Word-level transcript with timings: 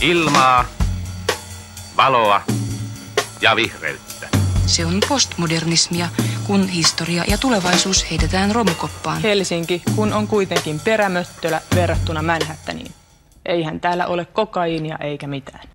Ilmaa, 0.00 0.64
valoa 1.96 2.40
ja 3.40 3.56
vihreyttä. 3.56 4.28
Se 4.66 4.86
on 4.86 5.00
postmodernismia, 5.08 6.08
kun 6.46 6.68
historia 6.68 7.24
ja 7.28 7.38
tulevaisuus 7.38 8.10
heitetään 8.10 8.54
romukoppaan. 8.54 9.22
Helsinki, 9.22 9.82
kun 9.96 10.12
on 10.12 10.26
kuitenkin 10.26 10.80
perämöttölä 10.80 11.60
verrattuna 11.74 12.22
Manhattaniin. 12.22 12.92
Eihän 13.46 13.80
täällä 13.80 14.06
ole 14.06 14.24
kokaiinia 14.24 14.98
eikä 15.00 15.26
mitään. 15.26 15.68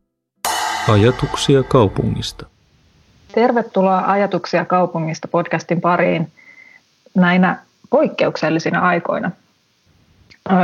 Ajatuksia 0.87 1.63
kaupungista. 1.63 2.45
Tervetuloa 3.33 4.03
Ajatuksia 4.07 4.65
kaupungista 4.65 5.27
podcastin 5.27 5.81
pariin 5.81 6.31
näinä 7.15 7.59
poikkeuksellisina 7.89 8.79
aikoina. 8.79 9.31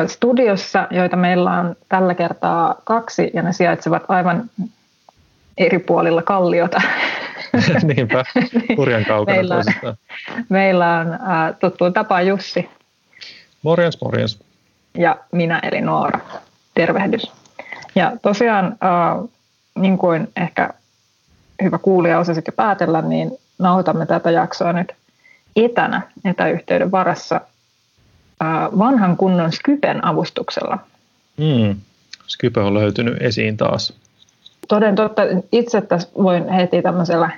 Studiossa, 0.08 0.88
joita 0.92 1.16
meillä 1.16 1.52
on 1.52 1.76
tällä 1.90 2.14
kertaa 2.14 2.76
kaksi 2.84 3.32
ja 3.34 3.42
ne 3.42 3.54
sijaitsevat 3.54 4.04
aivan 4.08 4.50
eri 5.58 5.80
puolilla 5.80 6.22
kalliota. 6.22 6.82
Niinpä, 7.96 8.24
hurjan 8.78 9.06
kaukana 9.06 9.36
meillä 9.36 9.56
on, 9.56 9.96
meillä 10.50 10.98
on 10.98 11.14
äh, 11.14 11.56
tuttuun 11.60 11.94
tapaan 11.94 12.28
Jussi. 12.28 12.70
Morjens, 13.64 14.02
morjens. 14.02 14.40
Ja 14.98 15.18
minä 15.32 15.60
eli 15.60 15.82
Noora. 15.82 16.20
Tervehdys. 16.74 17.32
Ja 17.96 18.12
tosiaan, 18.22 18.66
äh, 18.66 19.30
niin 19.76 19.98
kuin 19.98 20.28
ehkä 20.36 20.70
hyvä 21.64 21.78
kuulija 21.78 22.20
osasit 22.20 22.48
jo 22.48 22.54
päätellä, 22.56 23.02
niin 23.02 23.32
nauhoitamme 23.60 24.06
tätä 24.06 24.32
jaksoa 24.32 24.74
nyt 24.74 24.94
etänä 25.56 26.02
etäyhteyden 26.26 26.92
varassa 26.92 27.42
vanhan 28.78 29.18
kunnon 29.18 29.52
Skypen 29.52 30.06
avustuksella. 30.06 30.80
Mm. 31.38 31.76
Skype 32.28 32.62
on 32.62 32.74
löytynyt 32.74 33.22
esiin 33.22 33.58
taas. 33.58 33.94
Toden 34.68 34.96
totta, 34.96 35.22
itse 35.52 35.82
tässä 35.82 36.10
voin 36.24 36.50
heti 36.50 36.82
tämmöisellä 36.82 37.30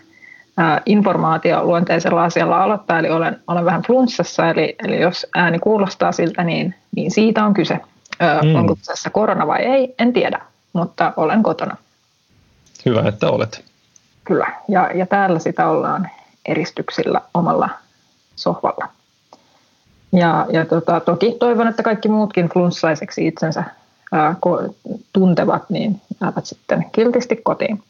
informaatioluonteisella 0.85 2.24
asialla 2.24 2.63
aloittaa, 2.63 2.99
eli 2.99 3.09
olen, 3.09 3.40
olen 3.48 3.65
vähän 3.65 3.82
flunssassa, 3.82 4.49
eli, 4.49 4.76
eli 4.84 5.01
jos 5.01 5.27
ääni 5.35 5.59
kuulostaa 5.59 6.12
siltä, 6.12 6.43
niin, 6.43 6.76
niin 6.96 7.12
siitä 7.12 7.46
on 7.46 7.54
kyse. 7.54 7.79
mm. 8.43 8.55
Onko 8.55 8.76
tässä 8.85 9.09
korona 9.09 9.48
vai 9.48 9.62
ei, 9.62 9.96
en 9.99 10.13
tiedä, 10.13 10.41
mutta 10.74 11.13
olen 11.18 11.43
kotona. 11.43 11.77
Hyvä, 12.85 13.09
että 13.09 13.29
olet. 13.29 13.65
Kyllä, 14.24 14.48
ja, 14.68 14.90
ja 14.93 15.05
täällä 15.05 15.40
sitä 15.40 15.68
ollaan 15.68 16.09
eristyksillä 16.46 17.21
omalla 17.34 17.70
sohvalla. 18.35 18.87
Ja, 20.12 20.46
ja 20.49 20.65
tota, 20.65 20.99
toki 20.99 21.35
toivon, 21.40 21.68
että 21.68 21.84
kaikki 21.84 22.10
muutkin 22.10 22.49
flunssaiseksi 22.49 23.27
itsensä 23.27 23.63
ää, 24.12 24.35
ko, 24.40 24.62
tuntevat, 25.13 25.70
niin 25.70 26.02
jäävät 26.21 26.46
sitten 26.46 26.85
kiltisti 26.91 27.35
kotiin. 27.35 27.84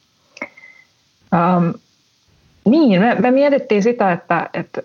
Ähm, 1.33 1.69
niin, 2.65 3.01
me, 3.01 3.15
me 3.15 3.31
mietittiin 3.31 3.83
sitä, 3.83 4.11
että, 4.11 4.49
että 4.53 4.81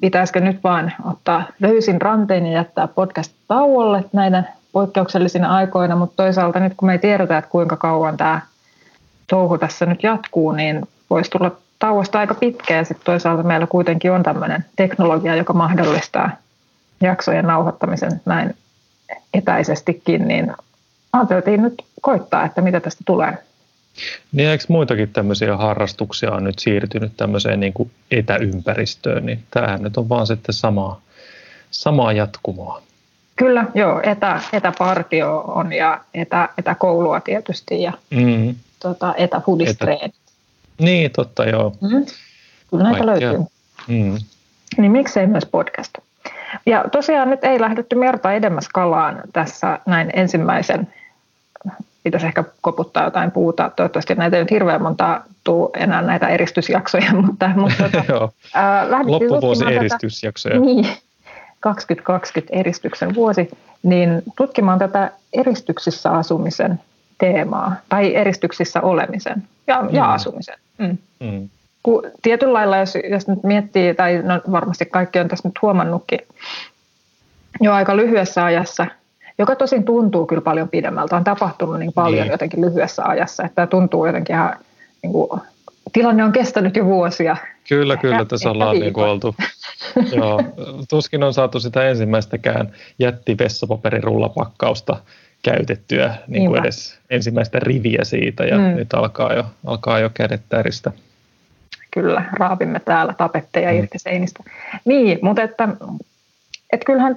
pitäisikö 0.00 0.40
nyt 0.40 0.64
vain 0.64 0.92
ottaa 1.04 1.44
löysin 1.60 2.00
ranteen 2.00 2.46
ja 2.46 2.52
jättää 2.52 2.88
podcast 2.88 3.32
tauolle 3.48 4.04
näiden 4.12 4.48
poikkeuksellisina 4.72 5.54
aikoina, 5.56 5.96
mutta 5.96 6.22
toisaalta 6.22 6.60
nyt 6.60 6.72
kun 6.76 6.86
me 6.86 6.92
ei 6.92 6.98
tiedetä, 6.98 7.38
että 7.38 7.50
kuinka 7.50 7.76
kauan 7.76 8.16
tämä 8.16 8.40
touhu 9.26 9.58
tässä 9.58 9.86
nyt 9.86 10.02
jatkuu, 10.02 10.52
niin 10.52 10.88
voisi 11.10 11.30
tulla 11.30 11.50
tauosta 11.78 12.18
aika 12.18 12.34
pitkä 12.34 12.76
ja 12.76 12.84
sitten 12.84 13.04
toisaalta 13.04 13.42
meillä 13.42 13.66
kuitenkin 13.66 14.12
on 14.12 14.22
tämmöinen 14.22 14.64
teknologia, 14.76 15.36
joka 15.36 15.52
mahdollistaa 15.52 16.30
jaksojen 17.00 17.46
nauhoittamisen 17.46 18.20
näin 18.24 18.56
etäisestikin, 19.34 20.28
niin 20.28 20.52
ajateltiin 21.12 21.62
nyt 21.62 21.84
koittaa, 22.00 22.44
että 22.44 22.60
mitä 22.60 22.80
tästä 22.80 23.02
tulee. 23.06 23.38
Niin 24.32 24.48
eikö 24.48 24.64
muitakin 24.68 25.12
tämmöisiä 25.12 25.56
harrastuksia 25.56 26.32
on 26.32 26.44
nyt 26.44 26.58
siirtynyt 26.58 27.12
tämmöiseen 27.16 27.60
niin 27.60 27.72
kuin 27.72 27.90
etäympäristöön, 28.10 29.26
niin 29.26 29.44
tämähän 29.50 29.82
nyt 29.82 29.96
on 29.96 30.08
vaan 30.08 30.26
sitten 30.26 30.52
samaa, 30.52 31.00
samaa 31.70 32.12
jatkumoa. 32.12 32.82
Kyllä, 33.36 33.66
joo, 33.74 34.00
etä, 34.02 34.40
etäpartio 34.52 35.38
on 35.38 35.72
ja 35.72 36.00
etä, 36.14 36.48
etäkoulua 36.58 37.20
tietysti 37.20 37.82
ja 37.82 37.92
mm. 38.10 38.54
tota, 38.80 39.14
etäfudistreeni. 39.16 40.04
Etä. 40.04 40.14
Niin, 40.78 41.10
totta 41.10 41.44
joo. 41.44 41.76
Mm. 41.80 42.06
Kyllä 42.70 42.84
näitä 42.84 43.04
Kaikkea. 43.04 43.28
löytyy. 43.28 43.46
Mm. 43.88 44.18
Niin 44.76 44.92
miksei 44.92 45.26
myös 45.26 45.46
podcast? 45.46 45.92
Ja 46.66 46.84
tosiaan 46.92 47.30
nyt 47.30 47.44
ei 47.44 47.60
lähdetty 47.60 47.96
merta 47.96 48.32
edemmäs 48.32 48.68
kalaan 48.68 49.20
tässä 49.32 49.78
näin 49.86 50.10
ensimmäisen, 50.12 50.88
pitäisi 52.02 52.26
ehkä 52.26 52.44
koputtaa 52.60 53.04
jotain 53.04 53.30
puuta, 53.30 53.70
toivottavasti 53.76 54.14
näitä 54.14 54.36
ei 54.36 54.42
nyt 54.42 54.50
hirveän 54.50 54.82
monta 54.82 55.20
tuu 55.44 55.70
enää 55.76 56.02
näitä 56.02 56.28
eristysjaksoja, 56.28 57.14
mutta, 57.26 57.50
mutta 57.56 57.82
tota, 57.82 58.04
Joo. 58.12 58.30
Ää, 58.54 58.86
loppuvuosi 59.04 59.64
eristysjaksoja. 59.64 60.54
Tätä, 60.54 60.66
niin, 60.66 60.86
2020 61.60 62.56
eristyksen 62.56 63.14
vuosi, 63.14 63.50
niin 63.82 64.22
tutkimaan 64.36 64.78
tätä 64.78 65.10
eristyksissä 65.32 66.10
asumisen 66.10 66.80
teemaa, 67.18 67.76
tai 67.88 68.14
eristyksissä 68.14 68.80
olemisen 68.80 69.42
ja, 69.66 69.82
mm. 69.82 69.88
ja 69.92 70.12
asumisen. 70.12 70.58
Mm. 70.78 70.98
Mm 71.20 71.48
kun 71.82 72.02
tietyllä 72.22 72.52
lailla, 72.52 72.76
jos, 72.76 72.98
jos 73.10 73.28
nyt 73.28 73.42
miettii, 73.42 73.94
tai 73.94 74.22
no 74.22 74.40
varmasti 74.52 74.86
kaikki 74.86 75.18
on 75.18 75.28
tässä 75.28 75.48
nyt 75.48 75.62
huomannutkin 75.62 76.20
jo 77.60 77.72
aika 77.72 77.96
lyhyessä 77.96 78.44
ajassa, 78.44 78.86
joka 79.38 79.56
tosin 79.56 79.84
tuntuu 79.84 80.26
kyllä 80.26 80.42
paljon 80.42 80.68
pidemmältä, 80.68 81.16
on 81.16 81.24
tapahtunut 81.24 81.78
niin 81.78 81.92
paljon 81.92 82.22
niin. 82.22 82.32
jotenkin 82.32 82.60
lyhyessä 82.60 83.04
ajassa, 83.04 83.44
että 83.44 83.66
tuntuu 83.66 84.06
jotenkin 84.06 84.36
ihan, 84.36 84.56
niin 85.02 85.12
kuin, 85.12 85.40
tilanne 85.92 86.24
on 86.24 86.32
kestänyt 86.32 86.76
jo 86.76 86.84
vuosia. 86.84 87.36
Kyllä, 87.68 87.96
kyllä, 87.96 88.24
tässä 88.24 88.50
ollaan 88.50 88.78
niin 88.78 88.92
kuin 88.92 89.06
oltu. 89.06 89.34
Joo, 90.16 90.42
tuskin 90.90 91.22
on 91.22 91.34
saatu 91.34 91.60
sitä 91.60 91.88
ensimmäistäkään 91.88 92.72
jättivessapaperirullapakkausta 92.98 94.96
käytettyä 95.42 96.14
niin 96.26 96.46
kuin 96.46 96.60
edes 96.60 96.98
ensimmäistä 97.10 97.58
riviä 97.58 98.04
siitä, 98.04 98.44
ja 98.44 98.58
mm. 98.58 98.64
nyt 98.64 98.94
alkaa 98.94 99.34
jo, 99.34 99.44
alkaa 99.66 99.98
jo 99.98 100.10
kädet 100.14 100.42
täristä 100.48 100.92
kyllä 101.90 102.24
raapimme 102.32 102.80
täällä 102.80 103.14
tapetteja 103.18 103.72
mm. 103.72 103.78
irti 103.78 103.98
seinistä. 103.98 104.44
Niin, 104.84 105.18
mutta 105.22 105.42
että, 105.42 105.68
että 106.72 106.84
kyllähän 106.86 107.16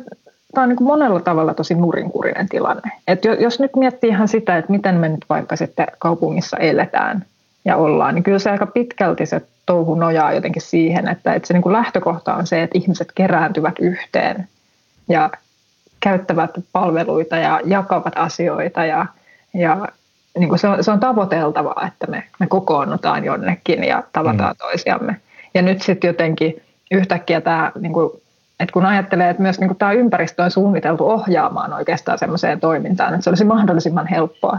tämä 0.54 0.64
on 0.64 0.70
niin 0.70 0.84
monella 0.84 1.20
tavalla 1.20 1.54
tosi 1.54 1.76
nurinkurinen 1.76 2.50
tilanne. 2.50 2.92
Että 3.08 3.28
jos 3.28 3.60
nyt 3.60 3.76
miettii 3.76 4.10
ihan 4.10 4.28
sitä, 4.28 4.58
että 4.58 4.72
miten 4.72 4.96
me 4.96 5.10
nyt 5.10 5.26
vaikka 5.30 5.56
sitten 5.56 5.88
kaupungissa 6.00 6.58
eletään 6.58 7.26
ja 7.66 7.78
ollaan, 7.78 8.16
niin 8.16 8.24
kyllä 8.24 8.40
se 8.40 8.52
aika 8.52 8.66
pitkälti 8.66 9.26
se 9.26 9.42
touhu 9.66 9.96
nojaa 9.96 10.34
jotenkin 10.34 10.62
siihen, 10.62 11.08
että, 11.08 11.34
että 11.34 11.48
se 11.48 11.54
niin 11.54 11.62
kuin 11.62 11.74
lähtökohta 11.74 12.36
on 12.36 12.48
se, 12.48 12.64
että 12.64 12.78
ihmiset 12.78 13.08
kerääntyvät 13.16 13.80
yhteen 13.80 14.48
ja 15.10 15.30
käyttävät 16.00 16.52
palveluita 16.72 17.38
ja 17.38 17.62
jakavat 17.66 18.14
asioita 18.16 18.86
ja, 18.86 19.06
ja 19.54 19.88
niin 20.40 20.50
kuin 20.50 20.60
se, 20.60 20.68
on, 20.68 20.84
se 20.84 20.92
on 20.92 21.00
tavoiteltavaa, 21.00 21.88
että 21.88 22.08
me, 22.08 22.24
me 22.40 22.48
kokoonnutaan 22.48 23.26
jonnekin 23.26 23.84
ja 23.84 24.04
tavataan 24.14 24.54
mm. 24.54 24.58
toisiamme. 24.58 25.16
Ja 25.54 25.62
nyt 25.62 25.82
sitten 25.82 26.08
jotenkin 26.08 26.62
yhtäkkiä 26.92 27.42
tämä, 27.42 27.72
niin 27.80 27.94
kuin, 27.94 28.12
että 28.60 28.74
kun 28.74 28.86
ajattelee, 28.86 29.30
että 29.30 29.42
myös 29.42 29.60
niin 29.60 29.68
kuin 29.68 29.78
tämä 29.78 29.92
ympäristö 29.92 30.44
on 30.44 30.52
suunniteltu 30.52 31.10
ohjaamaan 31.10 31.74
oikeastaan 31.74 32.20
semmoiseen 32.20 32.60
toimintaan, 32.60 33.14
että 33.14 33.24
se 33.24 33.30
olisi 33.30 33.44
mahdollisimman 33.44 34.08
helppoa, 34.08 34.58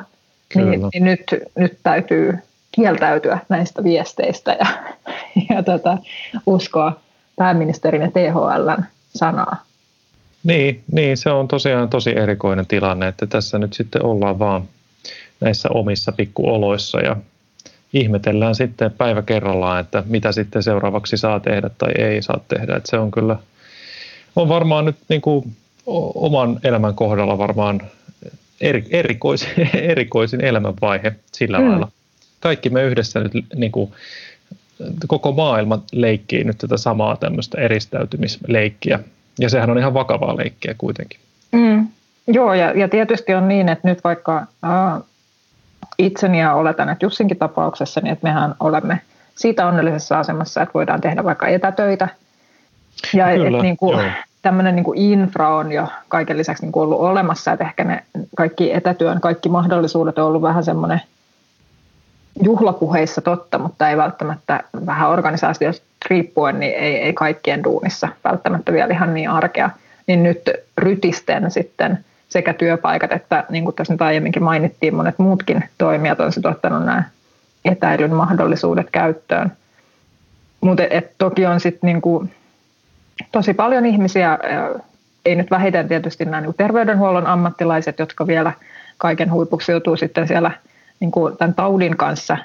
niin, 0.55 0.89
niin 0.93 1.05
nyt, 1.05 1.23
nyt 1.57 1.79
täytyy 1.83 2.39
kieltäytyä 2.73 3.39
näistä 3.49 3.85
viesteistä 3.85 4.57
ja, 4.61 4.67
ja 5.51 5.63
tota, 5.63 5.99
uskoa 6.47 7.01
pääministerin 7.37 8.03
ja 8.03 8.11
THLn 8.11 8.85
sanaa. 9.15 9.57
Niin, 10.45 10.83
niin, 10.93 11.17
se 11.17 11.31
on 11.31 11.49
tosiaan 11.49 11.89
tosi 11.89 12.19
erikoinen 12.19 12.67
tilanne, 12.67 13.09
että 13.09 13.27
tässä 13.27 13.59
nyt 13.59 13.73
sitten 13.73 14.05
ollaan 14.05 14.39
vaan 14.39 14.63
näissä 15.45 15.69
omissa 15.69 16.13
pikkuoloissa 16.13 17.01
ja 17.01 17.17
ihmetellään 17.93 18.55
sitten 18.55 18.91
päivä 18.91 19.23
kerrallaan, 19.23 19.81
että 19.81 20.03
mitä 20.07 20.33
sitten 20.33 20.63
seuraavaksi 20.63 21.17
saa 21.17 21.41
tehdä 21.41 21.71
tai 21.79 21.93
ei 21.99 22.23
saa 22.23 22.41
tehdä. 22.49 22.77
Että 22.77 22.91
se 22.91 22.99
on 22.99 23.11
kyllä, 23.11 23.37
on 24.37 24.49
varmaan 24.49 24.85
nyt 24.85 24.97
niin 25.09 25.21
kuin 25.21 25.57
oman 26.15 26.61
elämän 26.65 26.95
kohdalla 26.95 27.39
varmaan 27.39 27.81
eri, 28.61 28.85
erikoisin, 28.91 29.71
erikoisin 29.93 30.45
elämänvaihe 30.45 31.13
sillä 31.33 31.59
mm. 31.59 31.69
lailla. 31.69 31.89
Kaikki 32.41 32.71
me 32.71 32.83
yhdessä 32.83 33.21
nyt 33.21 33.33
niin 33.55 33.73
kuin, 33.73 33.93
koko 35.07 35.33
maailma 35.33 35.83
leikkii 35.93 36.45
nyt 36.45 36.59
tätä 36.59 36.77
samaa 36.77 37.17
tämmöistä 37.17 37.61
eristäytymisleikkiä. 37.61 39.01
Ja 39.39 39.49
sehän 39.49 39.71
on 39.71 39.79
ihan 39.79 39.95
vakavaa 39.95 40.37
leikkiä 40.37 40.75
kuitenkin. 40.79 41.21
Mm. 41.53 41.89
Joo, 42.27 42.55
ja, 42.55 42.79
ja 42.79 42.89
tietysti 42.89 43.35
on 43.35 43.49
niin, 43.49 43.69
että 43.69 43.89
nyt 43.89 44.05
vaikka 44.05 44.37
äh, 44.39 45.03
itseni 45.99 46.41
ja 46.41 46.55
oletan, 46.55 46.89
että 46.89 47.05
Jussinkin 47.05 47.37
tapauksessa, 47.37 48.01
niin 48.01 48.13
että 48.13 48.27
mehän 48.27 48.55
olemme 48.61 49.01
siitä 49.35 49.67
onnellisessa 49.67 50.19
asemassa, 50.19 50.63
että 50.63 50.75
voidaan 50.75 51.01
tehdä 51.01 51.25
vaikka 51.25 51.47
etätöitä. 51.47 52.09
Ja 53.15 53.27
Kyllä, 53.27 53.59
et 53.59 53.63
niin 53.63 53.77
kuin, 53.77 54.13
tämmöinen 54.43 54.77
niin 54.77 54.85
kuin 54.85 54.99
infra 54.99 55.57
on 55.57 55.73
jo 55.73 55.89
kaiken 56.09 56.37
lisäksi 56.37 56.63
niin 56.63 56.73
kuin 56.73 56.83
ollut 56.83 57.01
olemassa, 57.01 57.53
että 57.53 57.65
ehkä 57.65 57.85
ne 57.85 58.05
kaikki 58.37 58.73
etätyön 58.73 59.21
kaikki 59.21 59.49
mahdollisuudet 59.49 60.19
on 60.19 60.27
ollut 60.27 60.43
vähän 60.43 60.65
semmoinen 60.65 61.01
juhlapuheissa 62.43 63.21
totta, 63.21 63.59
mutta 63.59 63.89
ei 63.89 63.97
välttämättä 63.97 64.61
vähän 64.87 65.11
organisaatiosta 65.11 65.87
riippuen, 66.11 66.61
niin 66.61 66.75
ei, 66.75 66.97
ei 66.97 67.13
kaikkien 67.13 67.65
duunissa 67.65 68.09
välttämättä 68.25 68.73
vielä 68.73 68.95
ihan 68.95 69.15
niin 69.15 69.31
arkea. 69.31 69.71
Niin 70.07 70.23
nyt 70.23 70.51
rytisten 70.79 71.51
sitten 71.51 72.05
sekä 72.35 72.53
työpaikat 72.53 73.13
että 73.13 73.45
niin 73.49 73.65
kuin 73.65 73.77
tässä 73.77 73.95
nyt 73.95 74.03
aiemminkin 74.03 74.43
mainittiin, 74.43 74.95
monet 74.95 75.19
muutkin 75.19 75.65
toimijat 75.79 76.21
on 76.21 76.33
sitten 76.33 76.51
ottanut 76.51 76.85
nämä 76.85 77.05
etäilyn 77.65 78.15
mahdollisuudet 78.15 78.91
käyttöön. 78.91 79.53
Mutta 80.61 80.83
toki 81.19 81.47
on 81.47 81.61
sitten 81.61 81.89
niin 81.89 82.31
tosi 83.33 83.55
paljon 83.55 83.87
ihmisiä, 83.87 84.39
ei 85.25 85.37
nyt 85.37 85.51
vähiten 85.51 85.89
tietysti 85.89 86.25
nämä 86.25 86.41
niin 86.41 86.55
terveydenhuollon 86.55 87.27
ammattilaiset, 87.27 87.99
jotka 87.99 88.27
vielä 88.27 88.53
kaiken 88.99 89.33
huipuksi 89.33 89.73
joutuu 89.73 89.97
sitten 89.97 90.29
siellä 90.29 90.51
niin 91.01 91.11
kuin 91.11 91.37
tämän 91.37 91.55
taudin 91.55 91.97
kanssa 91.97 92.37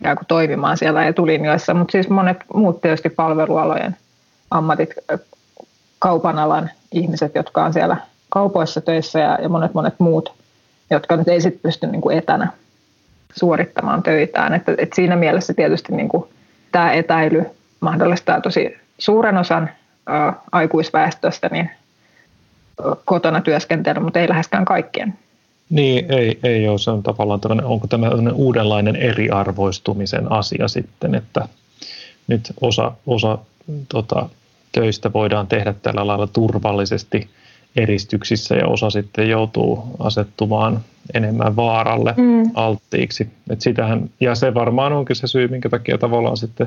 ikään 0.00 0.16
kuin 0.16 0.26
toimimaan 0.26 0.78
siellä 0.78 1.06
etulinjoissa, 1.06 1.74
mutta 1.74 1.92
siis 1.92 2.08
monet 2.08 2.36
muut 2.54 2.80
tietysti 2.80 3.10
palvelualojen 3.10 3.96
ammatit, 4.50 4.90
kaupan 5.98 6.38
alan 6.38 6.70
ihmiset, 6.92 7.34
jotka 7.34 7.64
on 7.64 7.72
siellä 7.72 7.96
kaupoissa 8.30 8.80
töissä 8.80 9.20
ja, 9.20 9.38
ja 9.42 9.48
monet 9.48 9.74
monet 9.74 9.94
muut, 9.98 10.32
jotka 10.90 11.16
nyt 11.16 11.28
ei 11.28 11.40
sitten 11.40 11.62
pysty 11.62 11.86
niin 11.86 12.00
kuin 12.00 12.18
etänä 12.18 12.52
suorittamaan 13.36 14.02
töitään. 14.02 14.54
Että, 14.54 14.74
että 14.78 14.96
siinä 14.96 15.16
mielessä 15.16 15.54
tietysti 15.54 15.92
niin 15.92 16.08
kuin 16.08 16.24
tämä 16.72 16.92
etäily 16.92 17.44
mahdollistaa 17.80 18.40
tosi 18.40 18.76
suuren 18.98 19.36
osan 19.36 19.70
ä, 20.10 20.32
aikuisväestöstä 20.52 21.48
niin 21.52 21.70
kotona 23.04 23.40
työskentely, 23.40 24.00
mutta 24.00 24.18
ei 24.20 24.28
läheskään 24.28 24.64
kaikkien. 24.64 25.14
Niin, 25.70 26.12
ei, 26.12 26.38
ei 26.42 26.68
ole. 26.68 26.78
Se 26.78 26.90
on 26.90 27.02
tavallaan 27.02 27.40
tämmöinen, 27.40 27.66
onko 27.66 27.86
tämä 27.86 28.10
uudenlainen 28.34 28.96
eriarvoistumisen 28.96 30.32
asia 30.32 30.68
sitten, 30.68 31.14
että 31.14 31.48
nyt 32.26 32.52
osa, 32.60 32.92
osa 33.06 33.38
tota, 33.88 34.28
töistä 34.72 35.12
voidaan 35.12 35.46
tehdä 35.46 35.74
tällä 35.82 36.06
lailla 36.06 36.26
turvallisesti 36.26 37.30
eristyksissä 37.76 38.54
ja 38.54 38.66
osa 38.66 38.90
sitten 38.90 39.28
joutuu 39.28 39.84
asettumaan 39.98 40.80
enemmän 41.14 41.56
vaaralle 41.56 42.14
mm. 42.16 42.50
alttiiksi. 42.54 43.28
Et 43.50 43.60
sitähän, 43.60 44.10
ja 44.20 44.34
se 44.34 44.54
varmaan 44.54 44.92
onkin 44.92 45.16
se 45.16 45.26
syy, 45.26 45.48
minkä 45.48 45.68
takia 45.68 45.98
tavallaan 45.98 46.36
sitten 46.36 46.66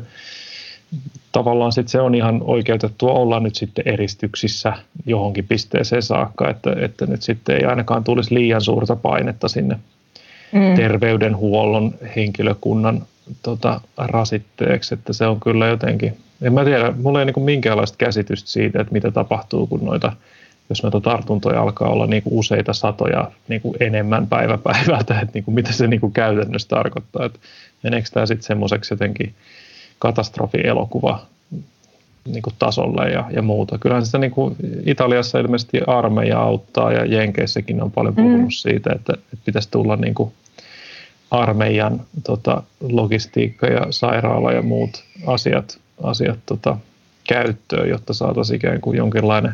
tavallaan 1.31 1.71
sit 1.71 1.87
se 1.87 2.01
on 2.01 2.15
ihan 2.15 2.41
oikeutettua 2.43 3.11
olla 3.11 3.39
nyt 3.39 3.55
sitten 3.55 3.87
eristyksissä 3.87 4.73
johonkin 5.05 5.47
pisteeseen 5.47 6.01
saakka, 6.01 6.49
että, 6.49 6.75
että 6.79 7.05
nyt 7.05 7.21
sitten 7.21 7.55
ei 7.55 7.65
ainakaan 7.65 8.03
tulisi 8.03 8.33
liian 8.35 8.61
suurta 8.61 8.95
painetta 8.95 9.47
sinne 9.47 9.79
mm. 10.51 10.75
terveydenhuollon 10.75 11.93
henkilökunnan 12.15 13.05
tota, 13.43 13.81
rasitteeksi, 13.97 14.93
että 14.93 15.13
se 15.13 15.27
on 15.27 15.39
kyllä 15.39 15.67
jotenkin, 15.67 16.17
en 16.41 16.53
mä 16.53 16.65
tiedä, 16.65 16.93
mulla 17.01 17.19
ei 17.19 17.25
niin 17.25 17.43
minkäänlaista 17.43 17.97
käsitystä 17.97 18.49
siitä, 18.49 18.81
että 18.81 18.93
mitä 18.93 19.11
tapahtuu, 19.11 19.67
kun 19.67 19.85
noita, 19.85 20.11
jos 20.73 20.83
noita 20.83 21.01
tartuntoja 21.01 21.61
alkaa 21.61 21.89
olla 21.89 22.07
niin 22.07 22.23
kuin 22.23 22.33
useita 22.39 22.73
satoja 22.73 23.31
niin 23.47 23.61
kuin 23.61 23.75
enemmän 23.79 24.27
päivä 24.27 24.57
päivältä, 24.57 25.19
että 25.19 25.33
niin 25.33 25.43
kuin 25.43 25.55
mitä 25.55 25.71
se 25.71 25.87
niin 25.87 26.01
kuin 26.01 26.13
käytännössä 26.13 26.67
tarkoittaa, 26.67 27.25
että 27.25 27.39
meneekö 27.83 28.09
tämä 28.13 28.25
sitten 28.25 28.43
semmoiseksi 28.43 28.93
jotenkin 28.93 29.33
katastrofielokuva 29.99 31.19
niin 32.25 32.41
kuin 32.41 32.53
tasolle 32.59 33.09
ja, 33.09 33.25
ja 33.31 33.41
muuta. 33.41 33.77
Kyllähän 33.77 34.05
sitä 34.05 34.17
niin 34.17 34.31
kuin 34.31 34.55
Italiassa 34.85 35.39
ilmeisesti 35.39 35.79
armeija 35.87 36.39
auttaa 36.39 36.91
ja 36.91 37.05
Jenkeissäkin 37.05 37.83
on 37.83 37.91
paljon 37.91 38.15
puhunut 38.15 38.41
mm. 38.41 38.51
siitä, 38.51 38.93
että, 38.95 39.13
että 39.13 39.45
pitäisi 39.45 39.71
tulla 39.71 39.95
niin 39.95 40.15
kuin 40.15 40.33
armeijan 41.31 42.01
tota, 42.23 42.63
logistiikka 42.81 43.67
ja 43.67 43.87
sairaala 43.89 44.51
ja 44.51 44.61
muut 44.61 45.03
asiat, 45.27 45.79
asiat 46.03 46.39
tota, 46.45 46.77
käyttöön, 47.27 47.89
jotta 47.89 48.13
saataisiin 48.13 48.57
ikään 48.57 48.81
kuin 48.81 48.97
jonkinlainen 48.97 49.53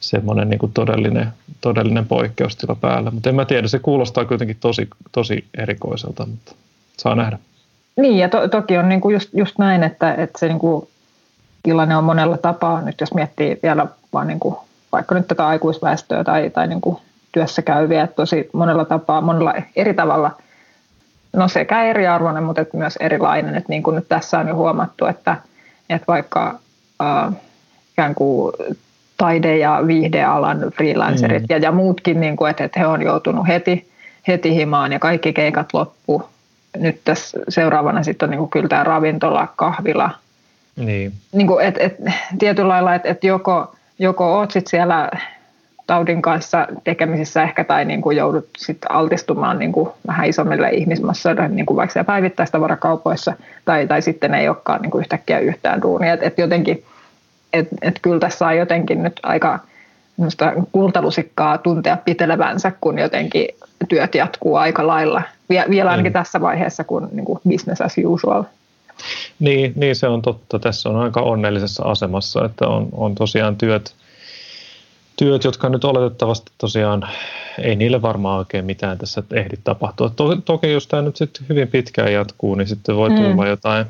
semmoinen 0.00 0.50
niin 0.50 0.58
kuin 0.58 0.72
todellinen, 0.72 1.28
todellinen 1.60 2.06
poikkeustila 2.06 2.74
päällä. 2.74 3.10
Mutta 3.10 3.28
en 3.28 3.34
mä 3.34 3.44
tiedä, 3.44 3.68
se 3.68 3.78
kuulostaa 3.78 4.24
kuitenkin 4.24 4.56
tosi, 4.60 4.88
tosi 5.12 5.44
erikoiselta, 5.58 6.26
mutta 6.26 6.54
saa 6.96 7.14
nähdä. 7.14 7.38
Niin, 7.96 8.18
ja 8.18 8.28
to, 8.28 8.48
toki 8.48 8.78
on 8.78 8.88
niin 8.88 9.00
kuin 9.00 9.12
just, 9.12 9.28
just 9.32 9.58
näin, 9.58 9.82
että, 9.82 10.14
että 10.14 10.38
se 10.38 10.48
niin 10.48 10.58
kuin 10.58 10.88
tilanne 11.62 11.96
on 11.96 12.04
monella 12.04 12.38
tapaa, 12.38 12.82
nyt 12.82 13.00
jos 13.00 13.14
miettii 13.14 13.58
vielä 13.62 13.86
vaan 14.12 14.26
niin 14.26 14.40
kuin, 14.40 14.56
vaikka 14.92 15.14
nyt 15.14 15.28
tätä 15.28 15.46
aikuisväestöä 15.46 16.24
tai, 16.24 16.50
tai 16.50 16.66
niin 16.66 16.80
kuin 16.80 16.96
työssä 17.32 17.62
käyviä, 17.62 18.02
että 18.02 18.16
tosi 18.16 18.50
monella 18.52 18.84
tapaa, 18.84 19.20
monella 19.20 19.54
eri 19.76 19.94
tavalla, 19.94 20.30
no 21.32 21.48
sekä 21.48 21.84
eriarvoinen, 21.84 22.42
mutta 22.42 22.62
että 22.62 22.76
myös 22.76 22.96
erilainen, 22.96 23.54
että 23.54 23.68
niin 23.68 23.82
kuin 23.82 23.96
nyt 23.96 24.08
tässä 24.08 24.38
on 24.38 24.48
jo 24.48 24.54
huomattu, 24.54 25.06
että, 25.06 25.36
että 25.90 26.06
vaikka 26.08 26.58
äh, 27.02 27.32
ikään 27.92 28.14
kuin 28.14 28.52
taide- 29.20 29.58
ja 29.58 29.80
viihdealan 29.86 30.60
freelancerit 30.76 31.42
mm. 31.42 31.46
ja, 31.48 31.58
ja 31.58 31.72
muutkin, 31.72 32.20
niin 32.20 32.36
kuin, 32.36 32.50
että, 32.50 32.64
että 32.64 32.80
he 32.80 32.86
on 32.86 33.02
joutunut 33.02 33.48
heti, 33.48 33.90
heti 34.28 34.54
himaan 34.54 34.92
ja 34.92 34.98
kaikki 34.98 35.32
keikat 35.32 35.68
loppu 35.72 36.22
nyt 36.76 37.00
tässä 37.04 37.38
seuraavana 37.48 38.02
sitten 38.02 38.26
on 38.26 38.30
niin 38.30 38.38
kuin 38.38 38.50
kyllä 38.50 38.68
tämä 38.68 38.84
ravintola, 38.84 39.48
kahvila. 39.56 40.10
Niin. 40.76 41.12
niin 41.32 41.46
kuin, 41.46 41.64
et, 41.64 41.74
et, 41.78 41.96
tietyllä 42.38 42.68
lailla, 42.68 42.94
että 42.94 43.08
et 43.08 43.24
joko, 43.24 43.74
joko 43.98 44.38
oot 44.38 44.50
sit 44.50 44.66
siellä 44.66 45.10
taudin 45.86 46.22
kanssa 46.22 46.66
tekemisissä 46.84 47.42
ehkä 47.42 47.64
tai 47.64 47.84
niin 47.84 48.02
kuin 48.02 48.16
joudut 48.16 48.48
sit 48.58 48.78
altistumaan 48.88 49.58
niin 49.58 49.72
kuin 49.72 49.90
vähän 50.06 50.28
isommille 50.28 50.70
ihmismassoille, 50.70 51.48
niin 51.48 51.66
kuin 51.66 51.76
vaikka 51.76 51.92
siellä 51.92 52.06
päivittäistavarakaupoissa, 52.06 53.32
tai, 53.64 53.86
tai 53.86 54.02
sitten 54.02 54.34
ei 54.34 54.48
olekaan 54.48 54.82
niin 54.82 54.90
kuin 54.90 55.00
yhtäkkiä 55.00 55.38
yhtään 55.38 55.82
duunia. 55.82 56.12
Et, 56.12 56.22
et 56.22 56.38
jotenkin, 56.38 56.84
et, 57.52 57.68
et 57.82 57.98
kyllä 58.02 58.20
tässä 58.20 58.46
on 58.46 58.56
jotenkin 58.56 59.02
nyt 59.02 59.20
aika 59.22 59.58
kultalusikkaa 60.72 61.58
tuntea 61.58 61.96
pitelevänsä, 61.96 62.72
kun 62.80 62.98
jotenkin 62.98 63.48
työt 63.88 64.14
jatkuu 64.14 64.56
aika 64.56 64.86
lailla. 64.86 65.22
Vielä 65.48 65.90
ainakin 65.90 66.12
mm. 66.12 66.14
tässä 66.14 66.40
vaiheessa, 66.40 66.84
kun 66.84 67.08
niin 67.12 67.24
kuin 67.24 67.38
business 67.48 67.80
as 67.80 67.94
usual. 68.06 68.44
Niin, 69.38 69.72
niin, 69.76 69.96
se 69.96 70.08
on 70.08 70.22
totta. 70.22 70.58
Tässä 70.58 70.88
on 70.88 70.96
aika 70.96 71.20
onnellisessa 71.20 71.82
asemassa, 71.84 72.44
että 72.44 72.68
on, 72.68 72.88
on 72.92 73.14
tosiaan 73.14 73.56
työt, 73.56 73.94
työt, 75.16 75.44
jotka 75.44 75.68
nyt 75.68 75.84
oletettavasti 75.84 76.52
tosiaan, 76.58 77.08
ei 77.58 77.76
niille 77.76 78.02
varmaan 78.02 78.38
oikein 78.38 78.64
mitään 78.64 78.98
tässä 78.98 79.22
ehdi 79.32 79.56
tapahtua. 79.64 80.10
To, 80.10 80.36
toki 80.36 80.72
jos 80.72 80.86
tämä 80.86 81.02
nyt 81.02 81.16
sitten 81.16 81.46
hyvin 81.48 81.68
pitkään 81.68 82.12
jatkuu, 82.12 82.54
niin 82.54 82.68
sitten 82.68 82.96
voi 82.96 83.10
tulla 83.10 83.44
mm. 83.44 83.48
jotain, 83.48 83.86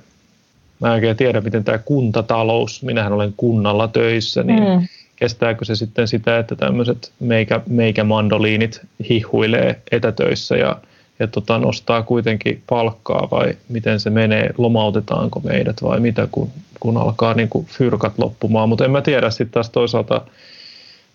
mä 0.81 0.89
en 0.89 0.95
oikein 0.95 1.17
tiedä, 1.17 1.41
miten 1.41 1.65
tämä 1.65 1.79
kuntatalous, 1.79 2.83
minähän 2.83 3.13
olen 3.13 3.35
kunnalla 3.37 3.89
töissä, 3.89 4.43
niin 4.43 4.63
mm 4.63 4.87
kestääkö 5.21 5.65
se 5.65 5.77
sitten 5.77 6.09
sitä, 6.09 6.39
että 6.39 6.57
tämmöiset 6.57 7.13
meikä, 7.21 7.61
meikä 7.69 8.05
mandoliinit 8.05 8.81
hihuilee 9.09 9.83
etätöissä 9.91 10.57
ja, 10.57 10.77
ja 11.19 11.27
tota, 11.27 11.59
nostaa 11.59 12.03
kuitenkin 12.03 12.63
palkkaa 12.69 13.29
vai 13.31 13.57
miten 13.69 14.01
se 14.01 14.11
menee, 14.11 14.51
lomautetaanko 14.59 15.41
meidät 15.41 15.83
vai 15.83 16.01
mitä, 16.01 16.29
kun, 16.33 16.51
kun 16.81 16.97
alkaa 16.97 17.35
niin 17.35 17.49
kuin 17.49 17.67
fyrkat 17.67 18.19
loppumaan. 18.19 18.69
Mutta 18.69 18.85
en 18.85 18.91
mä 18.91 19.03
tiedä 19.03 19.31
sitten 19.31 19.51
taas 19.51 19.71
toisaalta, 19.71 20.21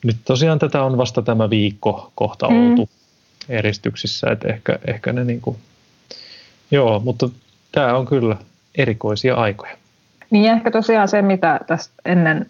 nyt 0.04 0.18
tosiaan 0.26 0.60
tätä 0.60 0.84
on 0.84 0.98
vasta 0.98 1.22
tämä 1.22 1.50
viikko 1.50 2.12
kohta 2.16 2.50
mm. 2.50 2.72
oltu 2.72 2.90
eristyksissä, 3.50 4.28
että 4.32 4.48
ehkä, 4.48 4.80
ehkä 4.88 5.14
ne 5.14 5.24
niin 5.24 5.42
kuin, 5.42 5.58
joo, 6.72 7.00
mutta 7.00 7.30
tämä 7.72 7.98
on 7.98 8.06
kyllä 8.06 8.38
erikoisia 8.78 9.36
aikoja. 9.36 9.72
Niin 10.30 10.52
ehkä 10.52 10.72
tosiaan 10.72 11.08
se, 11.08 11.22
mitä 11.22 11.60
tässä 11.68 11.92
ennen 12.06 12.46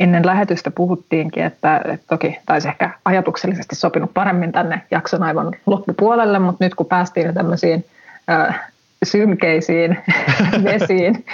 ennen 0.00 0.26
lähetystä 0.26 0.70
puhuttiinkin, 0.70 1.44
että, 1.44 1.80
että 1.84 2.06
toki 2.08 2.38
taisi 2.46 2.68
ehkä 2.68 2.90
ajatuksellisesti 3.04 3.76
sopinut 3.76 4.14
paremmin 4.14 4.52
tänne 4.52 4.82
jakson 4.90 5.22
aivan 5.22 5.52
loppupuolelle, 5.66 6.38
mutta 6.38 6.64
nyt 6.64 6.74
kun 6.74 6.86
päästiin 6.86 7.34
tämmöisiin 7.34 7.84
äh, 8.30 8.60
synkeisiin 9.04 9.98
vesiin, 10.64 11.24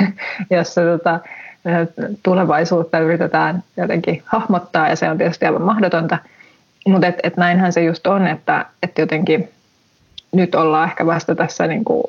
jossa 0.50 0.80
tota, 0.80 1.20
tulevaisuutta 2.22 2.98
yritetään 2.98 3.62
jotenkin 3.76 4.22
hahmottaa 4.26 4.88
ja 4.88 4.96
se 4.96 5.10
on 5.10 5.18
tietysti 5.18 5.46
aivan 5.46 5.62
mahdotonta, 5.62 6.18
mutta 6.86 7.06
et, 7.06 7.16
et 7.22 7.36
näinhän 7.36 7.72
se 7.72 7.84
just 7.84 8.06
on, 8.06 8.26
että 8.26 8.66
et 8.82 8.98
jotenkin 8.98 9.48
nyt 10.32 10.54
ollaan 10.54 10.88
ehkä 10.88 11.06
vasta 11.06 11.34
tässä 11.34 11.66
niin 11.66 11.84
kuin, 11.84 12.04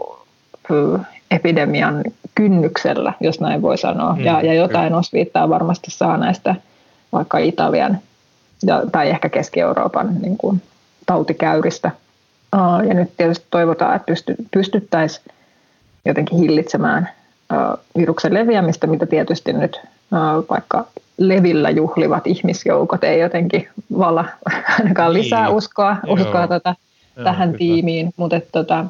epidemian 1.33 2.03
kynnyksellä, 2.35 3.13
jos 3.19 3.39
näin 3.39 3.61
voi 3.61 3.77
sanoa. 3.77 4.15
Mm, 4.15 4.23
ja, 4.23 4.41
ja 4.41 4.53
jotain 4.53 4.93
osviittaa 4.93 5.49
varmasti 5.49 5.91
saa 5.91 6.17
näistä 6.17 6.55
vaikka 7.13 7.37
Italian 7.37 7.99
ja, 8.65 8.81
tai 8.91 9.09
ehkä 9.09 9.29
Keski-Euroopan 9.29 10.15
niin 10.21 10.37
kuin, 10.37 10.61
tautikäyristä. 11.05 11.91
Uh, 12.55 12.87
ja 12.87 12.93
nyt 12.93 13.17
tietysti 13.17 13.45
toivotaan, 13.51 13.95
että 13.95 14.05
pysty, 14.05 14.35
pystyttäisiin 14.51 15.25
jotenkin 16.05 16.37
hillitsemään 16.37 17.09
uh, 17.53 17.79
viruksen 17.97 18.33
leviämistä, 18.33 18.87
mitä 18.87 19.05
tietysti 19.05 19.53
nyt 19.53 19.79
uh, 19.83 20.49
vaikka 20.49 20.85
levillä 21.17 21.69
juhlivat 21.69 22.27
ihmisjoukot 22.27 23.03
ei 23.03 23.19
jotenkin 23.19 23.67
valla 23.97 24.25
ainakaan 24.79 25.13
niin. 25.13 25.23
lisää 25.23 25.49
uskoa, 25.49 25.97
uskoa 26.07 26.47
tota, 26.47 26.75
Joo, 27.15 27.23
tähän 27.23 27.49
kyllä. 27.49 27.57
tiimiin, 27.57 28.13
mutta 28.17 28.41
tota, 28.51 28.85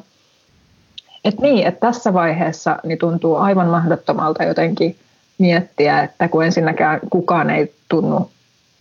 et 1.24 1.38
niin, 1.38 1.66
että 1.66 1.86
tässä 1.86 2.12
vaiheessa 2.12 2.76
niin 2.84 2.98
tuntuu 2.98 3.36
aivan 3.36 3.68
mahdottomalta 3.68 4.44
jotenkin 4.44 4.96
miettiä, 5.38 6.02
että 6.02 6.28
kun 6.28 6.44
ensinnäkään 6.44 7.00
kukaan 7.10 7.50
ei 7.50 7.74
tunnu 7.88 8.30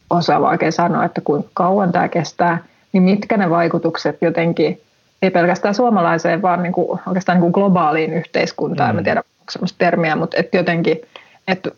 osaava 0.10 0.50
oikein 0.50 0.72
sanoa, 0.72 1.06
että 1.06 1.22
kuinka 1.22 1.50
kauan 1.54 1.92
tämä 1.92 2.08
kestää, 2.08 2.64
niin 2.94 3.04
mitkä 3.04 3.38
ne 3.38 3.50
vaikutukset 3.50 4.18
jotenkin, 4.22 4.82
ei 5.22 5.32
pelkästään 5.32 5.76
suomalaiseen, 5.76 6.42
vaan 6.42 6.64
niin 6.64 6.74
kuin, 6.74 7.00
oikeastaan 7.08 7.36
niin 7.36 7.42
kuin 7.42 7.64
globaaliin 7.64 8.14
yhteiskuntaan, 8.14 8.96
mm. 8.96 8.98
en 8.98 9.04
tiedä 9.04 9.20
onko 9.20 9.52
sellaista 9.52 9.78
termiä, 9.78 10.16
mutta 10.16 10.38
että 10.38 10.58
jotenkin, 10.58 11.02
että 11.48 11.72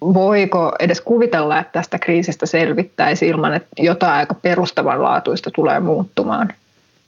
voiko 0.00 0.72
edes 0.78 1.00
kuvitella, 1.00 1.58
että 1.58 1.72
tästä 1.72 1.98
kriisistä 1.98 2.46
selvittäisi 2.46 3.28
ilman, 3.28 3.54
että 3.54 3.68
jotain 3.78 4.12
aika 4.12 4.34
perustavanlaatuista 4.34 5.50
tulee 5.50 5.80
muuttumaan. 5.80 6.52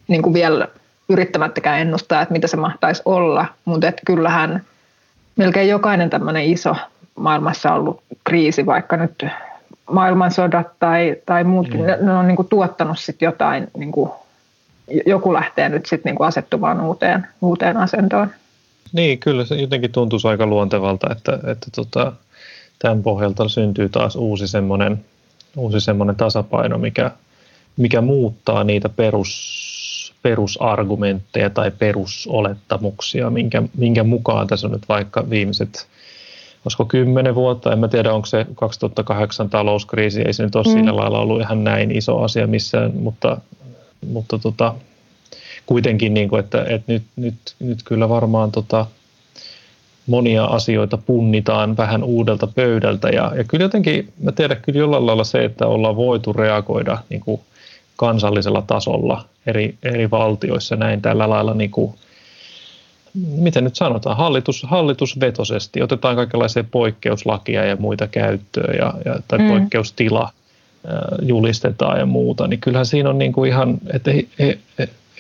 Niin 0.09 0.23
kuin 0.23 0.35
vielä 0.35 0.69
yrittämättäkään 1.11 1.81
ennustaa, 1.81 2.23
että 2.23 2.33
mitä 2.33 2.47
se 2.47 2.57
mahtaisi 2.57 3.03
olla, 3.05 3.47
mutta 3.65 3.89
että 3.89 4.03
kyllähän 4.07 4.63
melkein 5.37 5.69
jokainen 5.69 6.11
tämmöinen 6.11 6.45
iso 6.45 6.77
maailmassa 7.15 7.73
ollut 7.73 8.03
kriisi, 8.25 8.67
vaikka 8.67 8.97
nyt 8.97 9.25
maailmansodat 9.91 10.67
tai, 10.79 11.17
tai 11.27 11.45
muutkin, 11.45 11.81
mm. 11.81 11.87
ne, 11.87 11.99
ne 12.01 12.13
on 12.13 12.29
niin 12.29 12.37
kuin 12.37 12.49
tuottanut 12.49 12.99
sit 12.99 13.23
jotain, 13.23 13.69
niin 13.77 13.93
kuin, 13.93 14.11
joku 15.07 15.33
lähtee 15.33 15.69
nyt 15.69 15.87
sitten 15.87 16.15
niin 16.15 16.27
asettumaan 16.27 16.81
uuteen, 16.81 17.27
uuteen 17.43 17.77
asentoon. 17.77 18.31
Niin, 18.93 19.19
kyllä 19.19 19.45
se 19.45 19.55
jotenkin 19.55 19.93
tuntuisi 19.93 20.29
aika 20.29 20.47
luontevalta, 20.47 21.07
että, 21.13 21.33
että 21.33 21.67
tota, 21.77 22.13
tämän 22.79 23.03
pohjalta 23.03 23.49
syntyy 23.49 23.89
taas 23.89 24.17
uusi 24.17 24.49
semmoinen, 24.49 25.05
uusi 25.57 25.81
semmoinen 25.81 26.17
tasapaino, 26.17 26.79
mikä, 26.79 27.11
mikä 27.77 28.01
muuttaa 28.01 28.65
niitä 28.65 28.89
perus, 28.89 29.80
perusargumentteja 30.23 31.51
tai 31.51 31.71
perusolettamuksia, 31.71 33.31
minkä, 33.31 33.63
minkä 33.77 34.05
mukaan 34.05 34.47
tässä 34.47 34.67
on 34.67 34.73
nyt 34.73 34.89
vaikka 34.89 35.31
viimeiset 35.31 35.87
olisiko 36.65 36.85
kymmenen 36.85 37.35
vuotta, 37.35 37.73
en 37.73 37.79
mä 37.79 37.89
tiedä 37.89 38.13
onko 38.13 38.27
se 38.27 38.47
2008 38.55 39.51
talouskriisi, 39.51 40.23
ei 40.23 40.33
se 40.33 40.43
nyt 40.43 40.57
ole 40.57 40.65
mm. 40.65 40.73
sillä 40.73 40.97
lailla 40.97 41.19
ollut 41.19 41.41
ihan 41.41 41.65
näin 41.65 41.91
iso 41.91 42.19
asia 42.19 42.47
missään, 42.47 42.93
mutta, 42.95 43.37
mutta 44.07 44.39
tota, 44.39 44.75
kuitenkin, 45.67 46.15
niin 46.15 46.29
kuin, 46.29 46.41
että, 46.41 46.65
että 46.69 46.93
nyt, 46.93 47.03
nyt, 47.17 47.35
nyt 47.59 47.79
kyllä 47.85 48.09
varmaan 48.09 48.53
tota, 48.53 48.87
monia 50.07 50.45
asioita 50.45 50.99
punnitaan 50.99 51.77
vähän 51.77 52.05
uudelta 52.05 52.47
pöydältä 52.47 53.09
ja, 53.09 53.33
ja 53.37 53.45
kyllä 53.45 53.65
jotenkin, 53.65 54.13
mä 54.23 54.33
tiedän 54.33 54.63
kyllä 54.63 54.79
jollain 54.79 55.07
lailla 55.07 55.25
se, 55.25 55.45
että 55.45 55.67
ollaan 55.67 55.97
voitu 55.97 56.33
reagoida 56.33 56.99
niin 57.09 57.21
kuin 57.21 57.41
kansallisella 58.01 58.63
tasolla 58.63 59.25
eri, 59.47 59.75
eri 59.83 60.11
valtioissa 60.11 60.77
näin 60.77 61.03
tällä 61.03 61.31
lailla 61.31 61.55
niin 61.55 61.71
kuin, 61.71 61.95
miten 63.15 63.65
nyt 63.65 63.77
sanotaan, 63.77 64.17
hallitus, 64.17 64.63
hallitusvetoisesti, 64.63 65.83
otetaan 65.83 66.17
kaikenlaisia 66.17 66.65
poikkeuslakia 66.65 67.65
ja 67.65 67.77
muita 67.77 68.07
käyttöön 68.07 68.77
ja, 68.79 68.95
ja, 69.05 69.19
tai 69.29 69.39
mm. 69.39 69.49
poikkeustila 69.49 70.33
julistetaan 71.23 71.99
ja 71.99 72.07
muuta, 72.07 72.47
niin 72.47 72.61
kyllähän 72.61 72.87
siinä 72.87 73.11
on 73.11 73.19
niin 73.19 73.33
kuin 73.33 73.51
ihan, 73.51 73.79
että 73.93 74.11
ei, 74.11 74.29
ei, 74.39 74.59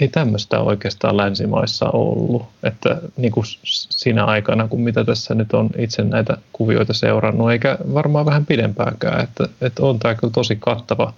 ei 0.01 0.09
tämmöistä 0.09 0.61
oikeastaan 0.61 1.17
länsimaissa 1.17 1.91
ollut, 1.91 2.43
että 2.63 3.01
niin 3.17 3.33
kuin 3.33 3.45
siinä 3.91 4.25
aikana, 4.25 4.69
kun 4.69 4.81
mitä 4.81 5.05
tässä 5.05 5.35
nyt 5.35 5.53
on 5.53 5.71
itse 5.79 6.05
näitä 6.05 6.37
kuvioita 6.53 6.93
seurannut, 6.93 7.51
eikä 7.51 7.79
varmaan 7.95 8.27
vähän 8.27 8.47
pidempäänkään, 8.47 9.21
että, 9.21 9.49
että 9.61 9.83
on 9.83 9.99
tämä 9.99 10.15
kyllä 10.15 10.33
tosi 10.33 10.57
kattava, 10.57 11.13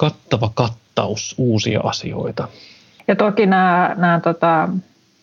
kattava 0.00 0.50
kattaus 0.54 1.34
uusia 1.38 1.80
asioita. 1.84 2.48
Ja 3.08 3.16
toki 3.16 3.46
nämä, 3.46 3.94
nämä 3.98 4.20
tota, 4.20 4.68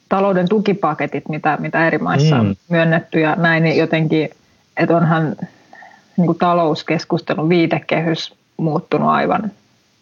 talouden 0.09 0.49
tukipaketit, 0.49 1.29
mitä, 1.29 1.57
mitä 1.59 1.87
eri 1.87 1.97
maissa 1.97 2.35
mm. 2.35 2.41
on 2.41 2.55
myönnetty 2.69 3.19
ja 3.19 3.35
näin, 3.35 3.63
niin 3.63 3.77
jotenkin, 3.77 4.29
että 4.77 4.97
onhan 4.97 5.35
niin 6.17 6.25
kuin 6.25 6.37
talouskeskustelun 6.37 7.49
viitekehys 7.49 8.35
muuttunut 8.57 9.09
aivan 9.09 9.51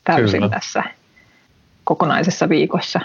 täysin 0.03 0.41
Kyllä. 0.41 0.49
tässä 0.49 0.83
kokonaisessa 1.83 2.49
viikossa. 2.49 2.99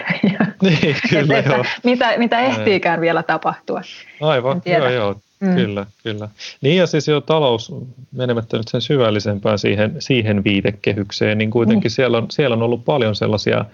niin, 0.62 0.96
kyllä, 1.10 1.38
että, 1.38 1.52
joo. 1.52 1.64
Mitä, 1.84 2.12
mitä 2.16 2.40
ehtiikään 2.40 3.00
vielä 3.00 3.22
tapahtua. 3.22 3.80
Aivan, 4.20 4.62
joo, 4.66 4.88
joo. 4.88 5.16
Mm. 5.44 5.54
Kyllä, 5.54 5.86
kyllä. 6.02 6.28
Niin 6.60 6.76
ja 6.76 6.86
siis 6.86 7.08
jo 7.08 7.20
talous, 7.20 7.72
menemättä 8.12 8.56
nyt 8.56 8.68
sen 8.68 8.80
syvällisempään 8.80 9.58
siihen, 9.58 9.96
siihen 9.98 10.44
viitekehykseen, 10.44 11.38
niin 11.38 11.50
kuitenkin 11.50 11.90
mm. 11.90 11.94
siellä, 11.94 12.18
on, 12.18 12.26
siellä 12.30 12.56
on 12.56 12.62
ollut 12.62 12.84
paljon 12.84 13.16
sellaisia 13.16 13.64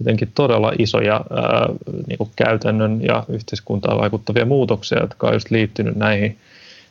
jotenkin 0.00 0.32
todella 0.34 0.72
isoja 0.78 1.14
ää, 1.30 1.68
niin 2.06 2.18
kuin 2.18 2.30
käytännön 2.36 3.00
ja 3.02 3.24
yhteiskuntaan 3.28 3.98
vaikuttavia 3.98 4.44
muutoksia, 4.44 5.00
jotka 5.00 5.26
on 5.26 5.34
just 5.34 5.50
liittynyt 5.50 5.96
näihin, 5.96 6.36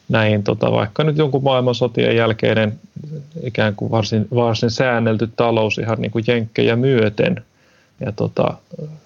näihin 0.10 0.44
tota, 0.44 0.72
vaikka 0.72 1.04
nyt 1.04 1.18
jonkun 1.18 1.44
maailmansotien 1.44 2.16
jälkeinen 2.16 2.80
ikään 3.44 3.76
kuin 3.76 3.92
varsin, 3.92 4.28
varsin 4.36 4.72
säännelty 4.72 5.30
talous 5.36 5.78
ihan 5.78 6.02
niin 6.02 6.12
kuin 6.12 6.24
jenkkejä 6.28 6.76
myöten. 6.76 7.44
Ja 8.06 8.12
tota, 8.12 8.54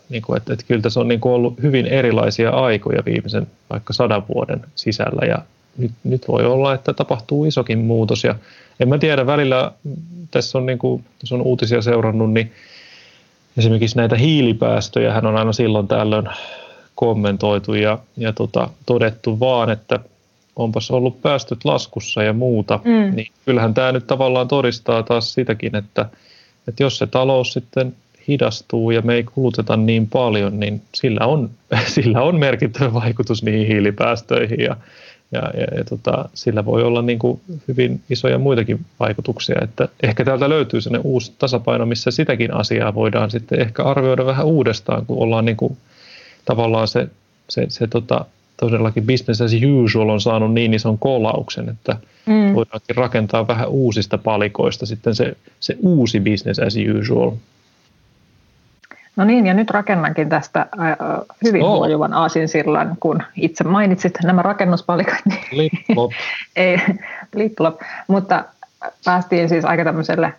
niin 0.10 0.22
kuin, 0.22 0.38
että, 0.38 0.54
että 0.54 0.66
kyllä 0.68 0.82
tässä 0.82 1.00
on 1.00 1.08
niin 1.08 1.20
kuin 1.20 1.34
ollut 1.34 1.62
hyvin 1.62 1.86
erilaisia 1.86 2.50
aikoja 2.50 3.06
viimeisen 3.06 3.48
vaikka 3.70 3.94
sadan 3.94 4.24
vuoden 4.36 4.62
sisällä. 4.76 5.26
Ja 5.26 5.38
nyt, 5.78 5.92
nyt 6.04 6.28
voi 6.28 6.46
olla, 6.46 6.74
että 6.74 6.94
tapahtuu 6.94 7.46
isokin 7.46 7.80
muutos. 7.80 8.24
Ja 8.24 8.36
en 8.80 8.90
mä 8.90 8.98
tiedä, 8.98 9.26
välillä 9.26 9.72
tässä 10.32 10.58
on, 10.58 10.66
niin 10.66 10.80
kuin, 10.80 11.04
jos 11.22 11.32
on 11.32 11.42
uutisia 11.42 11.82
seurannut, 11.82 12.34
niin 12.34 12.52
esimerkiksi 13.58 13.98
näitä 13.98 14.16
hiilipäästöjä 14.16 15.14
hän 15.14 15.26
on 15.26 15.38
aina 15.38 15.54
silloin 15.54 15.88
tällöin 15.88 16.26
kommentoitu 16.96 17.74
ja, 17.74 18.00
ja 18.18 18.34
tota, 18.34 18.70
todettu 18.86 19.40
vaan, 19.40 19.70
että 19.70 20.00
onpas 20.56 20.92
ollut 20.92 21.22
päästöt 21.22 21.66
laskussa 21.66 22.24
ja 22.24 22.34
muuta, 22.34 22.80
mm. 22.84 23.16
niin 23.16 23.28
kyllähän 23.46 23.74
tämä 23.74 23.92
nyt 23.92 24.08
tavallaan 24.08 24.48
todistaa 24.48 25.04
taas 25.04 25.34
sitäkin, 25.34 25.76
että, 25.76 26.06
että 26.68 26.84
jos 26.84 26.98
se 26.98 27.08
talous 27.08 27.54
sitten 27.54 27.96
hidastuu 28.28 28.92
ja 28.92 29.02
me 29.02 29.16
ei 29.16 29.24
kuluteta 29.24 29.78
niin 29.78 30.08
paljon, 30.08 30.60
niin 30.60 30.82
sillä 30.96 31.26
on, 31.26 31.50
sillä 31.96 32.22
on 32.22 32.40
merkittävä 32.40 32.94
vaikutus 32.94 33.44
niihin 33.44 33.68
hiilipäästöihin 33.68 34.60
ja, 34.60 34.78
ja, 35.32 35.42
ja, 35.42 35.78
ja 35.78 35.84
tota, 35.84 36.30
sillä 36.34 36.66
voi 36.66 36.84
olla 36.84 37.02
niin 37.02 37.20
kuin 37.20 37.42
hyvin 37.68 38.02
isoja 38.10 38.38
muitakin 38.38 38.80
vaikutuksia. 39.00 39.56
Että 39.62 39.88
ehkä 40.04 40.26
täältä 40.26 40.50
löytyy 40.50 40.82
sellainen 40.82 41.12
uusi 41.12 41.34
tasapaino, 41.40 41.86
missä 41.86 42.12
sitäkin 42.12 42.54
asiaa 42.54 42.96
voidaan 42.96 43.32
sitten 43.32 43.60
ehkä 43.60 43.84
arvioida 43.84 44.26
vähän 44.26 44.46
uudestaan, 44.46 45.06
kun 45.06 45.18
ollaan 45.18 45.46
niin 45.46 45.58
kuin, 45.58 45.78
tavallaan 46.46 46.88
se, 46.88 47.08
se, 47.50 47.66
se 47.70 47.88
tota, 47.88 48.26
todellakin 48.58 49.06
business 49.06 49.42
as 49.42 49.52
usual 49.84 50.10
on 50.10 50.22
saanut 50.22 50.54
niin 50.54 50.74
ison 50.74 51.00
kolauksen, 51.00 51.70
että 51.70 51.98
mm. 52.26 52.54
voidaankin 52.54 52.96
rakentaa 52.96 53.48
vähän 53.48 53.70
uusista 53.70 54.18
palikoista 54.18 54.86
sitten 54.86 55.16
se, 55.16 55.38
se 55.60 55.78
uusi 55.82 56.20
business 56.20 56.60
as 56.60 56.76
usual. 57.00 57.32
No 59.16 59.24
niin, 59.24 59.46
ja 59.46 59.54
nyt 59.54 59.70
rakennankin 59.70 60.30
tästä 60.30 60.66
hyvin 61.44 61.64
oh. 61.64 61.78
huojuvan 61.78 62.14
aasinsillan, 62.14 62.98
kun 63.00 63.24
itse 63.36 63.64
mainitsit 63.64 64.14
nämä 64.24 64.42
rakennuspalikat. 64.42 65.20
Niin 65.52 65.72
ei, 66.56 66.82
liplop. 67.36 67.82
Mutta 68.08 68.46
päästiin 69.06 69.50
siis 69.50 69.66
aika 69.66 69.84
tämmöiselle 69.84 70.34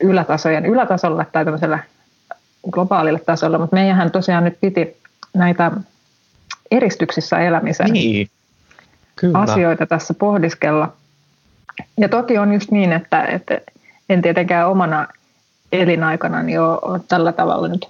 ylätasojen 0.00 0.66
ylätasolle 0.66 1.26
tai 1.32 1.44
tämmöiselle 1.44 1.80
globaalille 2.70 3.20
tasolle, 3.26 3.58
mutta 3.58 3.76
meidänhän 3.76 4.10
tosiaan 4.10 4.44
nyt 4.44 4.60
piti 4.60 4.96
näitä 5.34 5.70
eristyksissä 6.70 7.38
elämisen 7.38 7.92
niin. 7.92 8.28
Kyllä. 9.16 9.38
asioita 9.38 9.86
tässä 9.86 10.14
pohdiskella. 10.14 10.92
Ja 11.98 12.08
toki 12.08 12.38
on 12.38 12.52
just 12.52 12.70
niin, 12.70 12.92
että, 12.92 13.24
että 13.24 13.60
en 14.08 14.22
tietenkään 14.22 14.68
omana 14.68 15.08
elinaikana 15.82 16.42
niin 16.42 16.60
ole 16.60 17.00
tällä 17.08 17.32
tavalla 17.32 17.68
nyt 17.68 17.88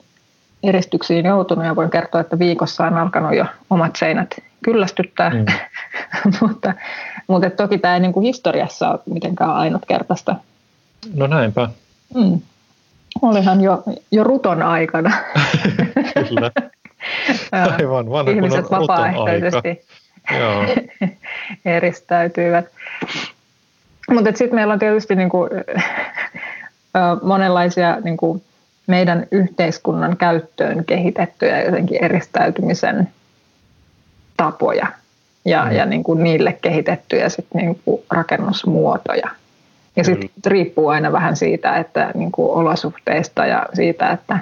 eristyksiin 0.63 1.27
joutunut 1.27 1.65
ja 1.65 1.77
voin 1.77 1.91
kertoa, 1.91 2.21
että 2.21 2.39
viikossa 2.39 2.85
on 2.85 2.97
alkanut 2.97 3.35
jo 3.35 3.45
omat 3.71 3.97
seinät 3.97 4.29
kyllästyttää, 4.65 5.31
mm. 5.31 5.45
mutta, 6.41 6.73
mutta 7.27 7.51
toki 7.51 7.79
tämä 7.79 7.95
ei 7.95 8.01
niin 8.01 8.13
kuin 8.13 8.25
historiassa 8.25 8.91
ole 8.91 9.01
mitenkään 9.07 9.51
ainutkertaista. 9.51 10.37
No 11.15 11.27
näinpä. 11.27 11.69
Mm. 12.15 12.41
Olihan 13.23 13.61
jo, 13.61 13.83
jo 14.11 14.25
ruton 14.25 14.63
aikana. 14.63 15.11
Kyllä. 16.29 16.51
Aivan, 17.53 18.11
vanha 18.11 18.33
Ihmiset 18.33 18.71
vapaaehtoisesti 18.71 19.87
eristäytyivät. 21.65 22.67
Mutta 24.11 24.31
sitten 24.31 24.55
meillä 24.55 24.73
on 24.73 24.79
tietysti 24.79 25.15
niinku, 25.15 25.49
monenlaisia 27.23 28.01
niin 28.01 28.17
kuin 28.17 28.43
meidän 28.87 29.27
yhteiskunnan 29.31 30.17
käyttöön 30.17 30.85
kehitettyjä 30.85 31.63
jotenkin 31.63 32.05
eristäytymisen 32.05 33.09
tapoja. 34.37 34.87
ja, 35.45 35.65
mm. 35.65 35.73
ja 35.73 35.87
niin 35.87 36.05
kuin 36.05 36.25
niille 36.25 36.59
kehitettyjä 36.63 37.29
sit 37.29 37.47
niin 37.55 37.81
kuin 37.85 38.03
rakennusmuotoja. 38.11 39.31
Ja 39.97 40.05
sitten 40.05 40.31
riippuu 40.47 40.89
aina 40.89 41.13
vähän 41.13 41.37
siitä, 41.37 41.77
että 41.77 42.11
niin 42.15 42.33
kuin 42.33 42.51
olosuhteista 42.51 43.47
ja 43.47 43.67
siitä, 43.75 44.11
että 44.11 44.39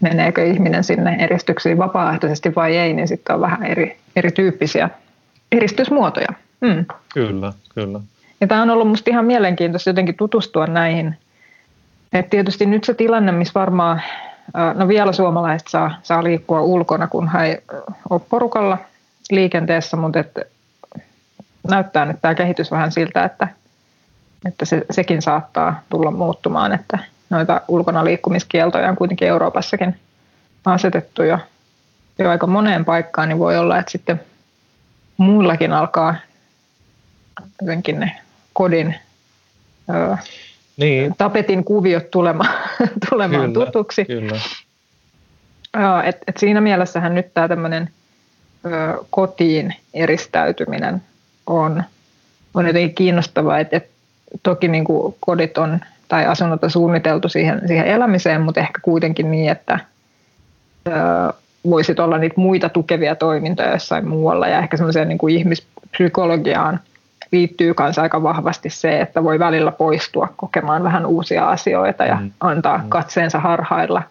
meneekö 0.00 0.44
ihminen 0.44 0.84
sinne 0.84 1.16
eristyksiin 1.20 1.78
vapaaehtoisesti 1.78 2.54
vai 2.54 2.76
ei, 2.76 2.92
niin 2.92 3.08
sitten 3.08 3.34
on 3.34 3.40
vähän 3.40 3.62
eri, 3.62 3.96
erityyppisiä 4.16 4.90
eristysmuotoja. 5.52 6.28
Mm. 6.60 6.84
Kyllä, 7.14 7.52
kyllä. 7.74 8.00
Ja 8.40 8.46
tämä 8.46 8.62
on 8.62 8.70
ollut 8.70 8.86
minusta 8.86 9.10
ihan 9.10 9.24
mielenkiintoista 9.24 9.90
jotenkin 9.90 10.16
tutustua 10.16 10.66
näihin. 10.66 11.16
Et 12.14 12.30
tietysti 12.30 12.66
nyt 12.66 12.84
se 12.84 12.94
tilanne, 12.94 13.32
missä 13.32 13.60
varmaan, 13.60 14.02
no 14.74 14.88
vielä 14.88 15.12
suomalaiset 15.12 15.68
saa, 15.68 15.94
saa 16.02 16.24
liikkua 16.24 16.60
ulkona, 16.60 17.06
kun 17.06 17.28
he 17.28 17.46
ei 17.46 17.58
ole 18.10 18.20
porukalla 18.30 18.78
liikenteessä, 19.30 19.96
mutta 19.96 20.18
et 20.20 20.38
näyttää 21.68 22.04
nyt 22.04 22.16
tämä 22.22 22.34
kehitys 22.34 22.70
vähän 22.70 22.92
siltä, 22.92 23.24
että, 23.24 23.48
että 24.46 24.64
se, 24.64 24.86
sekin 24.90 25.22
saattaa 25.22 25.80
tulla 25.90 26.10
muuttumaan, 26.10 26.72
että 26.72 26.98
noita 27.30 27.60
ulkona 27.68 28.04
liikkumiskieltoja 28.04 28.88
on 28.88 28.96
kuitenkin 28.96 29.28
Euroopassakin 29.28 30.00
asetettu 30.64 31.22
jo, 31.22 31.38
jo 32.18 32.30
aika 32.30 32.46
moneen 32.46 32.84
paikkaan, 32.84 33.28
niin 33.28 33.38
voi 33.38 33.58
olla, 33.58 33.78
että 33.78 33.92
sitten 33.92 34.20
muillakin 35.16 35.72
alkaa 35.72 36.14
jotenkin 37.60 38.00
ne 38.00 38.20
kodin 38.52 38.94
niin. 40.76 41.14
tapetin 41.18 41.64
kuviot 41.64 42.10
tulemaan, 42.10 42.54
tulemaan 43.10 43.52
kyllä, 43.52 43.66
tutuksi. 43.66 44.04
Kyllä. 44.04 44.40
Et, 46.04 46.16
et 46.26 46.36
siinä 46.36 46.60
mielessähän 46.60 47.14
nyt 47.14 47.34
tämä 47.34 47.48
tämmöinen 47.48 47.90
kotiin 49.10 49.74
eristäytyminen 49.94 51.02
on, 51.46 51.82
on 52.54 52.66
jotenkin 52.66 52.94
kiinnostavaa, 52.94 53.58
että 53.58 53.76
et 53.76 53.90
toki 54.42 54.68
niin 54.68 54.84
kuin 54.84 55.14
kodit 55.20 55.58
on 55.58 55.80
tai 56.08 56.26
asunnot 56.26 56.64
on 56.64 56.70
suunniteltu 56.70 57.28
siihen, 57.28 57.62
siihen 57.66 57.86
elämiseen, 57.86 58.40
mutta 58.40 58.60
ehkä 58.60 58.80
kuitenkin 58.82 59.30
niin, 59.30 59.50
että 59.50 59.78
ö, 60.88 60.92
voisit 61.70 62.00
olla 62.00 62.18
niitä 62.18 62.34
muita 62.40 62.68
tukevia 62.68 63.14
toimintoja 63.14 63.72
jossain 63.72 64.08
muualla 64.08 64.48
ja 64.48 64.58
ehkä 64.58 64.76
semmoiseen 64.76 65.08
niin 65.08 65.18
kuin 65.18 65.36
ihmispsykologiaan 65.36 66.80
liittyy 67.34 67.74
myös 67.78 67.98
aika 67.98 68.22
vahvasti 68.22 68.70
se, 68.70 69.00
että 69.00 69.24
voi 69.24 69.38
välillä 69.38 69.72
poistua 69.72 70.28
kokemaan 70.36 70.84
vähän 70.84 71.06
uusia 71.06 71.50
asioita 71.50 72.04
ja 72.04 72.14
mm. 72.14 72.30
antaa 72.40 72.78
mm. 72.78 72.88
katseensa 72.88 73.38
harhailla 73.38 74.02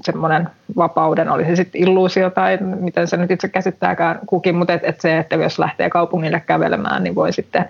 semmoinen 0.00 0.48
vapauden, 0.76 1.30
oli 1.30 1.44
se 1.44 1.56
sitten 1.56 1.80
illuusio 1.80 2.30
tai 2.30 2.58
miten 2.80 3.08
se 3.08 3.16
nyt 3.16 3.30
itse 3.30 3.48
käsittääkään 3.48 4.18
kukin, 4.26 4.54
mutta 4.56 4.72
et, 4.72 4.84
et 4.84 5.00
se, 5.00 5.18
että 5.18 5.36
jos 5.36 5.58
lähtee 5.58 5.90
kaupungille 5.90 6.40
kävelemään, 6.40 7.04
niin 7.04 7.14
voi 7.14 7.32
sitten 7.32 7.68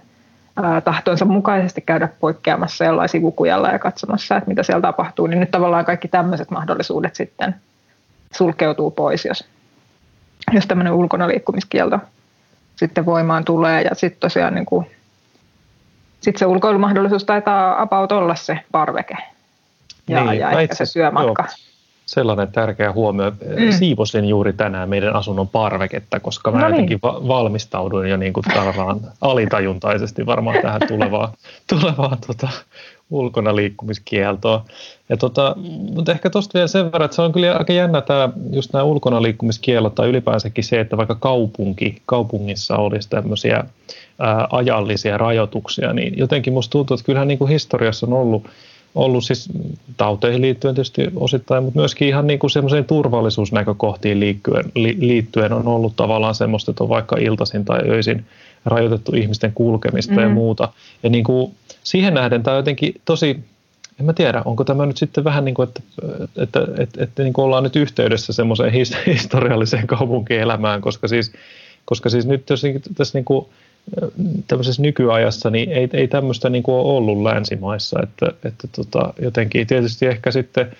tahtonsa 0.84 1.24
mukaisesti 1.24 1.80
käydä 1.80 2.08
poikkeamassa 2.20 2.84
jollain 2.84 3.08
sivukujalla 3.08 3.68
ja 3.68 3.78
katsomassa, 3.78 4.36
että 4.36 4.48
mitä 4.48 4.62
siellä 4.62 4.82
tapahtuu, 4.82 5.26
niin 5.26 5.40
nyt 5.40 5.50
tavallaan 5.50 5.84
kaikki 5.84 6.08
tämmöiset 6.08 6.50
mahdollisuudet 6.50 7.14
sitten 7.14 7.54
sulkeutuu 8.32 8.90
pois, 8.90 9.24
jos, 9.24 9.44
jos 10.52 10.66
tämmöinen 10.66 10.92
ulkona 10.92 11.28
liikkumiskielto 11.28 11.98
sitten 12.80 13.06
voimaan 13.06 13.44
tulee. 13.44 13.82
Ja 13.82 13.94
sitten 13.94 14.20
tosiaan 14.20 14.54
niin 14.54 14.66
kuin, 14.66 14.86
sit 16.20 16.36
se 16.36 16.46
ulkoilumahdollisuus 16.46 17.24
taitaa 17.24 17.82
about 17.82 18.12
olla 18.12 18.34
se 18.34 18.58
parveke 18.72 19.16
ja, 20.08 20.24
niin, 20.24 20.40
ja 20.40 20.50
ehkä 20.50 20.74
se 20.74 20.86
syömatka. 20.86 21.42
Joo 21.42 21.70
sellainen 22.06 22.52
tärkeä 22.52 22.92
huomio. 22.92 23.30
Mm. 23.30 23.72
Siivosin 23.72 24.24
juuri 24.24 24.52
tänään 24.52 24.88
meidän 24.88 25.16
asunnon 25.16 25.48
parveketta, 25.48 26.20
koska 26.20 26.50
mä 26.50 26.58
no 26.58 26.64
niin. 26.64 26.70
jotenkin 26.70 26.98
va- 27.02 27.28
valmistauduin 27.28 28.10
jo 28.10 28.16
niin 28.16 28.32
kuin 28.32 28.44
alitajuntaisesti 29.20 30.26
varmaan 30.26 30.62
tähän 30.62 30.80
tulevaan, 30.88 31.32
tulevaan 31.68 32.18
tota, 32.26 32.48
ulkona 33.10 33.56
liikkumiskieltoon. 33.56 34.60
Ja 35.08 35.16
tota, 35.16 35.56
mutta 35.94 36.12
ehkä 36.12 36.30
tuosta 36.30 36.54
vielä 36.54 36.66
sen 36.66 36.84
verran, 36.84 37.04
että 37.04 37.14
se 37.14 37.22
on 37.22 37.32
kyllä 37.32 37.56
aika 37.56 37.72
jännä 37.72 38.00
tämä, 38.00 38.28
just 38.52 38.72
nämä 38.72 38.82
ulkona 38.82 39.22
liikkumiskielot 39.22 39.94
tai 39.94 40.08
ylipäänsäkin 40.08 40.64
se, 40.64 40.80
että 40.80 40.96
vaikka 40.96 41.14
kaupunki, 41.14 42.02
kaupungissa 42.06 42.76
olisi 42.76 43.10
tämmöisiä 43.10 43.64
ää, 44.18 44.48
ajallisia 44.50 45.18
rajoituksia, 45.18 45.92
niin 45.92 46.18
jotenkin 46.18 46.52
musta 46.52 46.72
tuntuu, 46.72 46.94
että 46.94 47.06
kyllähän 47.06 47.28
niin 47.28 47.38
kuin 47.38 47.50
historiassa 47.50 48.06
on 48.06 48.12
ollut 48.12 48.44
ollut 48.94 49.24
siis 49.24 49.48
tauteihin 49.96 50.42
liittyen 50.42 50.74
tietysti 50.74 51.08
osittain, 51.16 51.64
mutta 51.64 51.78
myöskin 51.78 52.08
ihan 52.08 52.26
niin 52.26 52.38
kuin 52.38 52.50
semmoiseen 52.50 52.84
turvallisuusnäkökohtiin 52.84 54.20
liittyen, 54.20 54.64
li, 54.74 54.96
liittyen 54.98 55.52
on 55.52 55.68
ollut 55.68 55.96
tavallaan 55.96 56.34
semmoista, 56.34 56.70
että 56.70 56.84
on 56.84 56.88
vaikka 56.88 57.16
iltaisin 57.16 57.64
tai 57.64 57.80
öisin 57.88 58.24
rajoitettu 58.64 59.12
ihmisten 59.16 59.52
kulkemista 59.54 60.12
mm. 60.12 60.20
ja 60.20 60.28
muuta. 60.28 60.68
Ja 61.02 61.10
niin 61.10 61.24
kuin 61.24 61.52
siihen 61.84 62.14
nähden 62.14 62.42
tämä 62.42 62.54
on 62.54 62.58
jotenkin 62.58 62.94
tosi, 63.04 63.40
en 64.00 64.06
mä 64.06 64.12
tiedä, 64.12 64.42
onko 64.44 64.64
tämä 64.64 64.86
nyt 64.86 64.96
sitten 64.96 65.24
vähän 65.24 65.44
niin 65.44 65.54
kuin, 65.54 65.68
että, 65.68 65.80
että, 66.36 66.60
että, 66.60 66.82
että, 66.82 67.04
että 67.04 67.22
niin 67.22 67.32
kuin 67.32 67.44
ollaan 67.44 67.64
nyt 67.64 67.76
yhteydessä 67.76 68.32
semmoiseen 68.32 68.72
historialliseen 69.06 69.86
kaupunkielämään, 69.86 70.80
koska 70.80 71.08
siis, 71.08 71.32
koska 71.84 72.08
siis 72.10 72.26
nyt 72.26 72.50
jos 72.50 72.62
tässä 72.96 73.18
niin 73.18 73.24
kuin 73.24 73.46
tämmöisessä 74.46 74.82
nykyajassa 74.82 75.50
niin 75.50 75.72
ei, 75.72 75.88
ei 75.92 76.08
tämmöistä 76.08 76.50
niin 76.50 76.62
kuin 76.62 76.74
ole 76.74 76.96
ollut 76.96 77.22
länsimaissa, 77.22 78.00
että, 78.02 78.26
että 78.44 78.68
tota, 78.76 79.14
jotenkin 79.22 79.66
tietysti 79.66 80.06
ehkä 80.06 80.30
sitten 80.30 80.76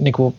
niin 0.00 0.12
kuin, 0.12 0.34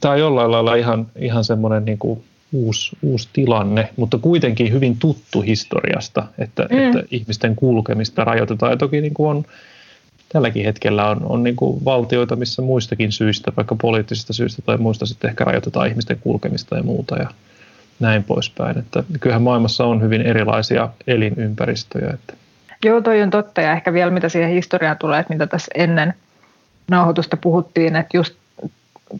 tämä 0.00 0.12
on 0.14 0.20
jollain 0.20 0.50
lailla 0.50 0.74
ihan, 0.74 1.06
ihan 1.16 1.44
semmoinen 1.44 1.84
niin 1.84 1.98
kuin 1.98 2.24
uusi, 2.52 2.96
uusi 3.02 3.28
tilanne, 3.32 3.88
mutta 3.96 4.18
kuitenkin 4.18 4.72
hyvin 4.72 4.98
tuttu 4.98 5.40
historiasta, 5.40 6.26
että, 6.38 6.66
mm. 6.70 6.78
että 6.78 7.02
ihmisten 7.10 7.56
kulkemista 7.56 8.24
rajoitetaan. 8.24 8.72
Ja 8.72 8.76
toki 8.76 9.00
niin 9.00 9.14
kuin 9.14 9.30
on, 9.30 9.44
tälläkin 10.32 10.64
hetkellä 10.64 11.10
on, 11.10 11.22
on 11.22 11.42
niin 11.42 11.56
kuin 11.56 11.84
valtioita, 11.84 12.36
missä 12.36 12.62
muistakin 12.62 13.12
syistä, 13.12 13.52
vaikka 13.56 13.76
poliittisista 13.80 14.32
syistä 14.32 14.62
tai 14.62 14.76
muista 14.76 15.06
sitten 15.06 15.30
ehkä 15.30 15.44
rajoitetaan 15.44 15.88
ihmisten 15.88 16.18
kulkemista 16.20 16.76
ja 16.76 16.82
muuta. 16.82 17.16
Ja, 17.16 17.28
näin 18.00 18.24
poispäin. 18.24 18.78
Että 18.78 19.04
kyllähän 19.20 19.42
maailmassa 19.42 19.84
on 19.84 20.02
hyvin 20.02 20.22
erilaisia 20.22 20.88
elinympäristöjä. 21.06 22.10
Että. 22.14 22.34
Joo, 22.84 23.00
toi 23.00 23.22
on 23.22 23.30
totta 23.30 23.60
ja 23.60 23.72
ehkä 23.72 23.92
vielä 23.92 24.10
mitä 24.10 24.28
siihen 24.28 24.50
historiaan 24.50 24.98
tulee, 24.98 25.20
että 25.20 25.32
mitä 25.32 25.46
tässä 25.46 25.70
ennen 25.74 26.14
nauhoitusta 26.90 27.36
puhuttiin, 27.36 27.96
että 27.96 28.16
just 28.16 28.34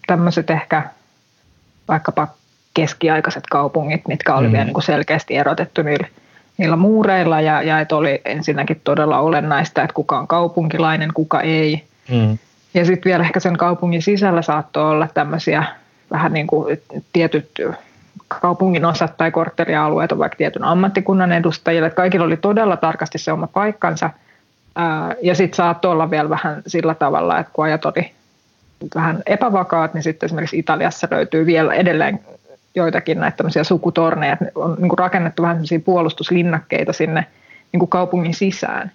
tämmöiset 0.07 0.51
ehkä 0.51 0.91
vaikkapa 1.89 2.29
keskiaikaiset 2.81 3.45
kaupungit, 3.51 4.09
mitkä 4.09 4.35
oli 4.35 4.47
mm. 4.47 4.53
vielä 4.53 4.65
niin 4.65 4.75
kuin 4.75 4.85
selkeästi 4.85 5.37
erotettu 5.37 5.83
niillä, 5.83 6.07
niillä 6.59 6.77
muureilla 6.77 7.41
ja, 7.41 7.63
ja 7.63 7.81
että 7.81 7.97
oli 7.97 8.21
ensinnäkin 8.25 8.81
todella 8.85 9.19
olennaista, 9.21 9.83
että 9.83 9.95
kuka 9.95 10.19
on 10.19 10.27
kaupunkilainen, 10.27 11.11
kuka 11.15 11.41
ei. 11.41 11.85
Mm. 12.11 12.39
Ja 12.75 12.85
sitten 12.85 13.11
vielä 13.11 13.25
ehkä 13.25 13.41
sen 13.41 13.57
kaupungin 13.57 14.03
sisällä 14.03 14.43
saattoi 14.43 14.91
olla 14.91 15.09
tämmöisiä 15.15 15.65
vähän 16.11 16.33
niin 16.33 16.47
kuin 16.47 16.81
tietyt 17.13 17.49
kaupungin 18.29 18.85
osat 18.85 19.17
tai 19.17 19.31
kortterialueet 19.31 20.13
on 20.13 20.19
vaikka 20.19 20.37
tietyn 20.37 20.65
ammattikunnan 20.65 21.33
edustajille. 21.33 21.87
Että 21.87 21.97
kaikilla 21.97 22.27
oli 22.27 22.37
todella 22.37 22.77
tarkasti 22.77 23.19
se 23.19 23.33
oma 23.33 23.47
paikkansa. 23.47 24.11
Ja 25.23 25.35
sitten 25.35 25.57
saattoi 25.57 25.93
olla 25.93 26.11
vielä 26.11 26.29
vähän 26.29 26.63
sillä 26.67 26.95
tavalla, 26.95 27.39
että 27.39 27.53
kun 27.53 27.65
ajat 27.65 27.87
oli 27.87 28.11
vähän 28.95 29.23
epävakaat, 29.27 29.95
niin 29.95 30.03
sitten 30.03 30.27
esimerkiksi 30.27 30.59
Italiassa 30.59 31.09
löytyy 31.11 31.47
vielä 31.47 31.75
edelleen 31.75 32.21
joitakin 32.75 33.21
näitä 33.21 33.37
tämmöisiä 33.37 33.65
sukutorneja. 33.65 34.33
Että 34.33 34.45
on 34.55 34.77
niin 34.79 34.89
kuin 34.89 34.99
rakennettu 34.99 35.43
vähän 35.43 35.57
sellaisia 35.57 35.81
puolustuslinnakkeita 35.81 36.93
sinne 36.93 37.27
niin 37.73 37.79
kuin 37.79 37.89
kaupungin 37.89 38.35
sisään, 38.35 38.93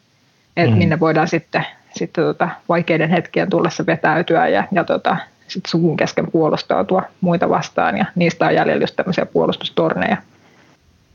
että 0.57 0.71
mm. 0.71 0.77
minne 0.77 0.99
voidaan 0.99 1.27
sitten, 1.27 1.65
sitten 1.93 2.23
tota 2.23 2.49
vaikeiden 2.69 3.09
hetkien 3.09 3.49
tullessa 3.49 3.85
vetäytyä 3.85 4.47
ja, 4.47 4.63
ja 4.71 4.83
tota, 4.83 5.17
sit 5.47 5.65
suvun 5.65 5.97
kesken 5.97 6.31
puolustautua 6.31 7.03
muita 7.21 7.49
vastaan 7.49 7.97
ja 7.97 8.05
niistä 8.15 8.45
on 8.45 8.55
jäljellä 8.55 8.83
just 8.83 8.95
tämmöisiä 8.95 9.25
puolustustorneja. 9.25 10.17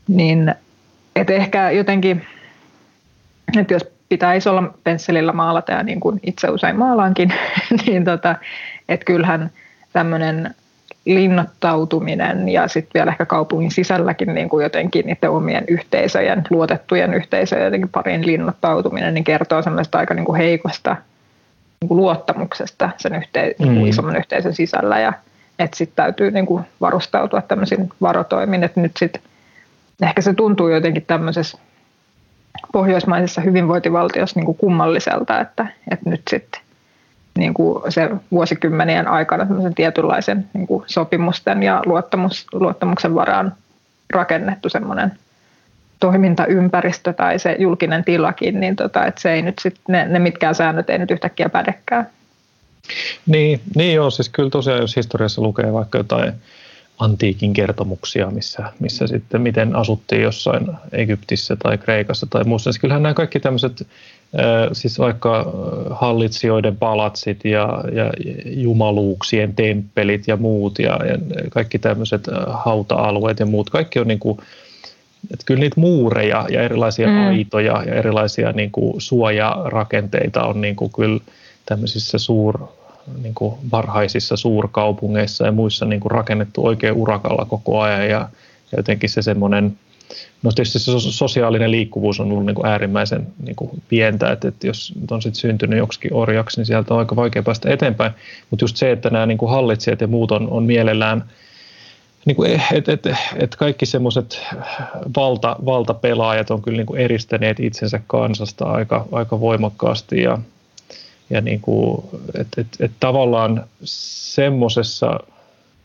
Niin 0.07 0.55
et 1.15 1.29
ehkä 1.29 1.71
jotenkin, 1.71 2.25
että 3.59 3.73
jos 3.73 3.85
pitää 4.09 4.33
isolla 4.33 4.73
pensselillä 4.83 5.31
maalata 5.31 5.71
ja 5.71 5.83
niin 5.83 5.99
kuin 5.99 6.19
itse 6.23 6.49
usein 6.49 6.75
maalaankin, 6.75 7.33
niin 7.85 8.05
tota, 8.05 8.35
että 8.89 9.05
kyllähän 9.05 9.49
tämmöinen 9.93 10.55
linnoittautuminen 11.15 12.49
ja 12.49 12.67
sitten 12.67 12.91
vielä 12.93 13.11
ehkä 13.11 13.25
kaupungin 13.25 13.71
sisälläkin 13.71 14.33
niin 14.33 14.49
kuin 14.49 14.63
jotenkin 14.63 15.05
niiden 15.05 15.29
omien 15.29 15.63
yhteisöjen, 15.67 16.43
luotettujen 16.49 17.13
yhteisöjen 17.13 17.65
jotenkin 17.65 17.89
pariin 17.89 18.25
linnoittautuminen, 18.25 19.13
niin 19.13 19.23
kertoo 19.23 19.61
semmoista 19.61 19.97
aika 19.97 20.13
niin 20.13 20.25
kuin 20.25 20.37
heikosta 20.37 20.95
niin 21.81 21.87
kuin 21.87 21.97
luottamuksesta 21.97 22.89
sen 22.97 23.15
yhte, 23.15 23.55
mm. 23.59 23.67
niin 23.67 23.87
isomman 23.87 24.15
yhteisön 24.15 24.55
sisällä 24.55 24.99
ja 24.99 25.13
että 25.59 25.77
sitten 25.77 25.95
täytyy 25.95 26.31
niin 26.31 26.45
kuin 26.45 26.63
varustautua 26.81 27.41
tämmöisiin 27.41 27.89
varotoimiin, 28.01 28.63
että 28.63 28.81
nyt 28.81 28.97
sitten 28.97 29.21
ehkä 30.01 30.21
se 30.21 30.33
tuntuu 30.33 30.69
jotenkin 30.69 31.05
tämmöisessä 31.07 31.57
pohjoismaisessa 32.73 33.41
hyvinvointivaltiossa 33.41 34.39
niin 34.39 34.45
kuin 34.45 34.57
kummalliselta, 34.57 35.39
että, 35.39 35.67
että 35.91 36.09
nyt 36.09 36.21
sitten 36.29 36.61
niin 37.39 37.53
kuin 37.53 37.91
se 37.91 38.09
vuosikymmenien 38.31 39.07
aikana 39.07 39.47
tietynlaisen 39.75 40.49
niin 40.53 40.67
kuin 40.67 40.83
sopimusten 40.87 41.63
ja 41.63 41.81
luottamus, 41.85 42.47
luottamuksen 42.53 43.15
varaan 43.15 43.53
rakennettu 44.09 44.69
semmoinen 44.69 45.11
toimintaympäristö 45.99 47.13
tai 47.13 47.39
se 47.39 47.55
julkinen 47.59 48.03
tilakin, 48.03 48.59
niin 48.59 48.75
tota, 48.75 49.05
että 49.05 49.21
se 49.21 49.33
ei 49.33 49.41
nyt 49.41 49.59
sit, 49.59 49.75
ne, 49.87 50.05
ne 50.05 50.19
mitkään 50.19 50.55
säännöt 50.55 50.89
ei 50.89 50.97
nyt 50.97 51.11
yhtäkkiä 51.11 51.49
pädekään. 51.49 52.07
Niin, 53.25 53.61
niin 53.75 53.95
joo, 53.95 54.09
siis 54.09 54.29
kyllä 54.29 54.49
tosiaan 54.49 54.81
jos 54.81 54.95
historiassa 54.95 55.41
lukee 55.41 55.73
vaikka 55.73 55.97
jotain 55.97 56.33
antiikin 56.99 57.53
kertomuksia, 57.53 58.31
missä, 58.31 58.71
missä 58.79 59.07
sitten 59.07 59.41
miten 59.41 59.75
asuttiin 59.75 60.21
jossain 60.21 60.67
Egyptissä 60.91 61.55
tai 61.55 61.77
Kreikassa 61.77 62.27
tai 62.29 62.43
muussa. 62.43 62.71
Siis 62.71 62.81
kyllähän 62.81 63.03
nämä 63.03 63.13
kaikki 63.13 63.39
tämmöiset, 63.39 63.87
siis 64.73 64.99
vaikka 64.99 65.53
hallitsijoiden 65.89 66.77
palatsit 66.77 67.45
ja, 67.45 67.83
ja 67.93 68.11
jumaluuksien 68.45 69.55
temppelit 69.55 70.27
ja 70.27 70.37
muut 70.37 70.79
ja, 70.79 70.99
ja 71.05 71.17
kaikki 71.49 71.79
tämmöiset 71.79 72.27
hauta-alueet 72.47 73.39
ja 73.39 73.45
muut, 73.45 73.69
kaikki 73.69 73.99
on 73.99 74.07
niin 74.07 74.19
kuin, 74.19 74.39
että 75.33 75.45
kyllä 75.45 75.59
niitä 75.59 75.79
muureja 75.79 76.45
ja 76.49 76.61
erilaisia 76.61 77.07
mm. 77.07 77.27
aitoja 77.27 77.83
ja 77.85 77.95
erilaisia 77.95 78.51
niin 78.51 78.71
kuin 78.71 79.01
suojarakenteita 79.01 80.43
on 80.43 80.61
niin 80.61 80.75
kuin 80.75 80.91
kyllä 80.91 81.19
tämmöisissä 81.65 82.17
suur, 82.17 82.59
niin 83.23 83.33
kuin 83.33 83.55
varhaisissa 83.71 84.37
suurkaupungeissa 84.37 85.45
ja 85.45 85.51
muissa 85.51 85.85
niin 85.85 85.99
kuin 85.99 86.11
rakennettu 86.11 86.65
oikein 86.65 86.93
urakalla 86.93 87.45
koko 87.45 87.81
ajan 87.81 88.09
ja, 88.09 88.29
ja 88.71 88.77
jotenkin 88.77 89.09
se 89.09 89.21
semmoinen, 89.21 89.77
no 90.43 90.51
tietysti 90.51 90.79
se 90.79 90.91
sosiaalinen 90.99 91.71
liikkuvuus 91.71 92.19
on 92.19 92.31
ollut 92.31 92.45
niin 92.45 92.55
kuin 92.55 92.65
äärimmäisen 92.65 93.27
niin 93.43 93.55
kuin 93.55 93.81
pientä, 93.89 94.31
että, 94.31 94.47
että 94.47 94.67
jos 94.67 94.93
on 95.11 95.21
sitten 95.21 95.41
syntynyt 95.41 95.77
joksikin 95.77 96.13
orjaksi, 96.13 96.59
niin 96.59 96.65
sieltä 96.65 96.93
on 96.93 96.99
aika 96.99 97.15
vaikea 97.15 97.43
päästä 97.43 97.73
eteenpäin, 97.73 98.11
mutta 98.49 98.63
just 98.63 98.77
se, 98.77 98.91
että 98.91 99.09
nämä 99.09 99.25
niin 99.25 99.37
kuin 99.37 99.51
hallitsijat 99.51 100.01
ja 100.01 100.07
muut 100.07 100.31
on, 100.31 100.49
on 100.49 100.63
mielellään 100.63 101.23
niin 102.25 102.35
kuin, 102.35 102.61
et, 102.73 102.89
et, 102.89 103.03
et 103.35 103.55
kaikki 103.55 103.85
semmoiset 103.85 104.41
valta, 105.15 105.55
valtapelaajat 105.65 106.51
on 106.51 106.61
kyllä 106.61 106.77
niin 106.77 106.85
kuin 106.85 107.01
eristäneet 107.01 107.59
itsensä 107.59 108.01
kansasta 108.07 108.65
aika, 108.65 109.07
aika 109.11 109.39
voimakkaasti 109.39 110.21
ja, 110.21 110.37
ja 111.29 111.41
niin 111.41 111.61
kuin, 111.61 112.03
et, 112.35 112.47
et, 112.57 112.67
et 112.79 112.91
tavallaan 112.99 113.65
semmoisessa 113.83 115.19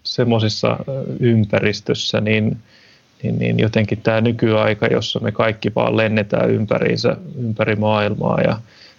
semmoisessa 0.05 0.77
ympäristössä, 1.21 2.21
niin, 2.21 2.57
niin, 3.25 3.39
niin 3.39 3.59
jotenkin 3.59 4.01
tämä 4.03 4.21
nykyaika, 4.21 4.87
jossa 4.87 5.21
me 5.21 5.33
kaikki 5.33 5.73
vaan 5.75 5.97
lennetään 5.97 6.51
ympäriinsä, 6.51 7.17
ympäri 7.39 7.77
maailmaa 7.77 8.41
ja 8.41 8.57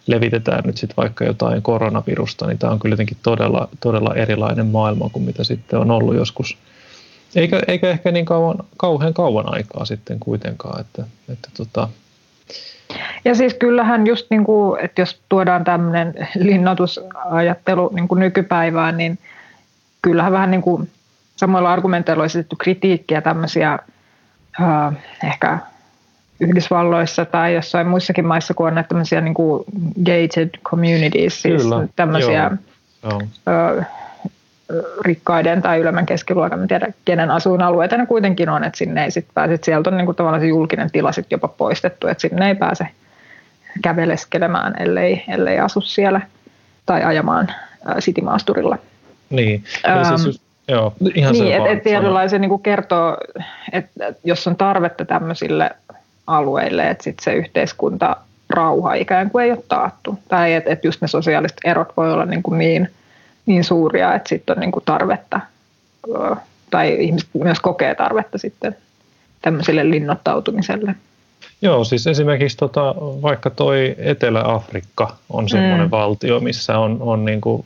levitetään 0.07 0.63
nyt 0.65 0.77
sitten 0.77 0.97
vaikka 0.97 1.25
jotain 1.25 1.61
koronavirusta, 1.61 2.47
niin 2.47 2.57
tämä 2.57 2.73
on 2.73 2.79
kyllä 2.79 2.93
jotenkin 2.93 3.17
todella, 3.23 3.69
todella 3.79 4.15
erilainen 4.15 4.67
maailma 4.67 5.09
kuin 5.09 5.25
mitä 5.25 5.43
sitten 5.43 5.79
on 5.79 5.91
ollut 5.91 6.15
joskus. 6.15 6.57
Eikä, 7.35 7.61
eikä 7.67 7.89
ehkä 7.89 8.11
niin 8.11 8.25
kauan, 8.25 8.57
kauhean 8.77 9.13
kauan 9.13 9.53
aikaa 9.53 9.85
sitten 9.85 10.19
kuitenkaan, 10.19 10.81
että, 10.81 11.03
että 11.29 11.49
tota, 11.57 11.89
ja 13.25 13.35
siis 13.35 13.53
kyllähän 13.53 14.07
just 14.07 14.27
niin 14.29 14.43
kuin, 14.43 14.85
että 14.85 15.01
jos 15.01 15.21
tuodaan 15.29 15.63
tämmöinen 15.63 16.13
linnoitusajattelu 16.35 17.91
niin 17.93 18.07
kuin 18.07 18.19
nykypäivään, 18.19 18.97
niin 18.97 19.19
kyllähän 20.01 20.31
vähän 20.31 20.51
niin 20.51 20.61
kuin 20.61 20.89
samoilla 21.35 21.73
argumenteilla 21.73 22.21
on 22.21 22.25
esitetty 22.25 22.55
kritiikkiä 22.55 23.21
tämmöisiä 23.21 23.79
äh, 24.61 24.93
ehkä 25.23 25.59
Yhdysvalloissa 26.39 27.25
tai 27.25 27.55
jossain 27.55 27.87
muissakin 27.87 28.25
maissa, 28.25 28.53
kun 28.53 28.67
on 28.67 28.75
näitä 28.75 28.87
tämmöisiä 28.87 29.21
niin 29.21 29.33
kuin 29.33 29.63
gated 30.05 30.49
communities, 30.63 31.41
siis 31.41 31.61
Kyllä, 31.61 31.87
tämmöisiä 31.95 32.51
joo, 33.03 33.21
rikkaiden 35.05 35.61
tai 35.61 35.79
ylemmän 35.79 36.05
keskiluokan, 36.05 36.61
en 36.61 36.67
tiedä 36.67 36.87
kenen 37.05 37.31
asuinalueita 37.31 37.97
ne 37.97 38.05
kuitenkin 38.05 38.49
on, 38.49 38.63
että 38.63 38.77
sinne 38.77 39.03
ei 39.03 39.11
sitten 39.11 39.33
pääse, 39.33 39.59
sieltä 39.63 39.89
on 39.89 39.97
niin 39.97 40.05
kuin 40.05 40.15
tavallaan 40.15 40.41
se 40.41 40.47
julkinen 40.47 40.91
tila 40.91 41.11
sitten 41.11 41.35
jopa 41.35 41.47
poistettu, 41.47 42.07
että 42.07 42.21
sinne 42.21 42.47
ei 42.47 42.55
pääse 42.55 42.87
käveleskelemään, 43.83 44.73
ellei, 44.81 45.23
ellei 45.27 45.59
asu 45.59 45.81
siellä 45.81 46.21
tai 46.85 47.03
ajamaan 47.03 47.51
sitimaasturilla. 47.99 48.77
Niin, 49.29 49.63
ähm, 49.87 50.15
siis 50.15 50.41
joo, 50.67 50.93
ihan 51.15 51.33
niin 51.33 51.53
että 51.53 51.69
et 51.69 51.83
tietynlaisen 51.83 52.41
niin 52.41 52.59
kertoo, 52.59 53.17
että 53.71 54.13
jos 54.23 54.47
on 54.47 54.55
tarvetta 54.55 55.05
tämmöisille 55.05 55.71
alueille, 56.27 56.89
että 56.89 57.03
sitten 57.03 57.23
se 57.23 57.33
yhteiskunta 57.33 58.17
rauha 58.49 58.93
ikään 58.93 59.29
kuin 59.29 59.45
ei 59.45 59.51
ole 59.51 59.63
taattu. 59.67 60.19
Tai 60.27 60.53
että 60.53 60.71
et 60.71 60.83
just 60.83 61.01
ne 61.01 61.07
sosiaaliset 61.07 61.57
erot 61.65 61.97
voi 61.97 62.13
olla 62.13 62.25
niin, 62.25 62.43
kuin 62.43 62.57
niin, 62.57 62.89
niin 63.45 63.63
suuria, 63.63 64.13
että 64.13 64.29
sitten 64.29 64.55
on 64.55 64.59
niin 64.59 64.71
kuin 64.71 64.85
tarvetta, 64.85 65.39
tai 66.71 67.03
ihmiset 67.03 67.29
myös 67.33 67.59
kokee 67.59 67.95
tarvetta 67.95 68.37
sitten 68.37 68.75
tämmöiselle 69.41 69.89
linnoittautumiselle. 69.89 70.95
Joo, 71.61 71.83
siis 71.83 72.07
esimerkiksi 72.07 72.57
tota, 72.57 72.95
vaikka 72.97 73.49
toi 73.49 73.95
Etelä-Afrikka 73.97 75.15
on 75.29 75.49
semmoinen 75.49 75.87
mm. 75.87 75.91
valtio, 75.91 76.39
missä 76.39 76.79
on, 76.79 76.97
on 76.99 77.25
niin 77.25 77.41
kuin 77.41 77.65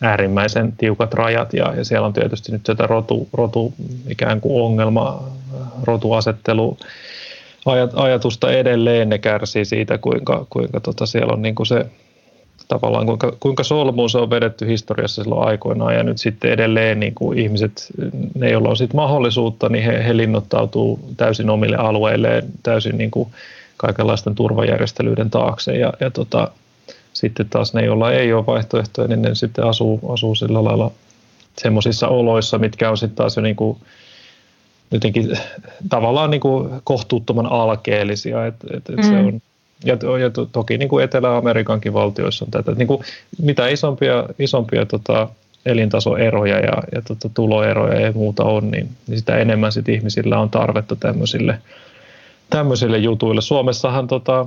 äärimmäisen 0.00 0.72
tiukat 0.78 1.14
rajat 1.14 1.52
ja, 1.52 1.74
ja 1.76 1.84
siellä 1.84 2.06
on 2.06 2.12
tietysti 2.12 2.52
nyt 2.52 2.62
tätä 2.62 2.86
rotu, 2.86 3.28
rotu 3.32 3.74
ikään 4.08 4.40
kuin 4.40 4.62
ongelma, 4.62 5.24
rotuasettelu, 5.84 6.76
ajatusta 7.94 8.52
edelleen. 8.52 9.08
Ne 9.08 9.18
kärsii 9.18 9.64
siitä, 9.64 9.98
kuinka, 9.98 10.46
kuinka 10.50 10.80
tota 10.80 11.06
siellä 11.06 11.32
on 11.32 11.42
niin 11.42 11.54
kuin 11.54 11.66
se 11.66 11.86
tavallaan 12.68 13.06
kuinka, 13.06 13.32
kuinka 13.40 13.62
solmuun 13.62 14.10
se 14.10 14.18
on 14.18 14.30
vedetty 14.30 14.66
historiassa 14.66 15.22
silloin 15.22 15.48
aikoinaan. 15.48 15.94
Ja 15.94 16.02
nyt 16.02 16.18
sitten 16.18 16.50
edelleen 16.50 17.00
niin 17.00 17.14
kuin 17.14 17.38
ihmiset, 17.38 17.86
ne 18.34 18.50
joilla 18.50 18.68
on 18.68 18.76
sitten 18.76 18.96
mahdollisuutta, 18.96 19.68
niin 19.68 19.84
he, 19.84 20.04
he 20.04 20.16
linnoittautuu 20.16 21.00
täysin 21.16 21.50
omille 21.50 21.76
alueilleen, 21.76 22.44
täysin 22.62 22.98
niin 22.98 23.10
kuin 23.10 23.28
kaikenlaisten 23.76 24.34
turvajärjestelyiden 24.34 25.30
taakse. 25.30 25.76
Ja, 25.76 25.92
ja 26.00 26.10
tota, 26.10 26.50
sitten 27.16 27.48
taas 27.48 27.74
ne, 27.74 27.84
joilla 27.84 28.12
ei 28.12 28.32
ole 28.32 28.46
vaihtoehtoja, 28.46 29.08
niin 29.08 29.22
ne 29.22 29.34
sitten 29.34 29.64
asuu, 29.64 30.12
asuu 30.12 30.34
sillä 30.34 30.64
lailla 30.64 30.90
semmoisissa 31.58 32.08
oloissa, 32.08 32.58
mitkä 32.58 32.90
on 32.90 32.98
sitten 32.98 33.16
taas 33.16 33.36
jo 33.36 33.42
niin 33.42 33.56
kuin 33.56 33.78
jotenkin 34.90 35.38
tavallaan 35.88 36.30
niin 36.30 36.40
kuin 36.40 36.70
kohtuuttoman 36.84 37.46
alkeellisia, 37.46 38.46
että 38.46 38.66
et, 38.76 38.90
et 38.90 38.96
mm. 38.96 39.02
se 39.02 39.18
on 39.18 39.40
ja, 39.84 39.96
ja 40.20 40.30
to, 40.30 40.46
toki 40.46 40.78
niin 40.78 40.88
kuin 40.88 41.04
Etelä-Amerikankin 41.04 41.92
valtioissa 41.92 42.44
on 42.44 42.50
tätä, 42.50 42.72
niin 42.72 42.88
kuin 42.88 43.02
mitä 43.42 43.68
isompia, 43.68 44.24
isompia 44.38 44.86
tota, 44.86 45.28
elintasoeroja 45.66 46.58
ja, 46.58 46.82
ja 46.94 47.02
tota, 47.02 47.28
tuloeroja 47.34 48.00
ja 48.00 48.12
muuta 48.12 48.44
on, 48.44 48.70
niin, 48.70 48.88
niin 49.06 49.18
sitä 49.18 49.36
enemmän 49.36 49.72
sit 49.72 49.88
ihmisillä 49.88 50.38
on 50.38 50.50
tarvetta 50.50 50.96
tämmöisille, 50.96 51.58
tämmöisille 52.50 52.98
jutuille. 52.98 53.40
Suomessahan 53.40 54.06
tota, 54.06 54.46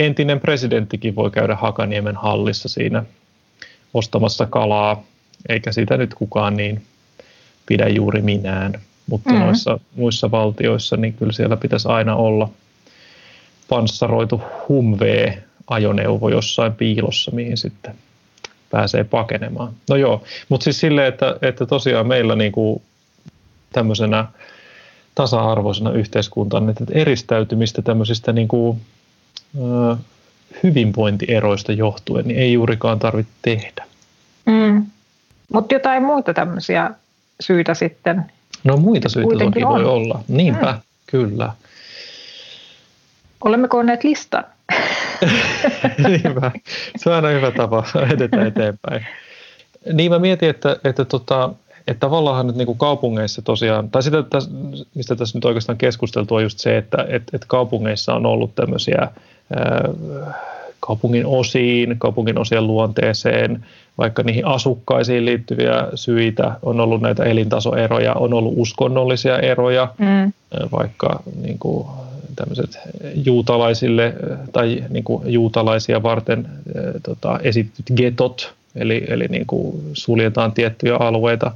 entinen 0.00 0.40
presidenttikin 0.40 1.14
voi 1.14 1.30
käydä 1.30 1.56
Hakaniemen 1.56 2.16
hallissa 2.16 2.68
siinä 2.68 3.04
ostamassa 3.94 4.46
kalaa, 4.46 5.02
eikä 5.48 5.72
sitä 5.72 5.96
nyt 5.96 6.14
kukaan 6.14 6.56
niin 6.56 6.82
pidä 7.66 7.88
juuri 7.88 8.22
minään. 8.22 8.80
Mutta 9.06 9.30
mm-hmm. 9.30 9.44
noissa 9.44 9.80
muissa 9.96 10.30
valtioissa, 10.30 10.96
niin 10.96 11.14
kyllä 11.14 11.32
siellä 11.32 11.56
pitäisi 11.56 11.88
aina 11.88 12.16
olla– 12.16 12.48
panssaroitu 13.70 14.42
Humvee-ajoneuvo 14.68 16.28
jossain 16.28 16.72
piilossa, 16.72 17.30
mihin 17.30 17.56
sitten 17.56 17.94
pääsee 18.70 19.04
pakenemaan. 19.04 19.72
No 19.88 19.96
joo, 19.96 20.22
mutta 20.48 20.64
siis 20.64 20.80
silleen, 20.80 21.06
että, 21.08 21.36
että 21.42 21.66
tosiaan 21.66 22.06
meillä 22.06 22.36
niin 22.36 22.52
kuin 22.52 22.82
tämmöisenä 23.72 24.26
tasa-arvoisena 25.14 25.92
yhteiskuntana, 25.92 26.70
että 26.70 26.84
eristäytymistä 26.92 27.82
tämmöisistä 27.82 28.32
niin 28.32 28.48
kuin, 28.48 28.80
ö, 29.58 29.96
hyvinvointieroista 30.62 31.72
johtuen, 31.72 32.28
niin 32.28 32.40
ei 32.40 32.52
juurikaan 32.52 32.98
tarvitse 32.98 33.32
tehdä. 33.42 33.84
Mm. 34.46 34.86
Mutta 35.52 35.74
jotain 35.74 36.02
muita 36.02 36.34
tämmöisiä 36.34 36.90
syitä 37.40 37.74
sitten 37.74 38.24
No 38.64 38.76
muita 38.76 39.08
syitä 39.08 39.44
toki 39.44 39.64
on. 39.64 39.72
voi 39.72 39.84
olla. 39.84 40.22
Niinpä, 40.28 40.72
mm. 40.72 40.78
kyllä. 41.06 41.52
Olemme 43.44 43.68
koonneet 43.68 44.04
listan. 44.04 44.44
Niinpä. 46.08 46.50
Se 46.96 47.10
on 47.10 47.16
aina 47.16 47.28
hyvä 47.28 47.50
tapa 47.50 47.84
edetä 48.14 48.46
eteenpäin. 48.46 49.06
Niin 49.92 50.10
mä 50.12 50.18
mietin, 50.18 50.50
että, 50.50 50.76
että, 50.84 51.04
tota, 51.04 51.50
että 51.90 52.00
tavallaan 52.00 52.46
nyt 52.46 52.56
niin 52.56 52.66
kuin 52.66 52.78
kaupungeissa 52.78 53.42
tosiaan, 53.42 53.90
tai 53.90 54.02
sitä, 54.02 54.16
mistä 54.94 55.16
tässä 55.16 55.38
nyt 55.38 55.44
oikeastaan 55.44 55.78
keskusteltu 55.78 56.34
on 56.34 56.42
just 56.42 56.58
se, 56.58 56.76
että, 56.76 57.06
että, 57.08 57.36
että 57.36 57.46
kaupungeissa 57.48 58.14
on 58.14 58.26
ollut 58.26 58.54
tämmöisiä 58.54 58.98
ää, 59.00 59.88
kaupungin 60.80 61.26
osiin, 61.26 61.98
kaupungin 61.98 62.38
osien 62.38 62.66
luonteeseen, 62.66 63.64
vaikka 63.98 64.22
niihin 64.22 64.46
asukkaisiin 64.46 65.24
liittyviä 65.24 65.88
syitä, 65.94 66.52
on 66.62 66.80
ollut 66.80 67.00
näitä 67.00 67.24
elintasoeroja, 67.24 68.14
on 68.14 68.34
ollut 68.34 68.54
uskonnollisia 68.56 69.38
eroja, 69.38 69.88
mm. 69.98 70.32
vaikka 70.72 71.22
niin 71.42 71.58
kuin, 71.58 71.86
tämmöiset 72.36 72.78
juutalaisille 73.14 74.14
tai 74.52 74.84
niin 74.88 75.04
kuin 75.04 75.32
juutalaisia 75.32 76.02
varten 76.02 76.48
tota, 77.02 77.38
esityt 77.42 77.86
getot, 77.96 78.54
eli, 78.74 79.04
eli 79.08 79.26
niin 79.28 79.46
kuin 79.46 79.82
suljetaan 79.92 80.52
tiettyjä 80.52 80.96
alueita 80.96 81.52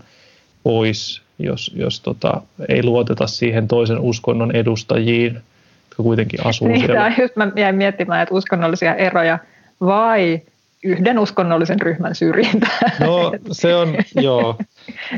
pois 0.65 1.23
jos, 1.39 1.73
jos 1.75 2.01
tota, 2.01 2.41
ei 2.69 2.83
luoteta 2.83 3.27
siihen 3.27 3.69
toisen 3.69 3.99
uskonnon 3.99 4.57
edustajiin, 4.57 5.35
jotka 5.35 6.03
kuitenkin 6.03 6.47
asuu 6.47 6.69
niin, 6.69 6.81
siellä. 6.81 7.13
Just 7.21 7.37
mä 7.37 7.53
jäin 7.57 7.75
miettimään, 7.75 8.23
että 8.23 8.35
uskonnollisia 8.35 8.95
eroja 8.95 9.39
vai 9.81 10.41
yhden 10.85 11.19
uskonnollisen 11.19 11.81
ryhmän 11.81 12.15
syrjintä. 12.15 12.67
No 13.01 13.33
se 13.53 13.75
on, 13.75 13.97
joo. 14.15 14.57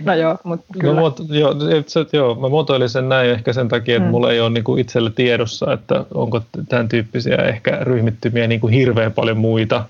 no 0.04 0.14
joo, 0.14 0.38
mutta 0.42 0.66
kyllä. 0.72 0.94
No, 0.94 1.00
muot, 1.00 1.20
joo, 1.28 1.54
se, 1.86 2.06
joo, 2.12 2.34
mä 2.34 2.48
muotoilin 2.48 2.88
sen 2.88 3.08
näin 3.08 3.30
ehkä 3.30 3.52
sen 3.52 3.68
takia, 3.68 3.96
että 3.96 4.06
mm. 4.06 4.10
mulla 4.10 4.32
ei 4.32 4.40
ole 4.40 4.50
niin 4.50 4.64
kuin 4.64 4.80
itsellä 4.80 5.10
tiedossa, 5.10 5.72
että 5.72 6.04
onko 6.14 6.42
tämän 6.68 6.88
tyyppisiä 6.88 7.36
ehkä 7.36 7.78
ryhmittymiä 7.80 8.46
niin 8.46 8.60
kuin 8.60 8.72
hirveän 8.72 9.12
paljon 9.12 9.36
muita, 9.36 9.84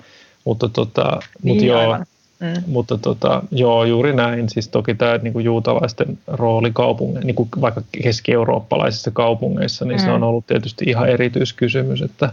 mutta, 0.44 0.68
tota, 0.68 1.20
niin, 1.42 1.54
mutta 1.54 1.64
joo, 1.64 1.80
aivan. 1.80 2.06
Mm. 2.40 2.62
Mutta 2.66 2.98
tota, 2.98 3.42
joo, 3.50 3.84
juuri 3.84 4.12
näin. 4.12 4.48
Siis 4.48 4.68
toki 4.68 4.94
tämä 4.94 5.18
niin 5.18 5.32
kuin 5.32 5.44
juutalaisten 5.44 6.18
rooli 6.26 6.70
kaupunge, 6.74 7.20
niin 7.20 7.34
kuin 7.34 7.48
vaikka 7.60 7.82
keski-eurooppalaisissa 8.02 9.10
kaupungeissa, 9.10 9.84
niin 9.84 10.00
mm. 10.00 10.04
se 10.04 10.10
on 10.10 10.22
ollut 10.22 10.46
tietysti 10.46 10.84
ihan 10.88 11.08
erityiskysymys, 11.08 12.02
että, 12.02 12.32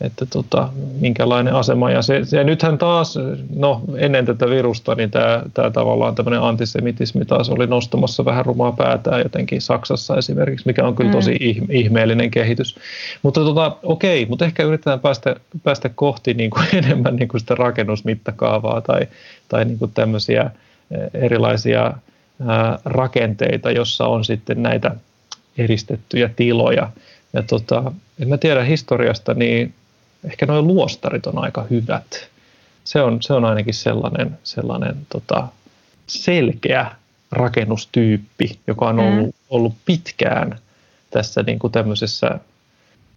että 0.00 0.26
tota, 0.26 0.68
minkälainen 1.00 1.54
asema. 1.54 1.90
Ja, 1.90 2.02
se, 2.02 2.22
ja 2.32 2.44
nythän 2.44 2.78
taas, 2.78 3.18
no 3.56 3.82
ennen 3.96 4.26
tätä 4.26 4.50
virusta, 4.50 4.94
niin 4.94 5.10
tämä, 5.10 5.42
tämä 5.54 5.70
tavallaan 5.70 6.14
tämmöinen 6.14 6.42
antisemitismi 6.42 7.24
taas 7.24 7.50
oli 7.50 7.66
nostamassa 7.66 8.24
vähän 8.24 8.46
rumaa 8.46 8.72
päätään 8.72 9.20
jotenkin 9.20 9.62
Saksassa 9.62 10.16
esimerkiksi, 10.16 10.66
mikä 10.66 10.86
on 10.86 10.96
kyllä 10.96 11.12
tosi 11.12 11.56
mm. 11.60 11.66
ihmeellinen 11.70 12.30
kehitys. 12.30 12.76
Mutta 13.22 13.40
tota, 13.40 13.76
okei, 13.82 14.26
mutta 14.26 14.44
ehkä 14.44 14.62
yritetään 14.62 15.00
päästä, 15.00 15.36
päästä 15.62 15.88
kohti 15.88 16.34
niin 16.34 16.50
kuin 16.50 16.66
enemmän 16.84 17.16
niin 17.16 17.28
kuin 17.28 17.40
sitä 17.40 17.54
rakennusmittakaavaa 17.54 18.80
tai, 18.80 19.06
tai 19.48 19.64
niin 19.64 19.78
kuin 19.78 19.92
tämmöisiä 19.94 20.50
erilaisia 21.14 21.92
ää, 22.46 22.78
rakenteita, 22.84 23.70
jossa 23.70 24.06
on 24.06 24.24
sitten 24.24 24.62
näitä 24.62 24.96
eristettyjä 25.58 26.30
tiloja. 26.36 26.90
Ja 27.32 27.42
tota, 27.42 27.92
en 28.22 28.28
mä 28.28 28.38
tiedä 28.38 28.64
historiasta, 28.64 29.34
niin 29.34 29.74
ehkä 30.24 30.46
nuo 30.46 30.62
luostarit 30.62 31.26
on 31.26 31.44
aika 31.44 31.66
hyvät. 31.70 32.28
Se 32.84 33.00
on, 33.00 33.22
se 33.22 33.32
on 33.32 33.44
ainakin 33.44 33.74
sellainen, 33.74 34.38
sellainen 34.42 34.96
tota, 35.08 35.48
selkeä 36.06 36.90
rakennustyyppi, 37.32 38.58
joka 38.66 38.88
on 38.88 38.98
ollut, 38.98 39.26
mm. 39.26 39.32
ollut 39.50 39.74
pitkään 39.84 40.58
tässä 41.10 41.42
niin 41.42 41.58
kuin 41.58 41.72
tämmöisessä 41.72 42.40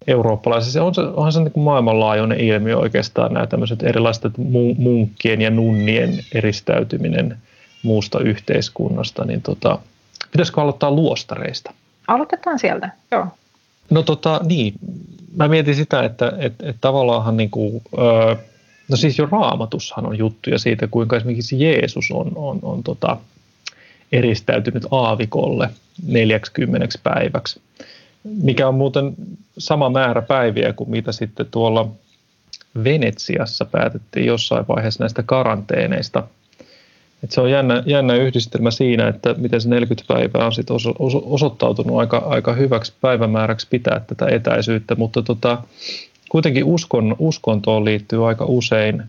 eurooppalaisessa. 0.06 0.84
On 0.84 0.94
se, 0.94 1.00
onhan 1.00 1.32
se 1.32 1.40
niin 1.40 1.52
kuin 1.52 1.64
maailmanlaajuinen 1.64 2.40
ilmiö 2.40 2.78
oikeastaan 2.78 3.32
nämä 3.32 3.46
tämmöiset 3.46 3.82
erilaiset 3.82 4.32
munkkien 4.78 5.40
ja 5.40 5.50
nunnien 5.50 6.18
eristäytyminen 6.34 7.38
muusta 7.82 8.20
yhteiskunnasta. 8.20 9.24
Niin 9.24 9.42
tota, 9.42 9.78
pitäisikö 10.32 10.60
aloittaa 10.60 10.90
luostareista? 10.90 11.72
Aloitetaan 12.08 12.58
sieltä, 12.58 12.90
joo. 13.10 13.26
No 13.90 14.02
tota, 14.02 14.40
niin, 14.44 14.74
mä 15.36 15.48
mietin 15.48 15.74
sitä, 15.74 16.04
että 16.04 16.32
et, 16.38 16.54
et 16.62 16.76
tavallaanhan 16.80 17.36
niin 17.36 17.50
kuin, 17.50 17.82
no 18.88 18.96
siis 18.96 19.18
jo 19.18 19.28
raamatushan 19.32 20.06
on 20.06 20.18
juttuja 20.18 20.58
siitä, 20.58 20.86
kuinka 20.86 21.16
esimerkiksi 21.16 21.64
Jeesus 21.64 22.10
on, 22.10 22.32
on, 22.34 22.58
on 22.62 22.82
tota, 22.82 23.16
eristäytynyt 24.12 24.86
aavikolle 24.90 25.70
40 26.06 26.88
päiväksi, 27.02 27.60
mikä 28.24 28.68
on 28.68 28.74
muuten 28.74 29.14
sama 29.58 29.90
määrä 29.90 30.22
päiviä 30.22 30.72
kuin 30.72 30.90
mitä 30.90 31.12
sitten 31.12 31.46
tuolla 31.50 31.88
Venetsiassa 32.84 33.64
päätettiin 33.64 34.26
jossain 34.26 34.68
vaiheessa 34.68 35.02
näistä 35.02 35.22
karanteeneista. 35.22 36.22
Et 37.24 37.30
se 37.30 37.40
on 37.40 37.50
jännä, 37.50 37.82
jännä 37.86 38.14
yhdistelmä 38.14 38.70
siinä, 38.70 39.08
että 39.08 39.34
miten 39.38 39.60
se 39.60 39.68
40 39.68 40.14
päivää 40.14 40.46
on 40.46 40.52
sit 40.52 40.70
oso, 40.70 40.94
oso, 40.98 41.22
osoittautunut 41.26 41.98
aika, 41.98 42.18
aika 42.18 42.52
hyväksi 42.52 42.92
päivämääräksi 43.00 43.66
pitää 43.70 44.00
tätä 44.00 44.26
etäisyyttä, 44.26 44.94
mutta 44.94 45.22
tota, 45.22 45.58
kuitenkin 46.28 46.64
uskon, 46.64 47.16
uskontoon 47.18 47.84
liittyy 47.84 48.28
aika 48.28 48.44
usein. 48.44 49.02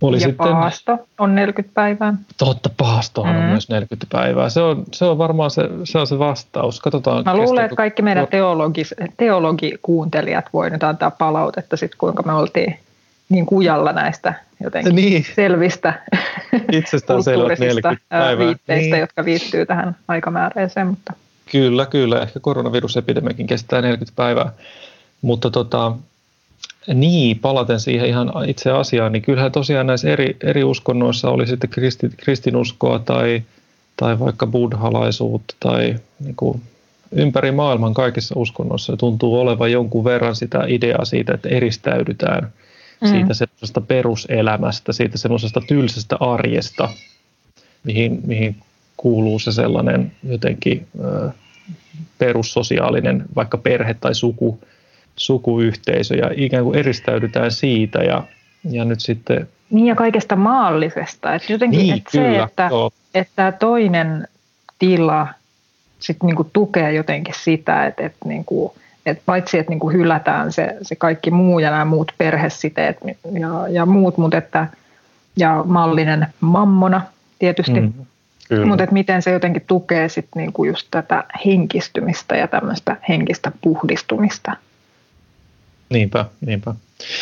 Oli 0.00 0.16
ja 0.16 0.20
sitten, 0.20 0.36
paasto 0.36 0.98
on 1.18 1.34
40 1.34 1.74
päivää. 1.74 2.14
Totta, 2.38 2.70
paastohan 2.76 3.34
mm. 3.34 3.42
on 3.42 3.48
myös 3.48 3.68
40 3.68 4.06
päivää. 4.12 4.48
Se 4.48 4.60
on, 4.60 4.84
se 4.92 5.04
on 5.04 5.18
varmaan 5.18 5.50
se, 5.50 5.62
se, 5.84 5.98
on 5.98 6.06
se 6.06 6.18
vastaus. 6.18 6.80
Katsotaan, 6.80 7.24
Mä 7.24 7.36
luulen, 7.36 7.64
että 7.64 7.76
kaikki 7.76 8.02
meidän 8.02 8.26
teologis, 8.26 8.94
teologikuuntelijat 9.16 10.44
voi 10.52 10.70
nyt 10.70 10.82
antaa 10.82 11.10
palautetta, 11.10 11.76
sit, 11.76 11.94
kuinka 11.94 12.22
me 12.22 12.32
oltiin 12.32 12.78
niin 13.28 13.46
kujalla 13.46 13.92
näistä 13.92 14.34
jotenkin 14.64 14.94
niin. 14.94 15.26
selvistä 15.34 16.02
Itsestään 16.72 17.22
selvät 17.22 17.58
40 17.58 18.04
päivää. 18.08 18.46
viitteistä, 18.46 18.90
niin. 18.90 19.00
jotka 19.00 19.24
viittyy 19.24 19.66
tähän 19.66 19.96
aikamääreeseen. 20.08 20.86
Mutta. 20.86 21.12
Kyllä, 21.52 21.86
kyllä. 21.86 22.20
Ehkä 22.20 22.40
koronavirusepidemiakin 22.40 23.46
kestää 23.46 23.82
40 23.82 24.16
päivää. 24.16 24.52
Mutta 25.22 25.50
tota, 25.50 25.92
niin, 26.94 27.38
palaten 27.38 27.80
siihen 27.80 28.08
ihan 28.08 28.32
itse 28.46 28.70
asiaan, 28.70 29.12
niin 29.12 29.22
kyllähän 29.22 29.52
tosiaan 29.52 29.86
näissä 29.86 30.08
eri, 30.08 30.36
eri 30.42 30.64
uskonnoissa 30.64 31.30
oli 31.30 31.46
sitten 31.46 31.70
kristi, 31.70 32.10
kristinuskoa 32.16 32.98
tai, 32.98 33.42
tai 33.96 34.18
vaikka 34.18 34.46
buddhalaisuutta 34.46 35.54
tai 35.60 35.96
niin 36.20 36.36
kuin 36.36 36.62
ympäri 37.12 37.52
maailman 37.52 37.94
kaikissa 37.94 38.34
uskonnoissa 38.38 38.96
tuntuu 38.96 39.40
olevan 39.40 39.72
jonkun 39.72 40.04
verran 40.04 40.36
sitä 40.36 40.64
ideaa 40.66 41.04
siitä, 41.04 41.34
että 41.34 41.48
eristäydytään– 41.48 42.48
mm. 43.00 43.08
siitä 43.08 43.34
semmoisesta 43.34 43.80
peruselämästä, 43.80 44.92
siitä 44.92 45.18
semmoisesta 45.18 45.60
tylsästä 45.60 46.16
arjesta, 46.20 46.88
mihin, 47.84 48.20
mihin 48.26 48.56
kuuluu 48.96 49.38
se 49.38 49.52
sellainen 49.52 50.12
jotenkin 50.22 50.86
ö, 51.04 51.30
perussosiaalinen 52.18 53.24
vaikka 53.36 53.58
perhe 53.58 53.94
tai 53.94 54.14
suku, 54.14 54.60
sukuyhteisö 55.16 56.16
ja 56.16 56.30
ikään 56.36 56.64
kuin 56.64 56.78
eristäydytään 56.78 57.50
siitä 57.50 57.98
ja, 57.98 58.24
ja 58.70 58.84
nyt 58.84 59.00
sitten... 59.00 59.48
Niin 59.70 59.86
ja 59.86 59.94
kaikesta 59.94 60.36
maallisesta. 60.36 61.34
Että 61.34 61.52
jotenkin 61.52 61.78
niin, 61.78 61.94
että 61.94 62.10
kyllä, 62.10 62.38
se, 62.38 62.42
että, 62.42 62.70
että 63.14 63.52
toinen 63.52 64.28
tila 64.78 65.28
sit 65.98 66.16
niinku 66.22 66.44
tukee 66.52 66.92
jotenkin 66.92 67.34
sitä, 67.42 67.86
että, 67.86 68.06
että 68.06 68.28
niinku, 68.28 68.74
et 69.06 69.22
paitsi, 69.26 69.58
että 69.58 69.70
niin 69.70 69.80
kuin 69.80 69.96
hylätään 69.96 70.52
se, 70.52 70.76
se 70.82 70.96
kaikki 70.96 71.30
muu 71.30 71.58
ja 71.58 71.70
nämä 71.70 71.84
muut 71.84 72.12
perhesiteet 72.18 72.96
ja, 73.32 73.68
ja 73.68 73.86
muut, 73.86 74.18
mutta 74.18 74.36
että, 74.36 74.66
ja 75.36 75.64
mallinen 75.66 76.26
mammona 76.40 77.02
tietysti, 77.38 77.80
mm, 77.80 77.92
mutta 78.68 78.84
että 78.84 78.94
miten 78.94 79.22
se 79.22 79.30
jotenkin 79.30 79.64
tukee 79.66 80.08
sit 80.08 80.26
niin 80.34 80.52
kuin 80.52 80.68
just 80.68 80.88
tätä 80.90 81.24
henkistymistä 81.46 82.36
ja 82.36 82.48
tämmöistä 82.48 82.96
henkistä 83.08 83.52
puhdistumista. 83.60 84.56
Niinpä, 85.90 86.24
niinpä. 86.46 86.70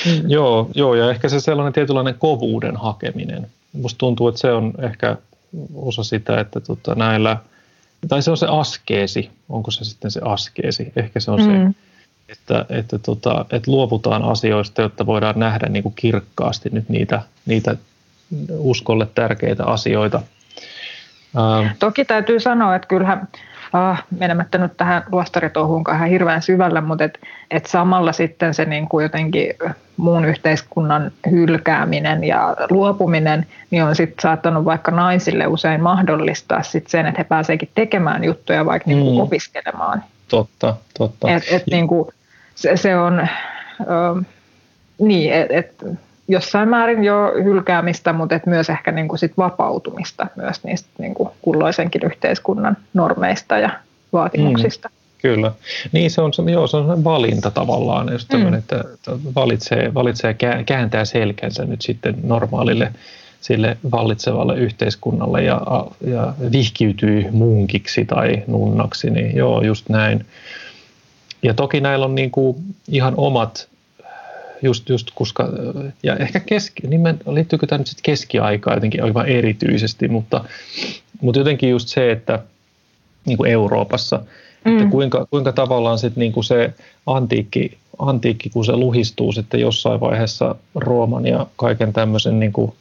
Mm. 0.06 0.30
Joo, 0.30 0.70
joo, 0.74 0.94
ja 0.94 1.10
ehkä 1.10 1.28
se 1.28 1.40
sellainen 1.40 1.72
tietynlainen 1.72 2.14
kovuuden 2.18 2.76
hakeminen. 2.76 3.46
Musta 3.72 3.98
tuntuu, 3.98 4.28
että 4.28 4.40
se 4.40 4.52
on 4.52 4.72
ehkä 4.78 5.16
osa 5.74 6.04
sitä, 6.04 6.40
että 6.40 6.60
tota, 6.60 6.94
näillä– 6.94 7.36
tai 8.08 8.22
se 8.22 8.30
on 8.30 8.36
se 8.36 8.46
askeesi, 8.50 9.30
onko 9.48 9.70
se 9.70 9.84
sitten 9.84 10.10
se 10.10 10.20
askeesi, 10.24 10.92
ehkä 10.96 11.20
se 11.20 11.30
on 11.30 11.40
mm. 11.40 11.44
se, 11.44 11.80
että, 12.28 12.66
että, 12.68 12.98
tota, 12.98 13.44
että 13.50 13.70
luovutaan 13.70 14.22
asioista, 14.22 14.82
jotta 14.82 15.06
voidaan 15.06 15.38
nähdä 15.38 15.68
niin 15.68 15.82
kuin 15.82 15.94
kirkkaasti 15.94 16.68
nyt 16.72 16.88
niitä, 16.88 17.22
niitä 17.46 17.76
uskolle 18.58 19.08
tärkeitä 19.14 19.64
asioita. 19.64 20.22
Ähm. 21.36 21.66
Toki 21.78 22.04
täytyy 22.04 22.40
sanoa, 22.40 22.76
että 22.76 22.88
kyllähän 22.88 23.28
ah, 23.74 24.04
menemättä 24.18 24.58
nyt 24.58 24.76
tähän 24.76 25.04
luostaritohuunkaan 25.12 26.08
hirveän 26.08 26.42
syvällä, 26.42 26.80
mutta 26.80 27.04
et, 27.04 27.18
et 27.50 27.66
samalla 27.66 28.12
sitten 28.12 28.54
se 28.54 28.64
niin 28.64 28.88
kuin 28.88 29.02
jotenkin 29.02 29.52
muun 29.96 30.24
yhteiskunnan 30.24 31.12
hylkääminen 31.30 32.24
ja 32.24 32.56
luopuminen, 32.70 33.46
niin 33.70 33.84
on 33.84 33.96
sitten 33.96 34.22
saattanut 34.22 34.64
vaikka 34.64 34.90
naisille 34.90 35.46
usein 35.46 35.82
mahdollistaa 35.82 36.62
sit 36.62 36.86
sen, 36.86 37.06
että 37.06 37.20
he 37.20 37.24
pääseekin 37.24 37.68
tekemään 37.74 38.24
juttuja 38.24 38.66
vaikka 38.66 38.90
niin 38.90 39.00
kuin 39.00 39.14
mm. 39.14 39.20
opiskelemaan. 39.20 40.04
Totta, 40.28 40.76
totta. 40.98 41.30
Et, 41.30 41.42
et 41.50 41.62
niin 41.70 41.88
kuin, 41.88 42.08
se, 42.54 42.76
se 42.76 42.96
on, 42.96 43.28
ö, 43.80 44.22
niin, 44.98 45.32
että 45.32 45.58
et, 45.58 45.84
jossain 46.28 46.68
määrin 46.68 47.04
jo 47.04 47.32
hylkäämistä, 47.44 48.12
mutta 48.12 48.34
et 48.34 48.46
myös 48.46 48.70
ehkä 48.70 48.92
niin 48.92 49.08
kuin 49.08 49.18
sit 49.18 49.32
vapautumista 49.36 50.26
myös 50.36 50.64
niistä 50.64 50.88
niin 50.98 51.14
kuin 51.14 51.28
kulloisenkin 51.42 52.04
yhteiskunnan 52.04 52.76
normeista 52.94 53.58
ja 53.58 53.70
vaatimuksista. 54.12 54.88
Mm. 54.88 54.94
Kyllä. 55.22 55.52
Niin 55.92 56.10
se 56.10 56.20
on, 56.20 56.32
joo, 56.50 56.66
se 56.66 56.76
on 56.76 57.04
valinta 57.04 57.50
tavallaan, 57.50 58.12
just 58.12 58.32
mm. 58.32 58.54
että 58.54 58.84
valitsee, 59.34 59.94
valitsee 59.94 60.36
kääntää 60.66 61.04
selkänsä 61.04 61.64
nyt 61.64 61.82
sitten 61.82 62.14
normaalille 62.22 62.92
sille 63.40 63.76
vallitsevalle 63.92 64.56
yhteiskunnalle 64.56 65.42
ja, 65.42 65.60
ja 66.06 66.34
vihkiytyy 66.52 67.30
munkiksi 67.30 68.04
tai 68.04 68.42
nunnaksi, 68.46 69.10
niin 69.10 69.36
joo, 69.36 69.62
just 69.62 69.88
näin. 69.88 70.26
Ja 71.42 71.54
toki 71.54 71.80
näillä 71.80 72.04
on 72.04 72.14
niin 72.14 72.30
kuin 72.30 72.56
ihan 72.88 73.14
omat 73.16 73.68
just, 74.62 74.88
just 74.88 75.10
koska, 75.14 75.48
ja 76.02 76.16
ehkä 76.16 76.40
keski, 76.40 76.86
nimen, 76.86 77.18
liittyykö 77.26 77.66
tämä 77.66 77.78
nyt 77.78 77.86
sitten 77.86 78.02
keskiaikaan 78.02 78.76
jotenkin 78.76 79.02
aivan 79.04 79.26
erityisesti, 79.26 80.08
mutta, 80.08 80.44
mutta 81.20 81.40
jotenkin 81.40 81.70
just 81.70 81.88
se, 81.88 82.10
että, 82.10 82.38
niin 83.26 83.36
kuin 83.36 83.50
Euroopassa. 83.50 84.20
Mm. 84.64 84.72
Että 84.72 84.90
kuinka, 84.90 85.26
kuinka 85.30 85.52
tavallaan 85.52 85.98
sit 85.98 86.16
niin 86.16 86.32
kuin 86.32 86.44
se 86.44 86.72
antiikki, 87.06 87.78
antiikki, 87.98 88.50
kun 88.50 88.64
se 88.64 88.76
luhistuu 88.76 89.32
sitten 89.32 89.60
jossain 89.60 90.00
vaiheessa 90.00 90.54
Rooman 90.74 91.26
ja 91.26 91.46
kaiken 91.56 91.92
tämmöisen 91.92 92.40
niin 92.40 92.52
kuin 92.52 92.72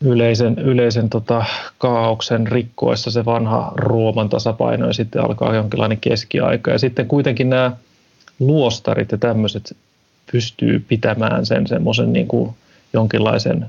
yleisen, 0.00 0.58
yleisen 0.58 1.10
tota, 1.10 1.44
kaauksen 1.78 2.46
rikkoessa 2.46 3.10
se 3.10 3.24
vanha 3.24 3.72
Rooman 3.76 4.28
tasapaino 4.28 4.86
ja 4.86 4.92
sitten 4.92 5.22
alkaa 5.22 5.54
jonkinlainen 5.54 5.98
keskiaika. 6.00 6.70
Ja 6.70 6.78
sitten 6.78 7.06
kuitenkin 7.06 7.50
nämä 7.50 7.72
luostarit 8.40 9.12
ja 9.12 9.18
tämmöiset 9.18 9.76
pystyy 10.32 10.84
pitämään 10.88 11.46
sen 11.46 11.66
semmoisen 11.66 12.12
niin 12.12 12.28
kuin 12.28 12.50
jonkinlaisen 12.92 13.66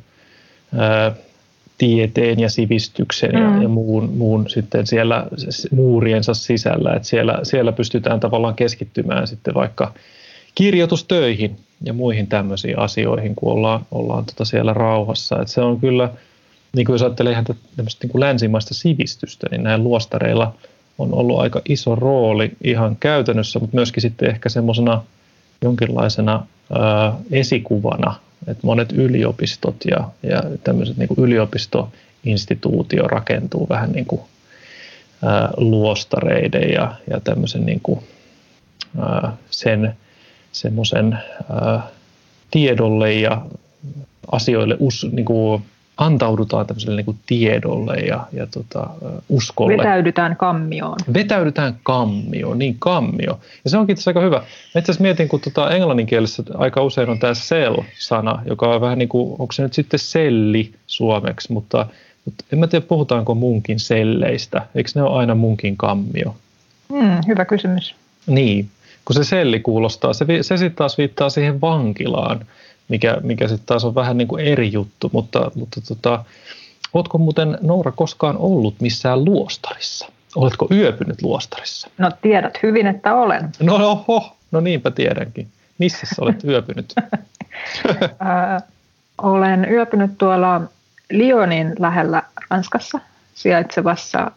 ää, 0.77 1.11
tieteen 1.77 2.39
ja 2.39 2.49
sivistyksen 2.49 3.35
mm. 3.35 3.41
ja, 3.41 3.63
ja 3.63 3.69
muun, 3.69 4.09
muun 4.17 4.49
sitten 4.49 4.87
siellä 4.87 5.27
muuriensa 5.71 6.33
sisällä, 6.33 6.93
että 6.93 7.07
siellä, 7.07 7.39
siellä 7.43 7.71
pystytään 7.71 8.19
tavallaan 8.19 8.55
keskittymään 8.55 9.27
sitten 9.27 9.53
vaikka 9.53 9.93
kirjoitustöihin 10.55 11.57
ja 11.83 11.93
muihin 11.93 12.27
tämmöisiin 12.27 12.79
asioihin, 12.79 13.35
kun 13.35 13.53
ollaan, 13.53 13.85
ollaan 13.91 14.25
tota 14.25 14.45
siellä 14.45 14.73
rauhassa. 14.73 15.41
Et 15.41 15.47
se 15.47 15.61
on 15.61 15.79
kyllä, 15.79 16.09
niin 16.75 16.85
kuin 16.85 16.93
jos 16.93 17.01
ajattelee 17.01 17.31
ihan 17.31 17.45
tämmöistä 17.75 18.05
niin 18.05 18.11
kuin 18.11 18.19
länsimaista 18.19 18.73
sivistystä, 18.73 19.47
niin 19.51 19.63
näillä 19.63 19.83
luostareilla 19.83 20.55
on 20.97 21.13
ollut 21.13 21.39
aika 21.39 21.61
iso 21.69 21.95
rooli 21.95 22.51
ihan 22.63 22.95
käytännössä, 22.95 23.59
mutta 23.59 23.75
myöskin 23.75 24.01
sitten 24.01 24.29
ehkä 24.29 24.49
semmoisena 24.49 25.03
jonkinlaisena 25.61 26.45
ää, 26.73 27.13
esikuvana, 27.31 28.15
että 28.47 28.67
monet 28.67 28.91
yliopistot 28.91 29.75
ja, 29.91 30.09
ja 30.23 30.43
tämmöiset 30.63 30.97
niin 30.97 31.09
yliopistoinstituutio 31.17 33.07
rakentuu 33.07 33.69
vähän 33.69 33.91
niin 33.91 34.05
kuin 34.05 34.21
ää, 35.23 35.49
luostareiden 35.57 36.71
ja, 36.73 36.95
ja 37.09 37.19
tämmöisen 37.19 37.65
niin 37.65 37.79
kuin, 37.83 37.99
ää, 38.99 39.37
sen 39.49 39.95
semmoisen 40.51 41.17
tiedolle 42.51 43.13
ja 43.13 43.45
asioille 44.31 44.77
us, 44.79 45.07
niin 45.11 45.25
kuin 45.25 45.65
antaudutaan 45.97 46.67
tämmöiselle 46.67 46.95
niin 46.95 47.05
kuin 47.05 47.19
tiedolle 47.25 47.95
ja, 47.95 48.27
ja 48.33 48.47
tota, 48.47 48.89
uskolle. 49.29 49.77
Vetäydytään 49.77 50.35
kammioon. 50.35 50.97
Vetäydytään 51.13 51.79
kammioon, 51.83 52.59
niin 52.59 52.75
kammio. 52.79 53.39
Ja 53.63 53.69
se 53.69 53.77
onkin 53.77 53.93
asiassa 53.93 54.09
aika 54.09 54.21
hyvä. 54.21 54.37
Mä 54.37 54.43
itse 54.79 54.79
asiassa 54.79 55.01
mietin, 55.01 55.27
kun 55.27 55.41
tota 55.41 55.71
englanninkielessä 55.71 56.43
aika 56.53 56.81
usein 56.81 57.09
on 57.09 57.19
tämä 57.19 57.33
cell-sana, 57.33 58.41
joka 58.45 58.67
on 58.67 58.81
vähän 58.81 58.97
niin 58.97 59.09
kuin, 59.09 59.31
onko 59.31 59.51
se 59.51 59.63
nyt 59.63 59.73
sitten 59.73 59.99
selli 59.99 60.73
suomeksi, 60.87 61.53
mutta, 61.53 61.85
mutta 62.25 62.45
en 62.53 62.59
mä 62.59 62.67
tiedä, 62.67 62.85
puhutaanko 62.85 63.35
munkin 63.35 63.79
selleistä. 63.79 64.65
Eikö 64.75 64.89
ne 64.95 65.03
ole 65.03 65.19
aina 65.19 65.35
munkin 65.35 65.77
kammio? 65.77 66.35
Hmm, 66.89 67.17
hyvä 67.27 67.45
kysymys. 67.45 67.95
Niin, 68.27 68.69
kun 69.05 69.15
se 69.15 69.23
selli 69.23 69.59
kuulostaa, 69.59 70.13
se, 70.13 70.25
se 70.41 70.57
sitten 70.57 70.75
taas 70.75 70.97
viittaa 70.97 71.29
siihen 71.29 71.61
vankilaan, 71.61 72.45
mikä, 72.87 73.17
mikä 73.23 73.47
sitten 73.47 73.65
taas 73.65 73.85
on 73.85 73.95
vähän 73.95 74.17
niin 74.17 74.27
kuin 74.27 74.45
eri 74.45 74.71
juttu, 74.71 75.09
mutta, 75.13 75.51
mutta 75.55 75.81
tota, 75.81 76.23
oletko 76.93 77.17
muuten 77.17 77.57
Noura 77.61 77.91
koskaan 77.91 78.37
ollut 78.37 78.75
missään 78.81 79.25
luostarissa? 79.25 80.07
Oletko 80.35 80.67
yöpynyt 80.71 81.21
luostarissa? 81.21 81.89
No 81.97 82.11
tiedät 82.21 82.57
hyvin, 82.63 82.87
että 82.87 83.15
olen. 83.15 83.51
No 83.59 83.75
oho, 83.75 84.35
no 84.51 84.59
niinpä 84.59 84.91
tiedänkin. 84.91 85.47
Missä 85.77 86.07
olet 86.21 86.43
yöpynyt? 86.49 86.93
olen 89.21 89.67
yöpynyt 89.71 90.17
tuolla 90.17 90.61
Lyonin 91.11 91.75
lähellä 91.79 92.23
Ranskassa 92.49 92.99
sijaitsevassa 93.35 94.31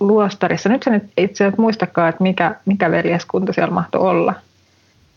luostarissa. 0.00 0.68
Nyt 0.68 0.82
sä 0.82 0.90
nyt 0.90 1.04
itse 1.16 1.44
asiassa 1.44 1.62
muistakaan, 1.62 2.08
että 2.08 2.22
mikä, 2.22 2.54
mikä 2.64 2.90
veljeskunta 2.90 3.52
siellä 3.52 3.74
mahtoi 3.74 4.00
olla. 4.00 4.34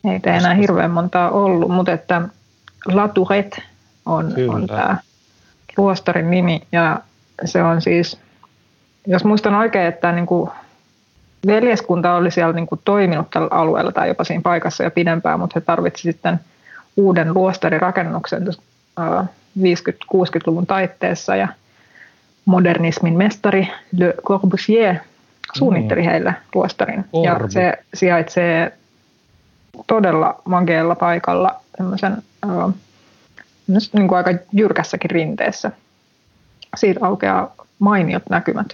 Ei 0.06 0.20
enää 0.26 0.54
hirveän 0.54 0.92
montaa 0.92 1.30
ollut, 1.30 1.72
mutta 1.72 1.92
että 1.92 2.22
Laturet 2.86 3.62
on, 4.06 4.34
on 4.50 4.68
tämä 4.68 4.98
luostarin 5.78 6.32
nimi. 6.32 6.62
Ja 6.72 7.00
se 7.46 7.64
on 7.64 7.82
siis, 7.82 8.20
jos 9.08 9.24
muistan 9.24 9.56
oikein, 9.56 9.88
että 9.88 10.12
niin 10.12 10.26
kuin 10.26 10.50
veljeskunta 11.48 12.16
oli 12.16 12.32
siellä 12.32 12.54
niin 12.54 12.68
kuin 12.68 12.82
toiminut 12.86 13.30
tällä 13.30 13.48
alueella 13.52 13.92
tai 13.92 14.08
jopa 14.08 14.24
siinä 14.24 14.42
paikassa 14.42 14.84
jo 14.84 14.92
pidempään, 14.92 15.40
mutta 15.40 15.60
he 15.60 15.62
tarvitsivat 15.62 16.16
sitten 16.16 16.40
uuden 16.98 17.34
luostarirakennuksen 17.34 18.48
50-60-luvun 19.60 20.68
taitteessa 20.68 21.36
ja– 21.36 21.48
modernismin 22.46 23.18
mestari 23.18 23.68
Le 23.98 24.14
Corbusier 24.26 24.96
suunnitteli 25.54 26.02
mm. 26.02 26.08
heille 26.08 26.34
luostarin. 26.56 27.06
Orbu. 27.14 27.44
Ja 27.44 27.50
se 27.50 27.74
sijaitsee 27.94 28.72
todella 29.88 30.42
mageella 30.46 30.96
paikalla 30.96 31.56
semmoisen 31.78 32.18
uh, 32.46 32.74
niin 33.68 34.08
kuin 34.08 34.18
aika 34.18 34.32
jyrkässäkin 34.52 35.10
rinteessä. 35.10 35.72
Siitä 36.76 37.00
aukeaa 37.06 37.56
mainiot 37.80 38.24
näkymät. 38.30 38.68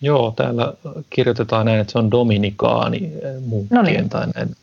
Joo, 0.00 0.30
täällä 0.30 0.74
kirjoitetaan 1.10 1.66
näin, 1.66 1.80
että 1.80 1.92
se 1.92 1.98
on 1.98 2.10
dominikaani 2.10 3.12
munkkien 3.46 3.78
no 3.78 3.82
niin. 3.82 4.08
tai 4.08 4.26
näin. 4.34 4.56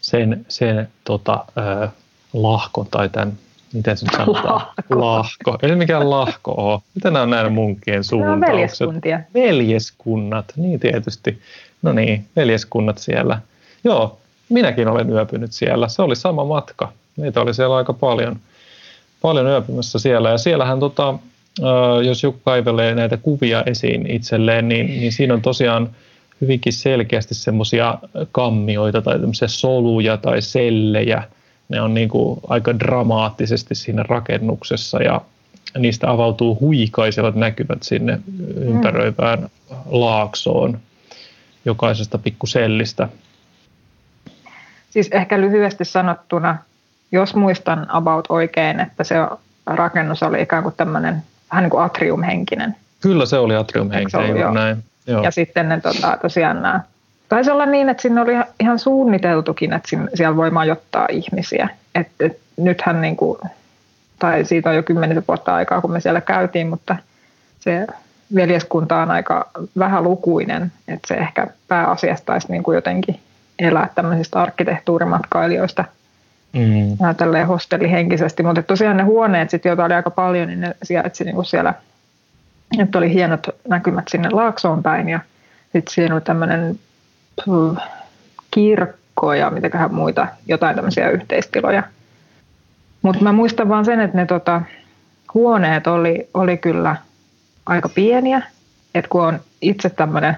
Sen, 0.00 0.46
sen 0.48 0.88
tota, 1.04 1.44
äh, 1.58 1.92
lahkon 2.32 2.86
tai 2.86 3.08
tämän 3.08 3.38
miten 3.72 3.96
se 3.96 4.06
sanotaan? 4.16 4.54
Lahko. 4.54 5.00
lahko. 5.00 5.58
Ei 5.62 5.68
se 5.68 5.76
mikään 5.76 6.10
lahko 6.10 6.52
ole. 6.52 6.80
Mitä 6.94 7.10
nämä 7.10 7.22
on 7.22 7.30
näin 7.30 7.52
munkkien 7.52 8.04
suuntaukset? 8.04 8.40
Nämä 8.40 8.52
on 8.52 8.56
veljeskuntia. 8.56 9.20
Veljeskunnat, 9.34 10.52
niin 10.56 10.80
tietysti. 10.80 11.40
No 11.82 11.92
niin, 11.92 12.26
veljeskunnat 12.36 12.98
siellä. 12.98 13.40
Joo, 13.86 14.18
minäkin 14.48 14.88
olen 14.88 15.10
yöpynyt 15.10 15.52
siellä. 15.52 15.88
Se 15.88 16.02
oli 16.02 16.16
sama 16.16 16.44
matka. 16.44 16.92
Meitä 17.16 17.40
oli 17.40 17.54
siellä 17.54 17.76
aika 17.76 17.92
paljon, 17.92 18.36
paljon 19.22 19.46
yöpymässä 19.46 19.98
siellä. 19.98 20.30
Ja 20.30 20.38
siellähän, 20.38 20.80
tota, 20.80 21.18
jos 22.06 22.22
joku 22.22 22.38
kaivelee 22.44 22.94
näitä 22.94 23.16
kuvia 23.16 23.62
esiin 23.66 24.10
itselleen, 24.10 24.68
niin, 24.68 24.86
niin 24.86 25.12
siinä 25.12 25.34
on 25.34 25.42
tosiaan 25.42 25.90
hyvinkin 26.40 26.72
selkeästi 26.72 27.34
semmoisia 27.34 27.98
kammioita 28.32 29.02
tai 29.02 29.18
soluja 29.46 30.16
tai 30.16 30.42
sellejä– 30.42 31.22
ne 31.68 31.80
on 31.80 31.94
niin 31.94 32.08
kuin 32.08 32.40
aika 32.48 32.78
dramaattisesti 32.78 33.74
siinä 33.74 34.02
rakennuksessa 34.02 35.02
ja 35.02 35.20
niistä 35.78 36.10
avautuu 36.10 36.58
huikaisevat 36.60 37.34
näkymät 37.34 37.82
sinne 37.82 38.20
ympäröivään 38.56 39.48
laaksoon 39.90 40.78
jokaisesta 41.64 42.18
pikkusellistä. 42.18 43.08
Siis 44.96 45.08
ehkä 45.12 45.40
lyhyesti 45.40 45.84
sanottuna, 45.84 46.56
jos 47.12 47.34
muistan 47.34 47.86
about 47.88 48.24
oikein, 48.28 48.80
että 48.80 49.04
se 49.04 49.14
rakennus 49.66 50.22
oli 50.22 50.42
ikään 50.42 50.62
kuin 50.62 50.74
tämmöinen 50.76 51.22
vähän 51.50 51.62
niin 51.62 51.70
kuin 51.70 51.82
atriumhenkinen. 51.82 52.76
Kyllä 53.00 53.26
se 53.26 53.38
oli 53.38 53.56
atriumhenkinen, 53.56 54.36
joo, 54.36 54.52
näin. 54.52 54.76
Joo. 55.06 55.22
Ja 55.22 55.30
sitten 55.30 55.68
ne 55.68 55.80
tota, 55.80 56.18
tosiaan 56.22 56.62
nämä 56.62 56.80
Taisi 57.28 57.50
olla 57.50 57.66
niin, 57.66 57.88
että 57.88 58.02
sinne 58.02 58.20
oli 58.20 58.32
ihan 58.60 58.78
suunniteltukin, 58.78 59.72
että 59.72 59.88
sinne, 59.88 60.10
siellä 60.14 60.36
voi 60.36 60.50
majoittaa 60.50 61.06
ihmisiä. 61.10 61.68
Et, 61.94 62.08
et, 62.20 62.38
nythän, 62.56 63.00
niin 63.00 63.16
kuin, 63.16 63.38
tai 64.18 64.44
siitä 64.44 64.70
on 64.70 64.76
jo 64.76 64.82
kymmenisen 64.82 65.24
vuotta 65.28 65.54
aikaa, 65.54 65.80
kun 65.80 65.92
me 65.92 66.00
siellä 66.00 66.20
käytiin, 66.20 66.68
mutta 66.68 66.96
se 67.60 67.86
veljeskunta 68.34 68.96
on 68.96 69.10
aika 69.10 69.50
vähälukuinen, 69.78 70.72
että 70.88 71.08
se 71.08 71.14
ehkä 71.14 71.46
pääasiassa 71.68 72.24
taisi 72.24 72.52
niin 72.52 72.62
kuin 72.62 72.74
jotenkin 72.74 73.20
elää 73.58 73.88
tämmöisistä 73.94 74.40
arkkitehtuurimatkailijoista 74.42 75.84
mm. 76.52 77.14
tälleen 77.16 77.46
hostellihenkisesti. 77.46 78.42
Mutta 78.42 78.62
tosiaan 78.62 78.96
ne 78.96 79.02
huoneet, 79.02 79.50
sit, 79.50 79.64
joita 79.64 79.84
oli 79.84 79.94
aika 79.94 80.10
paljon, 80.10 80.48
niin 80.48 80.60
ne 80.60 80.76
sijaitsi 80.82 81.24
niin 81.24 81.34
kuin 81.34 81.44
siellä, 81.44 81.74
että 82.78 82.98
oli 82.98 83.14
hienot 83.14 83.46
näkymät 83.68 84.08
sinne 84.08 84.28
Laaksoon 84.32 84.82
päin 84.82 85.08
ja 85.08 85.20
sitten 85.72 85.94
siinä 85.94 86.14
oli 86.14 86.20
tämmöinen 86.20 86.78
kirkko 88.50 89.34
ja 89.34 89.50
mitäköhän 89.50 89.94
muita, 89.94 90.26
jotain 90.46 90.76
tämmöisiä 90.76 91.10
yhteistiloja. 91.10 91.82
Mutta 93.02 93.22
mä 93.22 93.32
muistan 93.32 93.68
vaan 93.68 93.84
sen, 93.84 94.00
että 94.00 94.16
ne 94.16 94.26
tota, 94.26 94.62
huoneet 95.34 95.86
oli, 95.86 96.28
oli 96.34 96.56
kyllä 96.56 96.96
aika 97.66 97.88
pieniä. 97.88 98.42
Että 98.94 99.08
kun 99.08 99.24
on 99.24 99.40
itse 99.60 99.90
tämmöinen 99.90 100.36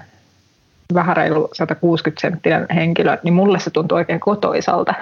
vähän 0.93 1.17
reilu 1.17 1.49
160 1.53 2.21
senttinen 2.21 2.65
henkilö, 2.75 3.17
niin 3.23 3.33
mulle 3.33 3.59
se 3.59 3.69
tuntui 3.69 3.95
oikein 3.95 4.19
kotoisalta. 4.19 4.93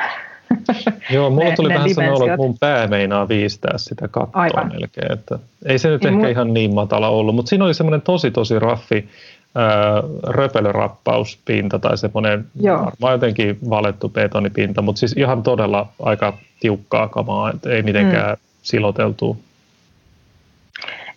Joo, 1.14 1.30
mulla 1.30 1.52
tuli 1.56 1.70
ne 1.70 1.76
vähän 1.76 1.94
sanoa, 1.94 2.26
että 2.26 2.38
mun 2.38 2.58
pää 2.60 2.88
meinaa 2.88 3.28
viistää 3.28 3.78
sitä 3.78 4.08
kattoa 4.08 4.42
Aivan. 4.42 4.68
melkein. 4.68 5.12
Että 5.12 5.40
ei 5.66 5.80
se 5.80 5.90
nyt 5.90 6.02
niin 6.02 6.14
ehkä 6.14 6.22
mun... 6.22 6.30
ihan 6.30 6.54
niin 6.54 6.74
matala 6.74 7.10
ollut, 7.10 7.36
mutta 7.36 7.50
siinä 7.50 7.66
oli 7.66 7.74
semmoinen 7.74 8.02
tosi 8.02 8.32
tosi 8.32 8.60
raffi 8.60 9.10
röpelörappauspinta 10.24 11.80
tai 11.80 11.98
semmoinen 11.98 12.46
varmaan 12.64 13.14
jotenkin 13.14 13.58
valettu 13.70 14.10
betonipinta, 14.10 14.82
mutta 14.82 15.00
siis 15.00 15.14
ihan 15.18 15.44
todella 15.44 15.88
aika 16.02 16.38
tiukkaa 16.60 17.08
kamaa, 17.08 17.50
että 17.50 17.70
ei 17.70 17.82
mitenkään 17.82 18.30
mm. 18.30 18.40
siloteltua. 18.62 19.36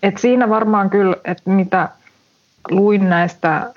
Et 0.03 0.19
siinä 0.19 0.49
varmaan 0.49 0.91
kyllä, 0.91 1.17
että 1.25 1.51
mitä 1.51 1.89
luin 2.71 3.09
näistä 3.09 3.71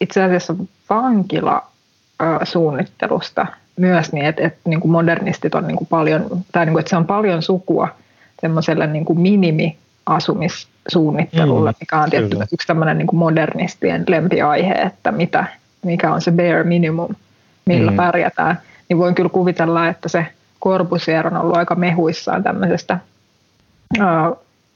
itse 0.00 0.22
asiassa 0.22 0.54
vankilasuunnittelusta 0.90 3.46
myös 3.76 4.12
niin, 4.12 4.26
että, 4.26 4.42
että 4.42 4.60
niin 4.64 4.80
kuin 4.80 4.92
modernistit 4.92 5.54
on 5.54 5.66
niin 5.66 5.76
kuin 5.76 5.88
paljon, 5.88 6.26
tai 6.52 6.66
niin 6.66 6.72
kuin, 6.72 6.80
että 6.80 6.90
se 6.90 6.96
on 6.96 7.06
paljon 7.06 7.42
sukua 7.42 7.88
semmoiselle 8.40 8.86
niin 8.86 9.04
kuin 9.04 9.20
minimiasumissuunnittelulle, 9.20 11.70
mm, 11.70 11.76
mikä 11.80 12.00
on 12.00 12.10
tietty 12.10 12.28
kyllä. 12.28 12.46
yksi 12.52 12.66
tämmöinen 12.66 12.98
niin 12.98 13.06
kuin 13.06 13.18
modernistien 13.18 14.04
lempiaihe, 14.08 14.72
että 14.72 15.12
mitä, 15.12 15.44
mikä 15.82 16.14
on 16.14 16.20
se 16.20 16.30
bare 16.30 16.64
minimum, 16.64 17.14
millä 17.64 17.90
mm. 17.90 17.96
pärjätään. 17.96 18.60
Niin 18.88 18.98
voin 18.98 19.14
kyllä 19.14 19.30
kuvitella, 19.30 19.88
että 19.88 20.08
se 20.08 20.26
Corbusier 20.62 21.26
on 21.26 21.36
ollut 21.36 21.56
aika 21.56 21.74
mehuissaan 21.74 22.42
tämmöisestä 22.42 22.98
uh, 23.98 24.04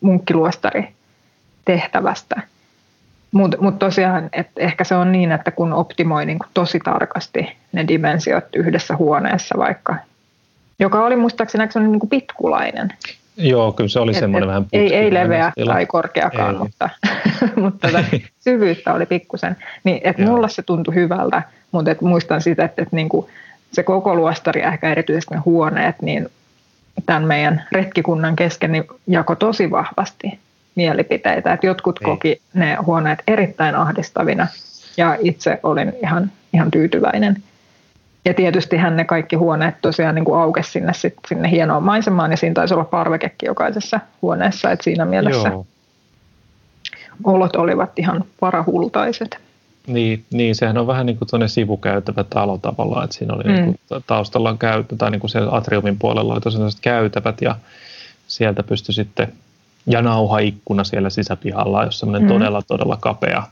munkkiluostari-tehtävästä. 0.01 2.41
Mutta 3.37 3.57
mut 3.61 3.79
tosiaan, 3.79 4.29
että 4.33 4.53
ehkä 4.57 4.85
se 4.85 4.95
on 4.95 5.13
niin, 5.13 5.33
että 5.33 5.51
kun 5.51 5.73
optimoi 5.73 6.27
niin 6.27 6.39
tosi 6.55 6.79
tarkasti 6.85 7.57
ne 7.73 7.89
dimensiot 7.89 8.45
yhdessä 8.57 8.97
huoneessa 8.97 9.59
vaikka, 9.59 9.97
joka 10.79 11.05
oli 11.05 11.17
muistaakseni 11.17 11.65
niin 11.75 12.01
kuin 12.01 12.11
pitkulainen. 12.11 12.93
Joo, 13.37 13.73
kyllä 13.73 13.89
se 13.89 14.01
oli 14.01 14.11
et, 14.11 14.19
semmoinen 14.19 14.49
et, 14.49 14.55
vähän 14.55 14.67
Ei, 14.73 14.95
ei 14.95 15.15
leveä 15.15 15.51
stila. 15.51 15.73
tai 15.73 15.87
korkeakaan, 15.87 16.55
ei. 16.55 16.59
mutta, 16.59 16.91
mutta 17.63 17.89
tätä 17.89 18.05
syvyyttä 18.41 18.95
oli 18.95 19.07
pikkusen. 19.07 19.57
Niin, 19.85 20.01
että 20.05 20.23
mulla 20.23 20.49
se 20.49 20.63
tuntui 20.63 20.95
hyvältä, 20.95 21.43
mutta 21.73 21.91
et 21.91 22.01
muistan 22.01 22.43
sitä, 22.43 22.65
että, 22.65 22.83
että 22.83 22.97
niin 22.97 23.09
kuin 23.09 23.27
se 23.73 23.83
koko 23.83 24.15
luostari, 24.15 24.63
ehkä 24.63 24.91
erityisesti 24.91 25.35
ne 25.35 25.41
huoneet, 25.45 26.03
niin 26.03 26.29
tämän 27.07 27.25
meidän 27.25 27.65
retkikunnan 27.73 28.37
kesken 28.37 28.73
niin 28.73 28.85
jako 29.07 29.35
tosi 29.35 29.71
vahvasti 29.71 30.39
mielipiteitä. 30.77 31.53
Että 31.53 31.67
jotkut 31.67 32.01
niin. 32.01 32.11
koki 32.11 32.41
ne 32.55 32.77
huoneet 32.87 33.23
erittäin 33.27 33.75
ahdistavina 33.75 34.47
ja 34.97 35.17
itse 35.21 35.61
olin 35.63 35.93
ihan, 36.03 36.31
ihan 36.53 36.71
tyytyväinen. 36.71 37.43
Ja 38.25 38.35
tietysti 38.35 38.77
hän 38.77 38.97
ne 38.97 39.05
kaikki 39.05 39.37
huoneet 39.37 39.75
tosiaan 39.83 40.15
niin 40.15 40.25
kuin 40.25 40.41
aukesi 40.41 40.71
sinne, 40.71 40.93
sit, 40.95 41.15
sinne 41.29 41.51
hienoon 41.51 41.83
maisemaan 41.83 42.31
ja 42.31 42.37
siinä 42.37 42.55
taisi 42.55 42.75
olla 42.75 42.85
parvekekin 42.85 43.47
jokaisessa 43.47 44.01
huoneessa, 44.23 44.71
että 44.71 44.85
siinä 44.85 45.05
mielessä 45.05 45.49
Joo. 45.49 45.67
olot 47.25 47.57
olivat 47.57 47.99
ihan 47.99 48.25
parahultaiset. 48.41 49.39
Niin, 49.87 50.25
niin, 50.31 50.55
sehän 50.55 50.79
on 50.79 50.87
vähän 50.87 51.07
niin 51.07 51.19
kuin 51.19 51.29
tuonne 51.29 51.49
sivukäytävä 51.49 52.25
talo 52.25 52.59
tavallaan, 52.59 53.05
että 53.05 53.17
siinä 53.17 53.35
oli 53.35 53.45
mm. 53.45 53.53
niin 53.53 53.81
kuin 53.89 54.05
taustalla 54.07 54.57
käytö, 54.59 54.97
tai 54.97 55.11
niin 55.11 55.21
kuin 55.21 55.31
siellä 55.31 55.53
atriumin 55.53 55.99
puolella 55.99 56.33
oli 56.33 56.41
tosiaan 56.41 56.71
käytävät 56.83 57.43
ja 57.43 57.57
sieltä 58.27 58.63
pystyi 58.63 58.95
sitten 58.95 59.33
ja 59.87 60.03
nauhaikkuna 60.03 60.85
siellä 60.85 61.11
sisäpihalla, 61.11 61.85
jos 61.85 61.99
semmoinen 61.99 62.29
mm. 62.29 62.35
todella, 62.35 62.63
todella 62.63 62.97
kapea. 63.01 63.43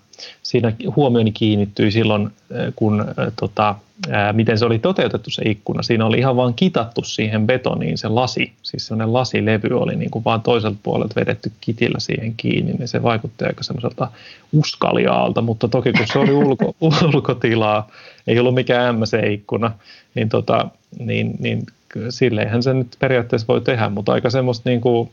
Siinä 0.42 0.72
huomioni 0.96 1.32
kiinnittyi 1.32 1.90
silloin, 1.90 2.22
äh, 2.26 2.72
kun 2.76 3.00
äh, 3.00 3.32
tota, 3.40 3.74
ää, 4.10 4.28
äh, 4.28 4.34
miten 4.34 4.58
se 4.58 4.64
oli 4.64 4.78
toteutettu 4.78 5.30
se 5.30 5.42
ikkuna. 5.46 5.82
Siinä 5.82 6.06
oli 6.06 6.18
ihan 6.18 6.36
vaan 6.36 6.54
kitattu 6.54 7.02
siihen 7.02 7.46
betoniin 7.46 7.98
se 7.98 8.08
lasi, 8.08 8.52
siis 8.62 8.86
semmoinen 8.86 9.12
lasilevy 9.12 9.68
oli 9.80 9.96
niin 9.96 10.10
kuin 10.10 10.24
vaan 10.24 10.40
toiselta 10.40 10.78
puolelta 10.82 11.20
vedetty 11.20 11.52
kitillä 11.60 11.98
siihen 12.00 12.34
kiinni, 12.36 12.72
niin 12.72 12.88
se 12.88 13.02
vaikutti 13.02 13.44
aika 13.44 13.62
semmoiselta 13.62 14.08
uskaliaalta, 14.52 15.42
mutta 15.42 15.68
toki 15.68 15.92
kun 15.92 16.06
se 16.12 16.18
oli 16.18 16.32
ulko, 16.44 16.74
ulkotilaa, 16.80 17.88
ei 18.26 18.38
ollut 18.38 18.54
mikään 18.54 18.94
MC-ikkuna, 18.94 19.70
niin, 20.14 20.28
tota, 20.28 20.68
niin, 20.98 21.36
niin 21.38 21.66
silleenhän 22.10 22.62
se 22.62 22.74
nyt 22.74 22.96
periaatteessa 22.98 23.48
voi 23.48 23.60
tehdä, 23.60 23.88
mutta 23.88 24.12
aika 24.12 24.30
semmoista 24.30 24.70
niin 24.70 24.80
kuin, 24.80 25.10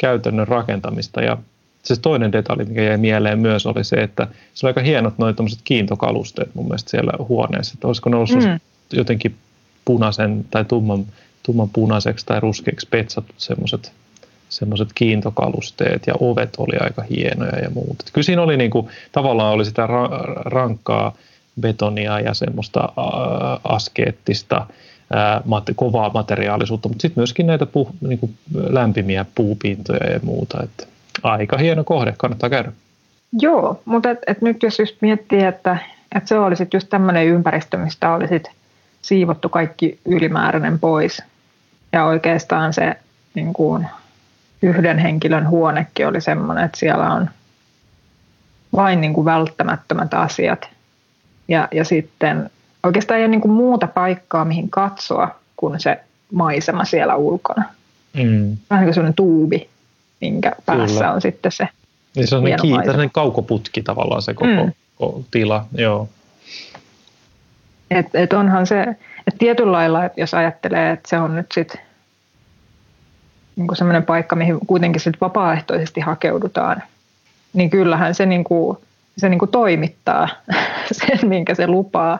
käytännön 0.00 0.48
rakentamista. 0.48 1.22
Ja 1.22 1.36
se 1.82 2.00
toinen 2.00 2.32
detalji, 2.32 2.64
mikä 2.64 2.82
jäi 2.82 2.96
mieleen 2.96 3.38
myös, 3.38 3.66
oli 3.66 3.84
se, 3.84 3.96
että 3.96 4.28
se 4.54 4.66
oli 4.66 4.70
aika 4.70 4.80
hienot 4.80 5.18
noin 5.18 5.34
kiintokalusteet 5.64 6.54
mun 6.54 6.64
mielestä 6.64 6.90
siellä 6.90 7.12
huoneessa. 7.18 7.74
Että 7.74 7.86
olisiko 7.86 8.10
ne 8.10 8.16
ollut 8.16 8.30
mm. 8.30 8.60
jotenkin 8.92 9.34
punaisen 9.84 10.44
tai 10.50 10.64
tumman, 10.64 11.06
tumman 11.42 11.68
punaiseksi 11.68 12.26
tai 12.26 12.40
ruskeaksi 12.40 12.88
petsatut 12.90 13.34
semmoiset 13.38 13.92
semmoiset 14.48 14.88
kiintokalusteet 14.94 16.06
ja 16.06 16.14
ovet 16.20 16.50
oli 16.58 16.76
aika 16.80 17.02
hienoja 17.02 17.58
ja 17.58 17.70
muuta. 17.70 18.04
Kyllä 18.12 18.24
siinä 18.24 18.42
oli 18.42 18.56
niin 18.56 18.70
kuin, 18.70 18.88
tavallaan 19.12 19.52
oli 19.52 19.64
sitä 19.64 19.86
ra- 19.86 20.42
rankkaa 20.44 21.16
betonia 21.60 22.20
ja 22.20 22.34
semmoista 22.34 22.80
äh, 22.80 23.60
askeettista 23.64 24.66
kovaa 25.76 26.10
materiaalisuutta, 26.14 26.88
mutta 26.88 27.02
sitten 27.02 27.20
myöskin 27.20 27.46
näitä 27.46 27.66
puu, 27.66 27.90
niin 28.00 28.18
kuin 28.18 28.34
lämpimiä 28.54 29.24
puupintoja 29.34 30.12
ja 30.12 30.20
muuta. 30.22 30.62
Että 30.62 30.86
aika 31.22 31.58
hieno 31.58 31.84
kohde, 31.84 32.14
kannattaa 32.18 32.50
käydä. 32.50 32.72
Joo, 33.40 33.82
mutta 33.84 34.10
et, 34.10 34.18
et 34.26 34.42
nyt 34.42 34.62
jos 34.62 34.78
just 34.78 34.96
miettii, 35.00 35.44
että, 35.44 35.78
että 36.16 36.28
se 36.28 36.38
olisi 36.38 36.68
just 36.74 36.88
tämmöinen 36.90 37.26
ympäristö, 37.26 37.76
mistä 37.76 38.14
olisi 38.14 38.42
siivottu 39.02 39.48
kaikki 39.48 39.98
ylimääräinen 40.04 40.78
pois. 40.78 41.22
Ja 41.92 42.04
oikeastaan 42.04 42.72
se 42.72 42.94
niin 43.34 43.52
kuin, 43.52 43.86
yhden 44.62 44.98
henkilön 44.98 45.48
huonekin 45.48 46.06
oli 46.06 46.20
semmoinen, 46.20 46.64
että 46.64 46.78
siellä 46.78 47.12
on 47.12 47.30
vain 48.76 49.00
niin 49.00 49.12
kuin 49.14 49.24
välttämättömät 49.24 50.14
asiat. 50.14 50.68
Ja, 51.48 51.68
ja 51.72 51.84
sitten 51.84 52.50
oikeastaan 52.82 53.18
ei 53.18 53.24
ole 53.24 53.30
niin 53.30 53.40
kuin 53.40 53.52
muuta 53.52 53.86
paikkaa, 53.86 54.44
mihin 54.44 54.70
katsoa 54.70 55.40
kuin 55.56 55.80
se 55.80 56.00
maisema 56.32 56.84
siellä 56.84 57.16
ulkona. 57.16 57.64
Mm. 58.14 58.56
Vähän 58.70 58.82
niin 58.82 58.86
kuin 58.86 58.94
sellainen 58.94 59.14
tuubi, 59.14 59.68
minkä 60.20 60.52
päässä 60.66 60.98
Kyllä. 60.98 61.12
on 61.12 61.20
sitten 61.20 61.52
se 61.52 61.68
niin 62.16 62.26
se 62.26 62.36
on 62.36 62.46
hieno 62.46 62.62
kiinteä, 62.62 62.94
kaukoputki 63.12 63.82
tavallaan 63.82 64.22
se 64.22 64.34
koko, 64.34 64.64
mm. 64.64 64.72
koko 64.96 65.22
tila, 65.30 65.66
joo. 65.74 66.08
Et, 67.90 68.06
et 68.14 68.32
onhan 68.32 68.66
se, 68.66 68.82
että 69.26 69.38
tietyllä 69.38 69.72
lailla, 69.72 70.04
että 70.04 70.20
jos 70.20 70.34
ajattelee, 70.34 70.90
että 70.90 71.08
se 71.08 71.18
on 71.18 71.36
nyt 71.36 71.46
sitten 71.52 71.80
niin 73.56 73.68
semmoinen 73.74 74.02
paikka, 74.02 74.36
mihin 74.36 74.58
kuitenkin 74.66 75.00
sit 75.00 75.20
vapaaehtoisesti 75.20 76.00
hakeudutaan, 76.00 76.82
niin 77.52 77.70
kyllähän 77.70 78.14
se, 78.14 78.26
niin 78.26 78.44
kuin, 78.44 78.78
se 79.18 79.28
niin 79.28 79.38
kuin 79.38 79.50
toimittaa 79.50 80.28
sen, 80.92 81.28
minkä 81.28 81.54
se 81.54 81.66
lupaa 81.66 82.18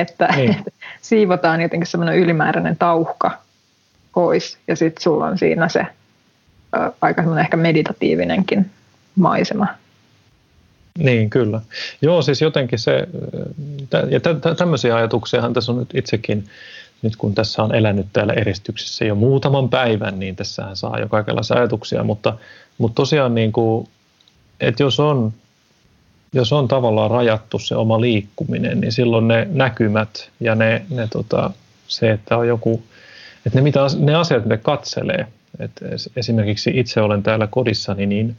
että, 0.00 0.28
niin. 0.36 0.50
että 0.58 0.70
siivotaan 1.02 1.60
jotenkin 1.60 1.86
semmoinen 1.86 2.18
ylimääräinen 2.18 2.76
tauhka 2.76 3.30
pois 4.14 4.58
ja 4.68 4.76
sitten 4.76 5.02
sulla 5.02 5.26
on 5.26 5.38
siinä 5.38 5.68
se 5.68 5.80
ä, 6.76 6.92
aika 7.00 7.22
semmoinen 7.22 7.44
ehkä 7.44 7.56
meditatiivinenkin 7.56 8.70
maisema. 9.16 9.66
Niin, 10.98 11.30
kyllä. 11.30 11.60
Joo, 12.02 12.22
siis 12.22 12.42
jotenkin 12.42 12.78
se, 12.78 13.08
ja 14.10 14.20
tämmöisiä 14.56 14.96
ajatuksiahan 14.96 15.52
tässä 15.52 15.72
on 15.72 15.78
nyt 15.78 15.94
itsekin, 15.94 16.44
nyt 17.02 17.16
kun 17.16 17.34
tässä 17.34 17.62
on 17.62 17.74
elänyt 17.74 18.06
täällä 18.12 18.32
eristyksissä 18.32 19.04
jo 19.04 19.14
muutaman 19.14 19.68
päivän, 19.68 20.18
niin 20.18 20.36
tässähän 20.36 20.76
saa 20.76 20.98
jo 20.98 21.08
kaikenlaisia 21.08 21.56
ajatuksia, 21.56 22.04
mutta, 22.04 22.38
mutta 22.78 22.94
tosiaan 22.94 23.34
niin 23.34 23.52
kuin, 23.52 23.88
että 24.60 24.82
jos 24.82 25.00
on 25.00 25.32
jos 26.32 26.52
on 26.52 26.68
tavallaan 26.68 27.10
rajattu 27.10 27.58
se 27.58 27.76
oma 27.76 28.00
liikkuminen, 28.00 28.80
niin 28.80 28.92
silloin 28.92 29.28
ne 29.28 29.48
näkymät 29.50 30.30
ja 30.40 30.54
ne, 30.54 30.82
ne 30.90 31.08
tota, 31.12 31.50
se, 31.88 32.10
että 32.10 32.36
on 32.36 32.48
joku, 32.48 32.82
että 33.46 33.58
ne, 33.58 33.62
mitä, 33.62 33.80
ne 33.98 34.14
asiat, 34.14 34.44
mitä 34.44 34.56
katselee, 34.56 35.26
että 35.58 35.84
esimerkiksi 36.16 36.70
itse 36.74 37.00
olen 37.00 37.22
täällä 37.22 37.46
kodissani, 37.46 38.06
niin 38.06 38.36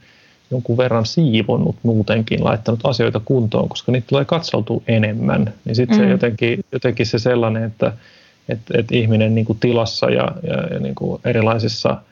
jonkun 0.52 0.78
verran 0.78 1.06
siivonnut 1.06 1.76
muutenkin, 1.84 2.44
laittanut 2.44 2.80
asioita 2.84 3.22
kuntoon, 3.26 3.70
koska 3.70 3.92
niitä 3.92 4.08
tulee 4.08 4.26
katseltua 4.26 4.82
enemmän, 4.88 5.54
niin 5.66 5.76
sitten 5.76 5.98
mm. 5.98 6.04
se 6.04 6.10
jotenkin, 6.10 6.66
jotenkin 6.72 7.06
se 7.06 7.20
sellainen, 7.20 7.64
että, 7.64 7.94
että, 8.50 8.74
että 8.78 8.96
ihminen 8.96 9.36
niin 9.36 9.46
kuin 9.46 9.60
tilassa 9.60 10.10
ja, 10.10 10.32
ja, 10.44 10.74
ja 10.74 10.80
niin 10.80 10.96
kuin 10.96 11.22
erilaisissa– 11.26 11.98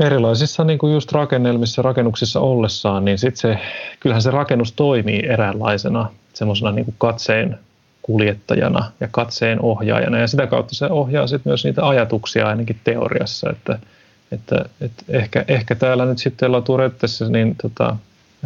erilaisissa 0.00 0.64
niin 0.64 0.78
kuin 0.78 0.92
just 0.92 1.12
rakennelmissa, 1.12 1.82
rakennuksissa 1.82 2.40
ollessaan, 2.40 3.04
niin 3.04 3.18
sit 3.18 3.36
se, 3.36 3.58
kyllähän 4.00 4.22
se 4.22 4.30
rakennus 4.30 4.72
toimii 4.72 5.26
eräänlaisena 5.26 6.10
semmoisena 6.34 6.72
niin 6.72 6.84
kuin 6.84 6.94
katseen 6.98 7.58
kuljettajana 8.02 8.92
ja 9.00 9.08
katseen 9.10 9.60
ohjaajana. 9.60 10.18
Ja 10.18 10.26
sitä 10.26 10.46
kautta 10.46 10.74
se 10.74 10.86
ohjaa 10.86 11.26
sitten 11.26 11.50
myös 11.50 11.64
niitä 11.64 11.88
ajatuksia 11.88 12.48
ainakin 12.48 12.80
teoriassa, 12.84 13.50
että, 13.50 13.78
että, 14.32 14.64
että 14.80 15.04
ehkä, 15.08 15.44
ehkä 15.48 15.74
täällä 15.74 16.04
nyt 16.04 16.18
sitten 16.18 16.52
Laturettessa, 16.52 17.28
niin 17.28 17.56
tota, 17.62 17.96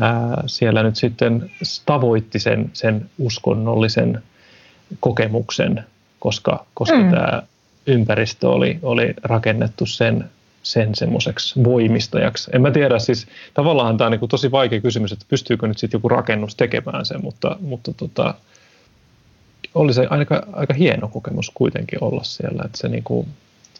ää, 0.00 0.42
siellä 0.46 0.82
nyt 0.82 0.96
sitten 0.96 1.50
tavoitti 1.86 2.38
sen, 2.38 2.70
sen 2.72 3.10
uskonnollisen 3.18 4.22
kokemuksen, 5.00 5.84
koska, 6.18 6.66
koska 6.74 6.98
mm. 6.98 7.10
tämä 7.10 7.42
ympäristö 7.86 8.48
oli, 8.48 8.78
oli 8.82 9.14
rakennettu 9.22 9.86
sen 9.86 10.24
sen 10.62 10.94
semmoiseksi 10.94 11.64
voimistajaksi. 11.64 12.50
En 12.54 12.62
mä 12.62 12.70
tiedä, 12.70 12.98
siis 12.98 13.26
tavallaan 13.54 13.96
tämä 13.96 14.06
on 14.06 14.12
niin 14.12 14.20
kuin 14.20 14.30
tosi 14.30 14.50
vaikea 14.50 14.80
kysymys, 14.80 15.12
että 15.12 15.24
pystyykö 15.28 15.66
nyt 15.66 15.78
sitten 15.78 15.98
joku 15.98 16.08
rakennus 16.08 16.56
tekemään 16.56 17.06
sen, 17.06 17.22
mutta, 17.22 17.56
mutta 17.60 17.92
tota, 17.92 18.34
oli 19.74 19.94
se 19.94 20.06
aika, 20.10 20.46
aika 20.52 20.74
hieno 20.74 21.08
kokemus 21.08 21.50
kuitenkin 21.54 22.04
olla 22.04 22.22
siellä, 22.24 22.62
että 22.64 22.78
se 22.78 22.88
niin 22.88 23.04
kuin, 23.04 23.28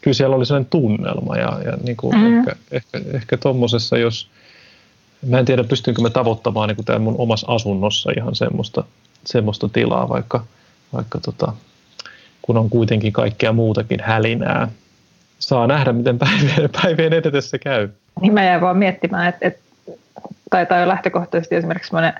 kyllä 0.01 0.15
siellä 0.15 0.35
oli 0.35 0.45
sellainen 0.45 0.69
tunnelma 0.69 1.35
ja, 1.35 1.59
ja 1.65 1.77
niin 1.83 1.97
kuin 1.97 2.17
mm. 2.17 2.39
ehkä, 2.39 2.55
ehkä, 2.71 3.01
ehkä 3.13 3.37
tuommoisessa, 3.37 3.97
jos 3.97 4.29
mä 5.27 5.39
en 5.39 5.45
tiedä 5.45 5.63
pystynkö 5.63 6.01
mä 6.01 6.09
tavoittamaan 6.09 6.69
niin 6.69 6.85
täällä 6.85 7.03
mun 7.03 7.15
omassa 7.17 7.47
asunnossa 7.47 8.11
ihan 8.17 8.35
semmoista, 8.35 8.83
semmoista 9.25 9.69
tilaa, 9.69 10.09
vaikka, 10.09 10.45
vaikka 10.93 11.19
tota, 11.19 11.53
kun 12.41 12.57
on 12.57 12.69
kuitenkin 12.69 13.13
kaikkea 13.13 13.53
muutakin 13.53 13.99
hälinää. 14.03 14.67
Saa 15.49 15.67
nähdä, 15.67 15.93
miten 15.93 16.19
päivien, 16.19 16.69
päivien 16.81 17.13
edetessä 17.13 17.57
käy. 17.57 17.89
Niin 18.21 18.33
mä 18.33 18.43
jäin 18.43 18.61
vaan 18.61 18.77
miettimään, 18.77 19.29
että, 19.29 19.47
että 19.47 19.61
taitaa 20.49 20.79
jo 20.79 20.87
lähtökohtaisesti 20.87 21.55
esimerkiksi 21.55 21.89
semmoinen 21.89 22.13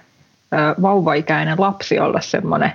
vauvaikäinen 0.81 1.61
lapsi 1.61 1.99
olla 1.99 2.21
semmoinen 2.21 2.73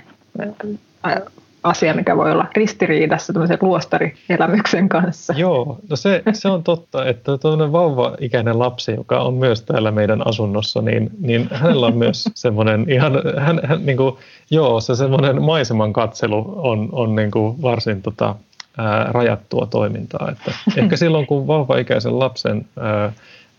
asia, 1.63 1.95
mikä 1.95 2.17
voi 2.17 2.33
olla 2.33 2.47
ristiriidassa 2.57 3.33
tämmöisen 3.33 3.59
luostarielämyksen 3.61 4.89
kanssa. 4.89 5.35
Joo, 5.37 5.79
no 5.91 5.97
se, 5.97 6.23
se 6.33 6.49
on 6.49 6.65
totta, 6.65 7.07
että 7.07 7.39
tuollainen 7.39 7.73
vauva-ikäinen 7.73 8.59
lapsi, 8.59 8.93
joka 8.93 9.21
on 9.21 9.35
myös 9.35 9.63
täällä 9.63 9.91
meidän 9.91 10.27
asunnossa, 10.27 10.83
niin, 10.83 11.11
niin 11.21 11.49
hänellä 11.53 11.87
on 11.87 11.97
myös 11.97 12.25
semmoinen 12.35 12.91
ihan, 12.91 13.13
hän, 13.39 13.61
hän, 13.65 13.87
niin 13.87 13.97
kuin, 13.97 14.17
joo, 14.51 14.81
se 14.81 14.95
semmoinen 14.95 15.43
maiseman 15.43 15.93
katselu 15.93 16.55
on, 16.57 16.89
on 16.93 17.17
niin 17.17 17.31
kuin 17.31 17.63
varsin 17.63 18.03
tota, 18.03 18.35
ää, 18.79 19.05
rajattua 19.13 19.67
toimintaa. 19.67 20.31
Että 20.31 20.53
ehkä 20.81 20.97
silloin, 20.97 21.27
kun 21.27 21.47
vauva-ikäisen 21.47 22.19
lapsen 22.19 22.67
ää, 22.81 23.13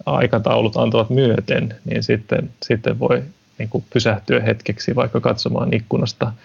aikataulut 0.05 0.77
antavat 0.77 1.09
myöten, 1.09 1.75
niin 1.85 2.03
sitten, 2.03 2.49
sitten 2.63 2.99
voi 2.99 3.23
niin 3.57 3.69
kuin 3.69 3.83
pysähtyä 3.93 4.39
hetkeksi 4.39 4.95
vaikka 4.95 5.19
katsomaan 5.19 5.73
ikkunasta– 5.73 6.31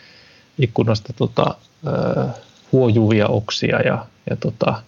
ikkunasta 0.60 1.12
tota, 1.12 1.54
huojuvia 2.72 3.26
oksia 3.26 3.80
ja, 3.80 4.06
ja 4.30 4.36
tota, 4.36 4.82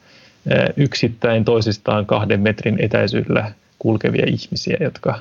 yksittäin 0.76 1.45
toisistaan 1.45 2.07
kahden 2.07 2.41
metrin 2.41 2.76
etäisyydellä 2.80 3.53
kulkevia 3.78 4.26
ihmisiä, 4.26 4.76
jotka 4.80 5.18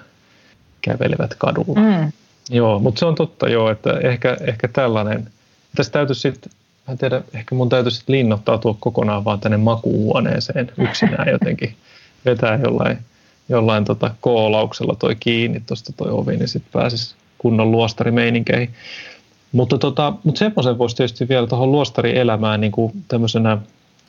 kävelevät 0.82 1.36
kadulla. 1.38 1.80
Mm. 1.80 2.12
Joo, 2.49 2.80
mutta 2.80 2.99
se 2.99 3.05
on 3.05 3.16
totta 3.16 3.49
joo, 3.49 3.72
että 3.72 3.99
ehkä, 4.03 4.38
ehkä 4.41 4.68
tällainen, 4.68 5.28
tässä 5.76 5.91
täytyisi 5.91 6.22
sitten, 6.22 6.51
en 6.92 6.98
tiedä, 6.98 7.22
ehkä 7.34 7.56
mun 7.56 7.70
täytyisi 7.70 7.98
sitten 7.98 8.16
linnoittautua 8.16 8.76
kokonaan 8.80 9.26
vaan 9.26 9.39
tänne 9.39 9.58
makuuhuoneeseen 9.58 10.72
yksinään 10.78 11.30
jotenkin, 11.30 11.76
vetää 12.26 12.60
jollain, 12.64 12.98
jollain 13.50 13.86
tota 13.86 14.12
koolauksella 14.22 14.96
toi 15.00 15.16
kiinni 15.20 15.62
tuosta 15.68 15.94
toi 15.94 16.12
ovi, 16.12 16.38
niin 16.38 16.48
sitten 16.48 16.72
pääsisi 16.74 17.16
kunnon 17.38 17.72
luostarimeininkkeihin. 17.72 18.70
Mutta, 19.52 19.78
tota, 19.78 20.14
mutta 20.24 20.39
semmoisen 20.39 20.78
voisi 20.78 20.96
tietysti 20.96 21.30
vielä 21.30 21.48
tuohon 21.48 21.72
luostarielämään 21.72 22.62
niin 22.62 22.72
kuin 22.72 22.92
tämmöisenä 23.08 23.58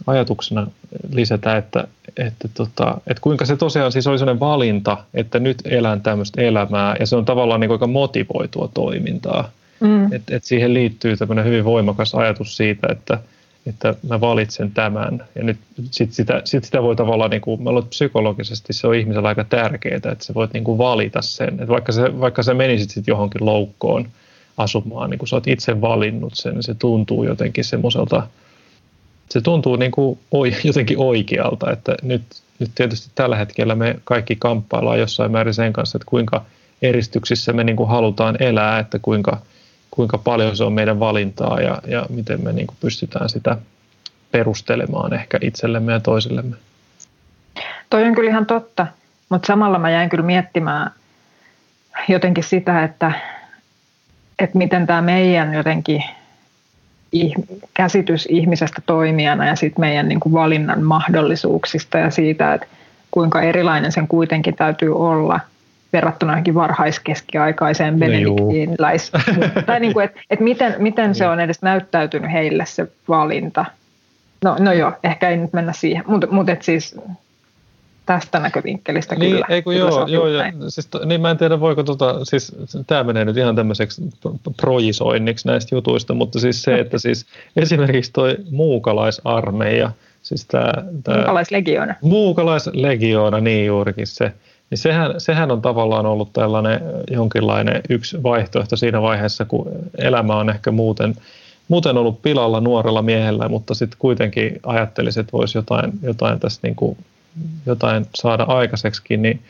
ajatuksena 0.06 0.66
lisätä, 1.12 1.56
että, 1.56 1.88
että, 2.16 2.48
tota, 2.54 3.00
että 3.06 3.20
kuinka 3.20 3.44
se 3.46 3.56
tosiaan 3.56 3.92
siis 3.92 4.06
oli 4.06 4.18
sellainen 4.18 4.40
valinta, 4.40 4.98
että 5.14 5.38
nyt 5.38 5.62
elän 5.64 6.00
tämmöistä 6.00 6.42
elämää 6.42 6.96
ja 7.00 7.06
se 7.06 7.16
on 7.16 7.24
tavallaan 7.24 7.60
niin 7.60 7.70
aika 7.70 7.86
motivoitua 7.86 8.68
toimintaa. 8.74 9.50
Mm. 9.82 10.12
Että 10.12 10.36
et 10.36 10.44
siihen 10.44 10.74
liittyy 10.74 11.16
tämmöinen 11.16 11.44
hyvin 11.44 11.64
voimakas 11.64 12.14
ajatus 12.14 12.56
siitä, 12.56 12.86
että, 12.90 13.18
että 13.66 13.94
mä 14.08 14.20
valitsen 14.20 14.70
tämän 14.70 15.24
ja 15.34 15.44
nyt 15.44 15.56
sit 15.90 16.12
sitä, 16.12 16.42
sit 16.44 16.64
sitä 16.64 16.82
voi 16.82 16.96
tavallaan, 16.96 17.30
niin 17.30 17.40
kuin, 17.40 17.62
mä 17.62 17.70
luulen, 17.70 17.88
psykologisesti 17.88 18.72
se 18.72 18.86
on 18.86 18.94
ihmisellä 18.94 19.28
aika 19.28 19.44
tärkeää, 19.44 19.96
että 19.96 20.16
sä 20.20 20.34
voit 20.34 20.52
niin 20.52 20.64
kuin 20.64 20.78
valita 20.78 21.22
sen, 21.22 21.48
että 21.48 21.68
vaikka, 21.68 21.92
se, 21.92 22.20
vaikka 22.20 22.42
sä 22.42 22.54
menisit 22.54 22.90
sitten 22.90 23.12
johonkin 23.12 23.44
loukkoon– 23.44 24.08
asumaan, 24.56 25.10
niin 25.10 25.18
kuin 25.18 25.28
sä 25.28 25.36
oot 25.36 25.46
itse 25.46 25.80
valinnut 25.80 26.34
sen, 26.34 26.54
niin 26.54 26.62
se 26.62 26.74
tuntuu 26.74 27.24
jotenkin 27.24 27.64
semmoiselta, 27.64 28.26
se 29.30 29.40
tuntuu 29.40 29.76
niin 29.76 29.90
kuin 29.90 30.18
jotenkin 30.64 30.98
oikealta, 30.98 31.70
että 31.70 31.94
nyt, 32.02 32.22
nyt 32.58 32.70
tietysti 32.74 33.10
tällä 33.14 33.36
hetkellä 33.36 33.74
me 33.74 33.96
kaikki 34.04 34.36
kamppaillaan 34.36 35.00
jossain 35.00 35.32
määrin 35.32 35.54
sen 35.54 35.72
kanssa, 35.72 35.96
että 35.96 36.06
kuinka 36.08 36.44
eristyksissä 36.82 37.52
me 37.52 37.64
niin 37.64 37.76
kuin 37.76 37.88
halutaan 37.88 38.42
elää, 38.42 38.78
että 38.78 38.98
kuinka, 38.98 39.38
kuinka 39.94 40.18
paljon 40.18 40.56
se 40.56 40.64
on 40.64 40.72
meidän 40.72 41.00
valintaa 41.00 41.60
ja, 41.60 41.78
ja 41.86 42.06
miten 42.10 42.44
me 42.44 42.52
niin 42.52 42.66
kuin 42.66 42.76
pystytään 42.80 43.28
sitä 43.28 43.56
perustelemaan 44.30 45.14
ehkä 45.14 45.38
itsellemme 45.40 45.92
ja 45.92 46.00
toisillemme. 46.00 46.56
Toi 47.90 48.04
on 48.04 48.14
kyllä 48.14 48.30
ihan 48.30 48.46
totta, 48.46 48.86
mutta 49.28 49.46
samalla 49.46 49.78
mä 49.78 49.90
jäin 49.90 50.08
kyllä 50.08 50.24
miettimään 50.24 50.90
jotenkin 52.08 52.44
sitä, 52.44 52.84
että 52.84 53.12
että 54.38 54.58
miten 54.58 54.86
tämä 54.86 55.02
meidän 55.02 55.54
jotenkin 55.54 56.04
käsitys 57.74 58.26
ihmisestä 58.30 58.82
toimijana 58.86 59.46
ja 59.46 59.56
sitten 59.56 59.80
meidän 59.80 60.08
niin 60.08 60.20
kuin 60.20 60.32
valinnan 60.32 60.82
mahdollisuuksista 60.82 61.98
ja 61.98 62.10
siitä, 62.10 62.54
että 62.54 62.66
kuinka 63.10 63.42
erilainen 63.42 63.92
sen 63.92 64.08
kuitenkin 64.08 64.56
täytyy 64.56 64.96
olla 64.96 65.40
verrattuna 65.92 66.32
johonkin 66.32 66.54
varhaiskeskiaikaiseen 66.54 67.94
no 67.94 67.98
benediktiiniläis. 67.98 69.12
tai 69.66 69.80
niin 69.80 69.92
kuin, 69.92 70.04
että, 70.04 70.20
että 70.30 70.44
miten, 70.44 70.74
miten 70.78 71.14
se 71.14 71.28
on 71.28 71.40
edes 71.40 71.62
näyttäytynyt 71.62 72.32
heille 72.32 72.66
se 72.66 72.86
valinta. 73.08 73.64
No, 74.44 74.56
no 74.58 74.72
joo, 74.72 74.92
ehkä 75.04 75.28
ei 75.28 75.36
nyt 75.36 75.52
mennä 75.52 75.72
siihen, 75.72 76.04
mutta, 76.06 76.26
mutta 76.30 76.52
et 76.52 76.62
siis 76.62 76.96
tästä 78.06 78.38
näkövinkkelistä 78.38 79.14
niin, 79.14 79.32
kyllä. 79.32 79.46
Ei 79.48 79.62
kun 79.62 79.72
kyllä 79.72 79.88
joo, 79.88 80.06
joo 80.06 80.28
ja, 80.28 80.52
siis, 80.68 80.88
niin 81.04 81.20
mä 81.20 81.30
en 81.30 81.38
tiedä 81.38 81.60
voiko 81.60 81.82
tota, 81.82 82.24
siis 82.24 82.56
tämä 82.86 83.04
menee 83.04 83.24
nyt 83.24 83.36
ihan 83.36 83.56
tämmöiseksi 83.56 84.02
projisoinniksi 84.56 85.48
näistä 85.48 85.74
jutuista, 85.74 86.14
mutta 86.14 86.40
siis 86.40 86.62
se, 86.62 86.74
että 86.74 86.98
siis 86.98 87.26
esimerkiksi 87.56 88.12
toi 88.12 88.36
muukalaisarmeija, 88.50 89.90
siis 90.22 90.46
tää 90.46 90.84
muukalaislegioona. 91.16 91.94
Muukalaislegioona, 92.02 93.40
niin 93.40 93.66
juurikin 93.66 94.06
se. 94.06 94.32
Niin 94.72 94.78
sehän, 94.78 95.14
sehän 95.18 95.50
on 95.50 95.62
tavallaan 95.62 96.06
ollut 96.06 96.32
tällainen 96.32 96.80
jonkinlainen 97.10 97.80
yksi 97.88 98.22
vaihtoehto 98.22 98.76
siinä 98.76 99.02
vaiheessa, 99.02 99.44
kun 99.44 99.68
elämä 99.98 100.36
on 100.36 100.50
ehkä 100.50 100.70
muuten, 100.70 101.14
muuten 101.68 101.96
ollut 101.96 102.22
pilalla 102.22 102.60
nuorella 102.60 103.02
miehellä, 103.02 103.48
mutta 103.48 103.74
sitten 103.74 103.98
kuitenkin 103.98 104.60
ajattelisit, 104.62 105.20
että 105.20 105.32
voisi 105.32 105.58
jotain, 105.58 105.92
jotain 106.02 106.40
tässä 106.40 106.60
niin 106.62 106.74
kuin 106.74 106.96
jotain 107.66 108.06
saada 108.14 108.42
aikaiseksi, 108.42 109.16
niin 109.16 109.42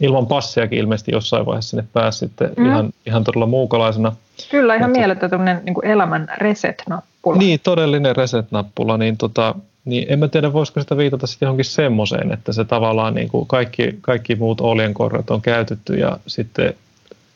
ilman 0.00 0.26
passiakin 0.26 0.78
ilmeisesti 0.78 1.12
jossain 1.12 1.46
vaiheessa 1.46 1.70
sinne 1.70 1.84
pääsi 1.92 2.18
sitten 2.18 2.50
mm. 2.56 2.66
ihan, 2.66 2.92
ihan 3.06 3.24
todella 3.24 3.46
muukalaisena. 3.46 4.12
Kyllä, 4.50 4.74
ihan 4.74 4.90
mieletön 4.90 5.30
niin 5.64 5.84
elämän 5.84 6.28
reset-nappula. 6.38 7.36
Niin, 7.36 7.60
todellinen 7.62 8.16
reset-nappula, 8.16 8.96
niin, 8.96 9.16
tota, 9.16 9.54
niin 9.88 10.06
en 10.08 10.18
mä 10.18 10.28
tiedä, 10.28 10.52
voisiko 10.52 10.80
sitä 10.80 10.96
viitata 10.96 11.26
sitten 11.26 11.46
johonkin 11.46 11.64
semmoiseen, 11.64 12.32
että 12.32 12.52
se 12.52 12.64
tavallaan 12.64 13.14
niin 13.14 13.28
kuin 13.28 13.46
kaikki, 13.46 13.98
kaikki 14.00 14.34
muut 14.34 14.60
oljenkorret 14.60 15.30
on 15.30 15.42
käytetty 15.42 15.94
ja 15.94 16.18
sitten 16.26 16.74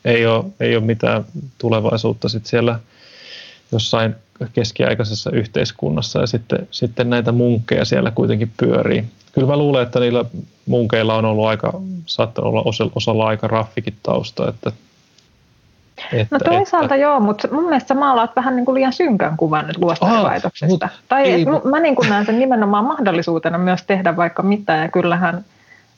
ei 0.05 0.25
ole, 0.25 0.45
ei 0.59 0.75
ole 0.75 0.85
mitään 0.85 1.25
tulevaisuutta 1.57 2.29
sitten 2.29 2.49
siellä 2.49 2.79
jossain 3.71 4.15
keskiaikaisessa 4.53 5.31
yhteiskunnassa 5.31 6.19
ja 6.19 6.27
sitten, 6.27 6.67
sitten 6.71 7.09
näitä 7.09 7.31
munkkeja 7.31 7.85
siellä 7.85 8.11
kuitenkin 8.11 8.51
pyörii 8.57 9.03
kyllä 9.33 9.47
mä 9.47 9.57
luulen, 9.57 9.83
että 9.83 9.99
niillä 9.99 10.25
munkeilla 10.65 11.15
on 11.15 11.25
ollut 11.25 11.45
aika, 11.45 11.81
saattanut 12.05 12.49
olla 12.49 12.89
osalla 12.95 13.27
aika 13.27 13.47
raffikin 13.47 13.95
tausta. 14.03 14.49
Että, 14.49 14.71
että, 16.13 16.27
no 16.35 16.39
toisaalta 16.39 16.85
että, 16.85 16.95
joo, 16.95 17.19
mutta 17.19 17.47
mun 17.51 17.63
mielestä 17.63 17.87
sä 17.87 17.93
maalaat 17.93 18.35
vähän 18.35 18.55
niin 18.55 18.65
kuin 18.65 18.75
liian 18.75 18.93
synkän 18.93 19.37
kuvan 19.37 19.67
nyt 19.67 19.77
luostarilaitoksesta. 19.77 20.89
tai 21.09 21.23
ei, 21.23 21.45
mä 21.45 21.79
niin 21.79 21.95
kuin 21.95 22.09
näen 22.09 22.25
sen 22.25 22.39
nimenomaan 22.39 22.85
mahdollisuutena 22.85 23.57
myös 23.57 23.83
tehdä 23.83 24.15
vaikka 24.15 24.43
mitä 24.43 24.75
ja 24.75 24.87
kyllähän 24.87 25.45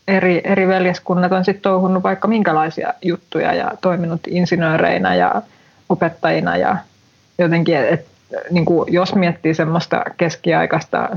eri, 0.07 0.41
eri 0.43 0.67
veljeskunnat 0.67 1.31
on 1.31 1.45
sitten 1.45 1.61
touhunut 1.61 2.03
vaikka 2.03 2.27
minkälaisia 2.27 2.93
juttuja 3.01 3.53
ja 3.53 3.71
toiminut 3.81 4.21
insinööreinä 4.27 5.15
ja 5.15 5.41
opettajina 5.89 6.57
ja 6.57 6.77
jotenkin, 7.37 7.77
että 7.77 8.09
niin 8.51 8.65
kuin 8.65 8.93
jos 8.93 9.15
miettii 9.15 9.53
semmoista 9.53 10.03
keskiaikaista 10.17 11.09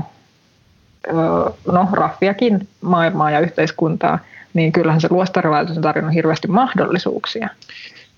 no, 1.71 1.87
raffiakin 1.91 2.67
maailmaa 2.81 3.31
ja 3.31 3.39
yhteiskuntaa, 3.39 4.19
niin 4.53 4.71
kyllähän 4.71 5.01
se 5.01 5.07
luostarilaitos 5.11 5.77
on 5.77 5.83
tarjonnut 5.83 6.15
hirveästi 6.15 6.47
mahdollisuuksia. 6.47 7.49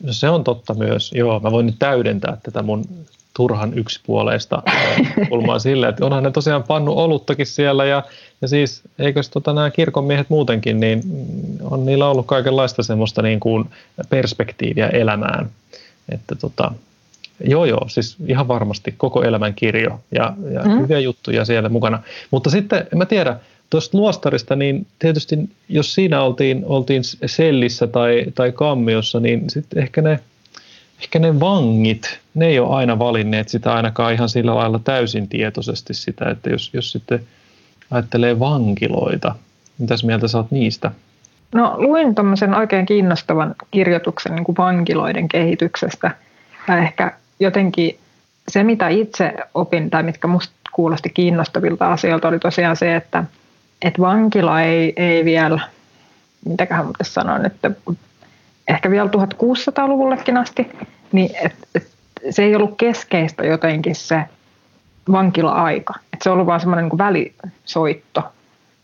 No 0.03 0.13
se 0.13 0.29
on 0.29 0.43
totta 0.43 0.73
myös, 0.73 1.11
joo. 1.11 1.39
Mä 1.39 1.51
voin 1.51 1.65
nyt 1.65 1.75
täydentää 1.79 2.37
tätä 2.43 2.61
mun 2.61 2.85
turhan 3.33 3.73
yksipuoleista 3.73 4.63
kulmaa 5.29 5.59
sille, 5.59 5.87
että 5.87 6.05
onhan 6.05 6.23
ne 6.23 6.31
tosiaan 6.31 6.63
pannu 6.63 6.99
oluttakin 6.99 7.45
siellä 7.45 7.85
ja, 7.85 8.03
ja 8.41 8.47
siis 8.47 8.81
eikös 8.99 9.29
tota 9.29 9.53
nämä 9.53 9.71
kirkonmiehet 9.71 10.29
muutenkin, 10.29 10.79
niin 10.79 11.03
on 11.61 11.85
niillä 11.85 12.09
ollut 12.09 12.25
kaikenlaista 12.25 12.83
semmoista 12.83 13.21
niin 13.21 13.39
kuin 13.39 13.69
perspektiiviä 14.09 14.87
elämään. 14.87 15.49
Että 16.09 16.35
tota, 16.35 16.71
Joo, 17.43 17.65
joo, 17.65 17.85
siis 17.87 18.17
ihan 18.27 18.47
varmasti 18.47 18.93
koko 18.97 19.23
elämän 19.23 19.53
kirjo 19.53 19.99
ja, 20.11 20.33
ja 20.53 20.61
mm. 20.63 20.79
hyviä 20.81 20.99
juttuja 20.99 21.45
siellä 21.45 21.69
mukana. 21.69 22.03
Mutta 22.31 22.49
sitten, 22.49 22.87
en 22.91 22.97
mä 22.97 23.05
tiedä, 23.05 23.35
tuosta 23.71 23.97
luostarista, 23.97 24.55
niin 24.55 24.87
tietysti 24.99 25.49
jos 25.69 25.93
siinä 25.93 26.21
oltiin, 26.21 26.63
oltiin 26.65 27.01
sellissä 27.25 27.87
tai, 27.87 28.25
tai 28.35 28.51
kammiossa, 28.51 29.19
niin 29.19 29.49
sitten 29.49 29.83
ehkä 29.83 30.01
ne, 30.01 30.19
ehkä 30.99 31.19
ne 31.19 31.39
vangit, 31.39 32.19
ne 32.33 32.47
ei 32.47 32.59
ole 32.59 32.75
aina 32.75 32.99
valinneet 32.99 33.49
sitä 33.49 33.73
ainakaan 33.73 34.13
ihan 34.13 34.29
sillä 34.29 34.55
lailla 34.55 34.79
täysin 34.79 35.29
tietoisesti 35.29 35.93
sitä, 35.93 36.29
että 36.29 36.49
jos, 36.49 36.69
jos 36.73 36.91
sitten 36.91 37.23
ajattelee 37.91 38.39
vankiloita, 38.39 39.35
mitäs 39.77 40.03
mieltä 40.03 40.25
oot 40.37 40.51
niistä? 40.51 40.91
No 41.55 41.75
luin 41.77 42.15
tuommoisen 42.15 42.53
oikein 42.53 42.85
kiinnostavan 42.85 43.55
kirjoituksen 43.71 44.35
niin 44.35 44.43
kuin 44.43 44.57
vankiloiden 44.57 45.27
kehityksestä. 45.27 46.11
Ja 46.67 46.77
ehkä 46.77 47.13
jotenkin 47.39 47.97
se, 48.47 48.63
mitä 48.63 48.87
itse 48.87 49.33
opin 49.53 49.89
tai 49.89 50.03
mitkä 50.03 50.27
musta 50.27 50.53
kuulosti 50.71 51.09
kiinnostavilta 51.09 51.91
asioilta, 51.91 52.27
oli 52.27 52.39
tosiaan 52.39 52.75
se, 52.75 52.95
että, 52.95 53.23
että 53.81 54.01
vankila 54.01 54.61
ei, 54.61 54.93
ei 54.95 55.25
vielä, 55.25 55.59
mitäköhän 56.45 56.85
muuten 56.85 57.05
sanoin, 57.05 57.45
että 57.45 57.71
ehkä 58.67 58.91
vielä 58.91 59.09
1600-luvullekin 59.09 60.37
asti, 60.37 60.71
niin 61.11 61.35
et, 61.43 61.55
et, 61.75 61.87
se 62.29 62.43
ei 62.43 62.55
ollut 62.55 62.77
keskeistä 62.77 63.45
jotenkin 63.45 63.95
se 63.95 64.23
vankila-aika. 65.11 65.93
Et 66.13 66.21
se 66.21 66.29
on 66.29 66.33
ollut 66.33 66.47
vaan 66.47 66.59
semmoinen 66.59 66.85
niin 66.85 66.97
välisoitto 66.97 68.23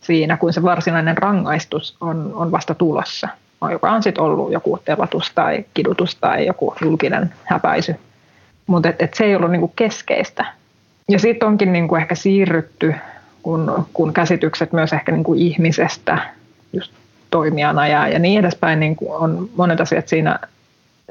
siinä, 0.02 0.38
kun 0.38 0.54
se 0.54 0.64
varsinainen 0.64 1.18
rangaistus 1.18 1.98
on, 2.02 2.32
on 2.34 2.52
vasta 2.52 2.76
tulossa, 2.76 3.28
joka 3.72 3.92
on 3.92 4.04
sitten 4.04 4.24
ollut 4.24 4.52
joku 4.52 4.80
telatus 4.86 5.32
tai 5.36 5.66
kidutus 5.74 6.16
tai 6.16 6.46
joku 6.46 6.76
julkinen 6.82 7.34
häpäisy. 7.44 7.96
Mutta 8.68 8.90
et, 8.90 9.02
et 9.02 9.14
se 9.14 9.24
ei 9.24 9.36
ollut 9.36 9.52
niinku 9.52 9.74
keskeistä. 9.76 10.46
Ja 11.10 11.20
sitten 11.20 11.48
onkin 11.48 11.74
niinku 11.74 11.96
ehkä 11.96 12.16
siirrytty, 12.16 12.96
kun, 13.44 13.86
kun 13.94 14.14
käsitykset 14.14 14.74
myös 14.74 14.94
ehkä 14.94 15.12
niinku 15.12 15.34
ihmisestä 15.34 16.18
just 16.74 16.94
toimijana 17.32 17.88
ja, 17.88 18.08
ja 18.08 18.20
niin 18.20 18.40
edespäin 18.40 18.80
niin 18.80 18.98
on 19.10 19.50
monet 19.56 19.82
asiat 19.82 20.08
siinä 20.08 20.40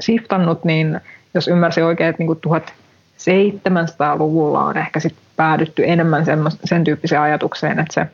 siftannut, 0.00 0.64
niin 0.64 1.00
jos 1.34 1.48
ymmärsin 1.48 1.84
oikein, 1.84 2.10
että 2.10 2.22
niin 2.22 2.36
1700-luvulla 2.36 4.64
on 4.64 4.76
ehkä 4.76 5.00
sit 5.00 5.14
päädytty 5.36 5.82
enemmän 5.86 6.24
sen 6.64 6.84
tyyppiseen 6.84 7.22
ajatukseen, 7.22 7.78
että 7.78 7.94
se 7.94 8.06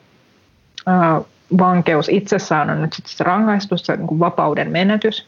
ää, 0.87 1.21
vankeus 1.59 2.09
itsessään 2.09 2.71
on 2.71 2.83
nyt 2.83 2.93
sitten 2.93 3.17
se 3.17 3.25
rangaistus, 3.25 3.87
se 3.87 3.97
niin 3.97 4.07
kuin 4.07 4.19
vapauden 4.19 4.71
menetys. 4.71 5.27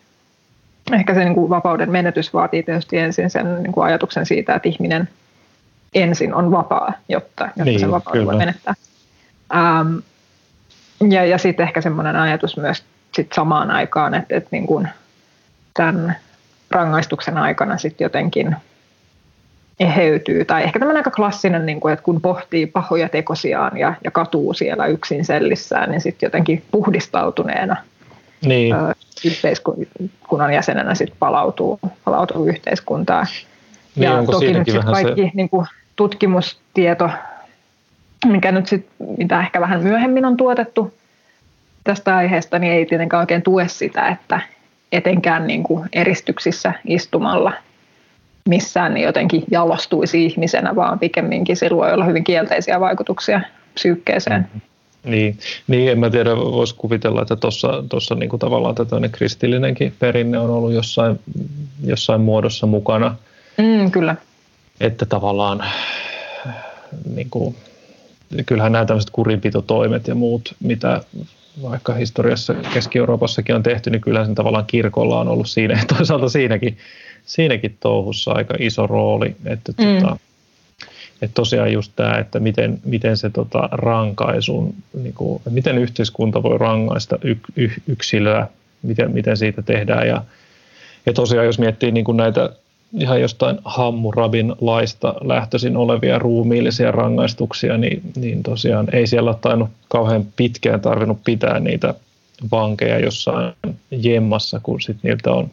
Ehkä 0.92 1.14
se 1.14 1.24
niin 1.24 1.34
kuin 1.34 1.50
vapauden 1.50 1.90
menetys 1.90 2.34
vaatii 2.34 2.62
tietysti 2.62 2.98
ensin 2.98 3.30
sen 3.30 3.62
niin 3.62 3.72
kuin 3.72 3.86
ajatuksen 3.86 4.26
siitä, 4.26 4.54
että 4.54 4.68
ihminen 4.68 5.08
ensin 5.94 6.34
on 6.34 6.50
vapaa, 6.50 6.92
jotta, 7.08 7.44
jotta 7.44 7.64
niin, 7.64 7.80
sen 7.80 7.90
vapauden 7.90 8.26
voi 8.26 8.36
menettää. 8.36 8.74
Ähm, 9.54 9.96
ja, 11.10 11.24
ja 11.24 11.38
sitten 11.38 11.66
ehkä 11.66 11.80
semmoinen 11.80 12.16
ajatus 12.16 12.56
myös 12.56 12.84
sit 13.14 13.32
samaan 13.32 13.70
aikaan, 13.70 14.14
että, 14.14 14.36
että 14.36 14.48
niin 14.52 14.66
kuin 14.66 14.88
tämän 15.74 16.16
rangaistuksen 16.70 17.38
aikana 17.38 17.78
sitten 17.78 18.04
jotenkin 18.04 18.56
eheytyy. 19.80 20.44
Tai 20.44 20.62
ehkä 20.62 20.78
tämmöinen 20.78 21.00
aika 21.00 21.10
klassinen, 21.10 21.66
niin 21.66 21.80
kuin, 21.80 21.92
että 21.92 22.02
kun 22.02 22.20
pohtii 22.20 22.66
pahoja 22.66 23.08
tekosiaan 23.08 23.78
ja, 23.78 23.94
ja 24.04 24.10
katuu 24.10 24.54
siellä 24.54 24.86
yksin 24.86 25.24
sellissään, 25.24 25.90
niin 25.90 26.00
sitten 26.00 26.26
jotenkin 26.26 26.62
puhdistautuneena 26.70 27.76
niin. 28.44 28.74
ö, 28.74 28.94
yhteiskunnan 29.24 30.52
jäsenenä 30.52 30.94
sitten 30.94 31.16
palautuu, 31.18 31.80
palautuu 32.04 32.46
yhteiskuntaan. 32.46 33.26
Niin, 33.96 34.04
ja 34.04 34.24
toki 34.30 34.52
nyt 34.52 34.66
sitten 34.66 34.92
kaikki 34.92 35.22
se... 35.22 35.30
niin 35.34 35.48
kuin, 35.48 35.66
tutkimustieto, 35.96 37.10
mikä 38.26 38.52
nyt 38.52 38.66
sit, 38.66 38.86
mitä 39.18 39.40
ehkä 39.40 39.60
vähän 39.60 39.82
myöhemmin 39.82 40.24
on 40.24 40.36
tuotettu 40.36 40.94
tästä 41.84 42.16
aiheesta, 42.16 42.58
niin 42.58 42.72
ei 42.72 42.86
tietenkään 42.86 43.20
oikein 43.20 43.42
tue 43.42 43.68
sitä, 43.68 44.08
että 44.08 44.40
etenkään 44.92 45.46
niin 45.46 45.62
kuin 45.62 45.88
eristyksissä 45.92 46.72
istumalla 46.86 47.52
missään 48.48 48.94
niin 48.94 49.04
jotenkin 49.04 49.44
jalostuisi 49.50 50.24
ihmisenä, 50.24 50.76
vaan 50.76 50.98
pikemminkin 50.98 51.56
sillä 51.56 51.76
voi 51.76 51.92
olla 51.92 52.04
hyvin 52.04 52.24
kielteisiä 52.24 52.80
vaikutuksia 52.80 53.40
psyykkeeseen. 53.74 54.40
Mm-hmm. 54.40 54.60
Niin, 55.04 55.38
niin, 55.66 55.92
en 55.92 55.98
mä 55.98 56.10
tiedä, 56.10 56.36
voisi 56.36 56.74
kuvitella, 56.74 57.22
että 57.22 57.36
tuossa 57.88 58.14
niin 58.14 58.38
tavallaan 58.38 58.74
tämmöinen 58.74 59.10
kristillinenkin 59.10 59.94
perinne 59.98 60.38
on 60.38 60.50
ollut 60.50 60.72
jossain, 60.72 61.20
jossain 61.84 62.20
muodossa 62.20 62.66
mukana. 62.66 63.16
Mm, 63.58 63.90
kyllä. 63.90 64.16
Että 64.80 65.06
tavallaan 65.06 65.64
niin 67.14 67.30
kuin, 67.30 67.56
kyllähän 68.46 68.72
nämä 68.72 68.84
tämmöiset 68.84 69.10
kurinpitotoimet 69.10 70.08
ja 70.08 70.14
muut, 70.14 70.54
mitä 70.60 71.00
vaikka 71.62 71.94
historiassa 71.94 72.54
Keski-Euroopassakin 72.54 73.54
on 73.54 73.62
tehty, 73.62 73.90
niin 73.90 74.00
kyllähän 74.00 74.26
sen 74.26 74.34
tavallaan 74.34 74.66
kirkolla 74.66 75.20
on 75.20 75.28
ollut 75.28 75.48
siinä, 75.48 75.84
toisaalta 75.96 76.28
siinäkin, 76.28 76.78
siinäkin 77.24 77.76
touhussa 77.80 78.32
aika 78.32 78.54
iso 78.58 78.86
rooli, 78.86 79.36
että 79.44 79.72
mm. 79.78 79.84
tota, 79.94 80.16
että 81.22 81.34
tosiaan 81.34 81.72
just 81.72 81.92
tämä, 81.96 82.18
että 82.18 82.40
miten, 82.40 82.80
miten 82.84 83.16
se 83.16 83.30
tota 83.30 83.68
rankaisun, 83.72 84.74
niin 85.02 85.14
kuin, 85.14 85.42
miten 85.50 85.78
yhteiskunta 85.78 86.42
voi 86.42 86.58
rangaista 86.58 87.18
y, 87.22 87.36
y, 87.56 87.70
yksilöä, 87.86 88.46
miten, 88.82 89.12
miten 89.12 89.36
siitä 89.36 89.62
tehdään 89.62 90.08
ja, 90.08 90.24
ja 91.06 91.12
tosiaan 91.12 91.46
jos 91.46 91.58
miettii 91.58 91.92
niin 91.92 92.04
kuin 92.04 92.16
näitä 92.16 92.50
ihan 92.98 93.20
jostain 93.20 93.58
Hammurabin 93.64 94.54
laista 94.60 95.14
lähtöisin 95.20 95.76
olevia 95.76 96.18
ruumiillisia 96.18 96.92
rangaistuksia, 96.92 97.78
niin, 97.78 98.02
niin 98.16 98.42
tosiaan 98.42 98.88
ei 98.92 99.06
siellä 99.06 99.30
ole 99.30 99.38
tainnut 99.40 99.70
kauhean 99.88 100.26
pitkään 100.36 100.80
tarvinnut 100.80 101.24
pitää 101.24 101.60
niitä 101.60 101.94
vankeja 102.52 102.98
jossain 102.98 103.52
jemmassa, 103.90 104.60
kun 104.62 104.80
sit 104.80 104.96
niiltä 105.02 105.32
on 105.32 105.50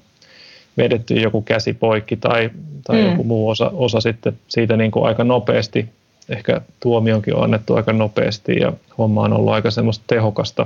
vedetty 0.77 1.13
joku 1.13 1.41
käsi 1.41 1.73
poikki 1.73 2.15
tai, 2.15 2.49
tai 2.83 3.01
mm. 3.01 3.09
joku 3.09 3.23
muu 3.23 3.49
osa, 3.49 3.71
osa 3.73 4.01
sitten 4.01 4.39
siitä 4.47 4.77
niin 4.77 4.91
kuin 4.91 5.05
aika 5.05 5.23
nopeasti. 5.23 5.89
Ehkä 6.29 6.61
tuomionkin 6.79 7.35
on 7.35 7.43
annettu 7.43 7.75
aika 7.75 7.93
nopeasti 7.93 8.55
ja 8.59 8.73
homma 8.97 9.21
on 9.21 9.33
ollut 9.33 9.53
aika 9.53 9.71
semmoista 9.71 10.03
tehokasta. 10.07 10.65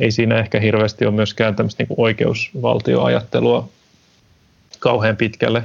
Ei 0.00 0.10
siinä 0.10 0.38
ehkä 0.38 0.60
hirveästi 0.60 1.06
ole 1.06 1.14
myöskään 1.14 1.56
tämmöistä 1.56 1.82
niin 1.82 1.88
kuin 1.88 2.00
oikeusvaltioajattelua 2.00 3.68
kauhean 4.78 5.16
pitkälle 5.16 5.62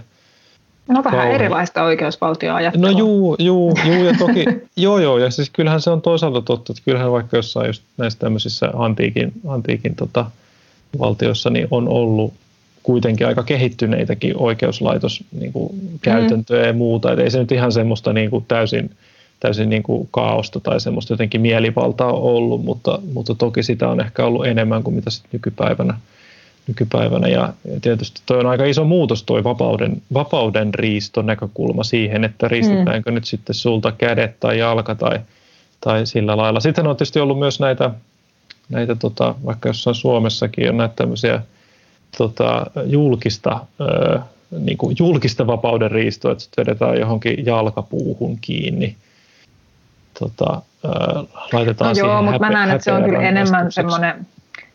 No 0.93 1.03
vähän 1.03 1.19
kauhean. 1.19 1.35
erilaista 1.35 1.83
oikeusvaltioajattelua. 1.83 2.91
No 2.91 2.97
juu, 2.97 3.35
juu, 3.39 3.73
juu 3.85 4.03
ja 4.03 4.13
toki, 4.19 4.45
joo 4.77 4.99
joo, 4.99 5.17
ja 5.17 5.31
siis 5.31 5.49
kyllähän 5.49 5.81
se 5.81 5.89
on 5.89 6.01
toisaalta 6.01 6.41
totta, 6.41 6.73
että 6.73 6.83
kyllähän 6.85 7.11
vaikka 7.11 7.37
jossain 7.37 7.67
just 7.67 7.83
näissä 7.97 8.19
tämmöisissä 8.19 8.69
antiikin, 8.73 9.31
antiikin 9.47 9.95
tota, 9.95 10.25
valtioissa 10.99 11.49
niin 11.49 11.67
on 11.71 11.87
ollut 11.87 12.33
kuitenkin 12.83 13.27
aika 13.27 13.43
kehittyneitäkin 13.43 14.37
oikeuslaitoskäytäntöjä 14.37 16.61
niin 16.61 16.67
ja 16.67 16.73
muuta, 16.73 17.11
että 17.11 17.23
ei 17.23 17.31
se 17.31 17.39
nyt 17.39 17.51
ihan 17.51 17.71
semmoista 17.71 18.13
niin 18.13 18.29
kuin 18.29 18.45
täysin, 18.47 18.91
täysin 19.39 19.69
niin 19.69 19.83
kuin 19.83 20.07
kaaosta 20.11 20.59
tai 20.59 20.81
semmoista 20.81 21.13
jotenkin 21.13 21.41
mielivaltaa 21.41 22.13
ollut, 22.13 22.65
mutta, 22.65 22.99
mutta 23.13 23.35
toki 23.35 23.63
sitä 23.63 23.89
on 23.89 24.01
ehkä 24.01 24.25
ollut 24.25 24.47
enemmän 24.47 24.83
kuin 24.83 24.95
mitä 24.95 25.09
sitten 25.09 25.29
nykypäivänä– 25.33 25.93
nykypäivänä. 26.67 27.27
Ja 27.27 27.53
tietysti 27.81 28.21
tuo 28.25 28.37
on 28.37 28.45
aika 28.45 28.65
iso 28.65 28.83
muutos 28.83 29.23
tuo 29.23 29.43
vapauden, 29.43 30.01
vapauden 30.13 30.73
riiston 30.73 31.25
näkökulma 31.25 31.83
siihen, 31.83 32.23
että 32.23 32.47
riistetäänkö 32.47 33.11
mm. 33.11 33.15
nyt 33.15 33.25
sitten 33.25 33.55
sulta 33.55 33.91
kädet 33.91 34.39
tai 34.39 34.59
jalka 34.59 34.95
tai, 34.95 35.19
tai 35.81 36.05
sillä 36.05 36.37
lailla. 36.37 36.59
Sitten 36.59 36.87
on 36.87 36.95
tietysti 36.95 37.19
ollut 37.19 37.39
myös 37.39 37.59
näitä, 37.59 37.91
näitä 38.69 38.95
tota, 38.95 39.35
vaikka 39.45 39.69
jossain 39.69 39.95
Suomessakin 39.95 40.69
on 40.69 40.77
näitä 40.77 40.95
tämmöisiä 40.95 41.41
tota, 42.17 42.65
julkista, 42.85 43.65
ö, 43.81 44.19
niin 44.59 44.77
kuin 44.77 44.95
julkista 44.99 45.47
vapauden 45.47 45.91
riistoa, 45.91 46.31
että 46.31 46.45
vedetään 46.57 46.99
johonkin 46.99 47.45
jalkapuuhun 47.45 48.37
kiinni. 48.41 48.95
Tota, 50.19 50.61
ö, 50.85 50.89
laitetaan 51.53 51.95
no 51.95 52.07
joo, 52.07 52.21
mutta 52.21 52.39
mä 52.39 52.49
näen, 52.49 52.69
että 52.69 52.83
se 52.83 52.91
on 52.91 53.03
kyllä 53.03 53.21
enemmän 53.21 53.71
semmoinen 53.71 54.27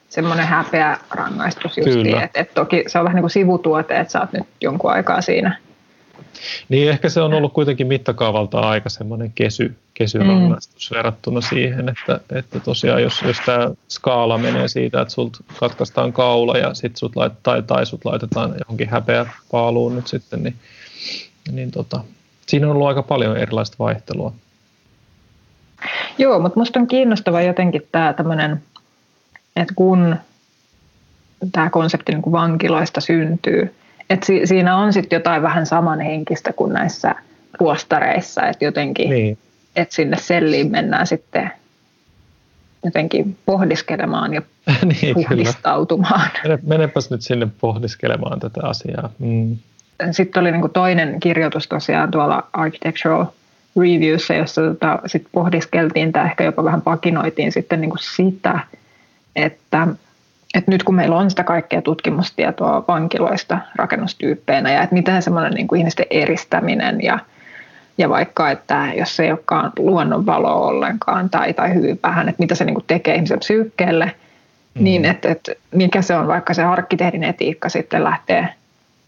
semmoinen 0.09 0.47
häpeä 0.47 0.99
rangaistus 1.11 1.77
justi, 1.77 2.17
että 2.23 2.41
et 2.41 2.55
toki 2.55 2.85
se 2.87 2.99
on 2.99 3.05
vähän 3.05 3.15
niin 3.15 3.23
kuin 3.23 3.31
sivutuote, 3.31 4.01
että 4.01 4.13
sä 4.13 4.21
oot 4.21 4.33
nyt 4.33 4.47
jonkun 4.61 4.91
aikaa 4.91 5.21
siinä. 5.21 5.59
Niin 6.69 6.91
ehkä 6.91 7.09
se 7.09 7.21
on 7.21 7.35
ollut 7.35 7.53
kuitenkin 7.53 7.87
mittakaavalta 7.87 8.61
aika 8.61 8.89
semmoinen 8.89 9.33
kesy, 9.35 9.77
kesyrangaistus 9.95 10.91
mm. 10.91 10.97
verrattuna 10.97 11.41
siihen, 11.41 11.89
että, 11.89 12.21
että 12.37 12.61
tosiaan 12.61 13.03
jos, 13.03 13.23
jos 13.23 13.37
tämä 13.47 13.71
skaala 13.89 14.39
menee 14.39 14.69
siitä, 14.69 15.01
että 15.01 15.15
sut 15.15 15.37
katkaistaan 15.61 16.13
kaula 16.13 16.59
ja 16.59 16.75
sit 16.75 16.97
sut 16.97 17.17
lait, 17.17 17.33
tai, 17.43 17.63
tai 17.63 17.87
sut 17.87 18.05
laitetaan 18.05 18.55
johonkin 18.59 18.89
häpeä 18.89 19.27
paaluun 19.51 19.97
nyt 19.97 20.07
sitten, 20.07 20.43
niin, 20.43 20.57
niin 21.53 21.71
tota, 21.71 22.01
siinä 22.47 22.67
on 22.67 22.73
ollut 22.73 22.89
aika 22.89 23.03
paljon 23.03 23.37
erilaista 23.37 23.77
vaihtelua. 23.79 24.33
Joo, 26.19 26.39
mutta 26.39 26.59
musta 26.59 26.81
on 26.81 26.87
kiinnostava 26.87 27.43
jotenkin 27.43 27.89
tämä 27.93 28.13
tämmöinen 28.13 28.63
että 29.57 29.75
kun 29.77 30.17
tämä 31.53 31.71
konsepti 31.71 32.13
niin 32.13 32.23
kuin 32.23 32.33
vankiloista 32.33 33.01
syntyy, 33.01 33.75
että 34.11 34.27
si- 34.27 34.47
siinä 34.47 34.77
on 34.77 34.93
sitten 34.93 35.17
jotain 35.17 35.43
vähän 35.43 35.67
samanhenkistä 35.67 36.53
kuin 36.53 36.73
näissä 36.73 37.15
ruostareissa, 37.61 38.47
että 38.47 38.65
jotenkin, 38.65 39.11
niin. 39.11 39.39
että 39.77 39.95
sinne 39.95 40.17
selliin 40.17 40.71
mennään 40.71 41.07
sitten 41.07 41.51
jotenkin 42.85 43.37
pohdiskelemaan 43.47 44.35
ja 44.35 44.43
niin, 45.03 45.15
puhdistautumaan. 45.15 46.31
Mene, 46.45 46.59
menepäs 46.67 47.11
nyt 47.11 47.23
sinne 47.23 47.49
pohdiskelemaan 47.61 48.41
tätä 48.41 48.61
asiaa. 48.63 49.11
Mm. 49.19 49.57
Sitten 50.11 50.41
oli 50.41 50.53
niin 50.53 50.71
toinen 50.73 51.21
kirjoitus 51.21 51.69
tosiaan 51.69 52.11
tuolla 52.11 52.49
Architectural 52.53 53.27
Reviewssa, 53.81 54.35
jossa 54.35 54.63
tota, 54.63 54.99
sit 55.07 55.27
pohdiskeltiin 55.33 56.13
tai 56.13 56.25
ehkä 56.27 56.45
jopa 56.45 56.65
vähän 56.65 56.83
pakinoitiin 56.83 57.53
sitten 57.53 57.81
niin 57.81 57.93
sitä, 58.01 58.61
että, 59.37 59.89
että 60.55 60.71
nyt 60.71 60.83
kun 60.83 60.95
meillä 60.95 61.17
on 61.17 61.31
sitä 61.31 61.45
kaikkea 61.45 61.83
tutkimustietoa 61.83 62.85
vankiloista 62.89 63.59
rakennustyyppeinä 63.75 64.73
ja 64.73 64.83
että 64.83 64.95
miten 64.95 65.23
semmoinen 65.23 65.53
niin 65.53 65.69
kuin 65.69 65.79
ihmisten 65.79 66.07
eristäminen 66.11 67.03
ja, 67.03 67.19
ja 67.99 68.09
vaikka, 68.09 68.51
että 68.51 68.93
jos 68.97 69.17
se 69.17 69.25
ei 69.25 69.31
olekaan 69.31 69.73
luonnonvaloa 69.79 70.55
ollenkaan 70.55 71.31
tai, 71.31 71.53
tai 71.55 71.75
hyvin 71.75 72.01
vähän, 72.03 72.29
että 72.29 72.43
mitä 72.43 72.55
se 72.55 72.65
niin 72.65 72.75
kuin 72.75 72.85
tekee 72.87 73.15
ihmisen 73.15 73.39
psyykkeelle, 73.39 74.05
mm. 74.05 74.85
niin 74.85 75.05
että, 75.05 75.29
että 75.29 75.53
mikä 75.71 76.03
se 76.03 76.17
on 76.17 76.27
vaikka 76.27 76.55
se 76.55 76.65
arkkitehdin 76.65 77.25
etiikka 77.25 77.69
sitten 77.69 78.05
lähtee 78.05 78.49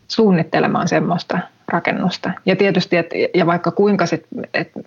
suunnittelemaan 0.08 0.88
semmoista 0.88 1.38
rakennusta. 1.68 2.30
Ja 2.46 2.56
tietysti, 2.56 2.96
että, 2.96 3.14
ja 3.34 3.46
vaikka 3.46 3.70
kuinka 3.70 4.06
sitten, 4.06 4.48
että 4.54 4.80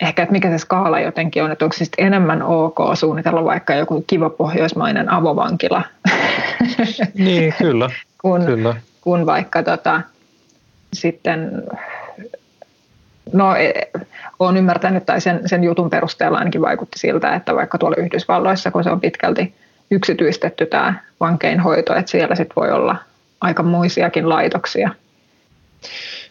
ehkä, 0.00 0.22
että 0.22 0.32
mikä 0.32 0.50
se 0.50 0.58
skaala 0.58 1.00
jotenkin 1.00 1.42
on, 1.44 1.52
että 1.52 1.64
onko 1.64 1.76
se 1.76 1.84
enemmän 1.98 2.42
ok 2.42 2.78
suunnitella 2.94 3.44
vaikka 3.44 3.74
joku 3.74 4.04
kiva 4.06 4.30
pohjoismainen 4.30 5.10
avovankila. 5.10 5.82
Niin, 7.14 7.54
kyllä. 7.58 7.90
kun, 8.22 8.44
kyllä. 8.44 8.76
kun 9.00 9.26
vaikka 9.26 9.62
tota, 9.62 10.00
sitten, 10.92 11.62
no 13.32 13.56
e, 13.56 13.72
olen 14.38 14.56
ymmärtänyt 14.56 15.06
tai 15.06 15.20
sen, 15.20 15.40
sen 15.46 15.64
jutun 15.64 15.90
perusteella 15.90 16.38
ainakin 16.38 16.62
vaikutti 16.62 16.98
siltä, 16.98 17.34
että 17.34 17.54
vaikka 17.54 17.78
tuolla 17.78 17.96
Yhdysvalloissa, 17.96 18.70
kun 18.70 18.84
se 18.84 18.90
on 18.90 19.00
pitkälti 19.00 19.54
yksityistetty 19.90 20.66
tämä 20.66 20.94
vankeinhoito, 21.20 21.94
että 21.94 22.10
siellä 22.10 22.34
sitten 22.34 22.56
voi 22.56 22.70
olla 22.70 22.96
aikamoisiakin 23.40 24.28
laitoksia– 24.28 24.90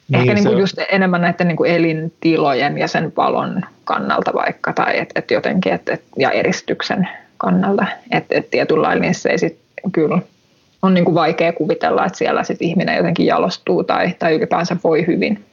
niin, 0.07 0.21
Ehkä 0.21 0.33
niin 0.33 0.45
kuin 0.45 0.59
just 0.59 0.77
enemmän 0.89 1.21
näiden 1.21 1.47
niin 1.47 1.57
kuin 1.57 1.71
elintilojen 1.71 2.77
ja 2.77 2.87
sen 2.87 3.13
valon 3.17 3.61
kannalta 3.83 4.33
vaikka, 4.33 4.73
tai 4.73 4.99
et, 4.99 5.09
et 5.15 5.31
jotenkin, 5.31 5.73
et, 5.73 5.89
et, 5.89 6.01
ja 6.17 6.31
eristyksen 6.31 7.07
kannalta. 7.37 7.85
Että 8.11 8.35
et 8.37 8.49
tietyllä 8.49 8.95
niin 8.95 9.15
se 9.15 9.29
ei 9.29 9.37
sit 9.37 9.57
kyllä 9.91 10.19
on 10.83 10.93
niin 10.93 11.05
kuin 11.05 11.15
vaikea 11.15 11.53
kuvitella, 11.53 12.05
että 12.05 12.17
siellä 12.17 12.43
sit 12.43 12.61
ihminen 12.61 12.97
jotenkin 12.97 13.25
jalostuu 13.25 13.83
tai, 13.83 14.15
tai 14.19 14.35
ylipäänsä 14.35 14.77
voi 14.83 15.07
hyvin. 15.07 15.43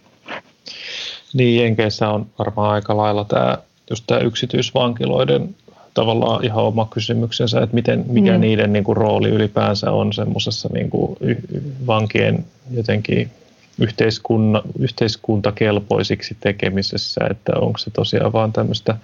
Niin, 1.35 1.63
Jenkeissä 1.63 2.09
on 2.09 2.27
varmaan 2.39 2.75
aika 2.75 2.97
lailla 2.97 3.25
tämä, 3.25 3.59
just 3.91 4.05
tämä 4.07 4.21
yksityisvankiloiden 4.21 5.55
tavallaan 5.95 6.45
ihan 6.45 6.65
oma 6.65 6.89
kysymyksensä, 6.91 7.61
että 7.61 7.75
miten, 7.75 8.05
mikä 8.09 8.33
mm. 8.33 8.41
niiden 8.41 8.73
niin 8.73 8.85
kuin, 8.85 8.97
rooli 8.97 9.29
ylipäänsä 9.29 9.91
on 9.91 10.13
semmoisessa 10.13 10.69
niin 10.73 10.91
kuin, 10.91 11.17
vankien 11.87 12.45
jotenkin 12.71 13.31
yhteiskunta, 13.79 14.62
yhteiskuntakelpoisiksi 14.79 16.37
tekemisessä, 16.41 17.21
että 17.31 17.53
onko 17.61 17.79
se 17.79 17.91
tosiaan 17.91 18.33
vaan 18.33 18.53
tämmöistä 18.53 18.97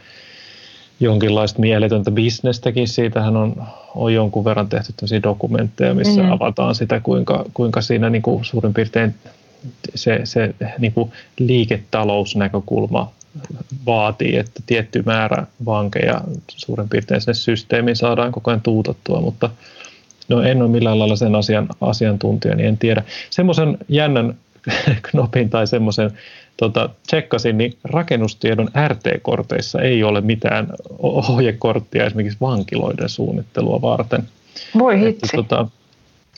jonkinlaista 1.00 1.60
mieletöntä 1.60 2.10
bisnestäkin. 2.10 2.88
Siitähän 2.88 3.36
on, 3.36 3.62
on 3.94 4.14
jonkun 4.14 4.44
verran 4.44 4.68
tehty 4.68 4.92
tämmöisiä 4.92 5.22
dokumentteja, 5.22 5.94
missä 5.94 6.22
mm. 6.22 6.32
avataan 6.32 6.74
sitä, 6.74 7.00
kuinka, 7.00 7.44
kuinka 7.54 7.80
siinä 7.80 8.10
niin 8.10 8.22
kuin 8.22 8.44
suurin 8.44 8.74
piirtein 8.74 9.14
se, 9.94 10.20
se 10.24 10.54
niin 10.78 10.92
kuin 10.92 11.12
liiketalousnäkökulma 11.38 13.12
vaatii, 13.86 14.36
että 14.36 14.62
tietty 14.66 15.02
määrä 15.06 15.46
vankeja 15.64 16.20
suurin 16.48 16.88
piirtein 16.88 17.20
sinne 17.20 17.34
systeemiin 17.34 17.96
saadaan 17.96 18.32
koko 18.32 18.50
ajan 18.50 18.60
tuutattua, 18.60 19.20
mutta 19.20 19.50
no 20.28 20.42
en 20.42 20.62
ole 20.62 20.70
millään 20.70 20.98
lailla 20.98 21.16
sen 21.16 21.34
asian 21.34 21.68
asiantuntija, 21.80 22.54
niin 22.54 22.68
en 22.68 22.78
tiedä. 22.78 23.02
Semmoisen 23.30 23.78
jännän 23.88 24.34
knopin 25.10 25.50
tai 25.50 25.66
semmoisen 25.66 26.10
tota, 26.56 26.90
tsekkasin, 27.06 27.58
niin 27.58 27.76
rakennustiedon 27.84 28.68
RT-korteissa 28.88 29.80
ei 29.80 30.02
ole 30.02 30.20
mitään 30.20 30.68
ohjekorttia 30.98 32.04
esimerkiksi 32.04 32.38
vankiloiden 32.40 33.08
suunnittelua 33.08 33.82
varten. 33.82 34.22
Voi 34.78 35.00
hitsi. 35.00 35.08
Että, 35.08 35.36
tota, 35.36 35.66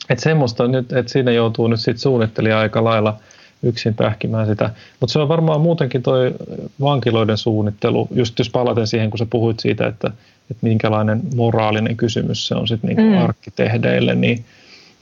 että 0.09 0.23
semmoista 0.23 0.67
nyt, 0.67 0.93
että 0.93 1.11
siinä 1.11 1.31
joutuu 1.31 1.67
nyt 1.67 1.79
sitten 1.79 1.99
suunnittelija 1.99 2.59
aika 2.59 2.83
lailla 2.83 3.17
yksin 3.63 3.93
pähkimään 3.93 4.47
sitä. 4.47 4.69
Mutta 4.99 5.13
se 5.13 5.19
on 5.19 5.27
varmaan 5.27 5.61
muutenkin 5.61 6.03
toi 6.03 6.35
vankiloiden 6.81 7.37
suunnittelu, 7.37 8.07
just 8.11 8.39
jos 8.39 8.49
palaten 8.49 8.87
siihen, 8.87 9.09
kun 9.09 9.17
sä 9.17 9.25
puhuit 9.29 9.59
siitä, 9.59 9.87
että, 9.87 10.07
että 10.51 10.61
minkälainen 10.61 11.21
moraalinen 11.35 11.97
kysymys 11.97 12.47
se 12.47 12.55
on 12.55 12.67
sitten 12.67 12.87
niinku 12.87 13.15
mm. 13.15 13.23
arkkitehdeille, 13.23 14.15
niin, 14.15 14.45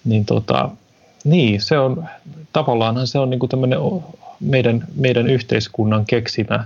niin 0.06 0.26
tota, 0.26 0.70
niin, 1.28 1.62
se 1.62 1.80
on, 1.80 2.06
tavallaanhan 2.54 3.08
se 3.08 3.20
on 3.20 3.30
niin 3.30 3.40
kuin 3.40 3.50
tämmöinen 3.50 3.80
meidän, 4.40 4.88
meidän 4.96 5.28
yhteiskunnan 5.28 6.06
keksimä 6.06 6.64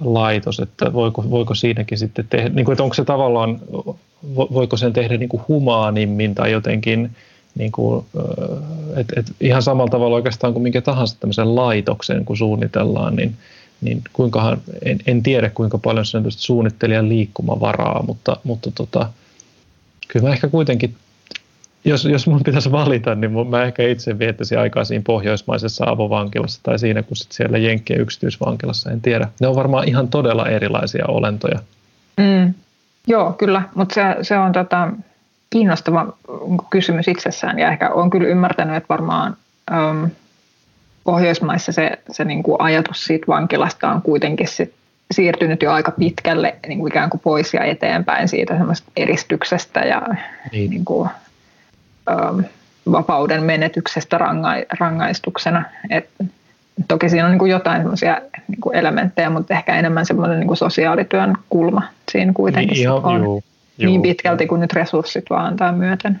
laitos, 0.00 0.60
että 0.60 0.92
voiko, 0.92 1.30
voiko 1.30 1.54
siinäkin 1.54 1.98
sitten 1.98 2.26
tehdä, 2.30 2.48
niin 2.48 2.64
kuin, 2.64 2.72
että 2.72 2.82
onko 2.82 2.94
se 2.94 3.04
tavallaan, 3.04 3.60
voiko 4.36 4.76
sen 4.76 4.92
tehdä 4.92 5.16
niin 5.16 5.28
kuin 5.28 5.42
humaanimmin 5.48 6.34
tai 6.34 6.52
jotenkin, 6.52 7.10
niin 7.54 7.72
kuin, 7.72 8.06
että, 8.96 9.20
että 9.20 9.32
ihan 9.40 9.62
samalla 9.62 9.90
tavalla 9.90 10.16
oikeastaan 10.16 10.52
kuin 10.52 10.62
minkä 10.62 10.80
tahansa 10.80 11.16
tämmöisen 11.20 11.56
laitoksen, 11.56 12.24
kun 12.24 12.36
suunnitellaan, 12.36 13.16
niin, 13.16 13.36
niin 13.80 14.02
kuinkahan, 14.12 14.60
en, 14.84 14.98
en 15.06 15.22
tiedä 15.22 15.50
kuinka 15.50 15.78
paljon 15.78 16.06
se 16.06 16.16
on 16.16 16.24
suunnittelijan 16.28 17.08
liikkumavaraa, 17.08 18.02
mutta, 18.02 18.36
mutta 18.44 18.70
tota, 18.70 19.10
kyllä 20.08 20.28
mä 20.28 20.32
ehkä 20.32 20.48
kuitenkin 20.48 20.94
jos, 21.86 22.04
jos 22.04 22.26
mun 22.26 22.42
pitäisi 22.44 22.72
valita, 22.72 23.14
niin 23.14 23.48
mä 23.48 23.62
ehkä 23.62 23.82
itse 23.82 24.18
viettäisin 24.18 24.58
aikaa 24.58 24.84
siinä 24.84 25.02
pohjoismaisessa 25.06 25.84
avovankilassa 25.88 26.60
tai 26.62 26.78
siinä, 26.78 27.02
kun 27.02 27.16
sit 27.16 27.32
siellä 27.32 27.58
Jenkkien 27.58 28.00
yksityisvankilassa, 28.00 28.90
en 28.90 29.00
tiedä. 29.00 29.28
Ne 29.40 29.48
on 29.48 29.56
varmaan 29.56 29.88
ihan 29.88 30.08
todella 30.08 30.48
erilaisia 30.48 31.04
olentoja. 31.08 31.58
Mm. 32.16 32.54
Joo, 33.06 33.32
kyllä, 33.32 33.62
mutta 33.74 33.94
se, 33.94 34.02
se 34.22 34.38
on 34.38 34.52
tota, 34.52 34.92
kiinnostava 35.50 36.16
kysymys 36.70 37.08
itsessään 37.08 37.58
ja 37.58 37.70
ehkä 37.70 37.90
on 37.90 38.10
kyllä 38.10 38.28
ymmärtänyt, 38.28 38.76
että 38.76 38.88
varmaan 38.88 39.36
äm, 39.72 40.10
Pohjoismaissa 41.04 41.72
se, 41.72 41.98
se 42.10 42.24
niin 42.24 42.42
kuin 42.42 42.60
ajatus 42.60 43.04
siitä 43.04 43.26
vankilasta 43.26 43.90
on 43.90 44.02
kuitenkin 44.02 44.48
sit 44.48 44.74
siirtynyt 45.10 45.62
jo 45.62 45.72
aika 45.72 45.90
pitkälle 45.90 46.56
niin 46.68 46.78
kuin 46.78 46.92
ikään 46.92 47.10
kuin 47.10 47.20
pois 47.20 47.54
ja 47.54 47.64
eteenpäin 47.64 48.28
siitä 48.28 48.60
eristyksestä 48.96 49.80
ja 49.80 50.02
niin. 50.52 50.70
Niin 50.70 50.84
kuin, 50.84 51.10
vapauden 52.92 53.42
menetyksestä 53.42 54.18
rangaistuksena. 54.80 55.64
Et 55.90 56.08
toki 56.88 57.08
siinä 57.08 57.24
on 57.24 57.30
niin 57.30 57.38
kuin 57.38 57.50
jotain 57.50 57.82
niin 58.48 58.60
kuin 58.60 58.76
elementtejä, 58.76 59.30
mutta 59.30 59.54
ehkä 59.54 59.76
enemmän 59.76 60.06
semmoinen 60.06 60.40
niin 60.40 60.46
kuin 60.46 60.56
sosiaalityön 60.56 61.34
kulma 61.48 61.82
siinä 62.12 62.32
kuitenkin 62.32 62.74
niin, 62.74 62.82
ihan, 62.82 63.04
on. 63.04 63.24
Juu, 63.24 63.42
juu. 63.78 63.90
Niin 63.90 64.02
pitkälti 64.02 64.46
kuin 64.46 64.60
nyt 64.60 64.72
resurssit 64.72 65.24
vaan 65.30 65.46
antaa 65.46 65.72
myöten. 65.72 66.20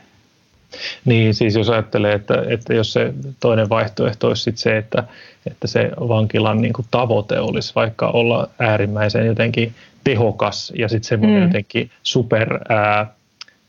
Niin, 1.04 1.34
siis 1.34 1.54
jos 1.54 1.70
ajattelee, 1.70 2.14
että, 2.14 2.44
että 2.48 2.74
jos 2.74 2.92
se 2.92 3.12
toinen 3.40 3.68
vaihtoehto 3.68 4.28
olisi 4.28 4.42
sit 4.42 4.58
se, 4.58 4.76
että, 4.76 5.04
että 5.50 5.66
se 5.66 5.90
vankilan 6.08 6.62
niin 6.62 6.72
kuin 6.72 6.86
tavoite 6.90 7.40
olisi 7.40 7.72
vaikka 7.74 8.08
olla 8.08 8.48
äärimmäisen 8.58 9.26
jotenkin 9.26 9.74
tehokas 10.04 10.72
ja 10.78 10.88
sitten 10.88 11.08
semmoinen 11.08 11.40
mm. 11.40 11.46
jotenkin 11.46 11.90
super 12.02 12.58
ää, 12.68 13.06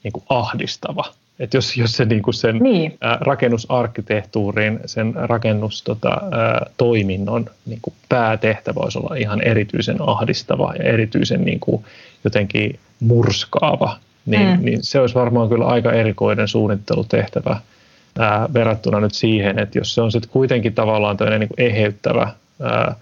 niin 0.03 0.11
kuin 0.11 0.23
ahdistava, 0.29 1.03
että 1.39 1.57
jos, 1.57 1.77
jos 1.77 1.91
se 1.91 2.05
niinku 2.05 2.31
sen 2.31 2.57
niin. 2.57 2.97
ä, 3.03 3.17
rakennusarkkitehtuurin, 3.21 4.79
sen 4.85 5.13
rakennustoiminnon 5.15 7.43
tota, 7.43 7.57
niinku 7.65 7.93
päätehtävä 8.09 8.75
voisi 8.75 8.99
olla 8.99 9.15
ihan 9.15 9.41
erityisen 9.41 9.97
ahdistava 9.99 10.73
ja 10.79 10.83
erityisen 10.83 11.45
niinku, 11.45 11.85
jotenkin 12.23 12.79
murskaava, 12.99 13.97
niin, 14.25 14.59
mm. 14.59 14.65
niin 14.65 14.83
se 14.83 14.99
olisi 14.99 15.15
varmaan 15.15 15.49
kyllä 15.49 15.65
aika 15.65 15.91
erikoinen 15.91 16.47
suunnittelutehtävä 16.47 17.59
ää, 18.19 18.49
verrattuna 18.53 18.99
nyt 18.99 19.13
siihen, 19.13 19.59
että 19.59 19.79
jos 19.79 19.95
se 19.95 20.01
on 20.01 20.11
sitten 20.11 20.31
kuitenkin 20.31 20.73
tavallaan 20.73 21.17
tämmöinen 21.17 21.39
niinku 21.39 21.55
eheyttävä 21.57 22.31
ää, 22.61 22.71
ää, 22.71 22.95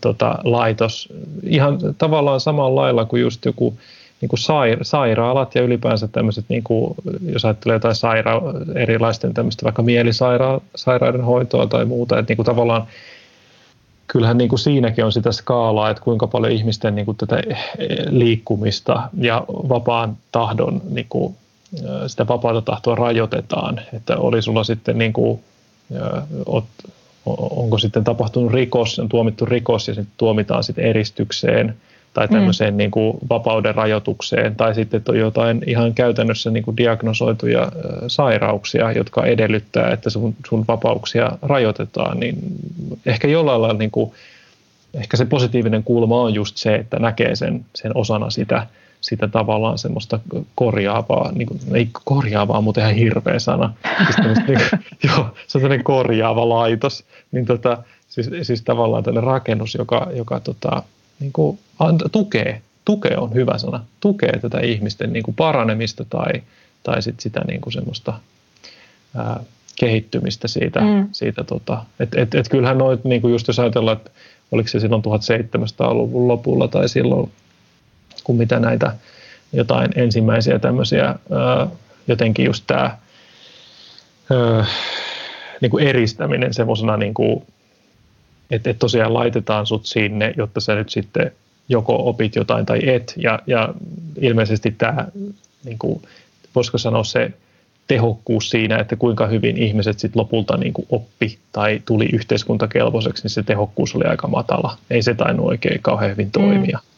tota, 0.00 0.38
laitos, 0.44 1.08
ihan 1.42 1.78
tavallaan 1.98 2.40
samalla 2.40 2.80
lailla 2.80 3.04
kuin 3.04 3.22
just 3.22 3.44
joku 3.44 3.78
niin 4.24 4.28
kuin 4.28 4.76
sairaalat 4.82 5.54
ja 5.54 5.62
ylipäänsä 5.62 6.08
tämmöiset, 6.08 6.44
niin 6.48 6.64
kuin, 6.64 6.94
jos 7.32 7.44
ajattelee 7.44 7.74
jotain 7.74 7.94
saira- 7.94 8.78
erilaisten 8.78 9.34
tämmöistä 9.34 9.64
vaikka 9.64 9.82
mielisairauden 9.82 11.24
hoitoa 11.24 11.66
tai 11.66 11.84
muuta, 11.84 12.18
että 12.18 12.30
niin 12.30 12.36
kuin 12.36 12.46
tavallaan 12.46 12.86
kyllähän 14.06 14.38
niin 14.38 14.48
kuin 14.48 14.58
siinäkin 14.58 15.04
on 15.04 15.12
sitä 15.12 15.32
skaalaa, 15.32 15.90
että 15.90 16.02
kuinka 16.02 16.26
paljon 16.26 16.52
ihmisten 16.52 16.94
niin 16.94 17.06
kuin 17.06 17.16
tätä 17.16 17.42
liikkumista 18.08 19.02
ja 19.18 19.44
vapaan 19.48 20.16
tahdon, 20.32 20.82
niin 20.90 21.06
kuin, 21.08 21.34
sitä 22.06 22.28
vapaata 22.28 22.62
tahtoa 22.62 22.94
rajoitetaan, 22.94 23.80
että 23.92 24.16
oli 24.16 24.42
sulla 24.42 24.64
sitten 24.64 24.98
niin 24.98 25.12
kuin, 25.12 25.40
onko 27.26 27.78
sitten 27.78 28.04
tapahtunut 28.04 28.52
rikos, 28.52 28.98
on 28.98 29.08
tuomittu 29.08 29.44
rikos 29.44 29.88
ja 29.88 29.94
sitten 29.94 30.14
tuomitaan 30.16 30.64
sitten 30.64 30.84
eristykseen– 30.84 31.74
tai 32.14 32.28
tämmöiseen 32.28 32.74
mm. 32.74 32.78
niin 32.78 32.90
kuin 32.90 33.18
vapauden 33.30 33.74
rajoitukseen, 33.74 34.56
tai 34.56 34.74
sitten 34.74 35.02
on 35.08 35.18
jotain 35.18 35.62
ihan 35.66 35.94
käytännössä 35.94 36.50
niin 36.50 36.62
kuin 36.62 36.76
diagnosoituja 36.76 37.72
sairauksia, 38.08 38.92
jotka 38.92 39.26
edellyttää, 39.26 39.90
että 39.90 40.10
sun, 40.10 40.34
sun 40.48 40.64
vapauksia 40.68 41.32
rajoitetaan, 41.42 42.20
niin 42.20 42.36
ehkä 43.06 43.28
jollain 43.28 43.62
lailla 43.62 43.78
niin 43.78 43.90
kuin, 43.90 44.12
ehkä 44.94 45.16
se 45.16 45.24
positiivinen 45.24 45.82
kulma 45.84 46.20
on 46.20 46.34
just 46.34 46.56
se, 46.56 46.74
että 46.74 46.98
näkee 46.98 47.36
sen, 47.36 47.64
sen 47.74 47.96
osana 47.96 48.30
sitä, 48.30 48.66
sitä 49.00 49.28
tavallaan 49.28 49.78
semmoista 49.78 50.20
korjaavaa, 50.54 51.32
niin 51.32 51.46
kuin, 51.46 51.60
ei 51.74 51.88
korjaavaa, 52.04 52.60
mutta 52.60 52.80
ihan 52.80 52.94
hirveä 52.94 53.38
sana, 53.38 53.74
siis 54.04 54.16
niin 54.46 54.58
kuin, 54.70 54.80
joo, 55.10 55.26
se 55.46 55.58
on 55.58 55.84
korjaava 55.84 56.48
laitos, 56.48 57.04
niin 57.32 57.46
tota, 57.46 57.78
siis, 58.08 58.30
siis 58.42 58.62
tavallaan 58.62 59.04
tällainen 59.04 59.30
rakennus, 59.30 59.74
joka, 59.74 60.08
joka 60.14 60.40
tota, 60.40 60.82
niin 61.20 61.32
kuin, 61.32 61.58
tukee, 62.12 62.62
tukee 62.84 63.16
on 63.16 63.34
hyvä 63.34 63.58
sana, 63.58 63.84
tukee 64.00 64.38
tätä 64.40 64.60
ihmisten 64.60 65.12
niin 65.12 65.22
kuin 65.22 65.34
paranemista 65.34 66.04
tai, 66.04 66.42
tai 66.82 67.02
sit 67.02 67.20
sitä 67.20 67.40
niin 67.46 67.60
kuin 67.60 67.72
semmoista 67.72 68.20
ää, 69.16 69.40
kehittymistä 69.78 70.48
siitä, 70.48 70.80
mm. 70.80 71.08
siitä 71.12 71.44
tota, 71.44 71.84
että 72.00 72.20
et, 72.20 72.34
et 72.34 72.48
kyllähän 72.48 72.78
noit, 72.78 73.04
niin 73.04 73.20
kuin 73.20 73.32
just 73.32 73.46
jos 73.46 73.58
ajatellaan, 73.58 73.96
että 73.96 74.10
oliko 74.52 74.68
se 74.68 74.80
silloin 74.80 75.02
1700-luvun 75.04 76.28
lopulla 76.28 76.68
tai 76.68 76.88
silloin, 76.88 77.32
kun 78.24 78.36
mitä 78.36 78.60
näitä 78.60 78.94
jotain 79.52 79.90
ensimmäisiä 79.96 80.58
tämmöisiä, 80.58 81.04
ää, 81.06 81.66
jotenkin 82.08 82.44
just 82.44 82.64
tämä 82.66 82.98
niin 85.60 85.70
kuin 85.70 85.86
eristäminen 85.86 86.54
semmoisena, 86.54 86.96
niin 86.96 87.14
kuin, 87.14 87.46
että, 88.54 88.70
että 88.70 88.78
tosiaan 88.78 89.14
laitetaan 89.14 89.66
sut 89.66 89.86
sinne, 89.86 90.34
jotta 90.36 90.60
sä 90.60 90.74
nyt 90.74 90.90
sitten 90.90 91.32
joko 91.68 92.08
opit 92.08 92.36
jotain 92.36 92.66
tai 92.66 92.88
et. 92.88 93.14
Ja, 93.16 93.38
ja 93.46 93.74
ilmeisesti 94.20 94.70
tämä, 94.70 95.06
niin 95.64 95.78
kuin, 95.78 96.02
voisiko 96.54 96.78
sanoa 96.78 97.04
se 97.04 97.30
tehokkuus 97.86 98.50
siinä, 98.50 98.78
että 98.78 98.96
kuinka 98.96 99.26
hyvin 99.26 99.56
ihmiset 99.56 99.98
sitten 99.98 100.20
lopulta 100.20 100.56
niin 100.56 100.72
kuin 100.72 100.86
oppi 100.90 101.38
tai 101.52 101.82
tuli 101.84 102.08
yhteiskuntakelpoiseksi, 102.12 103.22
niin 103.22 103.30
se 103.30 103.42
tehokkuus 103.42 103.94
oli 103.94 104.04
aika 104.04 104.28
matala. 104.28 104.76
Ei 104.90 105.02
se 105.02 105.14
tainnut 105.14 105.46
oikein 105.46 105.82
kauhean 105.82 106.10
hyvin 106.10 106.30
toimia. 106.30 106.78
Mm. 106.82 106.94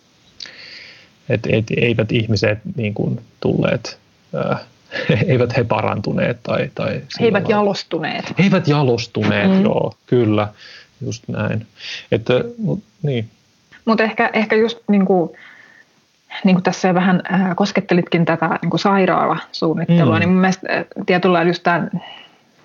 Et, 1.28 1.40
et, 1.50 1.64
eivät 1.76 2.12
ihmiset 2.12 2.58
niin 2.76 2.94
kuin 2.94 3.20
tulleet, 3.40 3.98
äh, 4.50 4.60
eivät 5.28 5.56
he 5.56 5.64
parantuneet. 5.64 6.38
Tai, 6.42 6.70
tai 6.74 6.94
he 6.94 7.24
eivät 7.24 7.42
lailla. 7.42 7.60
jalostuneet. 7.60 8.38
He 8.38 8.44
eivät 8.44 8.68
jalostuneet, 8.68 9.50
mm. 9.50 9.62
joo, 9.62 9.94
kyllä, 10.06 10.48
just 11.00 11.24
näin. 11.28 11.66
Että, 12.12 12.32
mut, 12.58 12.82
niin. 13.02 13.30
Mutta 13.84 14.04
ehkä, 14.04 14.30
ehkä 14.32 14.56
just 14.56 14.78
niin 14.88 15.06
kuin, 15.06 15.30
niin 16.44 16.56
kuin 16.56 16.62
tässä 16.62 16.94
vähän 16.94 17.22
äh, 17.32 17.56
koskettelitkin 17.56 18.24
tätä 18.24 18.58
niin 18.62 18.70
kuin 18.70 18.80
sairaalasuunnittelua, 18.80 20.14
mm. 20.14 20.20
niin 20.20 20.28
mun 20.28 20.40
mielestä 20.40 20.72
äh, 20.72 20.84
tietyllä 21.06 21.42
just 21.42 21.62
tämän, 21.62 21.90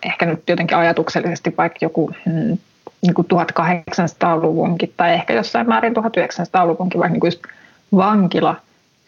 ehkä 0.06 0.26
nyt 0.26 0.50
jotenkin 0.50 0.78
ajatuksellisesti 0.78 1.54
vaikka 1.58 1.78
joku 1.82 2.12
mm, 2.26 2.58
niin 3.02 3.14
kuin 3.14 3.28
1800-luvunkin 3.34 4.94
tai 4.98 5.14
ehkä 5.14 5.34
jossain 5.34 5.68
määrin 5.68 5.94
1900-luvunkin 5.94 7.00
vaikka 7.00 7.14
niin 7.14 7.20
kuin 7.20 7.28
just 7.28 7.42
vankila 7.96 8.56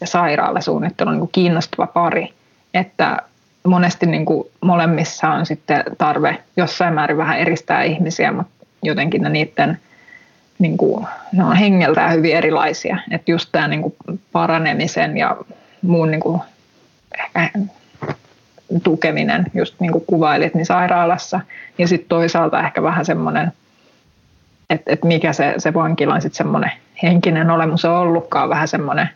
ja 0.02 0.08
sairaalasuunnittelu 0.08 1.10
on 1.10 1.14
niin 1.14 1.20
kuin 1.20 1.32
kiinnostava 1.32 1.88
pari, 1.88 2.34
että 2.74 3.18
monesti 3.68 4.06
niin 4.06 4.26
kuin 4.26 4.48
molemmissa 4.62 5.30
on 5.30 5.46
sitten 5.46 5.84
tarve 5.98 6.38
jossain 6.58 6.94
määrin 6.94 7.18
vähän 7.18 7.40
eristää 7.40 7.84
ihmisiä, 7.84 8.32
mutta 8.32 8.53
jotenkin 8.84 9.22
ne 9.22 9.30
niiden– 9.30 9.78
niin 10.60 10.78
kuin, 10.78 11.08
ne 11.32 11.44
on 11.44 11.56
hengeltään 11.56 12.14
hyvin 12.14 12.36
erilaisia. 12.36 12.98
Että 13.12 13.32
just 13.32 13.50
tämä 13.52 13.68
niin 13.68 13.82
kuin 13.82 13.96
paranemisen 14.32 15.18
ja 15.18 15.38
muun 15.82 16.12
niin 16.12 16.22
kuin, 16.22 16.42
ehkä 17.36 17.60
tukeminen, 18.84 19.46
just 19.54 19.80
niin 19.80 19.92
kuin 19.92 20.04
kuvailit, 20.08 20.54
niin 20.54 20.66
sairaalassa. 20.66 21.40
Ja 21.78 21.88
sitten 21.88 22.10
toisaalta 22.10 22.64
ehkä 22.64 22.84
vähän 22.84 23.06
semmoinen, 23.06 23.52
että, 24.70 24.94
että 24.94 25.08
mikä 25.08 25.34
se, 25.34 25.54
se 25.58 25.74
vankilan 25.74 26.22
sitten 26.22 26.38
semmoinen 26.38 26.72
henkinen 27.04 27.50
olemus 27.50 27.86
on 27.86 27.98
ollutkaan, 27.98 28.50
vähän 28.50 28.68
semmoinen 28.68 29.10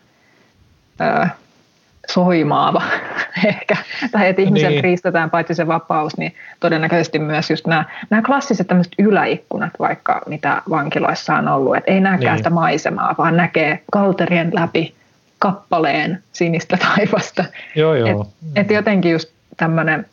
soimaava 2.11 2.81
ehkä, 3.47 3.77
tai 4.11 4.29
että 4.29 4.41
ihmiseltä 4.41 4.73
niin. 4.73 4.83
riistetään 4.83 5.29
paitsi 5.29 5.55
se 5.55 5.67
vapaus, 5.67 6.17
niin 6.17 6.35
todennäköisesti 6.59 7.19
myös 7.19 7.49
just 7.49 7.67
nämä, 7.67 7.85
nämä 8.09 8.21
klassiset 8.21 8.67
tämmöiset 8.67 8.93
yläikkunat 8.99 9.73
vaikka, 9.79 10.21
mitä 10.27 10.61
vankiloissa 10.69 11.35
on 11.35 11.47
ollut, 11.47 11.77
että 11.77 11.91
ei 11.91 11.99
näkään 11.99 12.33
niin. 12.33 12.37
sitä 12.37 12.49
maisemaa, 12.49 13.15
vaan 13.17 13.37
näkee 13.37 13.79
kalterien 13.91 14.51
läpi 14.53 14.93
kappaleen 15.39 16.23
sinistä 16.33 16.77
taivasta. 16.87 17.45
Joo, 17.75 17.95
joo. 17.95 18.21
Et, 18.21 18.27
et 18.55 18.71
jotenkin 18.71 19.11
just 19.11 19.29
tämmöinen, 19.57 20.05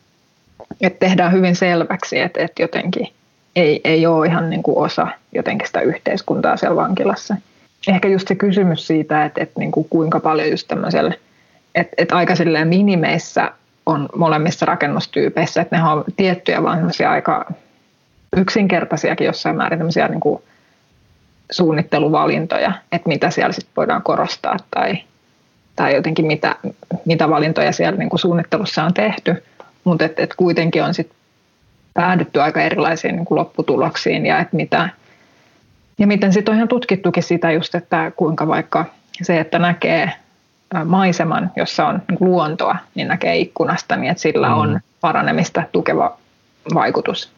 että 0.81 0.99
tehdään 0.99 1.31
hyvin 1.31 1.55
selväksi, 1.55 2.19
että, 2.19 2.43
että 2.43 2.61
jotenkin 2.61 3.07
ei, 3.55 3.81
ei 3.83 4.05
ole 4.05 4.27
ihan 4.27 4.49
niin 4.49 4.63
kuin 4.63 4.77
osa 4.77 5.07
jotenkin 5.31 5.67
sitä 5.67 5.81
yhteiskuntaa 5.81 6.57
siellä 6.57 6.75
vankilassa. 6.75 7.35
Ehkä 7.87 8.07
just 8.07 8.27
se 8.27 8.35
kysymys 8.35 8.87
siitä, 8.87 9.25
että, 9.25 9.41
että 9.41 9.59
niin 9.59 9.71
kuin 9.71 9.87
kuinka 9.89 10.19
paljon 10.19 10.49
just 10.49 10.67
tämmöiselle 10.67 11.19
että 11.75 11.93
et 11.97 12.11
aika 12.11 12.33
minimeissä 12.65 13.51
on 13.85 14.09
molemmissa 14.15 14.65
rakennustyypeissä, 14.65 15.61
että 15.61 15.77
ne 15.77 15.83
on 15.83 16.03
tiettyjä 16.15 16.63
vaan 16.63 16.91
aika 17.09 17.53
yksinkertaisiakin 18.37 19.27
jossain 19.27 19.55
määrin 19.55 19.79
tämmöisiä 19.79 20.07
niin 20.07 20.19
kuin 20.19 20.43
suunnitteluvalintoja, 21.51 22.71
että 22.91 23.09
mitä 23.09 23.29
siellä 23.29 23.53
sitten 23.53 23.73
voidaan 23.77 24.03
korostaa 24.03 24.57
tai, 24.71 24.97
tai 25.75 25.95
jotenkin 25.95 26.25
mitä, 26.25 26.55
mitä 27.05 27.29
valintoja 27.29 27.71
siellä 27.71 27.97
niin 27.97 28.09
kuin 28.09 28.19
suunnittelussa 28.19 28.83
on 28.83 28.93
tehty, 28.93 29.43
mutta 29.83 30.05
et, 30.05 30.19
et 30.19 30.33
kuitenkin 30.35 30.83
on 30.83 30.93
sitten 30.93 31.17
päädytty 31.93 32.41
aika 32.41 32.61
erilaisiin 32.61 33.15
niin 33.15 33.25
kuin 33.25 33.35
lopputuloksiin 33.35 34.25
ja 34.25 34.39
että 34.39 34.55
mitä, 34.55 34.89
ja 35.99 36.07
miten 36.07 36.33
sitten 36.33 36.51
on 36.51 36.55
ihan 36.55 36.67
tutkittukin 36.67 37.23
sitä 37.23 37.51
just, 37.51 37.75
että 37.75 38.11
kuinka 38.15 38.47
vaikka 38.47 38.85
se, 39.21 39.39
että 39.39 39.59
näkee 39.59 40.11
maiseman, 40.83 41.51
jossa 41.55 41.87
on 41.87 42.01
niin 42.09 42.17
luontoa, 42.19 42.75
niin 42.95 43.07
näkee 43.07 43.37
ikkunasta, 43.37 43.95
niin 43.95 44.11
että 44.11 44.21
sillä 44.21 44.47
mm. 44.47 44.57
on 44.57 44.79
paranemista 45.01 45.63
tukeva 45.71 46.17
vaikutus. 46.73 47.31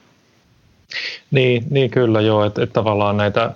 Niin, 1.31 1.63
niin 1.69 1.91
kyllä 1.91 2.21
joo, 2.21 2.45
että, 2.45 2.63
että 2.63 2.73
tavallaan 2.73 3.17
näitä 3.17 3.51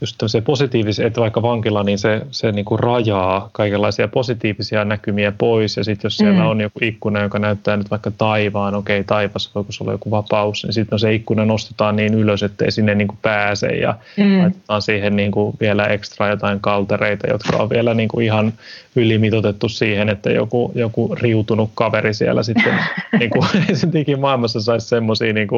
just 0.00 0.22
positiivisia, 0.44 1.06
että 1.06 1.20
vaikka 1.20 1.42
vankila, 1.42 1.82
niin 1.82 1.98
se, 1.98 2.22
se 2.30 2.52
niin 2.52 2.64
kuin 2.64 2.78
rajaa 2.78 3.50
kaikenlaisia 3.52 4.08
positiivisia 4.08 4.84
näkymiä 4.84 5.32
pois. 5.32 5.76
Ja 5.76 5.84
sitten 5.84 6.06
jos 6.06 6.16
siellä 6.16 6.42
mm. 6.42 6.46
on 6.46 6.60
joku 6.60 6.78
ikkuna, 6.82 7.22
joka 7.22 7.38
näyttää 7.38 7.76
nyt 7.76 7.90
vaikka 7.90 8.10
taivaan, 8.10 8.74
okei 8.74 9.00
okay, 9.00 9.04
taivas, 9.04 9.54
voiko 9.54 9.72
se 9.72 9.84
olla 9.84 9.92
joku 9.92 10.10
vapaus, 10.10 10.64
niin 10.64 10.72
sitten 10.72 10.92
no 10.92 10.98
se 10.98 11.14
ikkuna 11.14 11.44
nostetaan 11.44 11.96
niin 11.96 12.14
ylös, 12.14 12.42
ettei 12.42 12.70
sinne 12.70 12.94
niin 12.94 13.08
kuin 13.08 13.18
pääse. 13.22 13.66
Ja 13.66 13.94
mm. 14.16 14.42
laitetaan 14.42 14.82
siihen 14.82 15.16
niin 15.16 15.30
kuin 15.30 15.56
vielä 15.60 15.86
ekstra 15.86 16.28
jotain 16.28 16.60
kaltereita, 16.60 17.30
jotka 17.30 17.56
on 17.56 17.70
vielä 17.70 17.94
niin 17.94 18.08
kuin 18.08 18.26
ihan 18.26 18.52
ylimitotettu 18.96 19.68
siihen, 19.68 20.08
että 20.08 20.30
joku, 20.30 20.72
joku 20.74 21.14
riutunut 21.14 21.70
kaveri 21.74 22.14
siellä 22.14 22.42
sitten 22.42 22.74
niin 23.18 23.30
kuin, 23.30 24.20
maailmassa 24.20 24.60
saisi 24.60 24.88
semmoisia 24.88 25.32
niin 25.32 25.48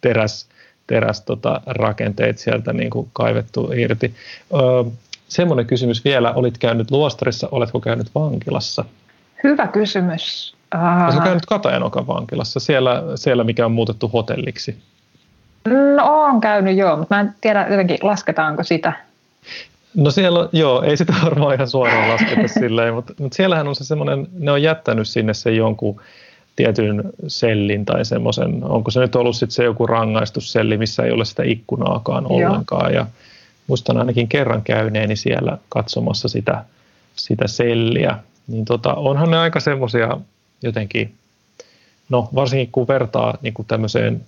teräs 0.00 0.48
teräs 0.92 1.20
tota, 1.20 1.60
rakenteet 1.66 2.38
sieltä 2.38 2.72
niin 2.72 2.90
kuin 2.90 3.08
kaivettu 3.12 3.72
irti. 3.76 4.14
Öö, 4.54 4.84
semmoinen 5.28 5.66
kysymys 5.66 6.04
vielä, 6.04 6.32
olit 6.32 6.58
käynyt 6.58 6.90
luostarissa, 6.90 7.48
oletko 7.50 7.80
käynyt 7.80 8.06
vankilassa? 8.14 8.84
Hyvä 9.44 9.66
kysymys. 9.66 10.54
Oletko 11.04 11.24
käynyt 11.24 11.46
Katajanokan 11.46 12.06
vankilassa, 12.06 12.60
siellä, 12.60 13.02
siellä 13.14 13.44
mikä 13.44 13.66
on 13.66 13.72
muutettu 13.72 14.08
hotelliksi? 14.08 14.76
No 15.96 16.04
olen 16.04 16.40
käynyt 16.40 16.76
joo, 16.76 16.96
mutta 16.96 17.14
mä 17.14 17.20
en 17.20 17.34
tiedä 17.40 17.66
jotenkin 17.70 17.98
lasketaanko 18.02 18.62
sitä. 18.62 18.92
No 19.94 20.10
siellä, 20.10 20.48
joo, 20.52 20.82
ei 20.82 20.96
sitä 20.96 21.12
varmaan 21.24 21.54
ihan 21.54 21.68
suoraan 21.68 22.08
lasketa 22.08 22.48
silleen, 22.60 22.94
mutta, 22.94 23.14
mutta 23.18 23.36
siellähän 23.36 23.68
on 23.68 23.74
se 23.74 23.84
semmoinen, 23.84 24.26
ne 24.32 24.50
on 24.50 24.62
jättänyt 24.62 25.08
sinne 25.08 25.34
se 25.34 25.50
jonkun 25.50 26.00
tietyn 26.62 27.02
sellin 27.26 27.84
tai 27.84 28.04
semmoisen, 28.04 28.64
onko 28.64 28.90
se 28.90 29.00
nyt 29.00 29.16
ollut 29.16 29.36
sitten 29.36 29.54
se 29.54 29.64
joku 29.64 29.86
rangaistusselli, 29.86 30.78
missä 30.78 31.02
ei 31.02 31.12
ole 31.12 31.24
sitä 31.24 31.42
ikkunaakaan 31.42 32.26
ollenkaan. 32.26 32.94
Ja 32.94 33.06
muistan 33.66 33.96
ainakin 33.96 34.28
kerran 34.28 34.62
käyneeni 34.62 35.16
siellä 35.16 35.58
katsomassa 35.68 36.28
sitä, 36.28 36.64
sitä 37.16 37.48
selliä. 37.48 38.18
Niin 38.48 38.64
tota, 38.64 38.94
onhan 38.94 39.30
ne 39.30 39.36
aika 39.36 39.60
semmoisia 39.60 40.18
jotenkin, 40.62 41.12
no 42.08 42.28
varsinkin 42.34 42.68
kun 42.72 42.88
vertaa 42.88 43.38
niin 43.42 43.54
kuin 43.54 43.66
tämmöiseen 43.66 44.20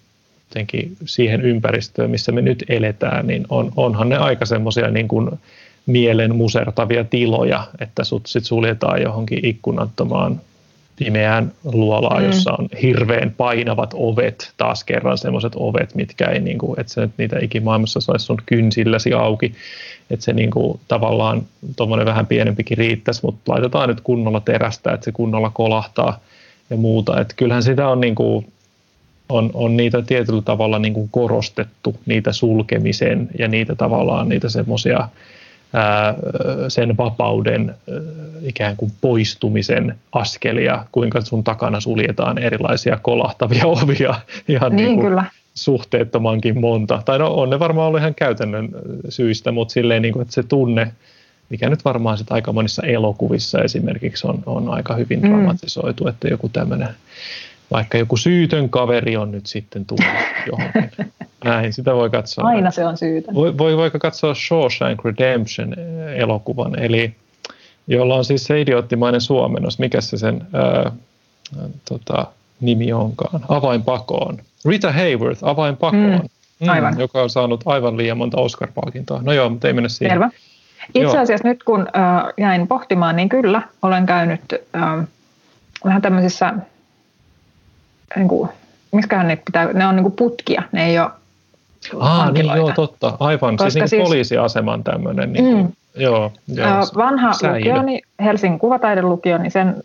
jotenkin 0.49 0.97
siihen 1.07 1.41
ympäristöön, 1.41 2.11
missä 2.11 2.33
me 2.33 2.43
nyt 2.43 2.65
eletään, 2.69 3.27
niin 3.27 3.47
on, 3.49 3.73
onhan 3.77 4.09
ne 4.09 4.17
aika 4.17 4.47
semmoisia 4.47 4.91
niin 4.91 5.09
kuin 5.09 5.31
mielen 5.87 6.37
musertavia 6.37 7.05
tiloja, 7.05 7.67
että 7.81 8.05
sut 8.05 8.27
sit 8.27 8.45
suljetaan 8.45 9.03
johonkin 9.03 9.45
ikkunattomaan 9.45 10.41
pimeään 10.97 11.53
luolaan, 11.65 12.23
mm. 12.23 12.27
jossa 12.27 12.53
on 12.59 12.69
hirveän 12.83 13.35
painavat 13.37 13.91
ovet, 13.95 14.53
taas 14.57 14.85
kerran 14.85 15.19
semmoiset 15.19 15.53
ovet, 15.57 15.95
mitkä 15.95 16.25
ei, 16.25 16.41
niin 16.41 16.59
kuin, 16.59 16.81
että 16.81 16.93
sä 16.93 17.01
nyt 17.01 17.11
niitä 17.19 17.39
ikimaailmassa 17.39 18.01
saisi 18.01 18.25
sun 18.27 18.39
kynsilläsi 18.47 19.13
auki, 19.13 19.55
että 20.11 20.25
se 20.25 20.33
niin 20.33 20.51
kuin, 20.51 20.81
tavallaan 20.89 21.43
tuommoinen 21.77 22.07
vähän 22.07 22.27
pienempikin 22.27 22.79
riittäisi, 22.79 23.21
mutta 23.23 23.53
laitetaan 23.53 23.89
nyt 23.89 24.01
kunnolla 24.01 24.41
terästä, 24.41 24.93
että 24.93 25.05
se 25.05 25.13
kunnolla 25.13 25.51
kolahtaa 25.51 26.21
ja 26.71 26.77
muuta, 26.77 27.21
että 27.21 27.35
kyllähän 27.37 27.63
sitä 27.63 27.89
on 27.89 28.01
niin 28.01 28.15
kuin, 28.15 28.47
on, 29.29 29.51
on 29.55 29.77
niitä 29.77 30.03
tietyllä 30.03 30.43
tavalla 30.43 30.79
niin 30.79 30.95
kuin 30.95 31.09
korostettu, 31.09 31.97
niitä 32.07 32.33
sulkemisen 32.33 33.29
ja 33.39 33.49
niitä 33.49 33.75
tavallaan 33.75 34.29
niitä 34.29 34.49
semmoisia 34.49 35.09
sen 36.69 36.97
vapauden 36.97 37.75
ikään 38.43 38.77
kuin 38.77 38.93
poistumisen 39.01 39.95
askelia, 40.13 40.85
kuinka 40.93 41.21
sun 41.21 41.45
takana 41.45 41.81
suljetaan 41.81 42.39
erilaisia 42.39 42.99
kolahtavia 43.03 43.67
ovia 43.83 44.15
ihan 44.49 44.77
niin, 44.77 44.87
niin 44.87 44.97
kuin 44.97 45.07
kyllä. 45.07 45.25
suhteettomankin 45.55 46.61
monta. 46.61 47.03
Tai 47.05 47.19
no 47.19 47.35
on 47.35 47.51
ne 47.51 47.59
varmaan 47.59 47.89
ollut 47.89 48.01
ihan 48.01 48.15
käytännön 48.15 48.69
syistä, 49.09 49.53
mutta 49.53 49.73
silleen 49.73 50.03
niin 50.03 50.13
kuin, 50.13 50.23
että 50.23 50.35
se 50.35 50.43
tunne, 50.43 50.93
mikä 51.51 51.71
nyt 51.71 51.85
varmaan 51.85 52.19
sitten 52.19 52.35
aika 52.35 52.53
monissa 52.53 52.83
elokuvissa 52.83 53.63
esimerkiksi 53.63 54.27
on, 54.27 54.43
on 54.47 54.69
aika 54.69 54.95
hyvin 54.95 55.21
mm. 55.21 55.29
dramatisoitu, 55.29 56.09
että 56.09 56.29
joku 56.29 56.49
tämmöinen 56.49 56.89
vaikka 57.71 57.99
joku 57.99 58.17
syytön 58.17 58.69
kaveri 58.69 59.17
on 59.17 59.31
nyt 59.31 59.47
sitten 59.47 59.85
tullut 59.87 60.15
johonkin. 60.51 60.91
Näin, 61.45 61.73
sitä 61.73 61.95
voi 61.95 62.11
katsoa. 62.11 62.45
Aina 62.45 62.71
se 62.71 62.87
on 62.87 62.97
syytön. 62.97 63.35
Voi, 63.35 63.59
voi 63.59 63.77
vaikka 63.77 63.99
katsoa 63.99 64.35
Shawshank 64.35 65.05
Redemption-elokuvan, 65.05 66.79
eh, 66.79 66.85
eli 66.85 67.15
jolla 67.87 68.15
on 68.15 68.25
siis 68.25 68.45
se 68.45 68.61
idioottimainen 68.61 69.21
suomennos. 69.21 69.79
Mikä 69.79 70.01
se 70.01 70.17
sen 70.17 70.47
ää, 70.53 70.93
tota, 71.89 72.27
nimi 72.61 72.93
onkaan? 72.93 73.41
Avainpakoon. 73.49 74.39
Rita 74.65 74.93
Hayworth, 74.93 75.45
Avainpakoon. 75.45 76.21
Mm, 76.61 76.69
aivan. 76.69 76.95
Mm, 76.95 77.01
joka 77.01 77.23
on 77.23 77.31
saanut 77.31 77.63
aivan 77.67 77.97
liian 77.97 78.19
monta 78.19 78.41
Oscar-palkintoa. 78.41 79.23
No 79.23 79.33
joo, 79.33 79.51
mutta 79.51 79.67
ei 79.69 79.73
mennä 79.73 79.89
siihen. 79.89 80.15
Selvä. 80.15 80.31
Itse 80.95 81.19
asiassa 81.19 81.49
nyt 81.49 81.63
kun 81.63 81.81
äh, 81.81 82.33
jäin 82.39 82.69
pohtimaan, 82.69 83.17
niin 83.17 83.29
kyllä 83.29 83.63
olen 83.83 84.07
käynyt 84.07 84.41
äh, 84.53 85.07
vähän 85.85 86.03
tämmöisissä 86.03 86.55
niin 88.17 88.29
kuin, 88.29 88.49
miskähän 88.93 89.29
ne 89.29 89.37
pitää, 89.37 89.73
ne 89.73 89.87
on 89.87 89.97
niin 89.97 90.05
kuin 90.05 90.17
putkia, 90.17 90.63
ne 90.73 90.87
ei 90.87 90.99
ole 90.99 91.11
Ah, 91.99 92.33
niin 92.33 92.47
joo, 92.57 92.73
totta. 92.73 93.17
Aivan, 93.21 93.57
Koska 93.57 93.71
siis, 93.71 93.81
niin 93.81 93.89
siis 93.89 94.03
poliisiaseman 94.03 94.85
tämmöinen. 94.85 95.33
Niin 95.33 95.45
kuin, 95.45 95.67
mm, 95.67 95.73
joo, 96.03 96.33
joo, 96.49 96.69
vanha 96.97 97.33
lukio, 97.43 97.83
niin 97.83 98.03
Helsingin 98.25 98.59
kuvataidelukio, 98.59 99.39
niin 99.39 99.51
sen, 99.51 99.83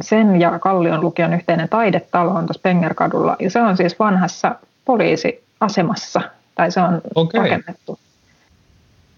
sen 0.00 0.40
ja 0.40 0.58
Kallion 0.58 1.00
lukion 1.00 1.34
yhteinen 1.34 1.68
taidetalo 1.68 2.30
on 2.30 2.46
tuossa 2.46 2.60
Pengerkadulla. 2.62 3.36
Ja 3.40 3.50
se 3.50 3.62
on 3.62 3.76
siis 3.76 3.98
vanhassa 3.98 4.54
poliisiasemassa, 4.84 6.20
tai 6.54 6.70
se 6.70 6.80
on 6.80 7.00
okay. 7.14 7.40
rakennettu 7.40 7.98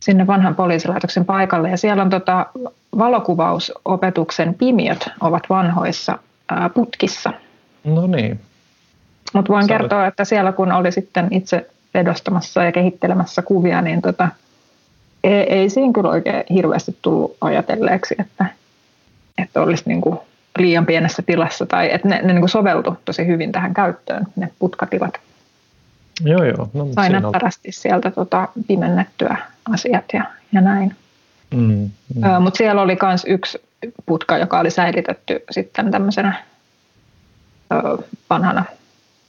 sinne 0.01 0.27
vanhan 0.27 0.55
poliisilaitoksen 0.55 1.25
paikalle. 1.25 1.71
Ja 1.71 1.77
siellä 1.77 2.03
on 2.03 2.11
tota, 2.11 2.47
valokuvausopetuksen 2.99 4.55
pimiöt 4.55 5.09
ovat 5.21 5.43
vanhoissa 5.51 6.19
ää, 6.49 6.69
putkissa– 6.69 7.33
No 7.85 8.07
niin. 8.07 8.41
Mutta 9.35 9.53
voin 9.53 9.65
Sä 9.65 9.69
kertoa, 9.69 10.07
että 10.07 10.25
siellä 10.25 10.53
kun 10.53 10.73
oli 10.73 10.93
sitten 10.93 11.29
itse 11.31 11.71
vedostamassa 11.95 12.63
ja 12.65 12.73
kehittelemässä 12.73 13.43
kuvia, 13.43 13.83
niin 13.83 14.03
tota, 14.03 14.29
ei, 15.25 15.53
ei 15.53 15.71
siinä 15.71 15.93
kyllä 15.93 16.11
oikein 16.11 16.45
hirveästi 16.51 16.97
tullut 17.03 17.37
ajatelleeksi, 17.41 18.15
että, 18.19 18.47
että 19.39 19.61
olisi 19.61 19.83
niin 19.87 20.01
kuin 20.01 20.19
liian 20.59 20.87
pienessä 20.87 21.23
tilassa 21.23 21.67
tai 21.67 21.93
että 21.93 22.09
ne, 22.09 22.23
ne 22.23 22.33
niin 22.33 22.41
kuin 22.41 22.49
soveltu 22.49 22.97
tosi 23.05 23.27
hyvin 23.27 23.53
tähän 23.53 23.75
käyttöön, 23.75 24.27
ne 24.37 24.51
putkatilat. 24.59 25.21
Joo, 26.21 26.45
joo. 26.45 26.71
No, 26.75 26.89
Sai 26.95 27.11
näppärästi 27.11 27.73
sieltä 27.73 28.11
tota, 28.11 28.49
pimennettyä 28.67 29.37
asiat 29.73 30.05
ja, 30.13 30.25
ja 30.53 30.61
näin. 30.61 30.97
Mm, 31.55 31.91
mm. 32.15 32.43
Mutta 32.43 32.59
siellä 32.59 32.83
oli 32.83 32.99
myös 33.03 33.25
yksi 33.29 33.59
putka, 34.07 34.39
joka 34.39 34.59
oli 34.59 34.71
säilytetty 34.71 35.45
sitten 35.51 35.91
tämmöisenä 35.91 36.43
vanhana, 38.31 38.65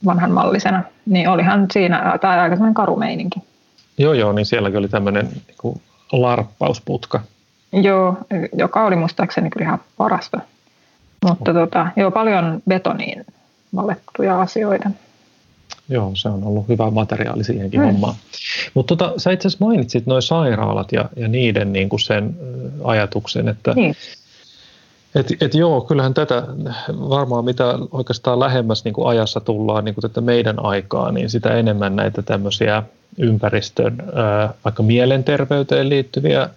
vanhan 0.06 0.32
mallisena, 0.32 0.84
niin 1.06 1.30
olihan 1.30 1.68
siinä 1.74 2.18
tai 2.22 2.40
aika 2.40 2.56
sellainen 2.56 2.74
karumeininki. 2.74 3.40
Joo, 3.98 4.14
joo, 4.14 4.32
niin 4.32 4.46
sielläkin 4.46 4.80
oli 4.80 4.88
tämmöinen 4.88 5.30
niin 5.64 5.82
larppausputka. 6.12 7.22
Joo, 7.74 8.18
joka 8.54 8.86
oli 8.86 8.96
muistaakseni 8.96 9.50
kyllä 9.50 9.66
ihan 9.66 9.80
parasta. 9.98 10.40
Mutta 11.30 11.52
oh. 11.52 11.58
tota, 11.58 11.88
joo, 11.96 12.12
paljon 12.12 12.62
betoniin 12.70 13.26
valettuja 13.76 14.42
asioita. 14.42 14.90
Joo, 15.90 16.12
se 16.14 16.30
on 16.30 16.44
ollut 16.44 16.68
hyvä 16.68 16.92
materiaali 16.92 17.44
siihenkin 17.44 17.80
mm. 17.80 17.86
hommaan. 17.86 18.16
Mutta 18.74 18.96
tota, 18.96 19.20
sä 19.20 19.32
itse 19.32 19.48
asiassa 19.48 19.66
mainitsit 19.66 20.06
noin 20.06 20.22
sairaalat 20.22 20.92
ja, 20.92 21.10
ja 21.16 21.28
niiden 21.28 21.74
niin 21.74 21.90
kuin 21.90 22.00
sen 22.00 22.36
ajatuksen, 22.84 23.48
että 23.48 23.74
niin. 23.74 23.96
Et, 25.16 25.28
et 25.42 25.54
joo, 25.54 25.82
kyllähän 25.82 26.14
tätä 26.14 26.44
varmaan 26.90 27.46
mitä 27.46 27.80
oikeastaan 27.92 28.40
lähemmäs 28.40 28.84
niin 28.84 28.94
kuin 28.94 29.08
ajassa 29.08 29.40
tullaan 29.40 29.86
niin 29.86 29.96
kuin 29.96 30.02
tätä 30.02 30.22
meidän 30.22 30.66
aikaa, 30.66 31.12
niin 31.12 31.30
sitä 31.30 31.54
enemmän 31.54 31.96
näitä 31.96 32.22
tämmöisiä 32.22 32.84
ympäristön, 33.18 33.98
vaikka 34.66 34.84
mielenterveyteen 34.84 35.90
liittyviä 35.90 36.50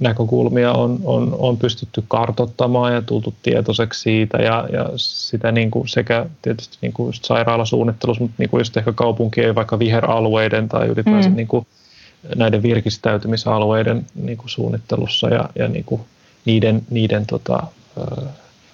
näkökulmia 0.00 0.72
on, 0.72 0.98
on, 1.04 1.36
on 1.38 1.58
pystytty 1.58 2.04
kartottamaan 2.08 2.94
ja 2.94 3.02
tultu 3.02 3.34
tietoiseksi 3.42 4.00
siitä 4.00 4.38
ja, 4.38 4.68
ja 4.72 4.90
sitä 4.96 5.52
niin 5.52 5.70
kuin 5.70 5.88
sekä 5.88 6.26
tietysti 6.42 6.78
niin 6.80 6.92
kuin 6.92 7.06
just 7.06 7.24
sairaalasuunnittelussa, 7.24 8.22
mutta 8.22 8.34
niin 8.38 8.50
kuin 8.50 8.60
just 8.60 8.76
ehkä 8.76 8.92
kaupunkien 8.92 9.54
vaikka 9.54 9.78
viheralueiden 9.78 10.68
tai 10.68 10.86
ylipäänsä 10.86 11.30
mm. 11.30 11.36
niin 11.36 11.48
kuin 11.48 11.66
näiden 12.36 12.62
virkistäytymisalueiden 12.62 14.06
niin 14.14 14.38
kuin 14.38 14.48
suunnittelussa 14.48 15.28
ja, 15.28 15.48
ja 15.54 15.68
niin 15.68 15.84
kuin 15.84 16.00
niiden, 16.44 16.82
niiden 16.90 17.26
tota, 17.26 17.62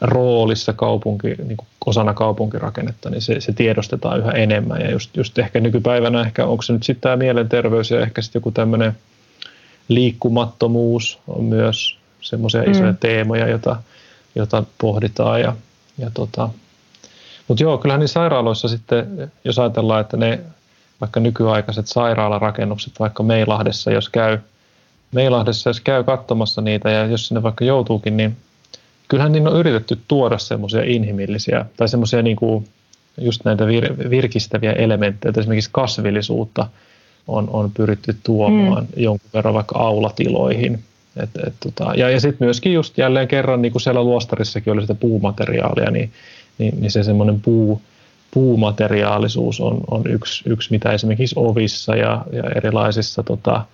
roolissa 0.01 0.73
kaupunki, 0.73 1.29
niin 1.29 1.57
kuin 1.57 1.67
osana 1.87 2.15
kaupunkirakennetta, 2.15 3.11
niin 3.11 3.23
se, 3.23 3.41
se 3.41 3.53
tiedostetaan 3.53 4.19
yhä 4.19 4.31
enemmän. 4.31 4.81
Ja 4.81 4.91
just, 4.91 5.17
just 5.17 5.39
ehkä 5.39 5.61
nykypäivänä, 5.61 6.21
ehkä 6.21 6.47
onko 6.47 6.63
se 6.63 6.73
nyt 6.73 6.83
sitten 6.83 7.03
tämä 7.03 7.17
mielenterveys 7.17 7.91
ja 7.91 8.01
ehkä 8.01 8.23
sitten 8.23 8.41
joku 8.41 8.51
tämmöinen 8.51 8.97
liikkumattomuus 9.89 11.19
on 11.29 11.45
myös 11.45 11.99
semmoisia 12.21 12.63
mm. 12.63 12.71
isoja 12.71 12.93
teemoja, 12.93 13.49
jota, 13.49 13.77
jota 14.35 14.65
pohditaan. 14.79 15.41
Ja, 15.41 15.57
ja 15.99 16.11
tota. 16.15 16.49
Mutta 17.49 17.63
joo, 17.63 17.79
kyllähän 17.79 18.01
niin 18.01 18.09
sairaaloissa 18.09 18.69
sitten, 18.69 19.33
jos 19.45 19.59
ajatellaan, 19.59 20.01
että 20.01 20.17
ne 20.17 20.41
vaikka 21.01 21.21
nykyaikaiset 21.21 21.87
sairaalarakennukset, 21.87 22.93
vaikka 23.01 23.23
Meilahdessa, 23.23 23.91
jos 23.91 24.09
käy, 24.09 24.39
Meilahdessa, 25.13 25.71
jos 25.71 25.81
käy 25.81 26.05
katsomassa 26.05 26.61
niitä 26.61 26.91
ja 26.91 27.07
jos 27.07 27.29
sinne 27.29 27.43
vaikka 27.43 27.65
joutuukin, 27.65 28.17
niin 28.17 28.37
kyllähän 29.09 29.33
niin 29.33 29.49
on 29.49 29.57
yritetty 29.57 29.99
tuoda 30.09 30.39
semmoisia 30.39 30.83
inhimillisiä 30.85 31.65
tai 31.77 31.89
semmoisia 31.89 32.23
niin 32.23 32.37
kuin 32.37 32.69
just 33.21 33.45
näitä 33.45 33.67
vir, 33.67 34.11
virkistäviä 34.11 34.73
elementtejä, 34.73 35.33
esimerkiksi 35.39 35.71
kasvillisuutta 35.73 36.69
on, 37.29 37.51
on 37.53 37.71
pyritty 37.71 38.17
tuomaan 38.23 38.85
mm. 38.85 39.03
jonkun 39.03 39.31
verran 39.35 39.55
vaikka 39.55 39.79
aulatiloihin. 39.79 40.83
Et, 41.17 41.31
et, 41.47 41.55
tota, 41.61 41.95
ja 41.95 42.11
ja 42.11 42.21
sitten 42.21 42.47
myöskin 42.47 42.73
just 42.73 42.99
jälleen 42.99 43.29
kerran, 43.29 43.63
niin 43.63 43.73
kuin 43.73 43.83
siellä 43.83 44.03
luostarissakin 44.03 44.73
oli 44.73 44.81
sitä 44.81 44.95
puumateriaalia, 44.95 45.91
niin, 45.91 46.13
niin, 46.59 46.81
niin 46.81 46.91
se 46.91 47.03
semmoinen 47.03 47.41
puu, 47.41 47.83
puumateriaalisuus 48.31 49.61
on, 49.61 49.81
on 49.91 50.03
yksi, 50.07 50.43
yksi, 50.47 50.71
mitä 50.71 50.93
esimerkiksi 50.93 51.35
ovissa 51.39 51.97
ja, 51.97 52.25
ja 52.33 52.43
erilaisissa 52.55 53.23
tota, 53.23 53.65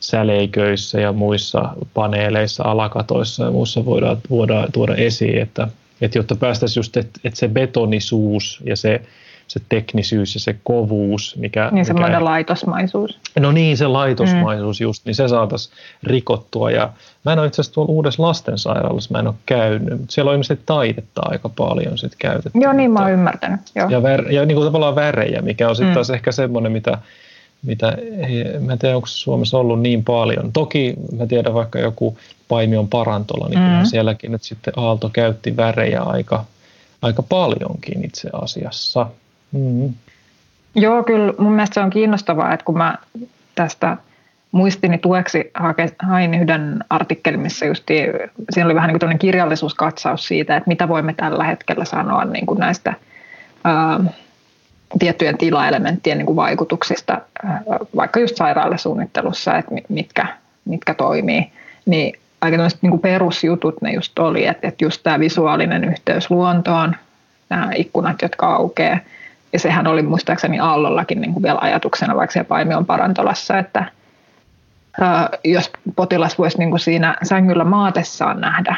säleiköissä 0.00 1.00
ja 1.00 1.12
muissa 1.12 1.68
paneeleissa, 1.94 2.64
alakatoissa 2.64 3.44
ja 3.44 3.50
muissa 3.50 3.84
voidaan, 3.84 4.16
voidaan 4.30 4.72
tuoda 4.72 4.94
esiin, 4.94 5.38
että, 5.38 5.68
että 6.00 6.18
jotta 6.18 6.36
päästäisiin 6.36 6.80
just, 6.80 6.96
että, 6.96 7.20
että 7.24 7.38
se 7.38 7.48
betonisuus 7.48 8.62
ja 8.66 8.76
se, 8.76 9.02
se 9.46 9.60
teknisyys 9.68 10.34
ja 10.34 10.40
se 10.40 10.56
kovuus, 10.64 11.36
mikä... 11.36 11.68
Niin 11.72 11.84
semmoinen 11.84 12.12
mikä, 12.12 12.24
laitosmaisuus. 12.24 13.18
No 13.38 13.52
niin, 13.52 13.76
se 13.76 13.86
laitosmaisuus 13.86 14.80
mm. 14.80 14.84
just, 14.84 15.06
niin 15.06 15.14
se 15.14 15.28
saataisiin 15.28 15.76
rikottua. 16.02 16.70
Ja 16.70 16.92
mä 17.24 17.32
en 17.32 17.38
ole 17.38 17.46
itse 17.46 17.60
asiassa 17.60 17.74
tuolla 17.74 17.92
uudessa 17.92 18.22
lastensairaalassa, 18.22 19.12
mä 19.12 19.18
en 19.18 19.26
ole 19.26 19.34
käynyt, 19.46 19.98
mutta 19.98 20.12
siellä 20.12 20.28
on 20.28 20.34
ilmeisesti 20.34 20.64
taidetta 20.66 21.20
aika 21.24 21.48
paljon 21.48 21.98
sit 21.98 22.12
käytetty. 22.18 22.58
Joo, 22.58 22.72
niin 22.72 22.90
mä 22.90 23.00
oon 23.00 23.10
ymmärtänyt. 23.10 23.60
Joo. 23.74 23.88
Ja, 23.88 24.02
vär, 24.02 24.32
ja 24.32 24.46
niin 24.46 24.56
kuin 24.56 24.66
tavallaan 24.66 24.94
värejä, 24.94 25.42
mikä 25.42 25.68
on 25.68 25.76
sitten 25.76 25.90
mm. 25.90 25.94
taas 25.94 26.10
ehkä 26.10 26.32
semmoinen, 26.32 26.72
mitä 26.72 26.98
mitä 27.66 27.98
mä 28.60 28.72
en 28.72 28.78
tiedä, 28.78 28.96
onko 28.96 29.06
Suomessa 29.06 29.58
ollut 29.58 29.80
niin 29.80 30.04
paljon. 30.04 30.52
Toki 30.52 30.94
mä 31.18 31.26
tiedän 31.26 31.54
vaikka 31.54 31.78
joku 31.78 32.18
Paimion 32.48 32.88
parantola, 32.88 33.48
niin 33.48 33.60
mm. 33.60 33.84
sielläkin 33.84 34.32
nyt 34.32 34.42
sitten 34.42 34.72
Aalto 34.76 35.10
käytti 35.12 35.56
värejä 35.56 36.02
aika, 36.02 36.44
aika 37.02 37.22
paljonkin 37.22 38.04
itse 38.04 38.30
asiassa. 38.32 39.06
Mm. 39.52 39.94
Joo, 40.74 41.02
kyllä 41.02 41.34
mun 41.38 41.52
mielestä 41.52 41.74
se 41.74 41.80
on 41.80 41.90
kiinnostavaa, 41.90 42.54
että 42.54 42.64
kun 42.64 42.78
mä 42.78 42.98
tästä 43.54 43.96
muistini 44.52 44.98
tueksi 44.98 45.50
hain 46.02 46.34
yhden 46.34 46.84
artikkelin, 46.90 47.40
missä 47.40 47.66
just, 47.66 47.84
siinä 48.50 48.66
oli 48.66 48.74
vähän 48.74 48.88
niin 48.88 48.98
kuin 48.98 49.18
kirjallisuuskatsaus 49.18 50.26
siitä, 50.26 50.56
että 50.56 50.68
mitä 50.68 50.88
voimme 50.88 51.14
tällä 51.14 51.44
hetkellä 51.44 51.84
sanoa 51.84 52.24
niin 52.24 52.46
kuin 52.46 52.58
näistä 52.58 52.94
ää, 53.64 54.00
tiettyjen 54.98 55.38
tilaelementtien 55.38 56.18
niin 56.18 56.26
kuin 56.26 56.36
vaikutuksista, 56.36 57.20
vaikka 57.96 58.20
just 58.20 58.36
sairaalasuunnittelussa, 58.36 59.58
että 59.58 59.74
mitkä, 59.88 60.26
mitkä 60.64 60.94
toimii, 60.94 61.52
niin 61.86 62.18
aika 62.40 62.56
niin 62.56 62.90
kuin 62.90 63.00
perusjutut 63.00 63.82
ne 63.82 63.92
just 63.92 64.18
oli, 64.18 64.46
että, 64.46 64.68
että 64.68 64.84
just 64.84 65.02
tämä 65.02 65.18
visuaalinen 65.18 65.84
yhteys 65.84 66.30
luontoon, 66.30 66.96
nämä 67.50 67.70
ikkunat, 67.76 68.22
jotka 68.22 68.54
aukeaa, 68.54 68.98
ja 69.52 69.58
sehän 69.58 69.86
oli 69.86 70.02
muistaakseni 70.02 70.60
Aallollakin 70.60 71.20
niin 71.20 71.32
kuin 71.32 71.42
vielä 71.42 71.58
ajatuksena, 71.62 72.16
vaikka 72.16 72.32
siellä 72.32 72.48
Paimion 72.48 72.86
parantolassa, 72.86 73.58
että, 73.58 73.84
jos 75.44 75.70
potilas 75.96 76.38
voisi 76.38 76.58
niin 76.58 76.70
kuin 76.70 76.80
siinä 76.80 77.16
sängyllä 77.22 77.64
maatessaan 77.64 78.40
nähdä 78.40 78.76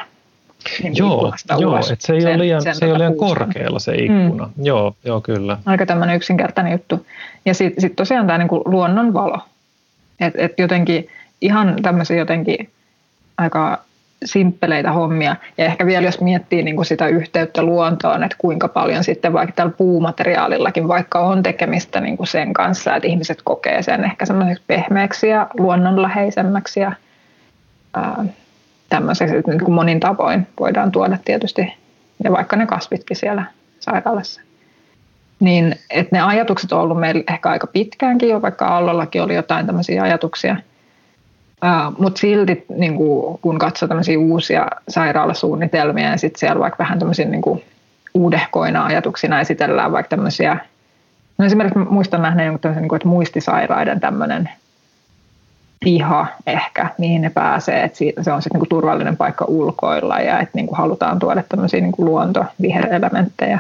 niin 0.82 0.96
joo, 0.96 1.32
joo 1.58 1.78
että 1.78 2.06
se 2.06 2.12
ei 2.12 2.20
sen, 2.20 2.30
ole 2.30 2.38
liian, 2.38 2.62
se 2.62 2.84
ei 2.84 2.90
ole 2.90 2.98
liian 2.98 3.16
korkealla 3.16 3.78
se 3.78 3.94
ikkuna. 3.94 4.50
Mm. 4.56 4.64
Joo, 4.64 4.94
joo, 5.04 5.20
kyllä. 5.20 5.58
Aika 5.66 5.86
tämmöinen 5.86 6.16
yksinkertainen 6.16 6.72
juttu. 6.72 7.06
Ja 7.44 7.54
sitten 7.54 7.80
sit 7.80 7.96
tosiaan 7.96 8.26
tämä 8.26 8.38
niinku 8.38 8.62
luonnonvalo. 8.64 9.38
Että 10.20 10.42
et 10.42 10.58
jotenkin 10.58 11.08
ihan 11.40 11.76
tämmöisiä 11.82 12.16
jotenkin 12.16 12.70
aika 13.38 13.82
simppeleitä 14.24 14.92
hommia. 14.92 15.36
Ja 15.58 15.64
ehkä 15.64 15.86
vielä 15.86 16.06
jos 16.06 16.20
miettii 16.20 16.62
niin 16.62 16.76
kuin 16.76 16.86
sitä 16.86 17.06
yhteyttä 17.06 17.62
luontoon, 17.62 18.24
että 18.24 18.36
kuinka 18.38 18.68
paljon 18.68 19.04
sitten 19.04 19.32
vaikka 19.32 19.54
tällä 19.56 19.72
puumateriaalillakin 19.78 20.88
vaikka 20.88 21.18
on 21.18 21.42
tekemistä 21.42 22.00
niin 22.00 22.16
kuin 22.16 22.26
sen 22.26 22.52
kanssa, 22.52 22.96
että 22.96 23.08
ihmiset 23.08 23.38
kokee 23.44 23.82
sen 23.82 24.04
ehkä 24.04 24.26
semmoiseksi 24.26 24.62
pehmeäksi 24.66 25.28
ja 25.28 25.46
luonnonläheisemmäksi 25.58 26.80
ja 26.80 26.92
ää, 27.94 28.24
tämmöiseksi, 28.96 29.36
että 29.36 29.50
niin 29.50 29.64
kuin 29.64 29.74
monin 29.74 30.00
tavoin 30.00 30.46
voidaan 30.60 30.92
tuoda 30.92 31.18
tietysti, 31.24 31.74
ja 32.24 32.32
vaikka 32.32 32.56
ne 32.56 32.66
kasvitkin 32.66 33.16
siellä 33.16 33.44
sairaalassa. 33.80 34.40
Niin, 35.40 35.76
että 35.90 36.16
ne 36.16 36.22
ajatukset 36.22 36.72
on 36.72 36.80
ollut 36.80 37.00
meillä 37.00 37.22
ehkä 37.28 37.50
aika 37.50 37.66
pitkäänkin 37.66 38.28
jo, 38.28 38.42
vaikka 38.42 38.76
Allollakin 38.76 39.22
oli 39.22 39.34
jotain 39.34 39.66
tämmöisiä 39.66 40.02
ajatuksia– 40.02 40.56
Uh, 41.62 41.94
Mutta 41.98 42.20
silti 42.20 42.64
niin 42.76 42.94
kuin, 42.94 43.38
kun 43.42 43.58
katsoo 43.58 43.88
tämmöisiä 43.88 44.18
uusia 44.18 44.66
sairaalasuunnitelmia 44.88 46.10
ja 46.10 46.16
sitten 46.16 46.40
siellä 46.40 46.60
vaikka 46.60 46.78
vähän 46.78 46.98
tämmöisiä 46.98 47.26
niin 47.26 47.42
kuin, 47.42 47.62
uudehkoina 48.14 48.84
ajatuksina 48.84 49.40
esitellään 49.40 49.92
vaikka 49.92 50.08
tämmöisiä, 50.08 50.56
no 51.38 51.44
esimerkiksi 51.44 51.78
muistan 51.78 52.22
nähneen 52.22 52.58
niin 52.64 52.88
kuin, 52.88 52.96
että 52.96 53.08
muistisairaiden 53.08 54.00
tämmöinen 54.00 54.48
piha 55.84 56.26
ehkä, 56.46 56.88
mihin 56.98 57.22
ne 57.22 57.30
pääsee, 57.30 57.82
että 57.82 57.98
se 58.22 58.32
on 58.32 58.42
sitten 58.42 58.60
niin 58.60 58.68
turvallinen 58.68 59.16
paikka 59.16 59.44
ulkoilla 59.44 60.20
ja 60.20 60.40
että 60.40 60.52
niin 60.54 60.66
kuin 60.66 60.78
halutaan 60.78 61.18
tuoda 61.18 61.42
tämmöisiä 61.48 61.80
niin 61.80 61.92
kuin 61.92 62.06
luontoviherelementtejä 62.06 63.58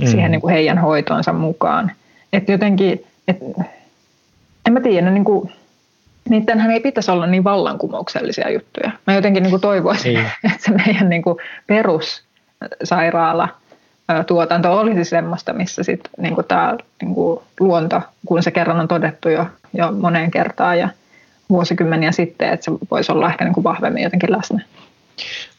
mm. 0.00 0.06
siihen 0.06 0.30
niin 0.30 0.40
kuin 0.40 0.52
heidän 0.52 0.78
hoitoonsa 0.78 1.32
mukaan. 1.32 1.92
Että 2.32 2.52
jotenkin, 2.52 3.06
et, 3.28 3.38
en 4.66 4.72
mä 4.72 4.80
tiedä, 4.80 5.10
niin 5.10 5.24
kuin, 5.24 5.52
niidenhän 6.28 6.70
ei 6.70 6.80
pitäisi 6.80 7.10
olla 7.10 7.26
niin 7.26 7.44
vallankumouksellisia 7.44 8.50
juttuja. 8.50 8.90
Mä 9.06 9.14
jotenkin 9.14 9.42
niin 9.42 9.50
kuin 9.50 9.62
toivoisin, 9.62 10.18
että 10.44 10.58
se 10.58 10.70
meidän 10.70 11.08
niin 11.08 11.22
kuin 11.22 11.38
perussairaala 11.66 13.48
tuotanto 14.26 14.78
olisi 14.78 15.04
semmoista, 15.04 15.52
missä 15.52 15.82
sit 15.82 16.00
niin 16.18 16.34
kuin 16.34 16.46
tämä 16.46 16.76
niin 17.02 17.14
kuin 17.14 17.40
luonto, 17.60 18.02
kun 18.26 18.42
se 18.42 18.50
kerran 18.50 18.80
on 18.80 18.88
todettu 18.88 19.28
jo, 19.28 19.46
jo 19.74 19.92
moneen 19.92 20.30
kertaan 20.30 20.78
ja 20.78 20.88
vuosikymmeniä 21.50 22.12
sitten, 22.12 22.52
että 22.52 22.64
se 22.64 22.72
voisi 22.90 23.12
olla 23.12 23.28
ehkä 23.28 23.44
niin 23.44 23.54
kuin 23.54 23.64
vahvemmin 23.64 24.02
jotenkin 24.02 24.32
läsnä. 24.32 24.64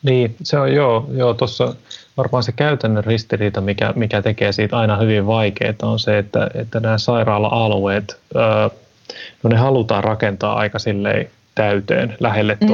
Niin, 0.04 0.36
se 0.44 0.60
on 0.60 0.74
joo, 0.74 1.10
joo 1.14 1.34
tuossa 1.34 1.76
varmaan 2.18 2.44
se 2.44 2.52
käytännön 2.52 3.04
ristiriita, 3.04 3.62
mikä, 3.62 3.94
mikä 3.96 4.22
tekee 4.22 4.52
siitä 4.52 4.78
aina 4.78 4.98
hyvin 4.98 5.28
vaikeaa, 5.28 5.74
on 5.82 6.00
se, 6.00 6.18
että, 6.18 6.50
että 6.56 6.80
nämä 6.80 6.98
sairaala-alueet, 6.98 8.20
no 9.44 9.50
ne 9.50 9.58
halutaan 9.58 10.04
rakentaa 10.04 10.56
aika 10.56 10.80
silleen 10.80 11.30
täyteen 11.56 12.16
lähelle 12.20 12.58
mm. 12.62 12.68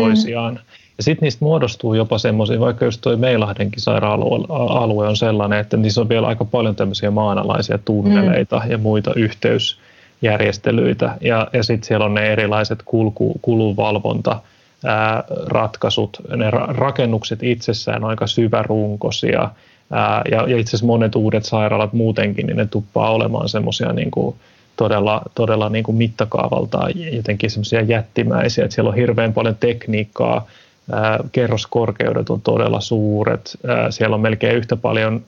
Ja 0.97 1.03
sitten 1.03 1.25
niistä 1.25 1.45
muodostuu 1.45 1.93
jopa 1.93 2.17
semmoisia, 2.17 2.59
vaikka 2.59 2.85
jos 2.85 2.97
tuo 2.97 3.17
Meilahdenkin 3.17 3.81
sairaala-alue 3.81 5.07
on 5.07 5.17
sellainen, 5.17 5.59
että 5.59 5.77
niissä 5.77 6.01
on 6.01 6.09
vielä 6.09 6.27
aika 6.27 6.45
paljon 6.45 6.75
tämmöisiä 6.75 7.11
maanalaisia 7.11 7.77
tunneleita 7.77 8.61
mm. 8.65 8.71
ja 8.71 8.77
muita 8.77 9.11
yhteysjärjestelyitä. 9.15 11.17
Ja, 11.21 11.47
ja 11.53 11.63
sitten 11.63 11.87
siellä 11.87 12.05
on 12.05 12.13
ne 12.13 12.33
erilaiset 12.33 12.79
kulku, 12.85 13.39
kulunvalvonta, 13.41 14.39
ää, 14.85 15.23
ratkaisut. 15.45 16.17
Ne 16.35 16.49
ra- 16.49 16.75
rakennukset 16.75 17.43
itsessään 17.43 18.03
on 18.03 18.09
aika 18.09 18.27
syvärunkoisia. 18.27 19.49
Ää, 19.91 20.21
ja, 20.31 20.49
ja 20.49 20.57
itse 20.57 20.69
asiassa 20.69 20.85
monet 20.85 21.15
uudet 21.15 21.45
sairaalat 21.45 21.93
muutenkin, 21.93 22.47
niin 22.47 22.57
ne 22.57 22.65
tuppaa 22.65 23.11
olemaan 23.11 23.49
semmoisia 23.49 23.93
niin 23.93 24.11
kuin, 24.11 24.35
todella, 24.77 25.21
todella 25.35 25.69
niin 25.69 25.83
kuin 25.83 25.95
mittakaavaltaan 25.95 26.91
jotenkin 27.11 27.49
semmoisia 27.49 27.81
jättimäisiä, 27.81 28.63
että 28.63 28.75
siellä 28.75 28.89
on 28.89 28.95
hirveän 28.95 29.33
paljon 29.33 29.57
tekniikkaa, 29.59 30.47
kerroskorkeudet 31.31 32.29
on 32.29 32.41
todella 32.41 32.81
suuret, 32.81 33.59
siellä 33.89 34.15
on 34.15 34.21
melkein 34.21 34.55
yhtä 34.55 34.75
paljon 34.75 35.23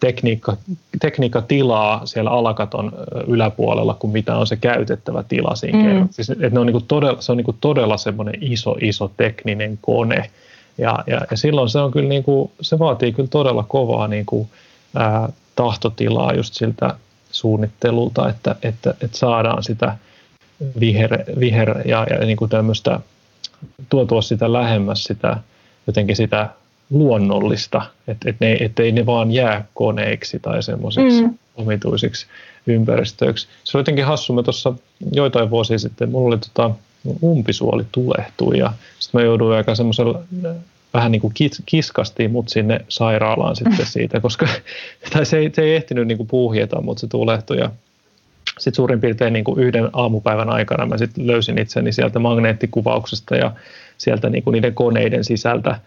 tekniikka, 0.00 0.56
tekniikkatilaa 1.00 2.06
siellä 2.06 2.30
alakaton 2.30 2.92
yläpuolella 3.26 3.94
kuin 3.94 4.12
mitä 4.12 4.36
on 4.36 4.46
se 4.46 4.56
käytettävä 4.56 5.22
tila 5.22 5.54
siinä 5.54 5.78
mm. 5.78 5.84
kerran. 5.84 6.08
Siis, 6.10 6.30
että 6.30 6.50
ne 6.50 6.60
on 6.60 6.66
niin 6.66 6.72
kuin 6.72 6.84
todella, 6.88 7.20
se 7.20 7.32
on 7.32 7.36
niin 7.36 7.44
kuin 7.44 7.56
todella 7.60 7.96
semmoinen 7.96 8.34
iso, 8.40 8.76
iso 8.80 9.10
tekninen 9.16 9.78
kone, 9.82 10.30
ja, 10.78 11.04
ja, 11.06 11.20
ja 11.30 11.36
silloin 11.36 11.68
se 11.68 11.78
on 11.78 11.90
kyllä 11.90 12.08
niin 12.08 12.24
kuin, 12.24 12.50
se 12.60 12.78
vaatii 12.78 13.12
kyllä 13.12 13.28
todella 13.28 13.64
kovaa 13.68 14.08
niin 14.08 14.26
kuin, 14.26 14.48
ää, 14.94 15.28
tahtotilaa 15.56 16.32
just 16.32 16.54
siltä 16.54 16.94
suunnittelulta, 17.30 18.28
että, 18.28 18.56
että, 18.62 18.90
että 18.90 19.18
saadaan 19.18 19.62
sitä 19.62 19.96
viher, 20.80 21.18
viher 21.40 21.88
ja, 21.88 22.06
ja 22.10 22.26
niin 22.26 22.36
kuin 22.36 22.50
tämmöistä 22.50 23.00
tuotua 23.88 24.22
sitä 24.22 24.52
lähemmäs 24.52 25.04
sitä 25.04 25.36
jotenkin 25.86 26.16
sitä 26.16 26.48
luonnollista, 26.90 27.82
että 28.08 28.30
et 28.30 28.36
ne, 28.40 28.52
et 28.60 28.78
ei 28.78 28.92
ne 28.92 29.06
vaan 29.06 29.32
jää 29.32 29.64
koneiksi 29.74 30.38
tai 30.38 30.62
semmoisiksi 30.62 31.22
mm. 31.22 31.34
omituisiksi 31.56 32.26
ympäristöiksi. 32.66 33.48
Se 33.64 33.76
oli 33.76 33.80
jotenkin 33.80 34.04
hassu, 34.04 34.32
mä 34.32 34.42
tuossa 34.42 34.74
joitain 35.12 35.50
vuosia 35.50 35.78
sitten, 35.78 36.10
mulla 36.10 36.28
oli 36.28 36.38
tota, 36.38 36.70
umpisuoli 37.22 37.84
tulehtui 37.92 38.58
ja 38.58 38.72
sitten 38.98 39.20
mä 39.20 39.24
jouduin 39.24 39.56
aika 39.56 39.74
semmoisella 39.74 40.22
vähän 40.94 41.12
niin 41.12 41.20
kuin 41.20 41.34
kiskastiin 41.66 42.30
mut 42.30 42.48
sinne 42.48 42.80
sairaalaan 42.88 43.56
sitten 43.56 43.86
siitä, 43.92 44.20
koska 44.20 44.48
tai 45.12 45.26
se, 45.26 45.38
ei, 45.38 45.50
se 45.54 45.62
ei 45.62 45.74
ehtinyt 45.74 46.06
niin 46.06 46.18
kuin 46.18 46.26
puuhjeta, 46.26 46.80
mutta 46.80 47.00
se 47.00 47.06
tulehtui 47.06 47.58
ja 47.58 47.70
sitten 48.58 48.76
suurin 48.76 49.00
piirtein 49.00 49.32
niin 49.32 49.44
kuin 49.44 49.60
yhden 49.60 49.88
aamupäivän 49.92 50.50
aikana 50.50 50.86
mä 50.86 50.98
sitten 50.98 51.26
löysin 51.26 51.58
itseni 51.58 51.92
sieltä 51.92 52.18
magneettikuvauksesta 52.18 53.36
ja 53.36 53.52
sieltä 53.98 54.30
niin 54.30 54.44
kuin 54.44 54.52
niiden 54.52 54.74
koneiden 54.74 55.24
sisältä 55.24 55.80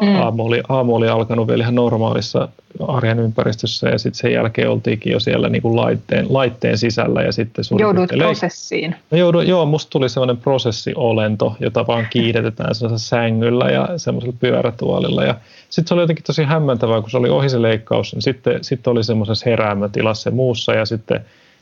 Mm. 0.00 0.16
Aamu, 0.16 0.44
oli, 0.44 0.62
aamu 0.68 0.96
oli 0.96 1.08
alkanut 1.08 1.48
vielä 1.48 1.62
ihan 1.62 1.74
normaalissa 1.74 2.48
arjen 2.88 3.18
ympäristössä 3.18 3.88
ja 3.88 3.98
sitten 3.98 4.18
sen 4.18 4.32
jälkeen 4.32 4.70
oltiinkin 4.70 5.12
jo 5.12 5.20
siellä 5.20 5.48
niin 5.48 5.62
kuin 5.62 5.76
laitteen, 5.76 6.26
laitteen 6.28 6.78
sisällä. 6.78 7.22
Ja 7.22 7.32
sitten 7.32 7.64
Joudut 7.78 8.10
prosessiin. 8.18 8.94
No 9.10 9.18
joudun, 9.18 9.48
joo, 9.48 9.66
musta 9.66 9.90
tuli 9.90 10.08
sellainen 10.08 10.36
prosessiolento, 10.36 11.56
jota 11.60 11.86
vaan 11.86 12.06
kiidetetään 12.10 12.74
sellaisella 12.74 12.98
sängyllä 12.98 13.70
ja 13.70 13.88
semmoisella 13.96 14.36
pyörätuolilla. 14.40 15.24
Ja 15.24 15.34
sitten 15.68 15.88
se 15.88 15.94
oli 15.94 16.02
jotenkin 16.02 16.24
tosi 16.24 16.44
hämmentävää, 16.44 17.00
kun 17.00 17.10
se 17.10 17.16
oli 17.16 17.28
ohi 17.28 17.48
se 17.48 17.62
leikkaus, 17.62 18.14
niin 18.14 18.22
sitten, 18.22 18.64
sitten 18.64 18.90
oli 18.90 19.04
semmoisessa 19.04 19.50
heräämötilassa 19.50 20.30
ja 20.30 20.34
muussa 20.34 20.72
ja 20.72 20.86
sitten 20.86 21.20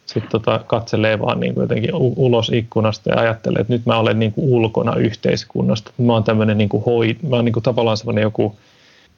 sitten 0.09 0.31
tota, 0.31 0.61
katselee 0.67 1.21
vaan 1.21 1.41
niin 1.41 1.55
kuin 1.55 1.63
jotenkin 1.63 1.91
ulos 1.95 2.51
ikkunasta 2.55 3.11
ja 3.11 3.21
ajattelee, 3.21 3.61
että 3.61 3.73
nyt 3.73 3.87
mä 3.87 3.99
olen 3.99 4.19
niin 4.19 4.33
kuin 4.33 4.49
ulkona 4.51 4.97
yhteiskunnasta. 4.97 5.91
Mä 5.99 6.13
oon 6.13 6.25
tämmöinen 6.25 6.59
niin 6.59 6.69
kuin 6.69 6.85
hoi, 6.85 7.17
mä 7.29 7.37
oon 7.37 7.45
niin 7.45 7.53
kuin 7.53 7.63
tavallaan 7.63 7.97
semmoinen 7.97 8.23
joku, 8.23 8.57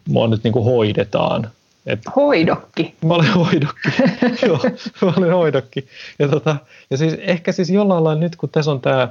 mua 0.08 0.28
nyt 0.28 0.44
niin 0.44 0.52
kuin 0.52 0.64
hoidetaan. 0.64 1.50
Et, 1.86 2.00
hoidokki. 2.16 2.94
Mä 3.04 3.14
olen 3.14 3.32
hoidokki, 3.32 3.88
joo, 4.46 4.60
mä 5.02 5.12
olen 5.16 5.32
hoidokki. 5.32 5.86
Ja, 6.18 6.28
tota, 6.28 6.56
ja 6.90 6.96
siis 6.96 7.14
ehkä 7.18 7.52
siis 7.52 7.70
jollain 7.70 8.04
lailla 8.04 8.20
nyt 8.20 8.36
kun 8.36 8.48
tässä 8.48 8.70
on 8.70 8.80
tämä, 8.80 9.08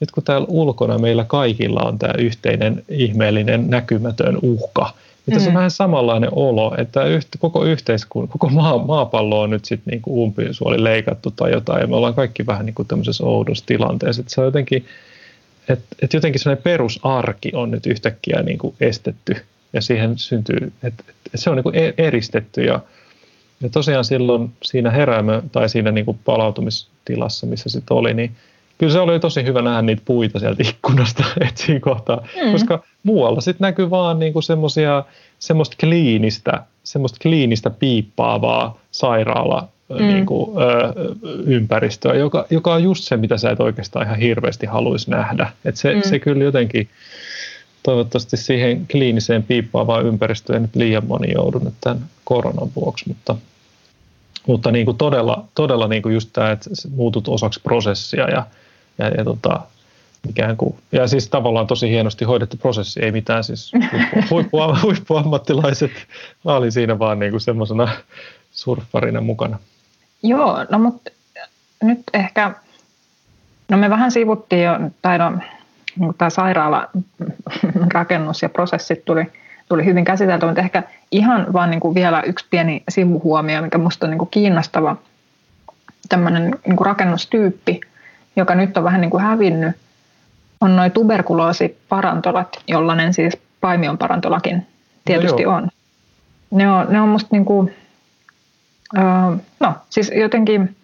nyt 0.00 0.10
kun 0.10 0.22
täällä 0.22 0.46
ulkona 0.50 0.98
meillä 0.98 1.24
kaikilla 1.24 1.80
on 1.80 1.98
tämä 1.98 2.14
yhteinen 2.18 2.84
ihmeellinen 2.88 3.70
näkymätön 3.70 4.38
uhka, 4.42 4.92
niin 5.28 5.34
tässä 5.34 5.50
on 5.50 5.54
mm. 5.54 5.56
vähän 5.56 5.70
samanlainen 5.70 6.30
olo, 6.32 6.74
että 6.78 7.04
yhtä, 7.04 7.38
koko 7.38 7.64
yhteiskunta, 7.64 8.32
koko 8.32 8.48
maa, 8.48 8.78
maapallo 8.78 9.40
on 9.40 9.50
nyt 9.50 9.64
sitten 9.64 9.90
niin 9.90 10.02
umpisuoli 10.08 10.84
leikattu 10.84 11.30
tai 11.30 11.52
jotain, 11.52 11.80
ja 11.80 11.86
me 11.86 11.96
ollaan 11.96 12.14
kaikki 12.14 12.46
vähän 12.46 12.66
niin 12.66 12.74
kuin 12.74 12.88
tämmöisessä 12.88 13.24
oudossa 13.24 13.66
tilanteessa. 13.66 14.20
Että 14.20 14.34
se 14.34 14.40
on 14.40 14.46
jotenkin, 14.46 14.86
että, 15.68 15.84
että 16.02 16.16
jotenkin 16.16 16.40
sellainen 16.40 16.62
perusarki 16.62 17.50
on 17.54 17.70
nyt 17.70 17.86
yhtäkkiä 17.86 18.42
niin 18.42 18.58
kuin 18.58 18.74
estetty, 18.80 19.36
ja 19.72 19.80
siihen 19.80 20.18
syntyy, 20.18 20.72
että, 20.82 21.04
että 21.26 21.36
se 21.36 21.50
on 21.50 21.56
niin 21.56 21.64
kuin 21.64 21.74
e-, 21.74 21.94
eristetty, 21.98 22.64
ja, 22.64 22.80
ja 23.60 23.68
tosiaan 23.68 24.04
silloin 24.04 24.52
siinä 24.62 24.90
heräämö 24.90 25.42
tai 25.52 25.68
siinä 25.68 25.90
niin 25.90 26.04
kuin 26.04 26.18
palautumistilassa, 26.24 27.46
missä 27.46 27.68
sitten 27.68 27.96
oli, 27.96 28.14
niin 28.14 28.36
kyllä 28.78 28.92
se 28.92 29.00
oli 29.00 29.20
tosi 29.20 29.44
hyvä 29.44 29.62
nähdä 29.62 29.82
niitä 29.82 30.02
puita 30.04 30.38
sieltä 30.38 30.62
ikkunasta 30.68 31.24
että 31.48 31.62
siinä 31.62 31.80
kohtaa, 31.80 32.16
mm. 32.44 32.52
koska 32.52 32.82
muualla 33.02 33.40
sitten 33.40 33.64
näkyy 33.64 33.90
vaan 33.90 34.18
niinku 34.18 34.42
semmoisia, 34.42 35.04
semmoista 35.38 35.76
kliinistä, 35.80 36.62
semmoista 36.84 37.18
kliinistä 37.22 37.70
piippaavaa 37.70 38.78
sairaala 38.90 39.68
mm. 39.88 39.96
niinku, 39.96 40.56
ö, 40.60 40.94
ympäristöä, 41.46 42.14
joka, 42.14 42.46
joka 42.50 42.74
on 42.74 42.82
just 42.82 43.04
se, 43.04 43.16
mitä 43.16 43.38
sä 43.38 43.50
et 43.50 43.60
oikeastaan 43.60 44.06
ihan 44.06 44.18
hirveästi 44.18 44.66
haluaisi 44.66 45.10
nähdä. 45.10 45.52
Et 45.64 45.76
se, 45.76 45.94
mm. 45.94 46.02
se 46.02 46.18
kyllä 46.18 46.44
jotenkin, 46.44 46.88
toivottavasti 47.82 48.36
siihen 48.36 48.86
kliiniseen 48.86 49.42
piippaavaan 49.42 50.06
ympäristöön 50.06 50.62
nyt 50.62 50.76
liian 50.76 51.06
moni 51.06 51.32
joudu 51.34 51.58
nyt 51.58 51.74
tämän 51.80 52.04
koronan 52.24 52.68
vuoksi, 52.76 53.08
mutta, 53.08 53.36
mutta 54.46 54.70
niin 54.70 54.84
kuin 54.84 54.96
todella, 54.96 55.44
todella 55.54 55.88
niin 55.88 56.02
kuin 56.02 56.14
just 56.14 56.30
tämä, 56.32 56.50
että 56.50 56.70
muutut 56.90 57.28
osaksi 57.28 57.60
prosessia 57.60 58.30
ja, 58.30 58.46
ja, 58.98 59.08
ja 59.08 59.24
tota, 59.24 59.60
ikään 60.28 60.56
kuin, 60.56 60.74
ja 60.92 61.06
siis 61.06 61.28
tavallaan 61.28 61.66
tosi 61.66 61.90
hienosti 61.90 62.24
hoidettu 62.24 62.56
prosessi, 62.56 63.00
ei 63.02 63.12
mitään 63.12 63.44
siis 63.44 63.72
huippu, 63.72 64.16
huippu, 64.30 64.58
huippuammattilaiset. 64.82 65.90
Mä 66.44 66.54
olin 66.54 66.72
siinä 66.72 66.98
vaan 66.98 67.18
niin 67.18 67.30
kuin 67.30 67.40
semmoisena 67.40 67.88
surffarina 68.50 69.20
mukana. 69.20 69.58
Joo, 70.22 70.66
no 70.70 70.78
mutta 70.78 71.10
nyt 71.82 72.00
ehkä, 72.14 72.54
no 73.68 73.76
me 73.76 73.90
vähän 73.90 74.12
sivuttiin 74.12 74.64
jo, 74.64 74.72
tai 75.02 75.18
no, 75.18 76.12
tämä 76.18 76.30
sairaala 76.30 76.88
rakennus 77.94 78.42
ja 78.42 78.48
prosessit 78.48 79.04
tuli, 79.04 79.24
tuli 79.68 79.84
hyvin 79.84 80.04
käsitelty, 80.04 80.46
mutta 80.46 80.60
ehkä 80.60 80.82
ihan 81.10 81.52
vaan 81.52 81.70
niin 81.70 81.80
kuin 81.80 81.94
vielä 81.94 82.22
yksi 82.22 82.46
pieni 82.50 82.82
sivuhuomio, 82.88 83.62
mikä 83.62 83.78
minusta 83.78 84.06
on 84.06 84.10
niin 84.10 84.18
kuin 84.18 84.30
kiinnostava 84.30 84.96
tämmöinen 86.08 86.42
niin 86.66 86.76
kuin 86.76 86.86
rakennustyyppi, 86.86 87.80
joka 88.36 88.54
nyt 88.54 88.76
on 88.76 88.84
vähän 88.84 89.00
niin 89.00 89.10
kuin 89.10 89.22
hävinnyt, 89.22 89.76
on 90.60 90.76
noin 90.76 90.92
tuberkuloosiparantolat, 90.92 92.62
jollainen 92.66 93.14
siis 93.14 93.38
paimion 93.60 93.98
parantolakin 93.98 94.66
tietysti 95.04 95.44
no 95.44 95.54
on. 95.54 95.68
Ne 96.50 96.70
on, 96.70 96.86
ne 96.90 97.00
on 97.00 97.08
musta 97.08 97.28
niin 97.32 97.44
kuin, 97.44 97.74
no 99.60 99.74
siis 99.90 100.12
jotenkin, 100.14 100.76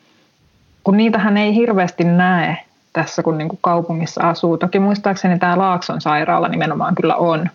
kun 0.84 0.96
niitähän 0.96 1.36
ei 1.36 1.54
hirveästi 1.54 2.04
näe 2.04 2.56
tässä, 2.92 3.22
kun 3.22 3.38
niin 3.38 3.48
kuin 3.48 3.58
kaupungissa 3.62 4.28
asuu. 4.28 4.58
Toki 4.58 4.78
muistaakseni 4.78 5.38
tämä 5.38 5.58
Laakson 5.58 6.00
sairaala 6.00 6.48
nimenomaan 6.48 6.94
kyllä 6.94 7.16
on 7.16 7.50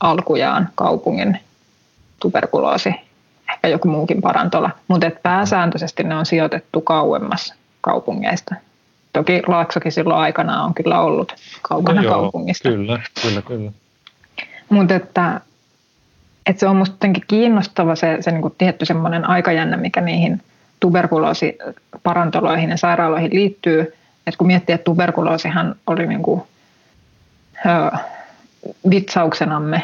alkujaan 0.00 0.68
kaupungin 0.74 1.38
tuberkuloosi, 2.20 2.94
ehkä 3.52 3.68
joku 3.68 3.88
muukin 3.88 4.22
parantola, 4.22 4.70
mutta 4.88 5.10
pääsääntöisesti 5.22 6.02
ne 6.02 6.16
on 6.16 6.26
sijoitettu 6.26 6.80
kauemmas 6.80 7.54
kaupungeista. 7.80 8.54
Toki 9.16 9.42
Laaksokin 9.46 9.92
silloin 9.92 10.20
aikana 10.20 10.62
on 10.62 10.74
kyllä 10.74 11.00
ollut 11.00 11.34
kaukana 11.62 12.00
no 12.00 12.08
joo, 12.08 12.14
kaupungista. 12.14 12.68
Kyllä, 12.68 13.00
kyllä, 13.22 13.42
kyllä. 13.42 13.72
Mutta 14.68 14.94
että, 14.94 15.40
että 16.46 16.60
se 16.60 16.68
on 16.68 16.76
minusta 16.76 16.94
jotenkin 16.94 17.22
kiinnostava 17.28 17.94
se, 17.94 18.16
se 18.20 18.30
niinku 18.30 18.50
tietty 18.50 18.84
semmoinen 18.84 19.28
aikajänne, 19.28 19.76
mikä 19.76 20.00
niihin 20.00 20.42
tuberkuloosiparantoloihin 20.80 22.70
ja 22.70 22.76
sairaaloihin 22.76 23.34
liittyy. 23.34 23.80
Että 24.26 24.38
kun 24.38 24.46
miettii, 24.46 24.74
että 24.74 24.84
tuberkuloosihan 24.84 25.74
oli 25.86 26.06
niinku, 26.06 26.46
ö, 27.66 27.96
vitsauksenamme, 28.90 29.82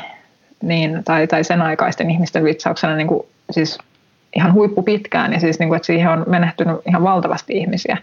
niin, 0.62 1.04
tai, 1.04 1.26
tai 1.26 1.44
sen 1.44 1.62
aikaisten 1.62 2.10
ihmisten 2.10 2.44
vitsauksena 2.44 2.96
niin 2.96 3.08
kuin, 3.08 3.26
siis 3.50 3.78
ihan 4.36 4.52
huippu 4.52 4.82
pitkään, 4.82 5.32
ja 5.32 5.40
siis 5.40 5.58
niin 5.58 5.68
kuin, 5.68 5.76
että 5.76 5.86
siihen 5.86 6.10
on 6.10 6.24
menehtynyt 6.26 6.76
ihan 6.88 7.02
valtavasti 7.02 7.52
ihmisiä. 7.52 7.96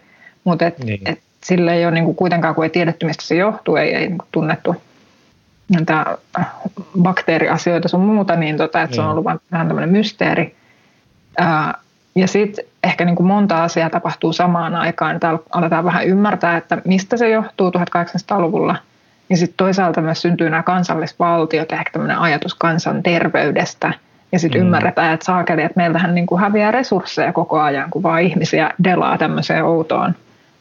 Mutta 0.50 0.66
et, 0.66 0.80
niin. 0.80 1.02
et 1.06 1.20
sille 1.44 1.74
ei 1.74 1.86
ole 1.86 1.94
niin 1.94 2.06
kuin 2.06 2.16
kuitenkaan, 2.16 2.56
kun 2.56 2.64
ei 2.64 2.70
tiedetty, 2.70 3.06
mistä 3.06 3.24
se 3.24 3.36
johtuu, 3.36 3.76
ei, 3.76 3.96
ei 3.96 4.08
niin 4.08 4.18
kuin 4.18 4.28
tunnettu 4.32 4.76
näitä 5.70 6.18
bakteeriasioita 7.02 7.88
sun 7.88 8.02
muuta, 8.02 8.36
niin, 8.36 8.58
tota, 8.58 8.82
että 8.82 8.92
niin. 8.92 8.96
se 8.96 9.02
on 9.02 9.06
niin. 9.06 9.12
ollut 9.12 9.24
vaan 9.24 9.40
vähän 9.52 9.68
tämmöinen 9.68 9.90
mysteeri. 9.90 10.56
Ää, 11.38 11.74
ja 12.16 12.28
sitten 12.28 12.66
ehkä 12.84 13.06
niin 13.06 13.16
kuin 13.16 13.28
monta 13.28 13.64
asiaa 13.64 13.90
tapahtuu 13.90 14.34
samaan 14.34 14.76
aikaan. 14.76 15.20
Täällä 15.20 15.40
aletaan 15.52 15.86
vähän 15.86 16.06
ymmärtää, 16.06 16.58
että 16.58 16.82
mistä 16.86 17.18
se 17.18 17.30
johtuu 17.30 17.70
1800-luvulla. 17.70 18.76
Ja 19.30 19.38
sitten 19.38 19.58
toisaalta 19.58 20.02
myös 20.02 20.22
syntyy 20.22 20.50
nämä 20.50 20.64
kansallisvaltiot, 20.64 21.72
ehkä 21.72 21.92
tämmöinen 21.92 22.18
ajatus 22.18 22.56
kansan 22.56 23.04
terveydestä. 23.04 23.94
Ja 24.32 24.40
sitten 24.40 24.62
mm. 24.62 24.66
ymmärretään, 24.66 25.14
että 25.14 25.26
saakeli, 25.26 25.62
että 25.62 25.78
meiltähän 25.78 26.16
niin 26.16 26.28
kuin 26.28 26.42
häviää 26.42 26.72
resursseja 26.72 27.34
koko 27.34 27.60
ajan, 27.60 27.90
kun 27.90 28.04
vaan 28.04 28.22
ihmisiä 28.22 28.74
delaa 28.84 29.18
tämmöiseen 29.18 29.66
outoon 29.66 30.16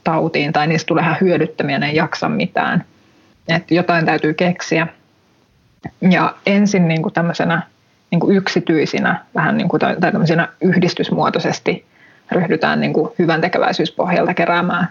tautiin 0.09 0.53
tai 0.53 0.67
niistä 0.67 0.87
tulee 0.87 1.05
ihan 1.05 1.17
hyödyttömiä, 1.21 1.79
ne 1.79 1.89
ei 1.89 1.97
jaksa 1.97 2.29
mitään. 2.29 2.85
Että 3.49 3.75
jotain 3.75 4.07
täytyy 4.07 4.35
keksiä. 4.35 4.87
Ja 6.11 6.35
ensin 6.47 6.89
niin 6.89 7.03
kuin 7.03 7.13
tämmöisenä 7.13 7.63
niin 8.11 8.21
kuin 8.21 8.37
yksityisinä, 8.37 9.25
vähän 9.35 9.57
niin 9.57 9.69
kuin, 9.69 9.81
tai 9.81 9.97
tämmöisenä 10.01 10.49
yhdistysmuotoisesti 10.61 11.85
ryhdytään 12.33 12.81
niin 12.81 12.93
kuin 12.93 13.11
hyvän 13.19 13.41
tekeväisyyspohjalta 13.41 14.35
keräämään 14.35 14.89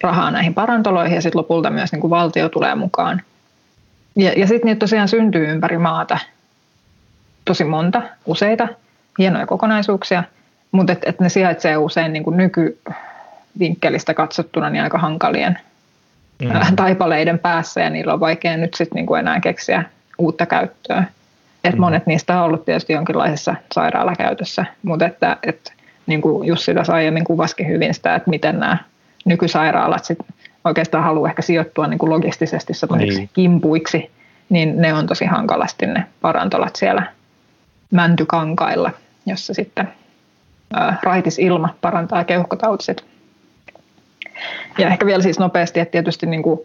rahaa 0.00 0.30
näihin 0.30 0.54
parantoloihin 0.54 1.14
ja 1.14 1.22
sitten 1.22 1.38
lopulta 1.38 1.70
myös 1.70 1.92
niin 1.92 2.00
kuin 2.00 2.10
valtio 2.10 2.48
tulee 2.48 2.74
mukaan. 2.74 3.22
Ja, 4.16 4.32
ja 4.36 4.46
sitten 4.46 4.66
niitä 4.66 4.78
tosiaan 4.78 5.08
syntyy 5.08 5.48
ympäri 5.50 5.78
maata 5.78 6.18
tosi 7.44 7.64
monta, 7.64 8.02
useita 8.26 8.68
hienoja 9.18 9.46
kokonaisuuksia, 9.46 10.24
mutta 10.72 10.92
et, 10.92 11.02
et 11.06 11.20
ne 11.20 11.28
sijaitsee 11.28 11.76
usein 11.76 12.12
niin 12.12 12.24
kuin 12.24 12.36
nyky, 12.36 12.78
vinkkelistä 13.58 14.14
katsottuna 14.14 14.70
niin 14.70 14.82
aika 14.82 14.98
hankalien 14.98 15.58
mm. 16.42 16.76
taipaleiden 16.76 17.38
päässä 17.38 17.80
ja 17.80 17.90
niillä 17.90 18.12
on 18.12 18.20
vaikea 18.20 18.56
nyt 18.56 18.74
sitten 18.74 18.96
niinku 18.96 19.14
enää 19.14 19.40
keksiä 19.40 19.84
uutta 20.18 20.46
käyttöä. 20.46 21.04
Et 21.64 21.74
mm. 21.74 21.80
Monet 21.80 22.06
niistä 22.06 22.38
on 22.38 22.44
ollut 22.44 22.64
tietysti 22.64 22.92
jonkinlaisessa 22.92 23.54
sairaalakäytössä, 23.74 24.64
mutta 24.82 25.06
että, 25.06 25.36
et, 25.42 25.72
niin 26.06 26.20
kuin 26.20 26.48
Jussi 26.48 26.74
tässä 26.74 26.92
aiemmin 26.92 27.24
kuvasikin 27.24 27.68
hyvin 27.68 27.94
sitä, 27.94 28.14
että 28.14 28.30
miten 28.30 28.60
nämä 28.60 28.78
nykysairaalat 29.24 30.04
sit 30.04 30.18
oikeastaan 30.64 31.04
haluaa 31.04 31.28
ehkä 31.28 31.42
sijoittua 31.42 31.86
niin 31.86 31.98
kuin 31.98 32.10
logistisesti 32.10 32.72
niin. 32.96 33.30
kimpuiksi, 33.32 34.10
niin 34.48 34.82
ne 34.82 34.94
on 34.94 35.06
tosi 35.06 35.24
hankalasti 35.24 35.86
ne 35.86 36.04
parantolat 36.20 36.76
siellä 36.76 37.02
mäntykankailla, 37.90 38.90
jossa 39.26 39.54
sitten 39.54 39.88
ää, 40.74 40.98
raitis 41.02 41.38
ilma 41.38 41.74
parantaa 41.80 42.24
keuhkotautiset 42.24 43.04
ja 44.78 44.88
ehkä 44.88 45.06
vielä 45.06 45.22
siis 45.22 45.38
nopeasti, 45.38 45.80
että 45.80 45.92
tietysti 45.92 46.26
niin 46.26 46.42
kuin, 46.42 46.60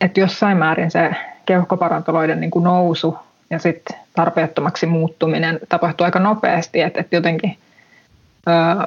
että 0.00 0.20
jossain 0.20 0.56
määrin 0.56 0.90
se 0.90 1.10
keuhkoparantoloiden 1.46 2.40
niin 2.40 2.50
kuin 2.50 2.64
nousu 2.64 3.18
ja 3.50 3.58
sitten 3.58 3.98
tarpeettomaksi 4.16 4.86
muuttuminen 4.86 5.58
tapahtuu 5.68 6.04
aika 6.04 6.18
nopeasti, 6.18 6.80
että, 6.80 7.00
että 7.00 7.16
jotenkin 7.16 7.58
öö, 8.48 8.86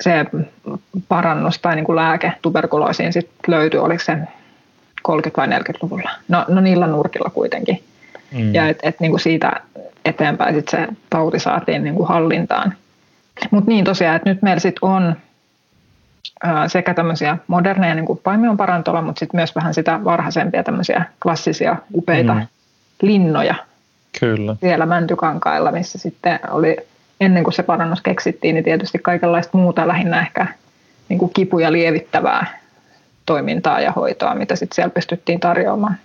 se 0.00 0.24
parannus 1.08 1.58
tai 1.58 1.76
niin 1.76 1.84
kuin 1.84 1.96
lääke 1.96 2.32
tuberkuloosiin 2.42 3.12
sit 3.12 3.30
löytyi, 3.46 3.80
oliko 3.80 4.04
se 4.04 4.12
30- 4.12 4.16
vai 5.36 5.46
40-luvulla? 5.46 6.10
No, 6.28 6.44
no 6.48 6.60
niillä 6.60 6.86
nurkilla 6.86 7.30
kuitenkin. 7.30 7.82
Mm. 8.32 8.54
Ja 8.54 8.68
että 8.68 8.88
et, 8.88 9.00
niin 9.00 9.10
kuin 9.12 9.20
siitä 9.20 9.52
eteenpäin 10.04 10.54
sit 10.54 10.68
se 10.68 10.88
tauti 11.10 11.38
saatiin 11.38 11.84
niin 11.84 11.94
kuin 11.94 12.08
hallintaan. 12.08 12.74
Mutta 13.50 13.70
niin 13.70 13.84
tosiaan, 13.84 14.16
että 14.16 14.30
nyt 14.30 14.42
meillä 14.42 14.60
sitten 14.60 14.88
on 14.88 15.16
sekä 16.68 16.94
tämmöisiä 16.94 17.36
moderneja 17.46 17.94
niin 17.94 18.06
kuin 18.06 18.20
paimion 18.24 18.56
parantola, 18.56 19.02
mutta 19.02 19.18
sitten 19.18 19.38
myös 19.38 19.54
vähän 19.54 19.74
sitä 19.74 20.04
varhaisempia 20.04 20.62
tämmöisiä 20.62 21.04
klassisia 21.22 21.76
upeita 21.94 22.34
mm. 22.34 22.46
linnoja 23.02 23.54
Kyllä. 24.20 24.56
siellä 24.60 24.86
Mäntykankailla, 24.86 25.72
missä 25.72 25.98
sitten 25.98 26.40
oli 26.50 26.76
ennen 27.20 27.44
kuin 27.44 27.54
se 27.54 27.62
parannus 27.62 28.02
keksittiin, 28.02 28.54
niin 28.54 28.64
tietysti 28.64 28.98
kaikenlaista 28.98 29.58
muuta 29.58 29.88
lähinnä 29.88 30.20
ehkä 30.20 30.46
niin 31.08 31.18
kuin 31.18 31.32
kipuja 31.34 31.72
lievittävää 31.72 32.58
toimintaa 33.26 33.80
ja 33.80 33.92
hoitoa, 33.92 34.34
mitä 34.34 34.56
sitten 34.56 34.74
siellä 34.74 34.90
pystyttiin 34.90 35.40
tarjoamaan. 35.40 35.96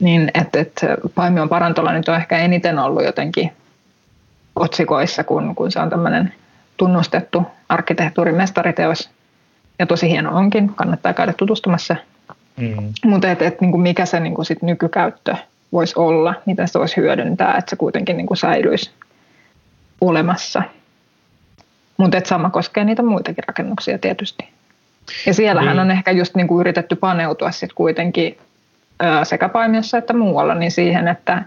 Niin, 0.00 0.30
että 0.34 0.60
et 0.60 0.80
Paimion 1.14 1.48
parantola 1.48 1.92
nyt 1.92 2.08
on 2.08 2.16
ehkä 2.16 2.38
eniten 2.38 2.78
ollut 2.78 3.04
jotenkin 3.04 3.52
otsikoissa, 4.56 5.24
kun, 5.24 5.54
kun 5.54 5.72
se 5.72 5.80
on 5.80 5.90
tämmöinen 5.90 6.32
tunnustettu 6.76 7.46
arkkitehtuurin 7.68 8.34
mestariteos. 8.34 9.10
Ja 9.78 9.86
tosi 9.86 10.10
hieno 10.10 10.36
onkin, 10.36 10.74
kannattaa 10.74 11.12
käydä 11.12 11.32
tutustumassa. 11.32 11.96
Mm. 12.56 12.92
Mutta 13.04 13.30
et, 13.30 13.42
et, 13.42 13.60
niin 13.60 13.80
mikä 13.80 14.06
se 14.06 14.20
niin 14.20 14.34
sit 14.42 14.62
nykykäyttö 14.62 15.36
voisi 15.72 15.94
olla, 15.96 16.34
miten 16.46 16.68
se 16.68 16.78
voisi 16.78 16.96
hyödyntää, 16.96 17.56
että 17.56 17.70
se 17.70 17.76
kuitenkin 17.76 18.16
niin 18.16 18.26
säilyisi 18.34 18.90
olemassa. 20.00 20.62
Mutta 21.96 22.20
sama 22.24 22.50
koskee 22.50 22.84
niitä 22.84 23.02
muitakin 23.02 23.44
rakennuksia 23.48 23.98
tietysti. 23.98 24.48
Ja 25.26 25.34
siellähän 25.34 25.76
niin. 25.76 25.80
on 25.80 25.90
ehkä 25.90 26.10
just 26.10 26.34
niin 26.34 26.48
kuin 26.48 26.60
yritetty 26.60 26.96
paneutua 26.96 27.50
sit 27.50 27.72
kuitenkin 27.72 28.38
sekä 29.22 29.48
Paimiossa 29.48 29.98
että 29.98 30.12
muualla 30.12 30.54
niin 30.54 30.70
siihen, 30.70 31.08
että 31.08 31.42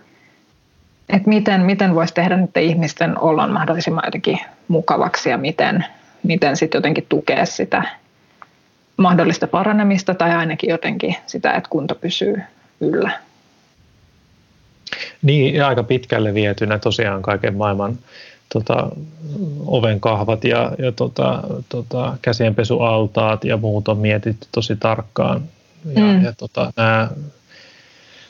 että 1.10 1.30
miten, 1.30 1.62
miten 1.62 1.96
voisi 1.96 2.14
tehdä 2.14 2.38
nyt 2.38 2.58
ihmisten 2.58 3.20
olon 3.20 3.52
mahdollisimman 3.52 4.04
jotenkin 4.08 4.40
mukavaksi 4.68 5.30
ja 5.30 5.38
miten, 5.38 5.86
miten 6.24 6.58
sitten 6.58 6.78
jotenkin 6.78 7.06
tukea 7.10 7.46
sitä 7.46 7.84
mahdollista 9.00 9.48
paranemista 9.48 10.16
tai 10.16 10.32
ainakin 10.32 10.70
jotenkin 10.70 11.16
sitä, 11.26 11.54
että 11.54 11.70
kunto 11.70 11.96
pysyy 11.96 12.42
yllä. 12.80 13.12
Niin, 15.22 15.56
ja 15.56 15.68
aika 15.68 15.84
pitkälle 15.84 16.34
vietynä 16.34 16.80
tosiaan 16.80 17.22
kaiken 17.22 17.56
maailman 17.56 18.00
tota, 18.54 18.90
ovenkahvat 19.66 20.44
ja, 20.44 20.72
ja 20.78 20.92
tota, 20.92 21.44
tota, 21.70 22.18
käsienpesualtaat 22.22 23.44
ja 23.44 23.58
muut 23.58 23.88
on 23.88 23.98
mietitty 23.98 24.48
tosi 24.52 24.76
tarkkaan. 24.76 25.44
Ja, 25.96 26.02
mm. 26.02 26.24
ja 26.24 26.34
tota, 26.38 26.74
nämä 26.76 27.10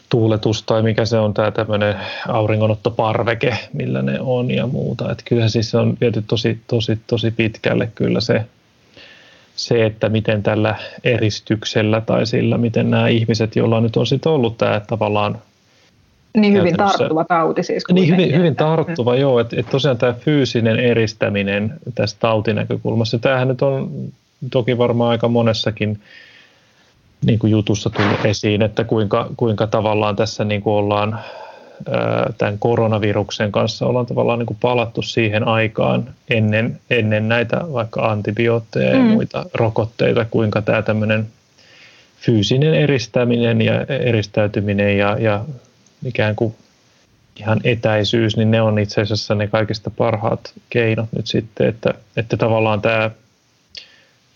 tuuletus 0.10 0.64
tai 0.64 0.82
mikä 0.82 1.06
se 1.06 1.18
on 1.18 1.34
tämä 1.34 1.52
tämmöinen 1.52 1.96
auringonottoparveke, 2.28 3.58
millä 3.74 4.02
ne 4.02 4.20
on 4.20 4.52
ja 4.52 4.68
muuta. 4.68 5.12
Että 5.12 5.24
kyllä 5.28 5.50
siis 5.50 5.72
se 5.72 5.78
on 5.78 5.98
viety 6.02 6.24
tosi, 6.28 6.60
tosi, 6.68 7.00
tosi 7.08 7.32
pitkälle 7.32 7.92
kyllä 7.96 8.22
se, 8.22 8.46
se, 9.66 9.86
että 9.86 10.10
miten 10.10 10.44
tällä 10.44 10.76
eristyksellä 11.04 12.02
tai 12.02 12.26
sillä, 12.26 12.58
miten 12.58 12.92
nämä 12.92 13.08
ihmiset, 13.08 13.56
joilla 13.56 13.82
nyt 13.82 13.98
on 13.98 14.08
sitten 14.08 14.32
ollut 14.32 14.58
tämä 14.58 14.82
tavallaan 14.88 15.38
niin 16.38 16.54
hyvin 16.54 16.78
tarttuva 16.78 17.26
tauti 17.26 17.64
siis. 17.64 17.84
Niin 17.92 18.08
hyvin, 18.08 18.36
hyvin 18.36 18.56
tarttuva, 18.56 19.14
mm. 19.14 19.20
joo. 19.22 19.40
Että 19.40 19.56
et 19.60 19.70
tosiaan 19.70 19.98
tämä 19.98 20.14
fyysinen 20.14 20.80
eristäminen 20.80 21.74
tästä 21.96 22.20
tautinäkökulmasta, 22.20 23.20
tämähän 23.20 23.48
nyt 23.48 23.62
on 23.62 23.92
toki 24.52 24.78
varmaan 24.78 25.12
aika 25.12 25.28
monessakin 25.28 26.00
niin 27.26 27.40
kuin 27.40 27.52
jutussa 27.52 27.90
tullut 27.90 28.26
esiin, 28.26 28.62
että 28.62 28.84
kuinka, 28.84 29.30
kuinka 29.38 29.68
tavallaan 29.68 30.16
tässä 30.16 30.44
niin 30.44 30.62
kuin 30.62 30.74
ollaan 30.74 31.20
tämän 32.38 32.60
koronaviruksen 32.60 33.52
kanssa 33.52 33.86
ollaan 33.86 34.06
tavallaan 34.06 34.40
niin 34.40 34.48
kuin 34.48 34.58
palattu 34.62 35.02
siihen 35.02 35.48
aikaan 35.48 36.10
ennen, 36.30 36.80
ennen 36.90 37.30
näitä 37.30 37.62
vaikka 37.74 38.12
antibiootteja 38.12 38.90
ja 38.90 39.00
mm. 39.00 39.06
muita 39.06 39.46
rokotteita, 39.54 40.26
kuinka 40.26 40.62
tämä 40.62 40.82
tämmöinen 40.82 41.28
fyysinen 42.18 42.74
eristäminen 42.74 43.62
ja 43.62 43.82
eristäytyminen 43.90 44.98
ja, 44.98 45.18
ja 45.20 45.46
ikään 46.06 46.36
kuin 46.36 46.56
ihan 47.40 47.62
etäisyys, 47.64 48.38
niin 48.38 48.52
ne 48.52 48.62
on 48.62 48.80
itse 48.80 49.02
asiassa 49.02 49.36
ne 49.36 49.48
kaikista 49.48 49.90
parhaat 49.90 50.54
keinot 50.70 51.08
nyt 51.16 51.28
sitten, 51.28 51.68
että, 51.68 51.94
että 52.18 52.38
tavallaan 52.38 52.82
tämä 52.82 53.12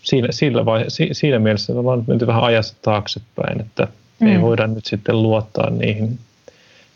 siinä, 0.02 0.28
sillä 0.30 0.64
vai, 0.64 0.84
siinä 1.12 1.38
mielessä 1.38 1.72
ollaan 1.72 2.04
menty 2.06 2.26
vähän 2.26 2.44
ajassa 2.44 2.74
taaksepäin, 2.82 3.60
että 3.60 3.88
mm. 4.20 4.26
ei 4.26 4.40
voida 4.40 4.66
nyt 4.66 4.84
sitten 4.84 5.22
luottaa 5.22 5.70
niihin, 5.70 6.18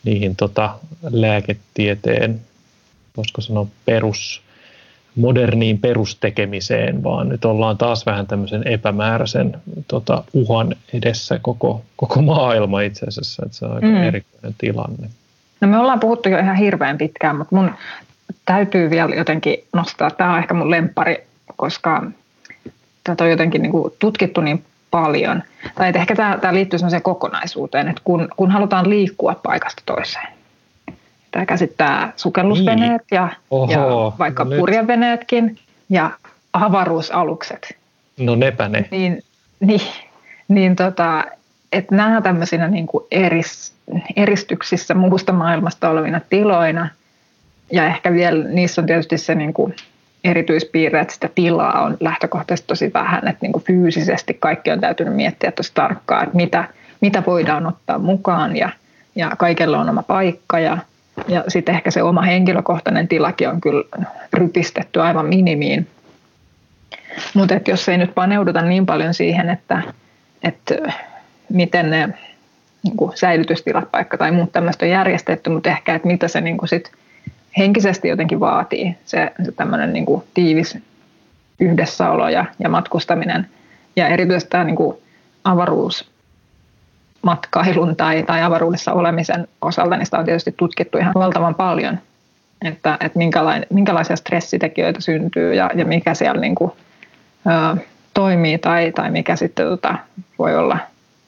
niihin 0.04 0.36
tota 0.36 0.78
lääketieteen, 1.10 2.40
voisiko 3.16 3.40
sanoa 3.40 3.66
perus, 3.84 4.42
moderniin 5.16 5.78
perustekemiseen, 5.78 7.02
vaan 7.02 7.28
nyt 7.28 7.44
ollaan 7.44 7.78
taas 7.78 8.06
vähän 8.06 8.26
tämmöisen 8.26 8.68
epämääräisen 8.68 9.56
tota, 9.88 10.24
uhan 10.32 10.76
edessä 10.92 11.38
koko, 11.42 11.82
koko 11.96 12.22
maailma 12.22 12.80
itse 12.80 13.06
asiassa, 13.06 13.42
että 13.46 13.58
se 13.58 13.64
on 13.64 13.74
aika 13.74 13.86
mm. 13.86 14.02
erikoinen 14.02 14.54
tilanne. 14.58 15.08
No 15.60 15.68
me 15.68 15.78
ollaan 15.78 16.00
puhuttu 16.00 16.28
jo 16.28 16.38
ihan 16.38 16.56
hirveän 16.56 16.98
pitkään, 16.98 17.36
mutta 17.36 17.56
mun 17.56 17.70
täytyy 18.44 18.90
vielä 18.90 19.14
jotenkin 19.14 19.56
nostaa, 19.72 20.10
tämä 20.10 20.32
on 20.32 20.38
ehkä 20.38 20.54
mun 20.54 20.70
lempari, 20.70 21.26
koska 21.56 22.02
tätä 23.04 23.24
on 23.24 23.30
jotenkin 23.30 23.62
niin 23.62 23.72
kuin 23.72 23.92
tutkittu 23.98 24.40
niin 24.40 24.64
paljon. 24.90 25.42
Tai 25.74 25.88
että 25.88 25.98
ehkä 26.00 26.16
tämä, 26.16 26.38
tämä 26.40 26.54
liittyy 26.54 26.78
sellaiseen 26.78 27.02
kokonaisuuteen, 27.02 27.88
että 27.88 28.02
kun, 28.04 28.28
kun 28.36 28.50
halutaan 28.50 28.90
liikkua 28.90 29.40
paikasta 29.42 29.82
toiseen. 29.86 30.28
Tämä 31.30 31.46
käsittää 31.46 32.12
sukellusveneet 32.16 33.02
niin. 33.10 33.16
ja, 33.16 33.28
Oho, 33.50 33.72
ja 33.72 34.12
vaikka 34.18 34.44
no 34.44 34.56
purjeveneetkin 34.56 35.58
ja 35.88 36.10
avaruusalukset. 36.52 37.76
No 38.18 38.34
nepä 38.34 38.68
ne. 38.68 38.88
Niin, 38.90 39.22
niin, 39.60 39.80
niin 40.48 40.76
tota, 40.76 41.24
että 41.72 41.94
nämä 41.94 42.20
tämmöisinä 42.20 42.68
niin 42.68 42.86
kuin 42.86 43.04
eris, 43.10 43.72
eristyksissä 44.16 44.94
muusta 44.94 45.32
maailmasta 45.32 45.90
olevina 45.90 46.20
tiloina 46.30 46.88
ja 47.72 47.86
ehkä 47.86 48.12
vielä 48.12 48.44
niissä 48.44 48.80
on 48.80 48.86
tietysti 48.86 49.18
se 49.18 49.34
niin 49.34 49.54
kuin 49.54 49.74
erityispiirre, 50.24 51.00
että 51.00 51.14
sitä 51.14 51.28
tilaa 51.34 51.82
on 51.82 51.96
lähtökohtaisesti 52.00 52.66
tosi 52.66 52.90
vähän, 52.94 53.28
että 53.28 53.38
niin 53.42 53.52
kuin 53.52 53.64
fyysisesti 53.64 54.34
kaikki 54.34 54.70
on 54.70 54.80
täytynyt 54.80 55.14
miettiä 55.14 55.52
tosi 55.52 55.72
tarkkaan, 55.74 56.22
että 56.22 56.36
mitä, 56.36 56.64
mitä 57.00 57.22
voidaan 57.26 57.66
ottaa 57.66 57.98
mukaan 57.98 58.56
ja, 58.56 58.70
ja 59.16 59.30
kaikella 59.38 59.78
on 59.78 59.88
oma 59.88 60.02
paikka 60.02 60.58
ja, 60.58 60.78
ja 61.28 61.44
sitten 61.48 61.74
ehkä 61.74 61.90
se 61.90 62.02
oma 62.02 62.22
henkilökohtainen 62.22 63.08
tilakin 63.08 63.48
on 63.48 63.60
kyllä 63.60 63.84
rypistetty 64.32 65.00
aivan 65.02 65.26
minimiin. 65.26 65.86
Mutta 67.34 67.54
jos 67.68 67.88
ei 67.88 67.98
nyt 67.98 68.14
paneuduta 68.14 68.62
niin 68.62 68.86
paljon 68.86 69.14
siihen, 69.14 69.50
että, 69.50 69.82
että 70.42 70.74
miten 71.48 71.90
ne 71.90 72.08
niin 72.82 72.96
kuin 72.96 73.16
säilytystilat, 73.16 73.90
paikka 73.90 74.18
tai 74.18 74.32
muut 74.32 74.52
tämmöistä 74.52 74.86
on 74.86 74.90
järjestetty, 74.90 75.50
mutta 75.50 75.70
ehkä, 75.70 75.94
että 75.94 76.08
mitä 76.08 76.28
se 76.28 76.40
niin 76.40 76.58
kuin 76.58 76.68
sit 76.68 76.92
henkisesti 77.58 78.08
jotenkin 78.08 78.40
vaatii 78.40 78.96
se, 79.04 79.32
se 79.44 79.52
tämmöinen 79.52 79.92
niin 79.92 80.06
kuin 80.06 80.24
tiivis 80.34 80.78
yhdessäolo 81.60 82.28
ja, 82.28 82.44
ja 82.58 82.68
matkustaminen. 82.68 83.46
Ja 83.96 84.08
erityisesti 84.08 84.50
tämä 84.50 84.64
niin 84.64 84.76
kuin 84.76 84.96
avaruusmatkailun 85.44 87.96
tai, 87.96 88.22
tai 88.22 88.42
avaruudessa 88.42 88.92
olemisen 88.92 89.48
osalta, 89.62 89.96
niin 89.96 90.06
sitä 90.06 90.18
on 90.18 90.24
tietysti 90.24 90.54
tutkittu 90.56 90.98
ihan 90.98 91.14
valtavan 91.14 91.54
paljon, 91.54 91.98
että, 92.64 92.96
että 93.00 93.18
minkälaisia 93.70 94.16
stressitekijöitä 94.16 95.00
syntyy 95.00 95.54
ja, 95.54 95.70
ja 95.74 95.84
mikä 95.84 96.14
siellä 96.14 96.40
niin 96.40 96.54
kuin, 96.54 96.72
ö, 97.46 97.76
toimii 98.14 98.58
tai, 98.58 98.92
tai 98.92 99.10
mikä 99.10 99.36
sitten 99.36 99.66
tota, 99.66 99.94
voi 100.38 100.56
olla 100.56 100.78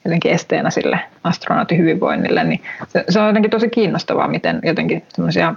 jotenkin 0.04 0.32
esteenä 0.32 0.70
sille 0.70 1.00
astronautin 1.24 1.78
hyvinvoinnille, 1.78 2.44
niin 2.44 2.62
se, 2.88 3.04
se 3.08 3.20
on 3.20 3.26
jotenkin 3.26 3.50
tosi 3.50 3.68
kiinnostavaa, 3.68 4.28
miten 4.28 4.60
jotenkin 4.62 5.04
semmoisia 5.08 5.54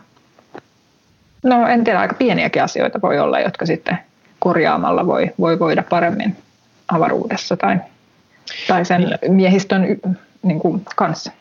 No 1.43 1.67
en 1.67 1.83
tiedä, 1.83 1.99
aika 1.99 2.13
pieniäkin 2.13 2.63
asioita 2.63 3.01
voi 3.01 3.19
olla, 3.19 3.39
jotka 3.39 3.65
sitten 3.65 3.97
korjaamalla 4.39 5.07
voi, 5.07 5.29
voi 5.39 5.59
voida 5.59 5.83
paremmin 5.89 6.35
avaruudessa 6.87 7.57
tai, 7.57 7.77
tai 8.67 8.85
sen 8.85 9.01
niin. 9.01 9.33
miehistön 9.33 9.97
niin 10.43 10.59
kuin, 10.59 10.81
kanssa. 10.95 11.31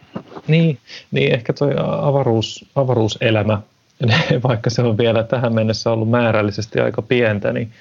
Niin, 0.46 0.78
niin 1.10 1.32
ehkä 1.32 1.52
tuo 1.52 1.68
avaruus, 2.00 2.64
avaruuselämä, 2.74 3.60
vaikka 4.48 4.70
se 4.70 4.82
on 4.82 4.98
vielä 4.98 5.22
tähän 5.22 5.54
mennessä 5.54 5.90
ollut 5.90 6.10
määrällisesti 6.10 6.80
aika 6.80 7.02
pientä, 7.02 7.52
niin, 7.52 7.72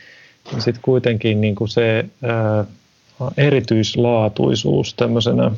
niin 0.51 0.61
sitten 0.61 0.81
kuitenkin 0.81 1.41
niin 1.41 1.55
kuin 1.55 1.69
se 1.69 2.05
ää, 2.23 2.65
erityislaatuisuus 3.37 4.93
tämmöisenä, 4.93 5.51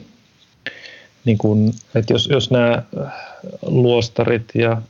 niin 1.25 1.37
kuin, 1.37 1.73
että 1.95 2.13
jos, 2.13 2.27
jos 2.27 2.51
nämä 2.51 2.83
luostarit 3.61 4.45
ja 4.55 4.81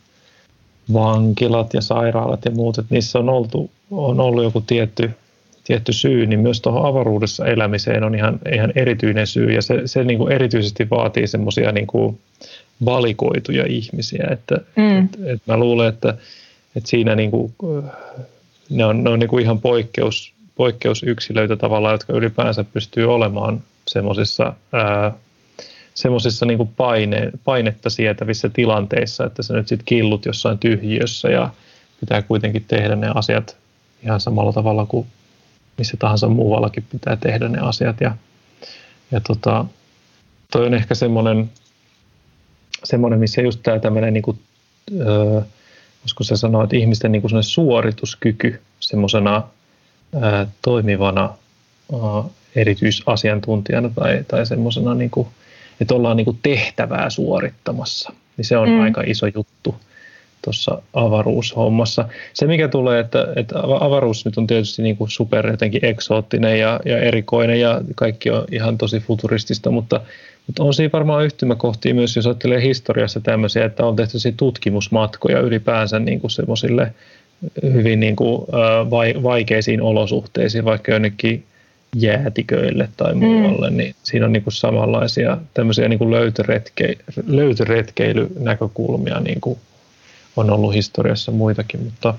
vankilat 0.93 1.73
ja 1.73 1.81
sairaalat 1.81 2.45
ja 2.45 2.51
muut, 2.51 2.77
että 2.77 2.95
niissä 2.95 3.19
on, 3.19 3.29
oltu, 3.29 3.71
on 3.91 4.19
ollut 4.19 4.43
joku 4.43 4.61
tietty, 4.61 5.11
tietty 5.63 5.93
syy, 5.93 6.25
niin 6.25 6.39
myös 6.39 6.61
tuohon 6.61 6.85
avaruudessa 6.85 7.45
elämiseen 7.45 8.03
on 8.03 8.15
ihan, 8.15 8.39
ihan 8.53 8.71
erityinen 8.75 9.27
syy 9.27 9.51
ja 9.51 9.61
se, 9.61 9.81
se 9.85 10.03
niin 10.03 10.17
kuin 10.17 10.31
erityisesti 10.31 10.89
vaatii 10.89 11.27
semmoisia 11.27 11.71
niin 11.71 11.87
kuin 11.87 12.19
valikoituja 12.85 13.65
ihmisiä, 13.67 14.27
että 14.31 14.57
mm. 14.75 15.05
et, 15.05 15.17
et 15.25 15.41
mä 15.47 15.57
luulen, 15.57 15.89
että, 15.89 16.09
että 16.75 16.89
siinä 16.89 17.15
niin 17.15 17.31
kuin, 17.31 17.53
ne 18.69 18.85
on, 18.85 19.03
ne 19.03 19.09
on 19.09 19.19
niin 19.19 19.29
kuin 19.29 19.43
ihan 19.43 19.61
poikkeus, 19.61 20.33
poikkeusyksilöitä 20.55 21.55
tavallaan, 21.55 21.93
jotka 21.93 22.13
ylipäänsä 22.13 22.63
pystyy 22.63 23.13
olemaan 23.13 23.63
semmoisissa 23.87 24.53
semmoisissa 25.93 26.45
niin 26.45 26.67
paine, 26.77 27.31
painetta 27.43 27.89
sietävissä 27.89 28.49
tilanteissa, 28.49 29.25
että 29.25 29.43
sä 29.43 29.53
nyt 29.53 29.67
sitten 29.67 29.85
killut 29.85 30.25
jossain 30.25 30.59
tyhjiössä 30.59 31.29
ja 31.29 31.49
pitää 31.99 32.21
kuitenkin 32.21 32.65
tehdä 32.67 32.95
ne 32.95 33.11
asiat 33.15 33.57
ihan 34.03 34.19
samalla 34.21 34.53
tavalla 34.53 34.85
kuin 34.85 35.07
missä 35.77 35.97
tahansa 35.99 36.27
muuallakin 36.27 36.85
pitää 36.91 37.15
tehdä 37.15 37.49
ne 37.49 37.59
asiat. 37.59 38.01
Ja, 38.01 38.15
ja 39.11 39.21
tota, 39.21 39.65
toi 40.51 40.65
on 40.65 40.73
ehkä 40.73 40.95
semmoinen, 40.95 41.51
semmoinen 42.83 43.19
missä 43.19 43.41
just 43.41 43.59
tämä 43.63 43.79
tämmöinen, 43.79 44.13
niin 44.13 44.21
kuin, 44.21 44.39
öö, 44.99 45.41
se 46.21 46.35
sanoa, 46.35 46.63
että 46.63 46.75
ihmisten 46.75 47.11
niin 47.11 47.21
kuin 47.21 47.43
suorituskyky 47.43 48.61
semmoisena 48.79 49.43
toimivana 50.61 51.33
öö, 51.93 51.99
erityisasiantuntijana 52.55 53.89
tai, 53.89 54.25
tai 54.27 54.45
semmoisena 54.45 54.93
niin 54.93 55.09
kuin, 55.09 55.27
että 55.81 55.95
ollaan 55.95 56.17
niin 56.17 56.25
kuin 56.25 56.39
tehtävää 56.43 57.09
suorittamassa. 57.09 58.13
Niin 58.37 58.45
se 58.45 58.57
on 58.57 58.69
mm. 58.69 58.79
aika 58.79 59.03
iso 59.05 59.25
juttu 59.35 59.75
tuossa 60.43 60.81
avaruushommassa. 60.93 62.05
Se 62.33 62.47
mikä 62.47 62.67
tulee, 62.67 62.99
että, 62.99 63.27
että 63.35 63.59
avaruus 63.59 64.25
nyt 64.25 64.37
on 64.37 64.47
tietysti 64.47 64.81
niin 64.81 64.97
kuin 64.97 65.09
super 65.09 65.47
jotenkin 65.47 65.85
eksoottinen 65.85 66.59
ja, 66.59 66.79
ja 66.85 66.97
erikoinen 66.97 67.59
ja 67.59 67.81
kaikki 67.95 68.29
on 68.29 68.45
ihan 68.51 68.77
tosi 68.77 68.99
futuristista, 68.99 69.71
mutta, 69.71 70.01
mutta 70.47 70.63
on 70.63 70.73
siinä 70.73 70.89
varmaan 70.93 71.25
yhtymäkohtia 71.25 71.95
myös, 71.95 72.15
jos 72.15 72.27
ajattelee 72.27 72.61
historiassa 72.61 73.19
tämmöisiä, 73.19 73.65
että 73.65 73.85
on 73.85 73.95
tehty 73.95 74.17
tutkimusmatkoja 74.37 75.39
ylipäänsä 75.39 75.99
niin 75.99 76.19
kuin 76.19 76.31
semmoisille 76.31 76.93
hyvin 77.63 77.99
niin 77.99 78.15
kuin, 78.15 78.41
vaikeisiin 79.23 79.81
olosuhteisiin, 79.81 80.65
vaikka 80.65 80.91
jonnekin 80.91 81.43
jäätiköille 81.95 82.89
tai 82.97 83.15
muualle, 83.15 83.69
mm. 83.69 83.77
niin 83.77 83.95
siinä 84.03 84.25
on 84.25 84.33
niin 84.33 84.43
kuin 84.43 84.53
samanlaisia 84.53 85.37
tämmöisiä 85.53 85.87
niin 85.87 85.99
kuin 85.99 86.11
löytöretke, 86.11 86.97
löytöretkeilynäkökulmia 87.27 89.19
niin 89.19 89.41
kuin 89.41 89.59
on 90.35 90.49
ollut 90.49 90.73
historiassa 90.73 91.31
muitakin, 91.31 91.83
mutta 91.83 92.13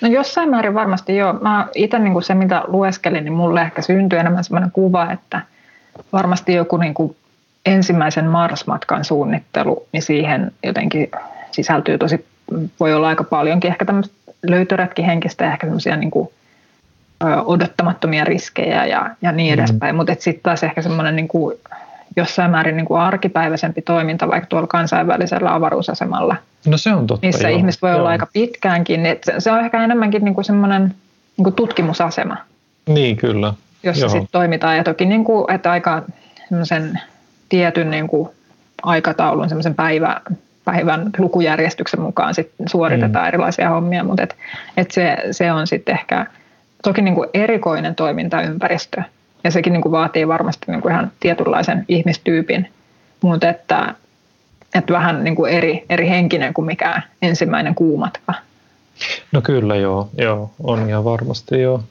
No 0.00 0.08
jossain 0.08 0.50
määrin 0.50 0.74
varmasti 0.74 1.16
joo. 1.16 1.32
Mä 1.32 1.68
itse 1.74 1.98
niin 1.98 2.12
kuin 2.12 2.22
se, 2.22 2.34
mitä 2.34 2.62
lueskelin, 2.66 3.24
niin 3.24 3.32
mulle 3.32 3.62
ehkä 3.62 3.82
syntyi 3.82 4.18
enemmän 4.18 4.44
sellainen 4.44 4.70
kuva, 4.70 5.12
että 5.12 5.40
varmasti 6.12 6.54
joku 6.54 6.76
niin 6.76 6.94
kuin 6.94 7.16
ensimmäisen 7.66 8.24
Mars-matkan 8.24 9.04
suunnittelu, 9.04 9.86
niin 9.92 10.02
siihen 10.02 10.52
jotenkin 10.62 11.10
sisältyy 11.50 11.98
tosi, 11.98 12.26
voi 12.80 12.94
olla 12.94 13.08
aika 13.08 13.24
paljonkin 13.24 13.70
ehkä 13.70 13.84
tämmöistä 13.84 14.14
löytöretkihenkistä 14.42 15.44
ja 15.44 15.52
ehkä 15.52 15.66
semmoisia 15.66 15.96
niin 15.96 16.10
kuin 16.10 16.28
odottamattomia 17.44 18.24
riskejä 18.24 18.86
ja, 18.86 19.10
ja 19.22 19.32
niin 19.32 19.54
mm. 19.54 19.54
edespäin. 19.54 19.96
Mutta 19.96 20.14
sitten 20.18 20.42
taas 20.42 20.62
ehkä 20.62 20.82
semmoinen 20.82 21.16
niin 21.16 21.28
kuin, 21.28 21.56
jossain 22.16 22.50
määrin 22.50 22.76
niin 22.76 22.86
kuin 22.86 23.00
arkipäiväisempi 23.00 23.82
toiminta 23.82 24.28
vaikka 24.28 24.46
tuolla 24.46 24.66
kansainvälisellä 24.66 25.54
avaruusasemalla. 25.54 26.36
No 26.66 26.78
se 26.78 26.94
on 26.94 27.06
totta, 27.06 27.26
Missä 27.26 27.48
joo. 27.48 27.58
ihmiset 27.58 27.82
voi 27.82 27.90
joo. 27.90 27.98
olla 27.98 28.08
aika 28.08 28.26
pitkäänkin. 28.32 29.02
Niin 29.02 29.16
se, 29.24 29.34
se 29.38 29.50
on 29.52 29.60
ehkä 29.60 29.84
enemmänkin 29.84 30.24
niin 30.24 30.34
kuin 30.34 30.44
semmoinen 30.44 30.94
niin 31.36 31.44
kuin 31.44 31.54
tutkimusasema. 31.54 32.36
Niin, 32.86 33.16
kyllä. 33.16 33.54
Jossa 33.82 34.08
sitten 34.08 34.28
toimitaan. 34.32 34.76
Ja 34.76 34.84
toki 34.84 35.04
niin 35.04 35.24
kuin, 35.24 35.54
että 35.54 35.70
aika 35.70 36.02
semmoisen 36.48 37.00
tietyn 37.48 37.90
niin 37.90 38.08
kuin 38.08 38.28
aikataulun, 38.82 39.48
semmoisen 39.48 39.74
päivä, 39.74 40.20
päivän 40.64 41.10
lukujärjestyksen 41.18 42.00
mukaan 42.00 42.34
sit 42.34 42.52
suoritetaan 42.66 43.24
mm. 43.24 43.28
erilaisia 43.28 43.70
hommia, 43.70 44.04
mutta 44.04 44.22
et, 44.22 44.36
et 44.76 44.90
se, 44.90 45.16
se 45.30 45.52
on 45.52 45.66
sitten 45.66 45.94
ehkä 45.94 46.26
toki 46.84 47.02
niin 47.02 47.14
kuin 47.14 47.28
erikoinen 47.34 47.94
toimintaympäristö 47.94 49.02
ja 49.44 49.50
sekin 49.50 49.72
niin 49.72 49.82
kuin 49.82 49.92
vaatii 49.92 50.28
varmasti 50.28 50.66
niin 50.68 50.80
kuin 50.80 50.92
ihan 50.92 51.12
tietynlaisen 51.20 51.84
ihmistyypin, 51.88 52.68
mutta 53.22 53.48
että, 53.48 53.94
että 54.74 54.92
vähän 54.92 55.24
niin 55.24 55.36
kuin 55.36 55.52
eri, 55.52 55.84
eri 55.90 56.08
henkinen 56.08 56.54
kuin 56.54 56.66
mikä 56.66 57.02
ensimmäinen 57.22 57.74
kuumatka. 57.74 58.34
No 59.32 59.40
kyllä 59.40 59.76
joo, 59.76 60.08
joo, 60.18 60.50
on 60.62 60.88
ihan 60.88 61.04
varmasti 61.04 61.60
joo. 61.60 61.82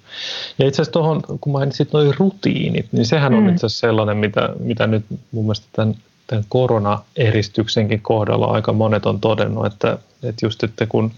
Ja 0.60 0.68
itse 0.68 0.82
asiassa 0.82 0.91
tuohon, 0.91 1.22
kun 1.41 1.53
mainitsit 1.53 1.94
noin 1.94 2.14
rutiinit, 2.18 2.86
niin 2.91 3.06
sehän 3.06 3.34
on 3.34 3.44
mm. 3.44 3.49
itse 3.49 3.65
asiassa 3.65 3.88
sellainen, 3.88 4.18
mitä, 4.18 4.49
mitä 4.60 4.88
nyt 4.88 5.06
mun 5.32 5.45
mielestä 5.45 5.68
tämän, 5.74 5.95
tämän 6.28 6.44
koronaeristyksenkin 6.49 8.02
kohdalla 8.02 8.45
aika 8.45 8.74
monet 8.74 9.06
on 9.06 9.20
todennut, 9.20 9.65
että, 9.65 9.98
että 10.24 10.45
just 10.45 10.64
että 10.64 10.86
kun, 10.86 11.11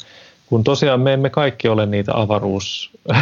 kun 0.46 0.64
tosiaan 0.64 1.02
me 1.02 1.14
emme 1.14 1.30
kaikki 1.30 1.68
ole 1.68 1.86
niitä 1.86 2.12
avaruus 2.16 2.92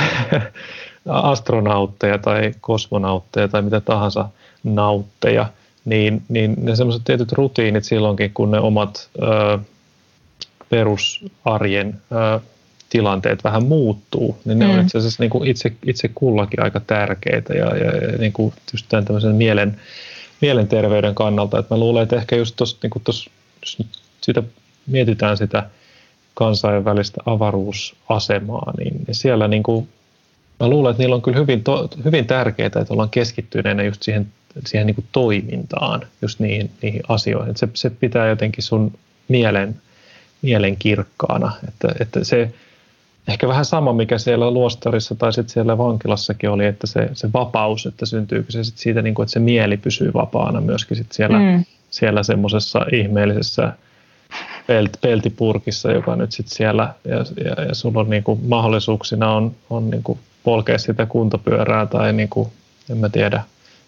astronautteja 1.06 2.18
tai 2.18 2.54
kosmonautteja 2.62 3.48
tai 3.48 3.62
mitä 3.62 3.82
tahansa 3.82 4.30
nautteja, 4.64 5.46
niin, 5.86 6.24
niin 6.30 6.56
ne 6.58 6.76
semmoiset 6.76 7.04
tietyt 7.06 7.32
rutiinit 7.32 7.84
silloinkin, 7.84 8.32
kun 8.34 8.52
ne 8.52 8.60
omat 8.60 9.10
ö, 9.22 9.60
perusarjen 10.70 12.02
ö, 12.12 12.40
tilanteet 12.90 13.44
vähän 13.44 13.66
muuttuu, 13.66 14.38
niin 14.46 14.60
ne 14.60 14.66
mm. 14.66 14.72
on 14.72 14.80
itse 14.80 14.98
asiassa 14.98 15.24
niin 15.24 15.30
kuin 15.30 15.48
itse, 15.48 15.74
itse 15.86 16.10
kullakin 16.16 16.64
aika 16.64 16.80
tärkeitä 16.80 17.54
ja, 17.54 17.78
ja, 17.78 17.92
ja 17.98 18.18
niin 18.18 18.34
kuin 18.34 18.54
just 18.74 18.86
tämän 18.90 19.06
tämmöisen 19.06 19.36
mielen, 19.36 19.82
mielenterveyden 20.42 21.16
kannalta. 21.16 21.60
Että 21.60 21.76
mä 21.76 21.80
luulen, 21.80 22.04
että 22.04 22.16
ehkä 22.16 22.36
just 22.36 22.56
tuossa, 22.56 22.78
niin 22.84 22.90
kuin 22.90 23.04
tossa, 23.04 23.30
jos 23.62 23.78
sitä 24.22 24.44
mietitään 24.88 25.38
sitä 25.38 25.70
kansainvälistä 26.34 27.22
avaruusasemaa, 27.26 28.74
niin 28.78 29.06
siellä 29.12 29.48
niin 29.48 29.64
kuin, 29.64 29.88
mä 30.60 30.68
luulen, 30.68 30.92
että 30.92 31.04
niillä 31.04 31.16
on 31.16 31.22
kyllä 31.22 31.40
hyvin, 31.40 31.64
to, 31.64 31.90
hyvin 32.06 32.26
tärkeää, 32.26 32.68
että 32.68 32.86
ollaan 32.90 33.10
keskittyneenä 33.10 33.84
just 33.84 34.04
siihen, 34.04 34.28
siihen 34.66 34.88
niin 34.88 34.96
kuin 34.96 35.06
toimintaan, 35.12 36.02
just 36.22 36.40
niihin, 36.40 36.72
niihin 36.82 37.02
asioihin. 37.08 37.50
Että 37.50 37.60
se, 37.60 37.70
se 37.74 37.90
pitää 37.90 38.28
jotenkin 38.28 38.64
sun 38.64 38.92
mielen, 39.28 39.76
mielen 40.42 40.78
kirkkaana, 40.78 41.52
että, 41.68 41.96
että 42.00 42.24
se, 42.24 42.54
ehkä 43.28 43.48
vähän 43.48 43.66
sama, 43.66 43.94
mikä 43.94 44.18
siellä 44.18 44.52
luostarissa 44.52 45.16
tai 45.16 45.34
sitten 45.34 45.54
siellä 45.54 45.78
vankilassakin 45.78 46.50
oli, 46.50 46.66
että 46.66 46.88
se, 46.88 47.10
se 47.14 47.34
vapaus, 47.34 47.86
että 47.86 48.06
syntyykö 48.06 48.52
se 48.52 48.64
sit 48.64 48.78
siitä, 48.78 49.02
niin 49.02 49.16
kuin, 49.16 49.24
että 49.24 49.34
se 49.34 49.40
mieli 49.40 49.78
pysyy 49.78 50.14
vapaana 50.14 50.62
myöskin 50.62 50.98
sit 50.98 51.12
siellä, 51.12 51.40
mm. 51.40 51.66
siellä 51.90 52.24
semmoisessa 52.24 52.86
ihmeellisessä 52.92 53.74
pelt, 54.68 54.98
peltipurkissa, 55.02 55.92
joka 55.92 56.16
nyt 56.16 56.32
sitten 56.32 56.56
siellä, 56.56 56.94
ja, 57.06 57.16
ja, 57.46 57.66
ja 57.66 57.76
sulla 57.76 58.00
on 58.00 58.10
niin 58.10 58.24
kuin, 58.24 58.40
mahdollisuuksina 58.48 59.32
on, 59.32 59.56
on 59.70 59.90
niin 59.90 60.04
kuin 60.04 60.20
polkea 60.44 60.78
sitä 60.78 61.06
kuntopyörää 61.06 61.86
tai 61.86 62.14
niin 62.14 62.30
kuin, 62.30 62.50
en 62.90 62.98
mä 62.98 63.10
tiedä, 63.10 63.44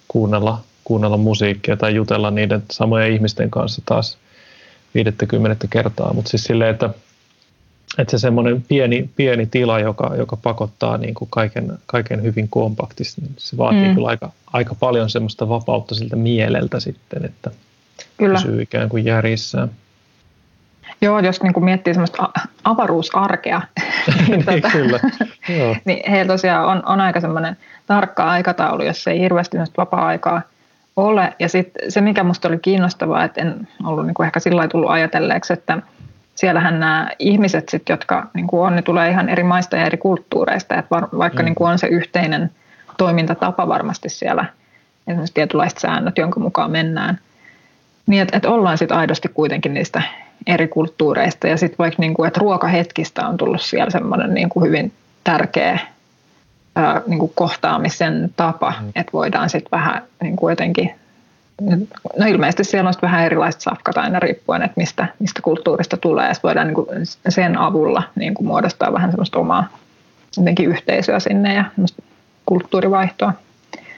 kuunnella, 0.08 0.62
kuunnella 0.84 1.18
musiikkia 1.18 1.78
tai 1.78 1.96
jutella 1.96 2.32
niiden 2.32 2.64
samojen 2.72 3.14
ihmisten 3.14 3.52
kanssa 3.52 3.82
taas 3.86 4.18
50 4.96 5.68
kertaa, 5.70 6.14
mutta 6.14 6.30
siis 6.30 6.44
silleen, 6.44 6.72
että 6.72 6.90
että 7.98 8.12
se 8.12 8.22
semmoinen 8.22 8.62
pieni, 8.62 9.10
pieni 9.16 9.46
tila, 9.46 9.80
joka, 9.80 10.16
joka 10.18 10.36
pakottaa 10.38 10.98
niin 10.98 11.14
kuin 11.14 11.30
kaiken, 11.32 11.78
kaiken 11.86 12.24
hyvin 12.24 12.50
kompaktisesti, 12.50 13.22
niin 13.22 13.36
se 13.38 13.58
vaatii 13.58 13.88
mm. 13.88 13.96
kyllä 13.96 14.08
aika, 14.08 14.32
aika 14.54 14.76
paljon 14.76 15.10
semmoista 15.10 15.50
vapautta 15.50 15.96
siltä 15.96 16.16
mieleltä 16.16 16.80
sitten, 16.80 17.26
että 17.26 17.52
kyllä. 18.18 18.34
pysyy 18.34 18.62
ikään 18.62 18.90
kuin 18.90 19.06
järjissään. 19.06 19.72
Joo, 21.02 21.20
jos 21.20 21.44
niin 21.44 21.54
kuin 21.54 21.64
miettii 21.64 21.94
semmoista 21.94 22.30
avaruusarkea, 22.64 23.62
niin, 24.28 24.44
niin, 24.48 24.72
kyllä. 24.72 25.00
Joo. 25.60 25.76
niin 25.86 26.12
heillä 26.12 26.34
tosiaan 26.34 26.66
on, 26.66 26.84
on 26.86 27.02
aika 27.02 27.20
semmoinen 27.20 27.58
tarkka 27.88 28.24
aikataulu, 28.24 28.84
jos 28.84 29.08
ei 29.08 29.20
hirveästi 29.20 29.58
vapaa-aikaa 29.78 30.42
ole. 30.96 31.34
Ja 31.40 31.50
sitten 31.50 31.92
se, 31.92 32.02
mikä 32.02 32.24
minusta 32.24 32.48
oli 32.48 32.60
kiinnostavaa, 32.60 33.24
että 33.24 33.42
en 33.42 33.68
ollut 33.86 34.06
niin 34.06 34.14
kuin 34.14 34.26
ehkä 34.26 34.40
sillä 34.40 34.68
tullut 34.68 34.90
ajatelleeksi, 34.90 35.54
että– 35.54 35.78
siellähän 36.36 36.80
nämä 36.80 37.10
ihmiset, 37.20 37.70
sit, 37.70 37.90
jotka 37.90 38.28
niin 38.34 38.48
kuin 38.48 38.68
on, 38.68 38.76
ne 38.76 38.82
tulee 38.82 39.10
ihan 39.10 39.30
eri 39.30 39.44
maista 39.44 39.76
ja 39.76 39.86
eri 39.86 39.98
kulttuureista, 39.98 40.76
että 40.76 40.96
vaikka 41.18 41.44
mm. 41.44 41.46
niin 41.46 41.56
kuin 41.56 41.72
on 41.72 41.80
se 41.80 41.88
yhteinen 41.88 42.52
toimintatapa 42.98 43.68
varmasti 43.68 44.10
siellä, 44.10 44.46
esimerkiksi 45.08 45.34
tietynlaiset 45.34 45.78
säännöt, 45.78 46.18
jonka 46.18 46.40
mukaan 46.40 46.72
mennään, 46.72 47.20
niin 48.08 48.22
että, 48.22 48.38
että 48.38 48.50
ollaan 48.50 48.78
sitten 48.78 48.98
aidosti 48.98 49.28
kuitenkin 49.28 49.74
niistä 49.74 50.02
eri 50.48 50.68
kulttuureista 50.68 51.48
ja 51.48 51.57
sitten 51.57 51.78
vaikka 51.78 52.02
niin 52.02 52.14
kuin, 52.14 52.28
että 52.28 52.40
ruokahetkistä 52.40 53.28
on 53.28 53.38
tullut 53.38 53.62
siellä 53.62 53.90
semmoinen 53.90 54.34
niin 54.34 54.49
kuin 54.49 54.66
hyvin 54.66 54.94
tärkeä 55.24 55.80
ää, 56.76 57.02
niin 57.07 57.20
kuin 57.20 57.32
kohtaamisen 57.36 58.30
tapa, 58.36 58.74
mm. 58.82 58.90
että 58.95 59.14
voidaan 59.14 59.49
sitten 59.49 59.72
vähän 59.72 60.02
niin 60.22 60.36
kuin 60.36 60.52
jotenkin 60.52 60.91
No 62.20 62.26
ilmeisesti 62.28 62.64
siellä 62.64 62.88
on 62.88 62.94
vähän 63.02 63.26
erilaiset 63.26 63.62
safkat 63.62 63.98
aina 63.98 64.20
riippuen, 64.20 64.62
että 64.62 64.74
mistä, 64.78 65.07
mistä 65.20 65.41
kulttuurista 65.41 65.98
tulee. 65.98 66.28
Ja 66.28 66.34
voidaan 66.44 66.68
niin 66.68 66.76
kuin 66.76 66.88
sen 67.30 67.57
avulla 67.57 68.03
niin 68.16 68.34
kuin 68.34 68.48
muodostaa 68.48 68.94
vähän 68.94 69.12
semmoista 69.12 69.40
omaa 69.40 69.68
jotenkin 70.38 70.70
yhteisöä 70.70 71.20
sinne 71.20 71.53
ja 71.53 71.66
kulttuurivaihtoa. 72.45 73.34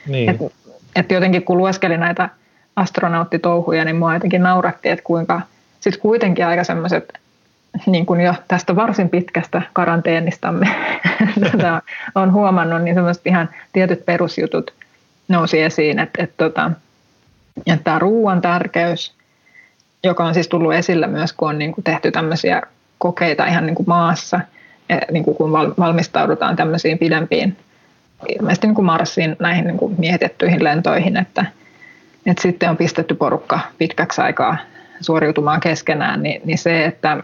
Niin. 0.06 0.30
Et, 0.30 0.36
et 0.96 1.10
jotenkin 1.10 1.44
kun 1.44 1.58
lueskelin 1.58 2.00
näitä 2.00 2.28
astronauttitouhuja, 2.76 3.84
niin 3.84 3.96
mua 3.96 4.14
jotenkin 4.14 4.42
nauratti, 4.42 4.88
että 4.88 5.04
kuinka 5.04 5.40
sitten 5.80 6.02
kuitenkin 6.02 6.46
aika 6.46 6.64
semmoiset 6.64 7.18
niin 7.86 8.06
kuin 8.06 8.20
jo 8.20 8.34
tästä 8.48 8.76
varsin 8.76 9.08
pitkästä 9.08 9.62
karanteenistamme 9.72 10.68
tätä 11.52 11.82
on 12.14 12.32
huomannut, 12.32 12.82
niin 12.82 12.94
semmoiset 12.94 13.26
ihan 13.26 13.48
tietyt 13.72 14.06
perusjutut 14.06 14.74
nousi 15.28 15.62
esiin, 15.62 15.98
että, 15.98 16.22
että 16.22 16.44
tota, 16.44 16.70
ja 17.66 17.76
tämä 17.84 17.98
ruoan 17.98 18.40
tärkeys, 18.40 19.14
joka 20.04 20.24
on 20.24 20.34
siis 20.34 20.48
tullut 20.48 20.74
esille 20.74 21.06
myös, 21.06 21.32
kun 21.32 21.48
on 21.48 21.58
niin 21.58 21.72
kuin 21.72 21.84
tehty 21.84 22.10
tämmöisiä 22.10 22.62
kokeita 22.98 23.46
ihan 23.46 23.66
niin 23.66 23.74
kuin 23.74 23.88
maassa, 23.88 24.40
niin 25.10 25.24
kuin 25.24 25.36
kun 25.36 25.52
valmistaudutaan 25.52 26.56
tämmöisiin 26.56 26.98
pidempiin, 26.98 27.56
ilmeisesti 28.28 28.66
niin 28.66 28.74
kuin 28.74 28.86
Marsiin 28.86 29.36
näihin 29.38 29.64
niin 29.64 29.78
kuin 29.78 29.94
mietittyihin 29.98 30.64
lentoihin, 30.64 31.16
että, 31.16 31.44
että 32.26 32.42
sitten 32.42 32.70
on 32.70 32.76
pistetty 32.76 33.14
porukka 33.14 33.60
pitkäksi 33.78 34.20
aikaa 34.20 34.56
suoriutumaan 35.00 35.60
keskenään, 35.60 36.22
niin, 36.22 36.40
niin 36.44 36.58
se, 36.58 36.84
että, 36.84 37.22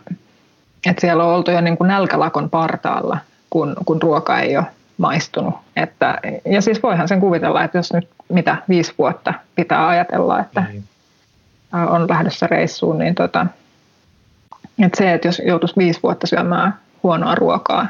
että 0.87 1.01
siellä 1.01 1.25
on 1.25 1.35
oltu 1.35 1.51
jo 1.51 1.61
niin 1.61 1.77
kuin 1.77 1.89
nälkälakon 1.89 2.51
partaalla, 2.51 3.19
kun, 3.51 3.77
kun 3.85 4.03
ruoka 4.03 4.41
ei 4.41 4.57
ole 4.57 4.67
maistunut. 4.99 5.55
Että, 5.77 6.19
ja 6.45 6.61
siis 6.61 6.83
voihan 6.83 7.09
sen 7.09 7.21
kuvitella, 7.21 7.65
että 7.65 7.79
jos 7.79 7.93
nyt 7.93 8.09
mitä 8.29 8.57
viisi 8.69 8.95
vuotta 8.99 9.35
pitää 9.55 9.89
ajatella, 9.89 10.41
että 10.41 10.65
niin. 10.73 10.85
on 11.73 12.09
lähdössä 12.09 12.47
reissuun, 12.47 12.99
niin 12.99 13.15
tota, 13.15 13.47
että 14.79 14.99
se, 14.99 15.13
että 15.13 15.29
jos 15.29 15.43
joutuisi 15.47 15.77
viisi 15.77 16.01
vuotta 16.03 16.27
syömään 16.27 16.75
huonoa 17.03 17.35
ruokaa, 17.35 17.87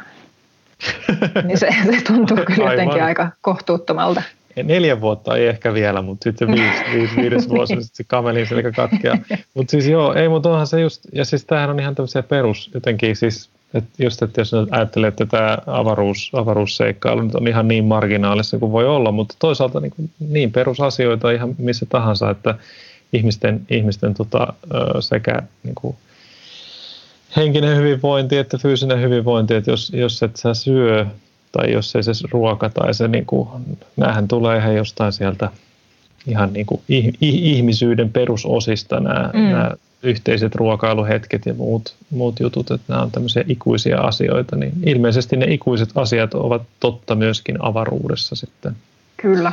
niin 1.45 1.59
se, 1.59 1.69
se 1.91 2.05
tuntuu 2.07 2.37
kyllä 2.37 2.69
Aivan. 2.69 2.73
jotenkin 2.73 3.05
aika 3.05 3.31
kohtuuttomalta. 3.41 4.23
Neljä 4.63 5.01
vuotta 5.01 5.37
ei 5.37 5.47
ehkä 5.47 5.75
vielä, 5.75 6.03
mutta 6.03 6.25
sitten 6.25 6.49
viisi, 6.49 6.85
viisi, 6.95 7.17
viides 7.17 7.49
vuosi, 7.49 7.69
sitten 7.69 7.97
se 7.97 8.05
kamelin 8.05 8.47
selkä 8.47 8.73
katkeaa. 8.73 9.19
Mutta 9.55 9.71
siis 9.71 9.87
joo, 9.87 10.15
ei, 10.15 10.29
mutta 10.29 10.51
onhan 10.51 10.67
se 10.67 10.81
just, 10.81 11.07
ja 11.13 11.25
siis 11.25 11.45
tämähän 11.45 11.71
on 11.71 11.81
ihan 11.81 11.95
tämmöisiä 11.95 12.23
perus, 12.23 12.71
jotenkin 12.75 13.17
siis 13.17 13.51
et 13.75 13.85
just, 13.99 14.23
että 14.23 14.41
jos 14.41 14.53
ajattelee, 14.71 15.09
että 15.09 15.27
tämä 15.27 15.59
avaruus, 15.67 16.31
avaruusseikkailu 16.33 17.23
nyt 17.23 17.35
on 17.35 17.49
ihan 17.49 17.69
niin 17.69 17.85
marginaalissa 17.85 18.59
kuin 18.59 18.73
voi 18.73 18.87
olla, 18.87 19.13
mutta 19.13 19.35
toisaalta 19.39 19.81
niin, 19.81 19.93
kuin, 19.97 20.11
niin 20.29 20.53
perusasioita 20.53 21.31
ihan 21.31 21.55
missä 21.59 21.87
tahansa, 21.89 22.31
että 22.31 22.55
ihmisten, 23.13 23.61
ihmisten 23.71 24.15
tota, 24.15 24.53
sekä 25.01 25.43
niin 25.63 25.75
kuin, 25.75 25.97
henkinen 27.37 27.77
hyvinvointi 27.77 28.37
että 28.37 28.59
fyysinen 28.59 29.01
hyvinvointi, 29.01 29.55
että 29.55 29.71
jos, 29.71 29.93
jos 29.95 30.23
et 30.23 30.37
sä 30.37 30.55
syö 30.55 31.07
tai 31.57 31.73
jos 31.73 31.97
ei 31.97 32.03
se 32.03 32.13
ruoka 32.31 32.71
tai 32.71 32.95
se, 32.95 33.09
niin 33.09 33.27
kuin, 33.27 33.49
näähän 33.97 34.29
tulee 34.29 34.59
ihan 34.59 34.75
jostain 34.75 35.13
sieltä 35.13 35.51
ihan 36.27 36.53
niin 36.53 36.67
kuin 36.67 36.81
ihmisyyden 37.21 38.11
perusosista 38.11 39.01
nämä, 39.01 39.31
mm. 39.35 39.41
nämä 39.41 39.71
yhteiset 40.03 40.55
ruokailuhetket 40.55 41.47
ja 41.47 41.55
muut, 41.55 41.95
muut 42.11 42.41
jutut, 42.41 42.71
että 42.71 42.93
nämä 42.93 43.03
on 43.03 43.11
tämmöisiä 43.11 43.45
ikuisia 43.49 44.01
asioita, 44.01 44.57
niin 44.57 44.73
ilmeisesti 44.87 45.37
ne 45.37 45.47
ikuiset 45.49 45.89
asiat 45.95 46.35
ovat 46.35 46.63
totta 46.81 47.15
myöskin 47.15 47.57
avaruudessa 47.61 48.35
sitten. 48.35 48.77
Kyllä. 49.17 49.53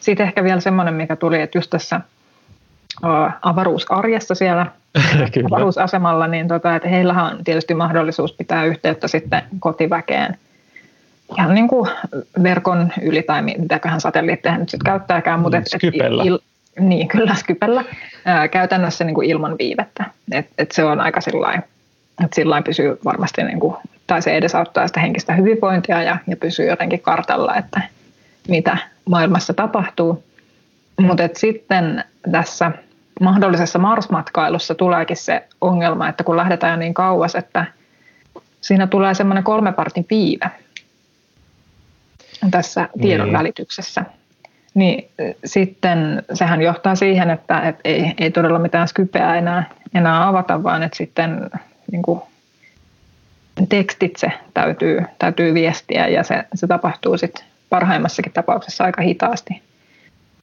Sitten 0.00 0.26
ehkä 0.26 0.44
vielä 0.44 0.60
semmoinen, 0.60 0.94
mikä 0.94 1.16
tuli, 1.16 1.40
että 1.40 1.58
just 1.58 1.70
tässä 1.70 2.00
avaruusarjessa 3.42 4.34
siellä 4.34 4.66
avaruusasemalla, 5.50 6.26
niin 6.26 6.48
tota, 6.48 6.76
että 6.76 6.88
heillä 6.88 7.24
on 7.24 7.44
tietysti 7.44 7.74
mahdollisuus 7.74 8.32
pitää 8.32 8.64
yhteyttä 8.64 9.08
sitten 9.08 9.42
kotiväkeen 9.60 10.38
ihan 11.38 11.54
niin 11.54 11.68
kuin 11.68 11.90
verkon 12.42 12.92
yli 13.02 13.22
tai 13.22 13.42
mitäköhän 13.42 14.00
satelliitteja 14.00 14.58
nyt 14.58 14.68
sitten 14.68 14.92
käyttääkään. 14.92 15.40
Mutta 15.40 15.58
et, 15.58 15.64
et, 15.74 15.94
il, 16.24 16.38
niin, 16.80 17.08
kyllä 17.08 17.34
Skypellä. 17.34 17.84
Ää, 18.24 18.48
käytännössä 18.48 19.04
niin 19.04 19.14
kuin 19.14 19.30
ilman 19.30 19.56
viivettä. 19.58 20.04
Et, 20.32 20.46
et 20.58 20.72
se 20.72 20.84
on 20.84 21.00
aika 21.00 21.20
sillä 21.20 21.62
että 22.24 22.34
sillä 22.34 22.62
pysyy 22.62 22.98
varmasti, 23.04 23.42
niin 23.42 23.60
kuin, 23.60 23.76
tai 24.06 24.22
se 24.22 24.36
edesauttaa 24.36 24.86
sitä 24.86 25.00
henkistä 25.00 25.34
hyvinvointia 25.34 26.02
ja, 26.02 26.16
ja 26.26 26.36
pysyy 26.36 26.66
jotenkin 26.66 27.00
kartalla, 27.00 27.56
että 27.56 27.80
mitä 28.48 28.78
maailmassa 29.04 29.54
tapahtuu. 29.54 30.24
Mutta 31.00 31.28
sitten 31.34 32.04
tässä 32.32 32.72
mahdollisessa 33.20 33.78
Mars-matkailussa 33.78 34.74
tuleekin 34.74 35.16
se 35.16 35.48
ongelma, 35.60 36.08
että 36.08 36.24
kun 36.24 36.36
lähdetään 36.36 36.78
niin 36.78 36.94
kauas, 36.94 37.34
että 37.34 37.66
siinä 38.60 38.86
tulee 38.86 39.14
semmoinen 39.14 39.44
kolmepartin 39.44 40.04
piive 40.04 40.50
tässä 42.50 42.88
tiedon 43.02 43.26
niin. 43.26 43.38
välityksessä. 43.38 44.04
Niin 44.74 45.10
sitten 45.44 46.22
sehän 46.32 46.62
johtaa 46.62 46.94
siihen, 46.94 47.30
että, 47.30 47.60
että 47.60 47.80
ei, 47.84 48.14
ei 48.18 48.30
todella 48.30 48.58
mitään 48.58 48.88
skypeä 48.88 49.34
enää, 49.34 49.70
enää 49.94 50.28
avata, 50.28 50.62
vaan 50.62 50.82
että 50.82 50.96
sitten 50.96 51.50
niin 51.92 52.02
kuin, 52.02 52.20
tekstitse 53.68 54.32
täytyy, 54.54 55.02
täytyy 55.18 55.54
viestiä 55.54 56.08
ja 56.08 56.22
se, 56.22 56.44
se 56.54 56.66
tapahtuu 56.66 57.18
sitten 57.18 57.44
parhaimmassakin 57.68 58.32
tapauksessa 58.32 58.84
aika 58.84 59.02
hitaasti. 59.02 59.62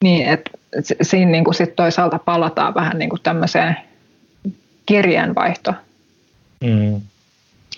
Niin, 0.03 0.27
että 0.27 0.51
siinä 1.01 1.31
niin 1.31 1.43
kuin 1.43 1.55
sit 1.55 1.75
toisaalta 1.75 2.19
palataan 2.19 2.73
vähän 2.73 2.99
niin 2.99 3.09
kuin 3.09 3.21
tämmöiseen 3.21 3.77
kirjeenvaihto 4.85 5.73
mm. 6.63 7.01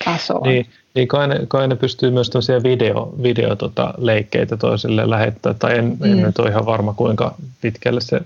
tasoon. 0.06 0.44
Niin, 0.44 0.66
niin 0.96 1.08
kai, 1.08 1.28
ne, 1.28 1.40
kai 1.48 1.68
ne 1.68 1.76
pystyy 1.76 2.12
myös 2.12 2.30
tämmöisiä 2.30 2.64
video, 2.64 3.14
video 3.24 3.56
tota, 3.56 3.94
leikkeitä 3.98 4.58
toisille 4.58 5.10
lähettää, 5.10 5.54
tai 5.54 5.78
en, 5.78 5.98
mm. 6.00 6.12
en 6.12 6.22
nyt 6.22 6.40
ole 6.40 6.50
ihan 6.50 6.66
varma 6.66 6.94
kuinka 6.94 7.36
pitkälle 7.62 8.02
se 8.02 8.22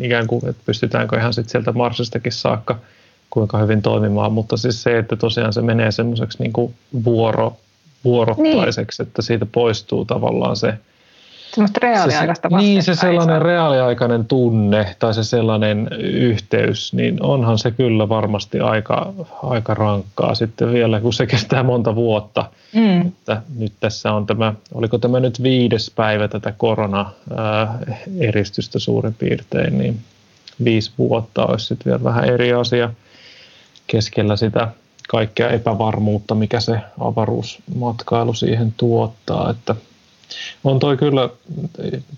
ikään 0.00 0.26
kuin, 0.26 0.48
että 0.48 0.62
pystytäänkö 0.66 1.16
ihan 1.16 1.34
sitten 1.34 1.50
sieltä 1.50 1.72
Marsistakin 1.72 2.32
saakka 2.32 2.78
kuinka 3.30 3.58
hyvin 3.58 3.82
toimimaan, 3.82 4.32
mutta 4.32 4.56
siis 4.56 4.82
se, 4.82 4.98
että 4.98 5.16
tosiaan 5.16 5.52
se 5.52 5.62
menee 5.62 5.92
semmoiseksi 5.92 6.42
niin 6.42 6.52
vuoro, 7.04 7.56
vuorottaiseksi, 8.04 9.02
niin. 9.02 9.08
että 9.08 9.22
siitä 9.22 9.46
poistuu 9.46 10.04
tavallaan 10.04 10.56
se 10.56 10.74
Semmoista 11.54 11.80
reaaliaikaista 11.82 12.48
se, 12.50 12.56
Niin, 12.56 12.82
se 12.82 12.94
sellainen 12.94 13.42
reaaliaikainen 13.42 14.24
tunne 14.24 14.96
tai 14.98 15.14
se 15.14 15.24
sellainen 15.24 15.88
yhteys, 16.00 16.92
niin 16.92 17.22
onhan 17.22 17.58
se 17.58 17.70
kyllä 17.70 18.08
varmasti 18.08 18.60
aika, 18.60 19.12
aika 19.42 19.74
rankkaa 19.74 20.34
sitten 20.34 20.72
vielä, 20.72 21.00
kun 21.00 21.12
se 21.12 21.26
kestää 21.26 21.62
monta 21.62 21.94
vuotta. 21.94 22.44
Mm. 22.74 23.00
Että 23.00 23.42
nyt 23.58 23.72
tässä 23.80 24.12
on 24.12 24.26
tämä, 24.26 24.54
oliko 24.74 24.98
tämä 24.98 25.20
nyt 25.20 25.42
viides 25.42 25.92
päivä 25.96 26.28
tätä 26.28 26.54
korona-eristystä 26.58 28.78
suurin 28.78 29.14
piirtein, 29.14 29.78
niin 29.78 29.98
viisi 30.64 30.92
vuotta 30.98 31.46
olisi 31.46 31.66
sitten 31.66 31.90
vielä 31.90 32.04
vähän 32.04 32.24
eri 32.24 32.52
asia 32.52 32.90
keskellä 33.86 34.36
sitä 34.36 34.68
kaikkea 35.08 35.50
epävarmuutta, 35.50 36.34
mikä 36.34 36.60
se 36.60 36.80
avaruusmatkailu 37.00 38.34
siihen 38.34 38.74
tuottaa, 38.76 39.50
että– 39.50 39.74
on 40.64 40.78
toi 40.78 40.96
kyllä 40.96 41.28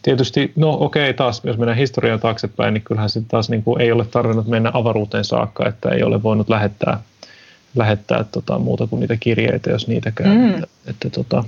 tietysti, 0.02 0.52
no 0.56 0.76
okei 0.80 1.14
taas, 1.14 1.40
jos 1.44 1.58
mennään 1.58 1.78
historian 1.78 2.20
taaksepäin, 2.20 2.74
niin 2.74 2.82
kyllähän 2.82 3.10
se 3.10 3.22
taas 3.28 3.50
niin 3.50 3.62
kuin 3.62 3.80
ei 3.80 3.92
ole 3.92 4.04
tarvinnut 4.04 4.46
mennä 4.46 4.70
avaruuteen 4.74 5.24
saakka, 5.24 5.68
että 5.68 5.88
ei 5.88 6.02
ole 6.02 6.22
voinut 6.22 6.48
lähettää, 6.48 7.00
lähettää 7.74 8.24
tota, 8.24 8.58
muuta 8.58 8.86
kuin 8.86 9.00
niitä 9.00 9.16
kirjeitä, 9.16 9.70
jos 9.70 9.88
niitäkään. 9.88 10.36
Mm. 10.36 10.54
Että, 10.54 10.66
että 10.86 11.10
tota, 11.10 11.44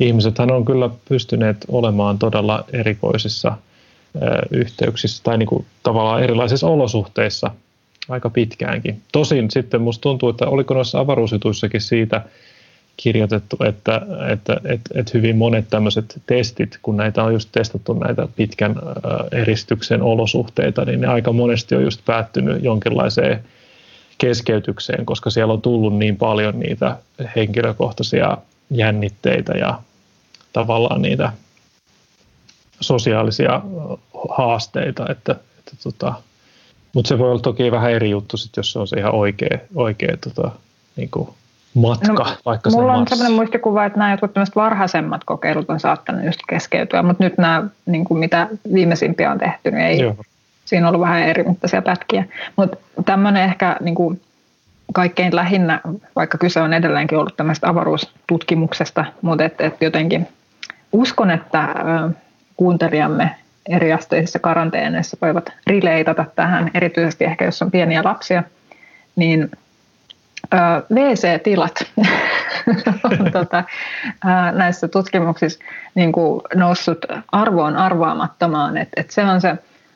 ihmisethän 0.00 0.50
on 0.50 0.64
kyllä 0.64 0.90
pystyneet 1.08 1.56
olemaan 1.68 2.18
todella 2.18 2.64
erikoisissa 2.72 3.56
ö, 4.16 4.18
yhteyksissä 4.50 5.22
tai 5.22 5.38
niin 5.38 5.46
kuin 5.46 5.66
tavallaan 5.82 6.22
erilaisissa 6.22 6.66
olosuhteissa 6.66 7.50
aika 8.08 8.30
pitkäänkin. 8.30 9.02
Tosin 9.12 9.50
sitten 9.50 9.80
musta 9.80 10.02
tuntuu, 10.02 10.28
että 10.28 10.46
oliko 10.46 10.74
noissa 10.74 11.00
avaruusjutuissakin 11.00 11.80
siitä– 11.80 12.22
kirjoitettu, 13.02 13.56
että, 13.64 14.00
että, 14.28 14.60
että, 14.64 14.90
että 14.94 15.12
hyvin 15.14 15.36
monet 15.36 15.70
tämmöiset 15.70 16.22
testit, 16.26 16.78
kun 16.82 16.96
näitä 16.96 17.24
on 17.24 17.32
just 17.32 17.48
testattu 17.52 17.92
näitä 17.92 18.28
pitkän 18.36 18.74
eristyksen 19.32 20.02
olosuhteita, 20.02 20.84
niin 20.84 21.00
ne 21.00 21.06
aika 21.06 21.32
monesti 21.32 21.74
on 21.74 21.82
just 21.82 22.00
päättynyt 22.04 22.64
jonkinlaiseen 22.64 23.44
keskeytykseen, 24.18 25.06
koska 25.06 25.30
siellä 25.30 25.52
on 25.52 25.62
tullut 25.62 25.96
niin 25.96 26.16
paljon 26.16 26.60
niitä 26.60 26.96
henkilökohtaisia 27.36 28.38
jännitteitä 28.70 29.52
ja 29.52 29.80
tavallaan 30.52 31.02
niitä 31.02 31.32
sosiaalisia 32.80 33.62
haasteita, 34.28 35.06
että, 35.10 35.32
että 35.58 35.72
tota, 35.82 36.14
mutta 36.94 37.08
se 37.08 37.18
voi 37.18 37.30
olla 37.30 37.40
toki 37.40 37.70
vähän 37.70 37.92
eri 37.92 38.10
juttu 38.10 38.36
sit, 38.36 38.56
jos 38.56 38.72
se 38.72 38.78
on 38.78 38.88
se 38.88 38.96
ihan 38.96 39.14
oikea, 39.14 39.58
oikea 39.74 40.16
tota, 40.16 40.50
niin 40.96 41.10
kuin 41.10 41.28
matka, 41.74 42.12
no, 42.12 42.36
vaikka 42.46 42.70
Mulla 42.70 42.94
on 42.94 43.06
sellainen 43.08 43.36
muistikuva, 43.36 43.84
että 43.84 43.98
nämä 43.98 44.10
jotkut 44.10 44.56
varhaisemmat 44.56 45.24
kokeilut 45.24 45.70
on 45.70 45.80
saattanut 45.80 46.24
just 46.24 46.40
keskeytyä, 46.48 47.02
mutta 47.02 47.24
nyt 47.24 47.38
nämä, 47.38 47.64
niin 47.86 48.04
kuin 48.04 48.20
mitä 48.20 48.48
viimeisimpiä 48.74 49.30
on 49.30 49.38
tehty, 49.38 49.70
niin 49.70 49.84
ei, 49.84 49.98
Joo. 49.98 50.16
siinä 50.64 50.86
on 50.88 50.94
ollut 50.94 51.06
vähän 51.06 51.22
eri 51.22 51.42
mittaisia 51.42 51.82
pätkiä. 51.82 52.24
Mutta 52.56 52.76
tämmöinen 53.04 53.42
ehkä 53.42 53.76
niin 53.80 53.94
kuin 53.94 54.20
kaikkein 54.92 55.36
lähinnä, 55.36 55.80
vaikka 56.16 56.38
kyse 56.38 56.60
on 56.60 56.72
edelleenkin 56.72 57.18
ollut 57.18 57.36
tämmöistä 57.36 57.68
avaruustutkimuksesta, 57.68 59.04
mutta 59.22 59.44
et, 59.44 59.60
et 59.60 59.74
jotenkin 59.80 60.28
uskon, 60.92 61.30
että 61.30 61.64
ö, 61.64 62.10
kuuntelijamme 62.56 63.30
eri 63.68 63.92
asteisissa 63.92 64.38
karanteeneissa 64.38 65.16
voivat 65.22 65.52
rileitata 65.66 66.24
tähän, 66.36 66.70
erityisesti 66.74 67.24
ehkä 67.24 67.44
jos 67.44 67.62
on 67.62 67.70
pieniä 67.70 68.04
lapsia, 68.04 68.42
niin 69.16 69.50
WC-tilat 70.90 71.74
on 73.04 73.32
tota, 73.32 73.64
näissä 74.52 74.88
tutkimuksissa 74.88 75.58
niin 75.94 76.12
kuin 76.12 76.40
noussut 76.54 77.04
arvoon 77.32 77.76
arvaamattomaan. 77.76 78.76
Et, 78.76 78.88
et 78.96 79.10
se 79.10 79.24
on 79.24 79.40
se 79.40 79.54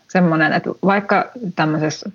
semmoinen, 0.09 0.53
että 0.53 0.71
vaikka 0.85 1.31
tämmöisessä 1.57 2.11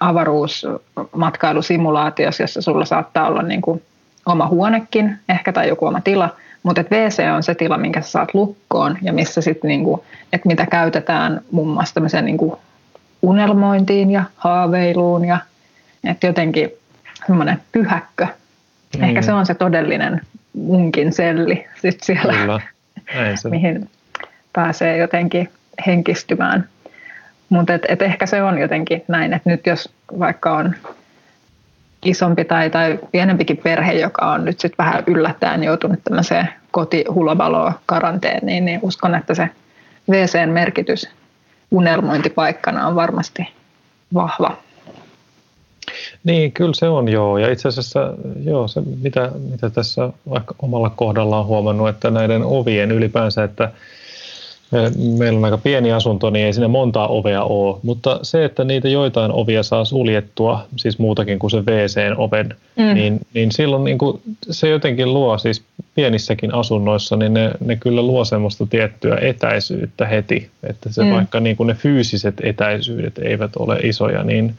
avaruusmatkailusimulaatiossa, 0.00 2.42
jossa 2.42 2.62
sulla 2.62 2.84
saattaa 2.84 3.28
olla 3.28 3.42
niin 3.42 3.62
kuin 3.62 3.82
oma 4.26 4.46
huonekin 4.46 5.18
ehkä 5.28 5.52
tai 5.52 5.68
joku 5.68 5.86
oma 5.86 6.00
tila, 6.00 6.28
mutta 6.62 6.80
et 6.80 6.90
WC 6.90 7.22
on 7.36 7.42
se 7.42 7.54
tila, 7.54 7.78
minkä 7.78 8.00
sä 8.00 8.10
saat 8.10 8.34
lukkoon 8.34 8.98
ja 9.02 9.12
missä 9.12 9.40
sitten 9.40 9.68
niinku, 9.68 10.04
että 10.32 10.48
mitä 10.48 10.66
käytetään 10.66 11.40
muun 11.50 11.68
muassa 11.68 11.94
tämmöiseen 11.94 12.24
niinku 12.24 12.58
unelmointiin 13.22 14.10
ja 14.10 14.24
haaveiluun 14.36 15.24
ja 15.24 15.38
että 16.04 16.26
jotenkin 16.26 16.70
semmoinen 17.26 17.62
pyhäkkö. 17.72 18.26
Mm. 18.96 19.04
Ehkä 19.04 19.22
se 19.22 19.32
on 19.32 19.46
se 19.46 19.54
todellinen 19.54 20.20
munkin 20.52 21.12
selli 21.12 21.66
sit 21.80 22.00
siellä, 22.02 22.32
Kyllä. 22.32 22.60
se. 23.34 23.48
mihin 23.48 23.90
pääsee 24.52 24.96
jotenkin 24.96 25.50
henkistymään. 25.86 26.68
Mutta 27.48 27.74
et, 27.74 27.82
et 27.88 28.02
ehkä 28.02 28.26
se 28.26 28.42
on 28.42 28.58
jotenkin 28.58 29.04
näin, 29.08 29.32
että 29.32 29.50
nyt 29.50 29.66
jos 29.66 29.92
vaikka 30.18 30.56
on 30.56 30.74
isompi 32.04 32.44
tai, 32.44 32.70
tai 32.70 32.98
pienempikin 33.12 33.56
perhe, 33.56 33.92
joka 33.92 34.32
on 34.32 34.44
nyt 34.44 34.60
sitten 34.60 34.84
vähän 34.84 35.04
yllättäen 35.06 35.64
joutunut 35.64 36.00
tämmöiseen 36.04 36.48
kotihulabaloon 36.70 37.72
karanteeniin, 37.86 38.64
niin 38.64 38.80
uskon, 38.82 39.14
että 39.14 39.34
se 39.34 39.48
WCn 40.10 40.48
merkitys 40.48 41.10
unelmointipaikkana 41.70 42.86
on 42.86 42.94
varmasti 42.94 43.54
vahva. 44.14 44.56
Niin, 46.24 46.52
kyllä 46.52 46.74
se 46.74 46.88
on 46.88 47.08
joo. 47.08 47.38
Ja 47.38 47.52
itse 47.52 47.68
asiassa 47.68 48.14
joo, 48.44 48.68
se 48.68 48.82
mitä, 49.02 49.30
mitä 49.50 49.70
tässä 49.70 50.10
vaikka 50.30 50.54
omalla 50.62 50.90
kohdalla 50.90 51.38
on 51.38 51.46
huomannut, 51.46 51.88
että 51.88 52.10
näiden 52.10 52.42
ovien 52.44 52.92
ylipäänsä, 52.92 53.44
että 53.44 53.72
meillä 55.18 55.38
on 55.38 55.44
aika 55.44 55.58
pieni 55.58 55.92
asunto, 55.92 56.30
niin 56.30 56.46
ei 56.46 56.52
sinne 56.52 56.68
montaa 56.68 57.08
ovea 57.08 57.42
ole, 57.42 57.76
mutta 57.82 58.20
se, 58.22 58.44
että 58.44 58.64
niitä 58.64 58.88
joitain 58.88 59.32
ovia 59.32 59.62
saa 59.62 59.84
suljettua, 59.84 60.66
siis 60.76 60.98
muutakin 60.98 61.38
kuin 61.38 61.50
se 61.50 61.56
WC-oven, 61.56 62.56
mm. 62.76 62.94
niin, 62.94 63.20
niin 63.34 63.52
silloin 63.52 63.84
niin 63.84 63.98
kuin 63.98 64.20
se 64.50 64.68
jotenkin 64.68 65.14
luo 65.14 65.38
siis 65.38 65.62
pienissäkin 65.94 66.54
asunnoissa, 66.54 67.16
niin 67.16 67.34
ne, 67.34 67.50
ne 67.64 67.76
kyllä 67.76 68.02
luo 68.02 68.24
semmoista 68.24 68.66
tiettyä 68.66 69.18
etäisyyttä 69.20 70.06
heti, 70.06 70.50
että 70.62 70.92
se 70.92 71.04
mm. 71.04 71.10
vaikka 71.10 71.40
niin 71.40 71.56
kuin 71.56 71.66
ne 71.66 71.74
fyysiset 71.74 72.34
etäisyydet 72.42 73.18
eivät 73.18 73.50
ole 73.56 73.78
isoja, 73.82 74.22
niin 74.22 74.54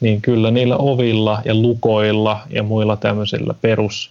niin 0.00 0.22
kyllä 0.22 0.50
niillä 0.50 0.76
ovilla 0.76 1.42
ja 1.44 1.54
lukoilla 1.54 2.40
ja 2.50 2.62
muilla 2.62 2.96
tämmöisillä 2.96 3.54
perus, 3.60 4.10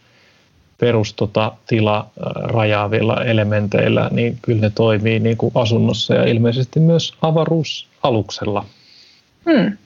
perus 0.80 1.14
tota, 1.14 1.52
tila 1.68 2.08
rajaavilla 2.44 3.24
elementeillä, 3.24 4.10
niin 4.12 4.38
kyllä 4.42 4.62
ne 4.62 4.72
toimii 4.76 5.20
niin 5.20 5.38
kuin 5.38 5.52
asunnossa 5.56 6.16
ja 6.16 6.26
ilmeisesti 6.26 6.80
myös 6.80 7.14
avaruusaluksella. 7.22 8.66
Hmm. 9.52 9.78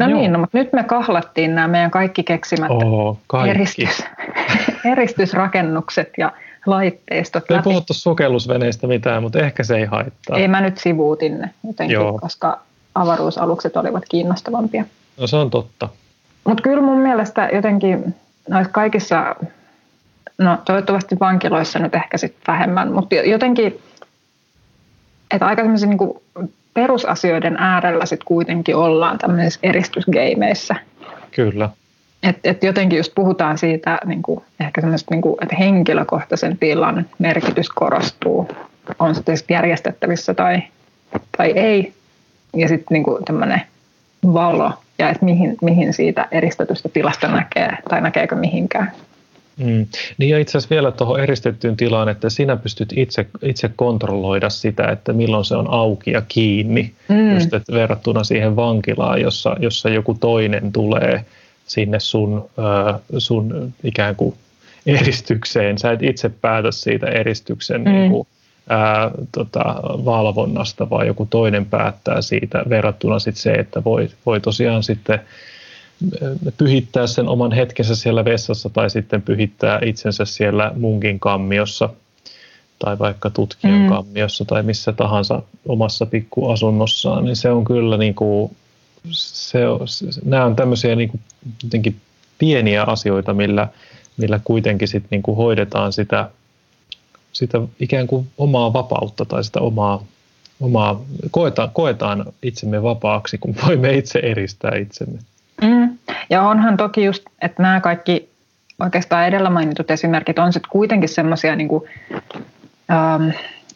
No 0.00 0.08
Joo. 0.08 0.20
niin, 0.20 0.32
no, 0.32 0.38
mutta 0.38 0.58
nyt 0.58 0.72
me 0.72 0.84
kahlattiin 0.84 1.54
nämä 1.54 1.68
meidän 1.68 1.90
kaikki 1.90 2.22
keksimät 2.22 2.70
Oo, 2.70 3.18
kaikki. 3.26 3.50
Eristys, 3.50 4.04
eristysrakennukset 4.92 6.08
ja 6.18 6.32
laitteistot 6.66 7.44
Ei 7.50 7.56
läpi. 7.56 7.64
puhuttu 7.64 7.94
sukellusveneistä 7.94 8.86
mitään, 8.86 9.22
mutta 9.22 9.38
ehkä 9.38 9.64
se 9.64 9.76
ei 9.76 9.84
haittaa. 9.84 10.38
Ei 10.38 10.48
mä 10.48 10.60
nyt 10.60 10.78
sivuutin 10.78 11.38
ne 11.38 11.50
jotenkin, 11.66 11.94
Joo. 11.94 12.18
koska 12.18 12.60
avaruusalukset 12.94 13.76
olivat 13.76 14.04
kiinnostavampia. 14.10 14.84
No 15.16 15.26
se 15.26 15.36
on 15.36 15.50
totta. 15.50 15.88
Mutta 16.44 16.62
kyllä 16.62 16.82
mun 16.82 16.98
mielestä 16.98 17.48
jotenkin 17.52 18.14
noissa 18.48 18.72
kaikissa, 18.72 19.36
no 20.38 20.58
toivottavasti 20.64 21.16
vankiloissa 21.20 21.78
nyt 21.78 21.94
ehkä 21.94 22.18
sitten 22.18 22.42
vähemmän, 22.48 22.92
mutta 22.92 23.14
jotenkin, 23.14 23.80
että 25.30 25.46
aika 25.46 25.62
semmoisia 25.62 25.88
niin 25.88 26.48
perusasioiden 26.74 27.56
äärellä 27.56 28.06
sitten 28.06 28.26
kuitenkin 28.26 28.76
ollaan 28.76 29.18
tämmöisissä 29.18 29.60
eristysgeimeissä. 29.62 30.76
Kyllä. 31.30 31.70
Et, 32.22 32.38
et 32.44 32.62
jotenkin 32.62 32.96
just 32.96 33.12
puhutaan 33.14 33.58
siitä, 33.58 33.98
niin 34.04 34.22
kuin, 34.22 34.44
ehkä 34.60 34.80
semmoista, 34.80 35.14
niin 35.14 35.22
kuin, 35.22 35.36
että 35.42 35.56
henkilökohtaisen 35.56 36.58
tilan 36.58 37.06
merkitys 37.18 37.68
korostuu, 37.68 38.48
on 38.98 39.14
se 39.14 39.22
tietysti 39.22 39.54
järjestettävissä 39.54 40.34
tai, 40.34 40.62
tai 41.36 41.50
ei. 41.50 41.92
Ja 42.56 42.68
sitten 42.68 42.94
niin 42.94 43.24
tämmöinen 43.24 43.62
valo 44.32 44.72
ja 45.00 45.10
että 45.10 45.24
mihin, 45.24 45.56
mihin 45.62 45.92
siitä 45.92 46.28
eristetystä 46.30 46.88
tilasta 46.88 47.28
näkee 47.28 47.76
tai 47.88 48.00
näkeekö 48.00 48.36
mihinkään. 48.36 48.92
Mm. 49.56 49.86
Niin 50.18 50.30
ja 50.30 50.38
itse 50.38 50.58
asiassa 50.58 50.74
vielä 50.74 50.90
tuohon 50.90 51.20
eristettyyn 51.20 51.76
tilaan, 51.76 52.08
että 52.08 52.30
sinä 52.30 52.56
pystyt 52.56 52.92
itse, 52.96 53.26
itse 53.42 53.70
kontrolloida 53.76 54.50
sitä, 54.50 54.88
että 54.88 55.12
milloin 55.12 55.44
se 55.44 55.56
on 55.56 55.70
auki 55.70 56.10
ja 56.10 56.22
kiinni, 56.28 56.92
mm. 57.08 57.34
just 57.34 57.54
että 57.54 57.72
verrattuna 57.72 58.24
siihen 58.24 58.56
vankilaan, 58.56 59.20
jossa, 59.20 59.56
jossa 59.58 59.88
joku 59.88 60.14
toinen 60.14 60.72
tulee 60.72 61.24
sinne 61.66 62.00
sun, 62.00 62.50
äh, 62.58 63.00
sun 63.18 63.72
ikään 63.84 64.16
kuin 64.16 64.34
eristykseen. 64.86 65.78
Sä 65.78 65.92
et 65.92 66.02
itse 66.02 66.28
päätä 66.28 66.70
siitä 66.70 67.06
eristyksen 67.06 67.80
mm. 67.80 67.90
niin 67.90 68.10
kuin, 68.10 68.26
ää, 68.68 69.10
tota, 69.32 69.64
valvonnasta, 69.84 70.90
vaan 70.90 71.06
joku 71.06 71.26
toinen 71.26 71.66
päättää 71.66 72.22
siitä 72.22 72.64
verrattuna 72.68 73.18
sit 73.18 73.36
se, 73.36 73.52
että 73.52 73.84
voi, 73.84 74.08
voi 74.26 74.40
tosiaan 74.40 74.82
sitten 74.82 75.20
pyhittää 76.56 77.06
sen 77.06 77.28
oman 77.28 77.52
hetkensä 77.52 77.96
siellä 77.96 78.24
vessassa 78.24 78.68
tai 78.68 78.90
sitten 78.90 79.22
pyhittää 79.22 79.78
itsensä 79.84 80.24
siellä 80.24 80.72
munkin 80.76 81.20
kammiossa 81.20 81.88
tai 82.78 82.98
vaikka 82.98 83.30
tutkijan 83.30 83.80
mm. 83.80 83.88
kammiossa 83.88 84.44
tai 84.44 84.62
missä 84.62 84.92
tahansa 84.92 85.42
omassa 85.68 86.06
pikkuasunnossaan, 86.06 87.24
niin 87.24 87.36
se 87.36 87.50
on 87.50 87.64
kyllä 87.64 87.96
niin 87.96 88.14
kuin, 88.14 88.56
se 89.10 89.68
on, 89.68 89.80
nämä 90.24 90.44
on 90.44 90.56
tämmöisiä 90.56 90.96
niin 90.96 91.08
kuin, 91.08 91.20
jotenkin 91.62 91.96
pieniä 92.38 92.82
asioita, 92.82 93.34
millä, 93.34 93.68
millä 94.16 94.40
kuitenkin 94.44 94.88
sit 94.88 95.04
niin 95.10 95.22
kuin 95.22 95.36
hoidetaan 95.36 95.92
sitä 95.92 96.30
sitä 97.32 97.58
ikään 97.80 98.06
kuin 98.06 98.26
omaa 98.38 98.72
vapautta 98.72 99.24
tai 99.24 99.44
sitä 99.44 99.60
omaa, 99.60 100.04
omaa 100.60 101.00
koetaan, 101.30 101.70
koetaan 101.72 102.24
itsemme 102.42 102.82
vapaaksi, 102.82 103.38
kun 103.38 103.54
voimme 103.66 103.92
itse 103.92 104.18
eristää 104.18 104.76
itsemme. 104.76 105.18
Mm. 105.62 105.98
Ja 106.30 106.42
onhan 106.42 106.76
toki 106.76 107.04
just, 107.04 107.22
että 107.42 107.62
nämä 107.62 107.80
kaikki 107.80 108.28
oikeastaan 108.80 109.26
edellä 109.26 109.50
mainitut 109.50 109.90
esimerkit 109.90 110.38
on 110.38 110.52
sitten 110.52 110.70
kuitenkin 110.70 111.08
semmoisia 111.08 111.56
niin 111.56 111.68
ähm, 112.90 113.30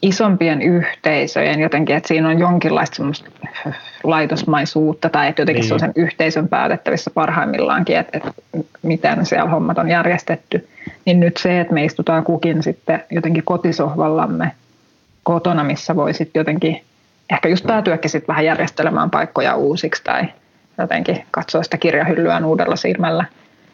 isompien 0.04 0.62
yhteisöjen 0.62 1.60
jotenkin, 1.60 1.96
että 1.96 2.08
siinä 2.08 2.28
on 2.28 2.38
jonkinlaista 2.38 2.96
semmoista 2.96 3.30
laitosmaisuutta 4.04 5.10
tai 5.10 5.28
että 5.28 5.42
jotenkin 5.42 5.60
niin. 5.60 5.68
se 5.68 5.74
on 5.74 5.80
sen 5.80 5.92
yhteisön 5.96 6.48
päätettävissä 6.48 7.10
parhaimmillaankin, 7.14 7.96
että, 7.96 8.18
että 8.18 8.32
miten 8.82 9.26
siellä 9.26 9.50
hommat 9.50 9.78
on 9.78 9.88
järjestetty. 9.88 10.68
Niin 11.04 11.20
nyt 11.20 11.36
se, 11.36 11.60
että 11.60 11.74
me 11.74 11.84
istutaan 11.84 12.24
kukin 12.24 12.62
sitten 12.62 13.04
jotenkin 13.10 13.42
kotisohvallamme 13.44 14.52
kotona, 15.22 15.64
missä 15.64 15.96
voi 15.96 16.14
sitten 16.14 16.40
jotenkin 16.40 16.80
ehkä 17.30 17.48
just 17.48 17.66
päätyäkin 17.66 18.10
sitten 18.10 18.28
vähän 18.28 18.44
järjestelemään 18.44 19.10
paikkoja 19.10 19.56
uusiksi 19.56 20.04
tai 20.04 20.22
jotenkin 20.78 21.24
katsoa 21.30 21.62
sitä 21.62 21.76
kirjahyllyä 21.76 22.40
uudella 22.46 22.76
silmällä. 22.76 23.24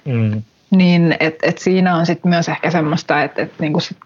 Mm. 0.04 0.42
Niin 0.70 1.16
et, 1.20 1.38
et 1.42 1.58
siinä 1.58 1.96
on 1.96 2.06
sitten 2.06 2.30
myös 2.30 2.48
ehkä 2.48 2.70
semmoista, 2.70 3.22
että 3.22 3.42
et 3.42 3.52
niinku 3.58 3.80
sit 3.80 3.98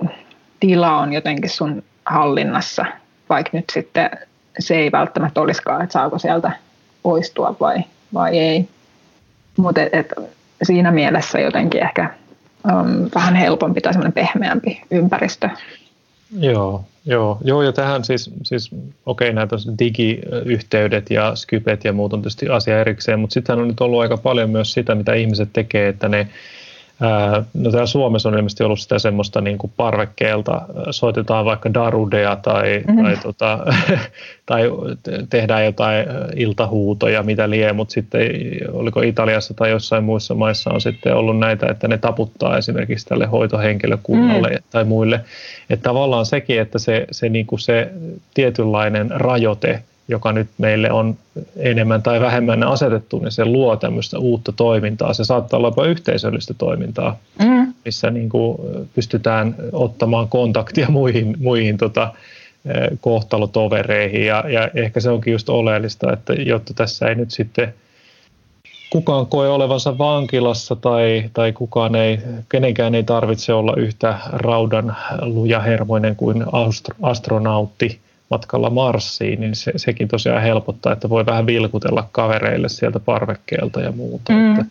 tila 0.60 0.98
on 0.98 1.12
jotenkin 1.12 1.51
sun 1.51 1.82
hallinnassa, 2.06 2.86
vaikka 3.28 3.56
nyt 3.56 3.64
sitten 3.72 4.10
se 4.59 4.74
ei 4.74 4.93
välttämättä 4.93 5.40
olisikaan, 5.40 5.82
että 5.82 5.93
saako 5.93 6.18
sieltä 6.18 6.52
poistua 7.02 7.56
vai, 7.60 7.78
vai 8.14 8.39
ei. 8.39 8.68
Mutta 9.56 9.81
siinä 10.62 10.90
mielessä 10.90 11.40
jotenkin 11.40 11.82
ehkä 11.82 12.14
um, 12.72 13.10
vähän 13.14 13.35
helpompi 13.35 13.81
tai 13.81 13.93
semmoinen 13.93 14.12
pehmeämpi 14.12 14.82
ympäristö. 14.90 15.48
Joo, 16.39 16.85
joo, 17.05 17.39
joo 17.44 17.62
ja 17.62 17.72
tähän 17.72 18.05
siis, 18.05 18.31
siis 18.43 18.70
okei 19.06 19.28
okay, 19.28 19.32
näitä 19.32 19.56
digiyhteydet 19.78 21.10
ja 21.10 21.36
Skypet 21.36 21.85
ja 21.85 21.93
muut 21.93 22.12
on 22.12 22.22
tietysti 22.22 22.48
asia 22.48 22.81
erikseen, 22.81 23.20
mutta 23.20 23.35
sitten 23.35 23.59
on 23.59 23.68
nyt 23.68 23.81
ollut 23.81 24.01
aika 24.01 24.16
paljon 24.16 24.51
myös 24.51 24.72
sitä, 24.72 24.94
mitä 24.94 25.14
ihmiset 25.14 25.48
tekee, 25.52 25.89
että 25.89 26.09
ne 26.09 26.28
No 27.55 27.70
täällä 27.70 27.86
Suomessa 27.86 28.28
on 28.28 28.35
ilmeisesti 28.35 28.64
ollut 28.64 28.81
sitä 28.81 28.98
semmoista 28.98 29.40
niin 29.40 29.59
kuin 29.59 29.72
parvekkeelta, 29.76 30.62
soitetaan 30.90 31.44
vaikka 31.44 31.74
darudea 31.74 32.36
tai, 32.36 32.85
mm-hmm. 32.86 33.05
tai, 33.05 33.16
tota, 33.16 33.59
tai 34.47 34.62
tehdään 35.31 35.64
jotain 35.64 36.06
iltahuutoja, 36.36 37.22
mitä 37.22 37.51
lie, 37.51 37.72
mutta 37.72 37.93
sitten 37.93 38.31
oliko 38.72 39.02
Italiassa 39.02 39.55
tai 39.55 39.70
jossain 39.70 40.05
muissa 40.05 40.35
maissa 40.35 40.70
on 40.70 40.81
sitten 40.81 41.16
ollut 41.16 41.39
näitä, 41.39 41.66
että 41.66 41.89
ne 41.89 41.98
taputtaa 41.98 42.59
esimerkiksi 42.59 43.06
tälle 43.06 43.26
hoitohenkilökunnalle 43.26 44.48
mm. 44.48 44.62
tai 44.70 44.85
muille. 44.85 45.20
Että 45.70 45.82
tavallaan 45.82 46.26
sekin, 46.26 46.60
että 46.60 46.78
se, 46.78 47.06
se, 47.10 47.28
niin 47.28 47.47
kuin 47.47 47.60
se 47.60 47.90
tietynlainen 48.35 49.10
rajoite– 49.10 49.82
joka 50.09 50.32
nyt 50.32 50.48
meille 50.59 50.93
on 50.93 51.16
enemmän 51.56 52.02
tai 52.02 52.20
vähemmän 52.20 52.62
asetettu, 52.62 53.18
niin 53.18 53.32
se 53.32 53.44
luo 53.44 53.76
tämmöistä 53.76 54.18
uutta 54.18 54.52
toimintaa. 54.52 55.14
Se 55.14 55.24
saattaa 55.24 55.59
olla 55.59 55.68
jopa 55.68 55.86
yhteisöllistä 55.86 56.55
toimintaa, 56.55 57.16
mm. 57.39 57.74
missä 57.85 58.10
niin 58.10 58.28
kuin 58.28 58.59
pystytään 58.94 59.55
ottamaan 59.72 60.28
kontaktia 60.28 60.86
muihin, 60.89 61.36
muihin 61.39 61.78
tota, 61.78 62.12
kohtalotovereihin. 63.01 64.26
Ja, 64.26 64.44
ja 64.48 64.68
ehkä 64.74 65.01
se 65.01 65.10
onkin 65.10 65.32
just 65.32 65.48
oleellista, 65.48 66.12
että 66.12 66.32
jotta 66.32 66.74
tässä 66.74 67.06
ei 67.06 67.14
nyt 67.14 67.31
sitten 67.31 67.74
kukaan 68.90 69.26
koe 69.26 69.48
olevansa 69.48 69.98
vankilassa 69.98 70.76
tai, 70.76 71.31
tai 71.32 71.52
kukaan 71.52 71.94
ei, 71.94 72.18
kenenkään 72.48 72.94
ei 72.94 73.02
tarvitse 73.02 73.52
olla 73.52 73.74
yhtä 73.76 74.18
raudan 74.32 74.97
lujahermoinen 75.22 76.16
kuin 76.16 76.44
astronautti– 77.02 78.01
matkalla 78.30 78.70
Marsiin, 78.70 79.40
niin 79.40 79.56
se, 79.56 79.72
sekin 79.76 80.09
tosiaan 80.09 80.42
helpottaa, 80.42 80.92
että 80.92 81.09
voi 81.09 81.26
vähän 81.26 81.46
vilkutella 81.46 82.09
kavereille 82.12 82.68
sieltä 82.68 83.01
parvekkeelta 83.01 83.80
ja 83.80 83.92
muuta. 83.92 84.32
Mm. 84.32 84.51
Että, 84.51 84.64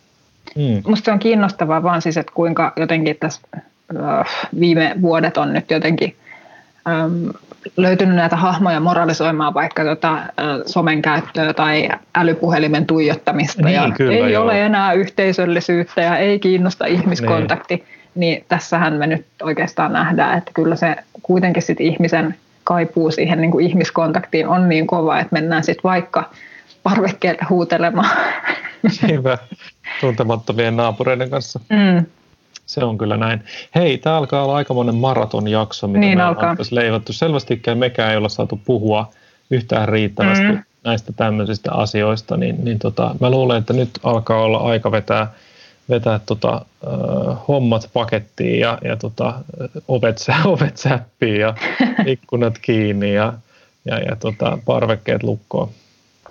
mm. 0.56 0.82
Musta 0.86 1.04
se 1.04 1.12
on 1.12 1.18
kiinnostavaa 1.18 1.82
vaan 1.82 2.02
siis, 2.02 2.16
että 2.16 2.32
kuinka 2.34 2.72
jotenkin 2.76 3.16
tässä 3.20 3.40
äh, 3.54 4.50
viime 4.60 4.94
vuodet 5.02 5.36
on 5.36 5.52
nyt 5.52 5.70
jotenkin 5.70 6.16
ähm, 6.88 7.28
löytynyt 7.76 8.16
näitä 8.16 8.36
hahmoja 8.36 8.80
moralisoimaan 8.80 9.54
vaikka 9.54 9.84
tota, 9.84 10.12
äh, 10.14 10.26
somen 10.66 11.02
käyttöä 11.02 11.54
tai 11.54 11.88
älypuhelimen 12.14 12.86
tuijottamista 12.86 13.62
niin, 13.62 13.74
ja 13.74 13.90
kyllä, 13.96 14.26
ei 14.26 14.32
joo. 14.32 14.44
ole 14.44 14.66
enää 14.66 14.92
yhteisöllisyyttä 14.92 16.00
ja 16.00 16.16
ei 16.16 16.38
kiinnosta 16.38 16.86
ihmiskontakti. 16.86 17.74
Niin. 17.74 17.86
niin 18.14 18.44
tässähän 18.48 18.94
me 18.94 19.06
nyt 19.06 19.26
oikeastaan 19.42 19.92
nähdään, 19.92 20.38
että 20.38 20.50
kyllä 20.54 20.76
se 20.76 20.96
kuitenkin 21.22 21.62
sit 21.62 21.80
ihmisen 21.80 22.34
kaipuu 22.64 23.10
siihen 23.10 23.40
niin 23.40 23.50
kuin 23.50 23.66
ihmiskontaktiin 23.66 24.48
on 24.48 24.68
niin 24.68 24.86
kova, 24.86 25.20
että 25.20 25.32
mennään 25.32 25.64
sitten 25.64 25.82
vaikka 25.84 26.30
parvekkeelle 26.82 27.46
huutelemaan. 27.50 28.16
Hyvä. 29.10 29.38
Tuntemattomien 30.00 30.76
naapureiden 30.76 31.30
kanssa. 31.30 31.60
Mm. 31.68 32.06
Se 32.66 32.84
on 32.84 32.98
kyllä 32.98 33.16
näin. 33.16 33.44
Hei, 33.74 33.98
tämä 33.98 34.16
alkaa 34.16 34.44
olla 34.44 34.56
aikamoinen 34.56 34.94
maratonjakso, 34.94 35.86
mitä 35.86 36.00
niin 36.00 36.18
me 36.18 36.24
alkaa. 36.24 36.56
leivattu. 36.70 37.12
Selvästikään 37.12 37.78
mekään 37.78 38.10
ei 38.10 38.16
olla 38.16 38.28
saatu 38.28 38.60
puhua 38.64 39.10
yhtään 39.50 39.88
riittävästi 39.88 40.52
mm. 40.52 40.62
näistä 40.84 41.12
tämmöisistä 41.12 41.72
asioista, 41.72 42.36
niin, 42.36 42.64
niin 42.64 42.78
tota, 42.78 43.14
mä 43.20 43.30
luulen, 43.30 43.58
että 43.58 43.72
nyt 43.72 43.90
alkaa 44.02 44.42
olla 44.42 44.58
aika 44.58 44.92
vetää– 44.92 45.26
vetää 45.88 46.20
tota, 46.26 46.54
äh, 46.86 47.36
hommat 47.48 47.90
pakettiin 47.92 48.60
ja, 48.60 48.78
ja 48.84 48.96
tota, 48.96 49.34
ovet, 49.88 50.16
ovet 50.44 50.76
säppiin 50.76 51.40
ja 51.40 51.54
ikkunat 52.06 52.58
kiinni 52.62 53.14
ja, 53.14 53.32
ja, 53.84 53.98
ja 53.98 54.16
tota, 54.16 54.58
parvekkeet 54.64 55.22
lukkoon. 55.22 55.68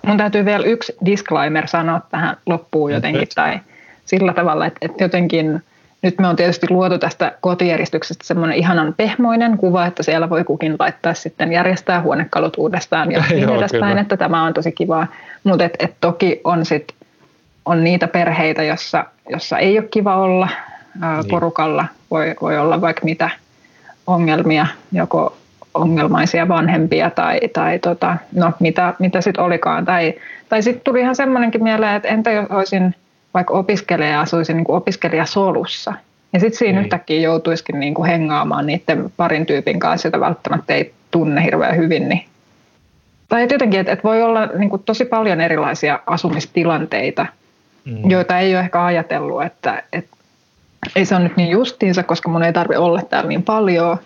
mun 0.06 0.16
täytyy 0.16 0.44
vielä 0.44 0.64
yksi 0.64 0.96
disclaimer 1.06 1.68
sanoa 1.68 2.00
tähän 2.10 2.36
loppuun 2.46 2.92
jotenkin, 2.92 3.28
tai 3.34 3.60
sillä 4.04 4.32
tavalla, 4.32 4.66
että, 4.66 4.78
että 4.82 5.04
jotenkin 5.04 5.62
nyt 6.04 6.18
me 6.18 6.28
on 6.28 6.36
tietysti 6.36 6.66
luotu 6.70 6.98
tästä 6.98 7.32
kotijärjestyksestä 7.40 8.26
semmoinen 8.26 8.56
ihanan 8.56 8.94
pehmoinen 8.96 9.58
kuva, 9.58 9.86
että 9.86 10.02
siellä 10.02 10.30
voi 10.30 10.44
kukin 10.44 10.76
laittaa 10.78 11.14
sitten 11.14 11.52
järjestää 11.52 12.02
huonekalut 12.02 12.56
uudestaan 12.56 13.12
ja 13.12 13.24
niin 13.30 13.48
edespäin, 13.48 13.98
että 13.98 14.16
tämä 14.16 14.42
on 14.42 14.54
tosi 14.54 14.72
kivaa. 14.72 15.06
Mutta 15.44 15.64
et, 15.64 15.72
et 15.78 15.94
toki 16.00 16.40
on 16.44 16.66
sit, 16.66 16.94
on 17.64 17.84
niitä 17.84 18.08
perheitä, 18.08 18.62
jossa, 18.62 19.04
jossa 19.30 19.58
ei 19.58 19.78
ole 19.78 19.88
kiva 19.90 20.16
olla 20.16 20.48
niin. 21.00 21.28
porukalla, 21.30 21.86
voi, 22.10 22.34
voi 22.40 22.58
olla 22.58 22.80
vaikka 22.80 23.04
mitä 23.04 23.30
ongelmia, 24.06 24.66
joko 24.92 25.36
ongelmaisia 25.74 26.48
vanhempia 26.48 27.10
tai, 27.10 27.40
tai 27.52 27.78
tota, 27.78 28.16
no, 28.32 28.52
mitä, 28.60 28.94
mitä 28.98 29.20
sitten 29.20 29.44
olikaan. 29.44 29.84
Tai, 29.84 30.14
tai 30.48 30.62
sitten 30.62 30.84
tuli 30.84 31.00
ihan 31.00 31.16
semmoinenkin 31.16 31.62
mieleen, 31.62 31.96
että 31.96 32.08
entä 32.08 32.30
jos 32.30 32.50
olisin 32.50 32.94
vaikka 33.34 33.54
opiskelija 33.54 34.10
ja 34.10 34.20
asuisin 34.20 34.56
niin 34.56 34.64
kuin 34.64 34.76
opiskelijasolussa. 34.76 35.94
Ja 36.32 36.40
sitten 36.40 36.58
siinä 36.58 36.72
niin. 36.72 36.84
yhtäkkiä 36.84 37.20
joutuisikin 37.20 37.80
niin 37.80 37.94
kuin 37.94 38.08
hengaamaan 38.10 38.66
niiden 38.66 39.12
parin 39.16 39.46
tyypin 39.46 39.80
kanssa, 39.80 40.08
jota 40.08 40.20
välttämättä 40.20 40.74
ei 40.74 40.94
tunne 41.10 41.44
hirveän 41.44 41.76
hyvin. 41.76 42.08
Niin. 42.08 42.24
Tai 43.28 43.46
jotenkin, 43.50 43.80
että, 43.80 43.92
että 43.92 44.02
voi 44.02 44.22
olla 44.22 44.46
niin 44.46 44.70
kuin 44.70 44.82
tosi 44.82 45.04
paljon 45.04 45.40
erilaisia 45.40 45.98
asumistilanteita, 46.06 47.26
mm. 47.84 48.10
joita 48.10 48.38
ei 48.38 48.54
ole 48.54 48.60
ehkä 48.60 48.84
ajatellut, 48.84 49.42
että, 49.42 49.82
että 49.92 50.16
ei 50.96 51.04
se 51.04 51.14
ole 51.14 51.24
nyt 51.24 51.36
niin 51.36 51.50
justiinsa, 51.50 52.02
koska 52.02 52.28
mun 52.28 52.42
ei 52.42 52.52
tarvitse 52.52 52.78
olla 52.78 53.02
täällä 53.02 53.28
niin 53.28 53.42
paljon. 53.42 53.98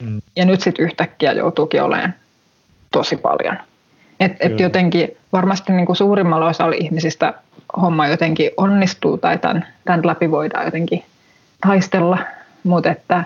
Mm. 0.00 0.22
Ja 0.36 0.44
nyt 0.44 0.60
sitten 0.60 0.84
yhtäkkiä 0.84 1.32
joutuukin 1.32 1.82
olemaan 1.82 2.14
tosi 2.90 3.16
paljon. 3.16 3.58
Et, 4.20 4.32
et 4.40 4.60
jotenkin 4.60 5.16
varmasti 5.32 5.72
niin 5.72 5.86
kuin 5.86 5.96
suurimmalla 5.96 6.46
osalla 6.46 6.76
ihmisistä 6.80 7.34
homma 7.80 8.06
jotenkin 8.08 8.50
onnistuu 8.56 9.18
tai 9.18 9.38
tämän, 9.38 9.66
tämän 9.84 10.06
läpi 10.06 10.30
voidaan 10.30 10.64
jotenkin 10.64 11.04
taistella, 11.66 12.18
mutta 12.64 12.90
että, 12.90 13.24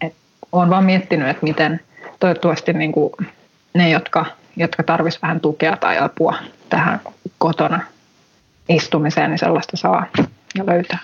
että 0.00 0.18
olen 0.52 0.70
vaan 0.70 0.84
miettinyt, 0.84 1.28
että 1.28 1.42
miten 1.42 1.80
toivottavasti 2.20 2.72
niin 2.72 2.92
kuin 2.92 3.12
ne, 3.74 3.90
jotka, 3.90 4.26
jotka 4.56 4.82
tarvitsisivat 4.82 5.22
vähän 5.22 5.40
tukea 5.40 5.76
tai 5.76 5.98
apua 5.98 6.34
tähän 6.68 7.00
kotona 7.38 7.80
istumiseen, 8.68 9.30
niin 9.30 9.38
sellaista 9.38 9.76
saa 9.76 10.06
ja 10.58 10.66
löytää. 10.66 10.98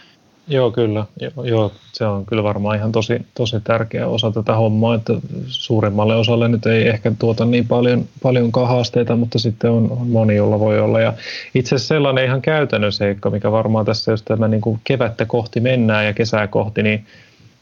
Joo, 0.48 0.70
kyllä. 0.70 1.04
Joo, 1.20 1.44
joo, 1.44 1.72
se 1.92 2.06
on 2.06 2.26
kyllä 2.26 2.42
varmaan 2.42 2.76
ihan 2.76 2.92
tosi, 2.92 3.26
tosi 3.34 3.56
tärkeä 3.64 4.06
osa 4.06 4.30
tätä 4.30 4.54
hommaa, 4.54 4.94
että 4.94 5.12
suurimmalle 5.46 6.16
osalle 6.16 6.48
nyt 6.48 6.66
ei 6.66 6.88
ehkä 6.88 7.12
tuota 7.18 7.44
niin 7.44 7.68
paljon, 7.68 8.04
paljonkaan 8.22 8.68
haasteita, 8.68 9.16
mutta 9.16 9.38
sitten 9.38 9.70
on, 9.70 9.92
on 10.00 10.06
moni, 10.08 10.36
jolla 10.36 10.60
voi 10.60 10.80
olla. 10.80 11.00
Ja 11.00 11.12
itse 11.54 11.74
asiassa 11.74 11.94
sellainen 11.94 12.24
ihan 12.24 12.42
käytännön 12.42 12.92
seikka, 12.92 13.30
mikä 13.30 13.52
varmaan 13.52 13.86
tässä, 13.86 14.10
jos 14.10 14.22
tämä 14.22 14.48
niin 14.48 14.60
kuin 14.60 14.80
kevättä 14.84 15.26
kohti 15.26 15.60
mennään 15.60 16.06
ja 16.06 16.12
kesää 16.12 16.46
kohti, 16.46 16.82
niin 16.82 17.06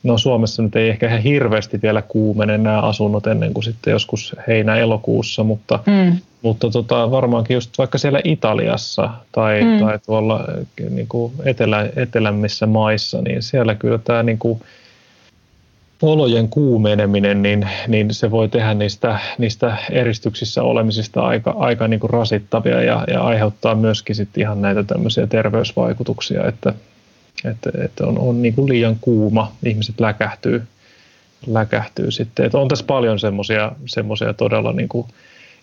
no 0.02 0.18
Suomessa 0.18 0.62
nyt 0.62 0.76
ei 0.76 0.88
ehkä 0.88 1.06
ihan 1.06 1.22
hirveästi 1.22 1.82
vielä 1.82 2.02
kuumene 2.02 2.58
nämä 2.58 2.80
asunnot 2.80 3.26
ennen 3.26 3.54
kuin 3.54 3.64
sitten 3.64 3.90
joskus 3.90 4.36
heinä-elokuussa, 4.46 5.44
mutta, 5.44 5.78
mm. 5.86 6.16
mutta 6.42 6.70
tota, 6.70 7.10
varmaankin 7.10 7.54
just 7.54 7.78
vaikka 7.78 7.98
siellä 7.98 8.20
Italiassa 8.24 9.10
tai, 9.32 9.62
mm. 9.62 9.78
tai 9.80 9.98
tuolla 10.06 10.44
niin 10.90 11.08
kuin 11.08 11.32
etelä, 11.44 11.88
etelämmissä 11.96 12.66
maissa, 12.66 13.22
niin 13.22 13.42
siellä 13.42 13.74
kyllä 13.74 13.98
tämä 13.98 14.22
niin 14.22 14.38
kuin, 14.38 14.60
olojen 16.02 16.48
kuumeneminen, 16.48 17.42
niin, 17.42 17.68
niin 17.88 18.14
se 18.14 18.30
voi 18.30 18.48
tehdä 18.48 18.74
niistä, 18.74 19.18
niistä 19.38 19.76
eristyksissä 19.90 20.62
olemisista 20.62 21.20
aika, 21.20 21.54
aika 21.58 21.88
niin 21.88 22.00
kuin 22.00 22.10
rasittavia 22.10 22.82
ja, 22.82 23.04
ja 23.08 23.22
aiheuttaa 23.22 23.74
myöskin 23.74 24.16
sitten 24.16 24.40
ihan 24.40 24.62
näitä 24.62 24.82
tämmöisiä 24.82 25.26
terveysvaikutuksia, 25.26 26.46
että, 26.48 26.74
että, 27.44 27.70
että 27.84 28.06
on, 28.06 28.18
on 28.18 28.42
niin 28.42 28.54
kuin 28.54 28.68
liian 28.68 28.96
kuuma, 29.00 29.52
ihmiset 29.64 30.00
läkähtyy, 30.00 30.62
läkähtyy 31.46 32.10
sitten. 32.10 32.46
Että 32.46 32.58
on 32.58 32.68
tässä 32.68 32.84
paljon 32.84 33.18
semmoisia 33.86 34.32
todella 34.36 34.72
niin 34.72 34.88
kuin 34.88 35.06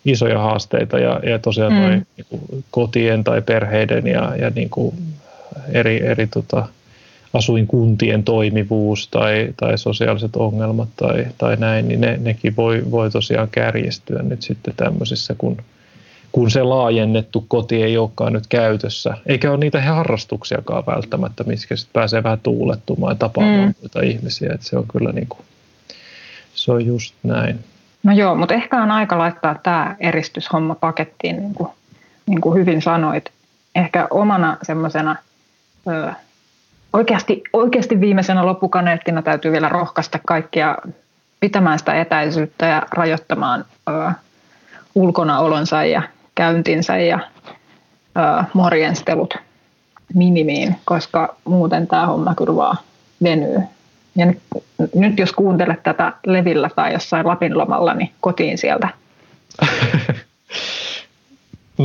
isoja 0.06 0.40
haasteita 0.40 1.00
ja, 1.00 1.20
ja 1.24 1.40
tosiaan 1.40 1.74
mm. 1.74 2.06
niin 2.18 2.26
kuin 2.30 2.64
kotien 2.72 3.24
tai 3.24 3.42
perheiden 3.42 4.08
ja, 4.08 4.36
ja 4.36 4.50
niin 4.50 4.70
kuin 4.70 4.96
eri, 5.72 6.06
eri 6.06 6.28
tota, 6.28 6.68
asuinkuntien 7.34 8.24
toimivuus 8.24 9.08
tai, 9.08 9.54
tai 9.58 9.78
sosiaaliset 9.78 10.36
ongelmat 10.36 10.90
tai, 10.96 11.26
tai 11.38 11.56
näin, 11.56 11.88
niin 11.88 12.02
ne, 12.02 12.18
nekin 12.22 12.56
voi, 12.56 12.84
voi 12.92 13.12
tosiaan 13.12 13.48
kärjistyä 13.52 14.22
nyt 14.22 14.42
sitten 14.42 14.74
tämmöisissä, 14.78 15.36
kun, 15.38 15.58
kun 16.32 16.52
se 16.52 16.64
laajennettu 16.64 17.46
koti 17.48 17.84
ei 17.84 17.98
olekaan 17.98 18.34
nyt 18.34 18.48
käytössä. 18.48 19.18
Eikä 19.26 19.52
ole 19.52 19.58
niitä 19.58 19.82
harrastuksiakaan 19.82 20.84
välttämättä, 20.88 21.44
mitkä 21.44 21.76
sitten 21.76 21.94
pääsee 21.94 22.24
vähän 22.24 22.40
tuulettumaan 22.40 23.12
ja 23.12 23.16
tapaamaan 23.16 23.68
mm. 23.68 23.74
muita 23.82 24.02
ihmisiä. 24.02 24.54
Että 24.54 24.66
se 24.68 24.78
on 24.78 24.86
kyllä 24.88 25.12
niin 25.12 25.28
kuin, 25.28 25.46
se 26.54 26.72
on 26.72 26.86
just 26.86 27.16
näin. 27.24 27.60
No 28.04 28.14
joo, 28.14 28.36
mutta 28.36 28.54
ehkä 28.54 28.84
on 28.84 28.92
aika 28.92 29.18
laittaa 29.18 29.56
tämä 29.64 29.96
eristyshomma 30.00 30.76
pakettiin, 30.76 31.36
niin 31.36 31.54
kuin, 31.54 31.70
niin 32.26 32.42
kuin 32.42 32.60
hyvin 32.60 32.82
sanoit. 32.82 33.32
Ehkä 33.76 34.08
omana 34.10 34.58
semmoisena 34.64 35.16
oikeasti, 36.94 37.44
oikeasti 37.54 38.02
viimeisenä 38.02 38.46
loppukaneettina 38.46 39.22
täytyy 39.22 39.52
vielä 39.52 39.70
rohkaista 39.70 40.20
kaikkia 40.28 40.78
pitämään 41.40 41.80
sitä 41.80 42.02
etäisyyttä 42.02 42.66
ja 42.66 42.84
rajoittamaan 42.92 43.66
ö, 43.90 44.12
ulkonaolonsa 44.96 45.84
ja 45.84 46.02
käyntinsä 46.40 46.98
ja 46.98 47.20
ö, 48.18 48.44
morjenstelut 48.54 49.34
minimiin, 50.14 50.76
koska 50.86 51.36
muuten 51.44 51.88
tämä 51.88 52.06
homma 52.06 52.36
kyllä 52.36 52.56
vaan 52.56 52.78
venyy. 53.24 53.60
Ja 54.16 54.26
nyt, 54.26 54.40
nyt 54.96 55.20
jos 55.20 55.32
kuuntelet 55.32 55.84
tätä 55.84 56.14
levillä 56.26 56.70
tai 56.76 56.94
jossain 56.94 57.28
Lapin 57.28 57.58
lomalla, 57.58 57.94
niin 57.94 58.12
kotiin 58.22 58.58
sieltä. 58.58 58.90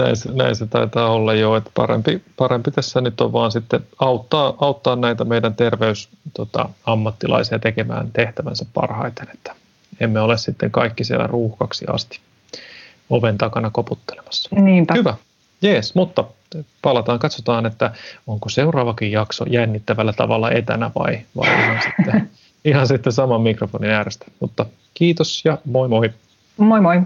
näin, 0.00 0.16
se, 0.16 0.32
näin 0.32 0.56
se 0.56 0.66
taitaa 0.66 1.08
olla 1.08 1.34
jo, 1.34 1.56
että 1.56 1.70
parempi, 1.74 2.22
parempi 2.36 2.70
tässä 2.70 3.00
nyt 3.00 3.20
on 3.20 3.32
vaan 3.32 3.52
sitten 3.52 3.80
auttaa, 3.98 4.54
auttaa 4.60 4.96
näitä 4.96 5.24
meidän 5.24 5.54
terveysammattilaisia 5.54 7.58
tota, 7.58 7.62
tekemään 7.62 8.10
tehtävänsä 8.12 8.66
parhaiten, 8.74 9.28
että 9.34 9.54
emme 10.00 10.20
ole 10.20 10.38
sitten 10.38 10.70
kaikki 10.70 11.04
siellä 11.04 11.26
ruuhkaksi 11.26 11.84
asti 11.88 12.20
oven 13.14 13.38
takana 13.38 13.70
koputtelemassa. 13.70 14.48
Niinpä. 14.60 14.94
Hyvä. 14.94 15.14
Jees, 15.62 15.94
mutta 15.94 16.24
palataan, 16.82 17.18
katsotaan, 17.18 17.66
että 17.66 17.90
onko 18.26 18.48
seuraavakin 18.48 19.12
jakso 19.12 19.44
jännittävällä 19.48 20.12
tavalla 20.12 20.50
etänä 20.50 20.90
vai, 20.98 21.20
vai 21.36 21.62
ihan, 21.62 21.80
sitten, 21.86 22.30
ihan 22.64 22.86
sitten 22.86 23.12
saman 23.12 23.40
mikrofonin 23.40 23.90
äärestä. 23.90 24.26
Mutta 24.40 24.66
kiitos 24.94 25.44
ja 25.44 25.58
moi 25.64 25.88
moi. 25.88 26.10
Moi 26.56 26.80
moi. 26.80 27.02